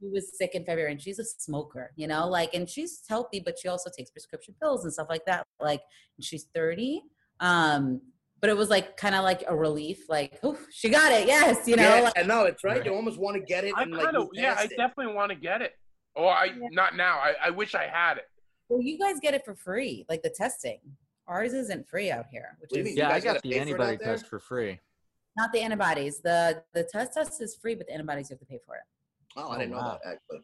She 0.00 0.08
was 0.08 0.36
sick 0.36 0.54
in 0.54 0.64
February 0.64 0.92
and 0.92 1.00
she's 1.00 1.18
a 1.18 1.24
smoker, 1.24 1.92
you 1.96 2.06
know, 2.06 2.28
like, 2.28 2.52
and 2.54 2.68
she's 2.68 3.02
healthy, 3.08 3.40
but 3.40 3.58
she 3.58 3.68
also 3.68 3.90
takes 3.96 4.10
prescription 4.10 4.54
pills 4.60 4.84
and 4.84 4.92
stuff 4.92 5.06
like 5.08 5.24
that. 5.26 5.46
Like, 5.60 5.80
and 6.16 6.24
she's 6.24 6.44
30. 6.54 7.02
Um, 7.40 8.00
but 8.40 8.50
it 8.50 8.56
was 8.56 8.68
like 8.68 8.96
kind 8.96 9.14
of 9.14 9.22
like 9.24 9.42
a 9.48 9.56
relief, 9.56 10.08
like, 10.08 10.38
oh, 10.42 10.58
she 10.70 10.88
got 10.90 11.12
it. 11.12 11.26
Yes. 11.26 11.66
You 11.66 11.76
know, 11.76 11.96
yeah, 11.96 12.00
like, 12.02 12.12
and 12.16 12.28
no, 12.28 12.44
it's 12.44 12.62
right. 12.64 12.84
You 12.84 12.92
almost 12.94 13.18
want 13.18 13.36
to 13.36 13.42
get 13.42 13.64
it 13.64 13.72
I 13.76 13.84
and 13.84 13.94
kind 13.94 14.16
of 14.16 14.24
move 14.24 14.30
yeah, 14.34 14.54
I 14.58 14.64
it. 14.64 14.72
definitely 14.76 15.14
want 15.14 15.30
to 15.30 15.36
get 15.36 15.62
it. 15.62 15.72
Oh, 16.16 16.26
I 16.26 16.46
Yeah. 16.46 16.68
not 16.70 16.96
now. 16.96 17.18
I, 17.18 17.34
I 17.44 17.50
wish 17.50 17.74
I 17.74 17.86
had 17.86 18.18
it. 18.18 18.24
well, 18.68 18.80
you 18.82 18.98
guys 18.98 19.16
get 19.20 19.34
it 19.34 19.44
for 19.44 19.54
free, 19.54 20.04
like 20.08 20.22
the 20.22 20.30
testing. 20.30 20.80
Ours 21.26 21.54
isn't 21.54 21.88
free 21.88 22.10
out 22.10 22.26
here, 22.30 22.56
which 22.60 22.70
What 22.70 22.76
do 22.78 22.82
you 22.84 22.90
is 22.90 22.96
Yeah, 22.96 23.08
I 23.10 23.20
gotta 23.20 23.40
the 23.42 23.48
pay 23.50 23.54
for 23.54 23.56
it 23.56 23.60
antibody 23.68 23.96
test 23.96 24.26
for 24.26 24.38
free. 24.38 24.78
not 25.38 25.50
the 25.52 25.60
antibodies. 25.60 26.20
The 26.20 26.62
the 26.74 26.84
test 26.84 27.14
test 27.14 27.40
is 27.40 27.56
free, 27.56 27.74
but 27.74 27.86
the 27.86 27.94
antibodies 27.94 28.28
you 28.28 28.34
have 28.34 28.40
to 28.40 28.46
pay 28.46 28.60
for 28.66 28.74
it. 28.76 28.82
Oh, 29.36 29.50
I 29.50 29.58
didn't 29.58 29.72
know 29.72 29.78
wow. 29.78 29.98
that 30.04 30.12
actually. 30.14 30.40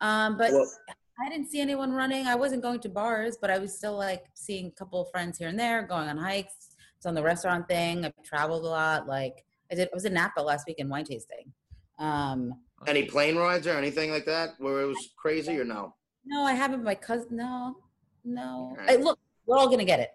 Um, 0.00 0.36
but 0.36 0.52
Well- 0.52 0.70
I 1.18 1.30
didn't 1.30 1.50
see 1.50 1.60
anyone 1.60 1.92
running. 1.92 2.26
I 2.26 2.34
wasn't 2.34 2.60
going 2.60 2.80
to 2.80 2.90
bars, 2.90 3.38
but 3.40 3.50
I 3.50 3.56
was 3.56 3.74
still 3.74 3.96
like 3.96 4.26
seeing 4.34 4.66
a 4.66 4.70
couple 4.70 5.00
of 5.00 5.10
friends 5.10 5.38
here 5.38 5.48
and 5.48 5.58
there, 5.58 5.82
going 5.82 6.08
on 6.10 6.18
hikes. 6.18 6.76
It's 6.98 7.06
on 7.06 7.14
the 7.14 7.22
restaurant 7.22 7.66
thing. 7.68 8.04
I've 8.04 8.12
traveled 8.22 8.64
a 8.64 8.68
lot. 8.68 9.06
Like 9.06 9.42
I 9.72 9.76
did, 9.76 9.88
I 9.88 9.94
was 9.94 10.04
in 10.04 10.12
Napa 10.12 10.40
last 10.40 10.66
week 10.66 10.78
in 10.78 10.90
wine 10.90 11.06
tasting. 11.06 11.50
Um, 11.98 12.52
Any 12.86 13.04
plane 13.04 13.36
rides 13.36 13.66
or 13.66 13.70
anything 13.78 14.10
like 14.10 14.26
that 14.26 14.50
where 14.58 14.82
it 14.82 14.86
was 14.86 15.14
crazy 15.16 15.58
or 15.58 15.64
no? 15.64 15.94
no, 16.26 16.42
I 16.42 16.52
haven't. 16.52 16.84
My 16.84 16.94
cousin, 16.94 17.36
no, 17.36 17.76
no. 18.22 18.76
Okay. 18.78 18.96
Hey, 18.96 19.02
look, 19.02 19.18
we're 19.46 19.56
all 19.56 19.70
gonna 19.70 19.86
get 19.86 20.00
it. 20.00 20.10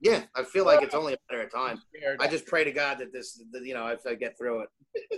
Yeah, 0.00 0.24
I 0.34 0.42
feel 0.42 0.66
like 0.66 0.82
it's 0.82 0.94
only 0.94 1.14
a 1.14 1.16
matter 1.30 1.44
of 1.44 1.50
time. 1.50 1.80
I 2.20 2.28
just 2.28 2.44
pray 2.44 2.64
to 2.64 2.70
God 2.72 2.98
that 2.98 3.12
this, 3.14 3.42
that, 3.52 3.64
you 3.64 3.72
know, 3.72 3.86
if 3.86 4.06
I 4.06 4.14
get 4.14 4.36
through 4.36 4.60
it. 4.60 4.68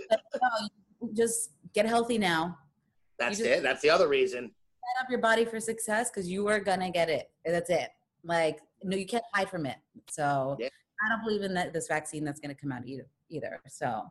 No, 0.09 0.17
you 0.61 0.69
just 1.13 1.51
get 1.73 1.85
healthy 1.85 2.17
now. 2.17 2.57
That's 3.17 3.39
it. 3.39 3.63
That's 3.63 3.81
the 3.81 3.89
other 3.89 4.07
reason. 4.07 4.43
Set 4.51 5.03
up 5.05 5.09
your 5.09 5.19
body 5.19 5.45
for 5.45 5.59
success 5.59 6.09
because 6.09 6.29
you 6.29 6.47
are 6.47 6.59
gonna 6.59 6.89
get 6.91 7.09
it. 7.09 7.29
That's 7.45 7.69
it. 7.69 7.89
Like 8.23 8.59
no, 8.83 8.95
you 8.95 9.05
can't 9.05 9.23
hide 9.33 9.49
from 9.49 9.65
it. 9.65 9.77
So 10.09 10.55
Yeah. 10.59 10.69
I 11.05 11.09
don't 11.09 11.23
believe 11.23 11.41
in 11.43 11.53
that 11.53 11.73
this 11.73 11.87
vaccine 11.87 12.23
that's 12.23 12.39
gonna 12.39 12.55
come 12.55 12.71
out 12.71 12.85
either. 12.85 13.07
Either. 13.29 13.59
So 13.67 14.03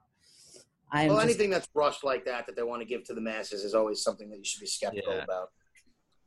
I'm 0.93 1.09
Well, 1.09 1.17
just, 1.17 1.25
anything 1.27 1.51
that's 1.51 1.69
rushed 1.75 2.05
like 2.05 2.25
that 2.27 2.47
that 2.47 2.57
they 2.57 2.63
want 2.63 2.81
to 2.81 2.87
give 2.87 3.05
to 3.05 3.15
the 3.15 3.21
masses 3.21 3.65
is 3.65 3.75
always 3.75 4.03
something 4.03 4.31
that 4.31 4.39
you 4.39 4.45
should 4.45 4.61
be 4.61 4.67
skeptical 4.67 5.15
Yeah. 5.15 5.25
about. 5.25 5.51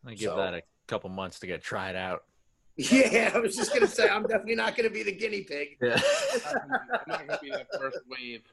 I 0.06 0.12
give 0.16 0.32
So- 0.32 0.36
that 0.38 0.54
a 0.54 0.62
couple 0.88 1.10
months 1.10 1.40
to 1.40 1.48
get 1.48 1.62
tried 1.62 1.96
out. 1.96 2.24
Yeah, 2.78 3.32
I 3.36 3.40
was 3.40 3.56
just 3.56 3.74
gonna 3.74 3.86
say 3.88 4.08
I'm 4.10 4.24
definitely 4.24 4.56
not 4.56 4.76
gonna 4.76 4.90
be 4.90 5.04
the 5.04 5.12
guinea 5.12 5.44
pig. 5.44 5.78
Yeah. 5.82 6.00
I'm 6.46 6.70
not 6.70 7.06
gonna 7.28 7.40
be 7.42 7.52
the 7.52 7.66
first 7.80 8.00
wave. 8.10 8.44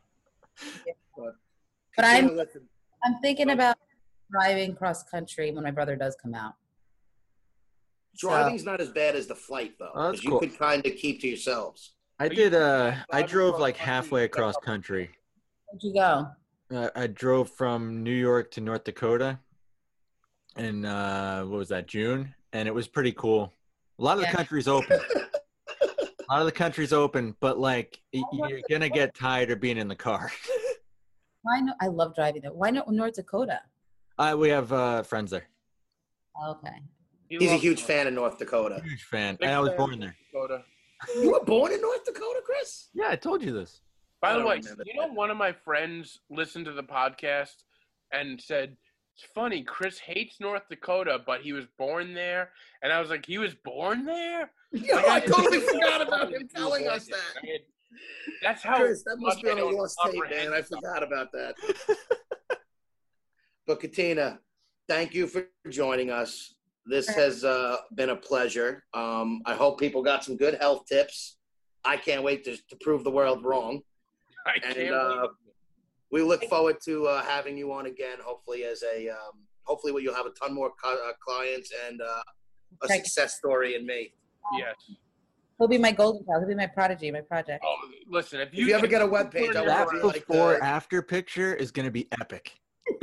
But 1.16 1.36
I'm 2.04 2.38
I'm 3.04 3.20
thinking 3.22 3.50
about 3.50 3.76
driving 4.30 4.74
cross 4.74 5.02
country 5.04 5.50
when 5.52 5.62
my 5.64 5.70
brother 5.70 5.96
does 5.96 6.16
come 6.22 6.34
out. 6.34 6.54
So- 8.16 8.28
Driving's 8.28 8.64
not 8.64 8.80
as 8.80 8.90
bad 8.90 9.14
as 9.16 9.26
the 9.26 9.34
flight 9.34 9.74
though, 9.78 9.90
Oh, 9.94 10.10
that's 10.10 10.20
because 10.20 10.42
you 10.42 10.48
could 10.48 10.58
kind 10.58 10.84
of 10.86 10.96
keep 10.96 11.20
to 11.20 11.28
yourselves. 11.28 11.92
I 12.18 12.28
did. 12.28 12.52
Uh, 12.54 12.94
I 13.12 13.22
drove 13.22 13.60
like 13.60 13.76
halfway 13.76 14.24
across 14.24 14.56
country. 14.56 15.10
Where'd 15.70 15.82
you 15.82 15.94
go? 15.94 16.26
Uh, 16.74 16.90
I 16.96 17.06
drove 17.06 17.50
from 17.50 18.02
New 18.02 18.10
York 18.14 18.50
to 18.52 18.60
North 18.60 18.82
Dakota 18.84 19.38
in 20.56 20.84
uh, 20.84 21.42
what 21.44 21.58
was 21.58 21.68
that 21.68 21.86
June, 21.86 22.34
and 22.52 22.66
it 22.66 22.74
was 22.74 22.88
pretty 22.88 23.12
cool. 23.12 23.52
A 24.00 24.02
lot 24.02 24.18
of 24.18 24.24
Yeah. 24.24 24.30
the 24.32 24.36
country's 24.36 24.66
open. 24.68 24.98
A 25.00 26.32
lot 26.34 26.40
of 26.40 26.46
the 26.46 26.52
country's 26.52 26.92
open, 26.92 27.36
but 27.40 27.58
like 27.58 28.00
y- 28.12 28.22
you're 28.32 28.60
gonna 28.68 28.88
get 28.88 29.14
tired 29.14 29.50
of 29.50 29.60
being 29.60 29.78
in 29.78 29.86
the 29.88 29.96
car. 29.96 30.30
Why 31.48 31.60
no? 31.60 31.72
I 31.80 31.86
love 31.86 32.14
driving 32.14 32.42
there. 32.42 32.52
Why 32.52 32.70
not 32.70 32.90
North 32.90 33.14
Dakota? 33.14 33.60
uh, 34.18 34.34
we 34.38 34.48
have 34.50 34.70
uh, 34.72 35.02
friends 35.02 35.30
there. 35.30 35.46
Okay. 36.46 36.76
He 37.28 37.36
He's 37.38 37.50
a 37.52 37.56
huge 37.56 37.78
North 37.80 37.86
fan 37.86 38.06
of 38.06 38.14
North 38.14 38.38
Dakota. 38.38 38.80
Huge 38.84 39.04
fan, 39.04 39.36
Big 39.36 39.46
and 39.48 39.56
I 39.56 39.60
was 39.60 39.70
fan. 39.70 39.76
born 39.78 40.00
there. 40.00 40.16
Dakota. 40.32 40.62
You 41.16 41.32
were 41.32 41.44
born 41.44 41.72
in 41.72 41.80
North 41.80 42.04
Dakota, 42.04 42.40
Chris? 42.44 42.88
Yeah, 42.94 43.06
I 43.08 43.16
told 43.16 43.42
you 43.42 43.52
this. 43.52 43.80
By 44.20 44.36
the 44.36 44.44
way, 44.44 44.60
you 44.84 44.94
know, 45.00 45.06
one 45.08 45.30
of 45.30 45.36
my 45.36 45.52
friends 45.52 46.20
listened 46.28 46.64
to 46.66 46.72
the 46.72 46.82
podcast 46.82 47.54
and 48.12 48.40
said, 48.40 48.76
"It's 49.14 49.24
funny. 49.32 49.62
Chris 49.62 49.98
hates 49.98 50.40
North 50.40 50.64
Dakota, 50.68 51.20
but 51.24 51.40
he 51.42 51.52
was 51.52 51.66
born 51.78 52.14
there." 52.14 52.50
And 52.82 52.92
I 52.92 53.00
was 53.00 53.10
like, 53.10 53.24
"He 53.24 53.38
was 53.38 53.54
born 53.54 54.04
there?" 54.04 54.50
Yeah, 54.72 54.96
Like, 54.96 55.06
I 55.06 55.20
didn't 55.20 55.34
totally 55.34 55.60
forgot 55.72 56.00
about 56.06 56.30
him 56.32 56.46
telling 56.54 56.88
us 56.88 57.06
that. 57.06 57.14
I 57.42 57.46
had- 57.46 57.60
That's 58.42 58.62
how. 58.62 58.78
Chris, 58.78 59.02
that 59.04 59.16
must 59.18 59.42
be 59.42 59.50
on 59.50 59.58
a 59.58 59.64
lost 59.64 59.98
tape, 60.04 60.22
man. 60.30 60.52
I 60.52 60.62
forgot 60.62 61.02
about 61.02 61.32
that. 61.32 61.54
but 63.66 63.80
Katina, 63.80 64.38
thank 64.88 65.14
you 65.14 65.26
for 65.26 65.46
joining 65.70 66.10
us. 66.10 66.54
This 66.86 67.08
has 67.08 67.44
uh, 67.44 67.76
been 67.94 68.10
a 68.10 68.16
pleasure. 68.16 68.84
Um, 68.94 69.42
I 69.44 69.54
hope 69.54 69.78
people 69.78 70.02
got 70.02 70.24
some 70.24 70.36
good 70.36 70.54
health 70.54 70.86
tips. 70.86 71.36
I 71.84 71.96
can't 71.96 72.22
wait 72.22 72.44
to, 72.44 72.56
to 72.56 72.76
prove 72.80 73.04
the 73.04 73.10
world 73.10 73.44
wrong. 73.44 73.82
I 74.46 74.58
can't 74.58 74.78
And, 74.78 74.94
uh, 74.94 75.18
wait. 75.22 75.30
We 76.10 76.22
look 76.22 76.42
forward 76.44 76.76
to 76.86 77.06
uh, 77.06 77.22
having 77.22 77.58
you 77.58 77.70
on 77.72 77.84
again. 77.84 78.18
Hopefully, 78.24 78.64
as 78.64 78.82
a 78.82 79.10
um, 79.10 79.44
hopefully, 79.64 80.02
you'll 80.02 80.14
have 80.14 80.24
a 80.24 80.30
ton 80.30 80.54
more 80.54 80.70
co- 80.82 80.94
uh, 81.06 81.12
clients 81.22 81.70
and 81.86 82.00
uh, 82.00 82.22
a 82.82 82.88
Thank 82.88 83.00
you. 83.00 83.04
success 83.04 83.36
story 83.36 83.74
in 83.74 83.84
me. 83.84 84.14
Yes. 84.56 84.74
He'll 85.58 85.68
be 85.68 85.78
my 85.78 85.90
golden 85.92 86.24
child. 86.24 86.42
He'll 86.42 86.48
be 86.48 86.54
my 86.54 86.66
prodigy, 86.68 87.10
my 87.10 87.20
project. 87.20 87.64
Oh, 87.66 87.76
listen. 88.08 88.40
If 88.40 88.54
you, 88.54 88.62
If 88.62 88.68
you 88.68 88.74
ever 88.74 88.86
get 88.86 89.02
a 89.02 89.06
web 89.06 89.32
page, 89.32 89.50
I 89.50 89.52
turn 89.54 89.66
want 89.66 89.68
That 89.68 89.84
to 89.90 89.96
around- 89.96 90.06
like 90.06 90.26
before 90.26 90.52
the, 90.54 90.64
after 90.64 91.02
picture 91.02 91.54
is 91.54 91.70
gonna 91.72 91.90
be 91.90 92.06
epic. 92.20 92.52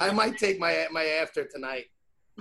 I 0.00 0.10
might 0.12 0.36
take 0.38 0.58
my 0.58 0.86
my 0.90 1.04
after 1.04 1.44
tonight. 1.46 1.86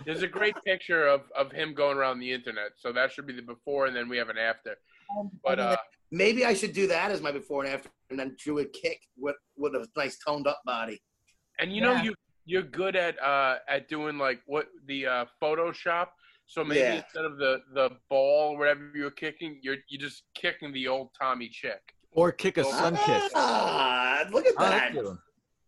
There's 0.05 0.23
a 0.23 0.27
great 0.27 0.55
picture 0.65 1.07
of, 1.07 1.21
of 1.37 1.51
him 1.53 1.73
going 1.73 1.97
around 1.97 2.19
the 2.19 2.29
internet, 2.31 2.71
so 2.75 2.91
that 2.91 3.13
should 3.13 3.25
be 3.25 3.33
the 3.33 3.41
before, 3.41 3.85
and 3.85 3.95
then 3.95 4.09
we 4.09 4.17
have 4.17 4.27
an 4.29 4.37
after. 4.37 4.75
But 5.43 5.59
uh, 5.59 5.77
Maybe 6.11 6.45
I 6.45 6.53
should 6.53 6.73
do 6.73 6.85
that 6.87 7.11
as 7.11 7.21
my 7.21 7.31
before 7.31 7.63
and 7.63 7.73
after, 7.73 7.89
and 8.09 8.19
then 8.19 8.35
do 8.43 8.59
a 8.59 8.65
kick 8.65 8.99
with 9.17 9.35
with 9.57 9.73
a 9.73 9.87
nice 9.97 10.17
toned 10.25 10.47
up 10.47 10.61
body. 10.65 11.01
and 11.59 11.73
you 11.73 11.81
know 11.81 11.93
Yeah. 11.93 12.03
you 12.03 12.15
you're 12.45 12.61
good 12.61 12.95
at 12.95 13.19
uh 13.23 13.55
at 13.67 13.87
doing 13.87 14.17
like 14.19 14.41
what 14.45 14.67
the 14.87 15.07
uh 15.07 15.25
Photoshop. 15.41 16.07
So 16.47 16.63
maybe 16.63 16.79
Yeah. 16.81 16.95
instead 17.03 17.25
of 17.25 17.37
the 17.37 17.61
the 17.73 17.89
ball, 18.09 18.57
whatever 18.57 18.91
you're 18.95 19.11
kicking, 19.11 19.59
you're 19.61 19.77
you 19.89 19.97
just 19.97 20.23
kicking 20.35 20.71
the 20.73 20.87
old 20.87 21.09
Tommy 21.19 21.49
chick. 21.49 21.81
Or 22.11 22.31
kick 22.31 22.57
a 22.57 22.63
sun 22.63 22.95
kick. 23.05 23.31
Ah, 23.35 24.25
look 24.31 24.45
at 24.45 24.53
Oh, 24.57 24.63
that. 24.63 24.93
that's. 24.93 25.09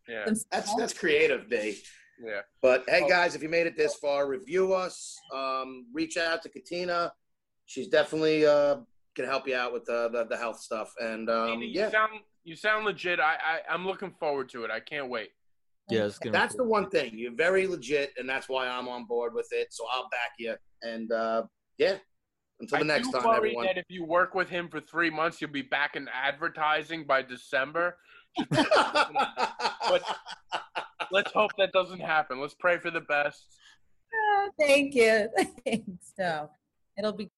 Yeah, 0.08 0.34
That's 0.52 0.74
that's 0.76 0.94
creative, 0.94 1.50
B. 1.50 1.82
yeah. 2.24 2.42
But 2.62 2.86
hey, 2.88 3.06
guys, 3.10 3.36
if 3.36 3.44
you 3.44 3.50
made 3.50 3.68
it 3.68 3.76
this 3.76 3.96
far, 3.96 4.26
review 4.30 4.74
us. 4.74 5.20
Um, 5.34 5.88
reach 5.94 6.16
out 6.16 6.42
to 6.44 6.50
Katina. 6.50 7.12
She's 7.66 7.90
definitely 7.90 8.46
uh, 8.46 8.78
gonna 9.16 9.28
help 9.28 9.46
you 9.50 9.56
out 9.56 9.74
with 9.74 9.84
the 9.84 10.08
the, 10.10 10.24
the 10.30 10.38
health 10.38 10.62
stuff. 10.62 10.94
And 11.02 11.30
um, 11.30 11.50
Tina, 11.60 11.66
you 11.66 11.72
yeah, 11.82 11.90
sound 11.92 12.12
you 12.46 12.56
sound 12.56 12.86
legit. 12.86 13.20
I, 13.20 13.36
I 13.36 13.60
I'm 13.70 13.86
looking 13.86 14.12
forward 14.18 14.48
to 14.50 14.64
it. 14.64 14.72
I 14.72 14.80
can't 14.80 15.10
wait. 15.10 15.32
Yeah, 15.90 16.06
it's 16.06 16.18
gonna 16.20 16.32
be 16.32 16.38
that's 16.38 16.56
cool. 16.56 16.64
the 16.66 16.72
one 16.72 16.90
thing. 16.90 17.18
You're 17.18 17.36
very 17.36 17.68
legit, 17.68 18.14
and 18.18 18.30
that's 18.30 18.48
why 18.48 18.68
I'm 18.70 18.88
on 18.88 19.04
board 19.06 19.34
with 19.34 19.50
it. 19.52 19.74
So 19.74 19.86
I'll 19.92 20.08
back 20.10 20.32
you. 20.38 20.56
And 20.84 21.12
uh, 21.12 21.44
yeah, 21.78 21.98
until 22.60 22.80
the 22.80 22.84
I 22.84 22.88
next 22.88 23.08
do 23.08 23.14
time, 23.14 23.24
worry 23.26 23.38
everyone. 23.38 23.66
that 23.66 23.78
if 23.78 23.86
you 23.90 24.06
work 24.06 24.34
with 24.36 24.50
him 24.50 24.70
for 24.70 24.80
three 24.80 25.10
months, 25.10 25.42
you'll 25.42 25.52
be 25.52 25.62
back 25.62 25.96
in 25.96 26.08
advertising 26.14 27.06
by 27.06 27.22
December. 27.22 27.98
Let's 31.12 31.32
hope 31.34 31.52
that 31.58 31.72
doesn't 31.74 32.02
happen. 32.02 32.40
Let's 32.40 32.56
pray 32.56 32.78
for 32.80 32.92
the 32.92 33.02
best. 33.02 33.58
Thank 34.60 34.96
you. 34.96 35.30
Thanks. 35.66 36.14
So 36.18 36.50
it'll 36.98 37.14
be 37.14 37.30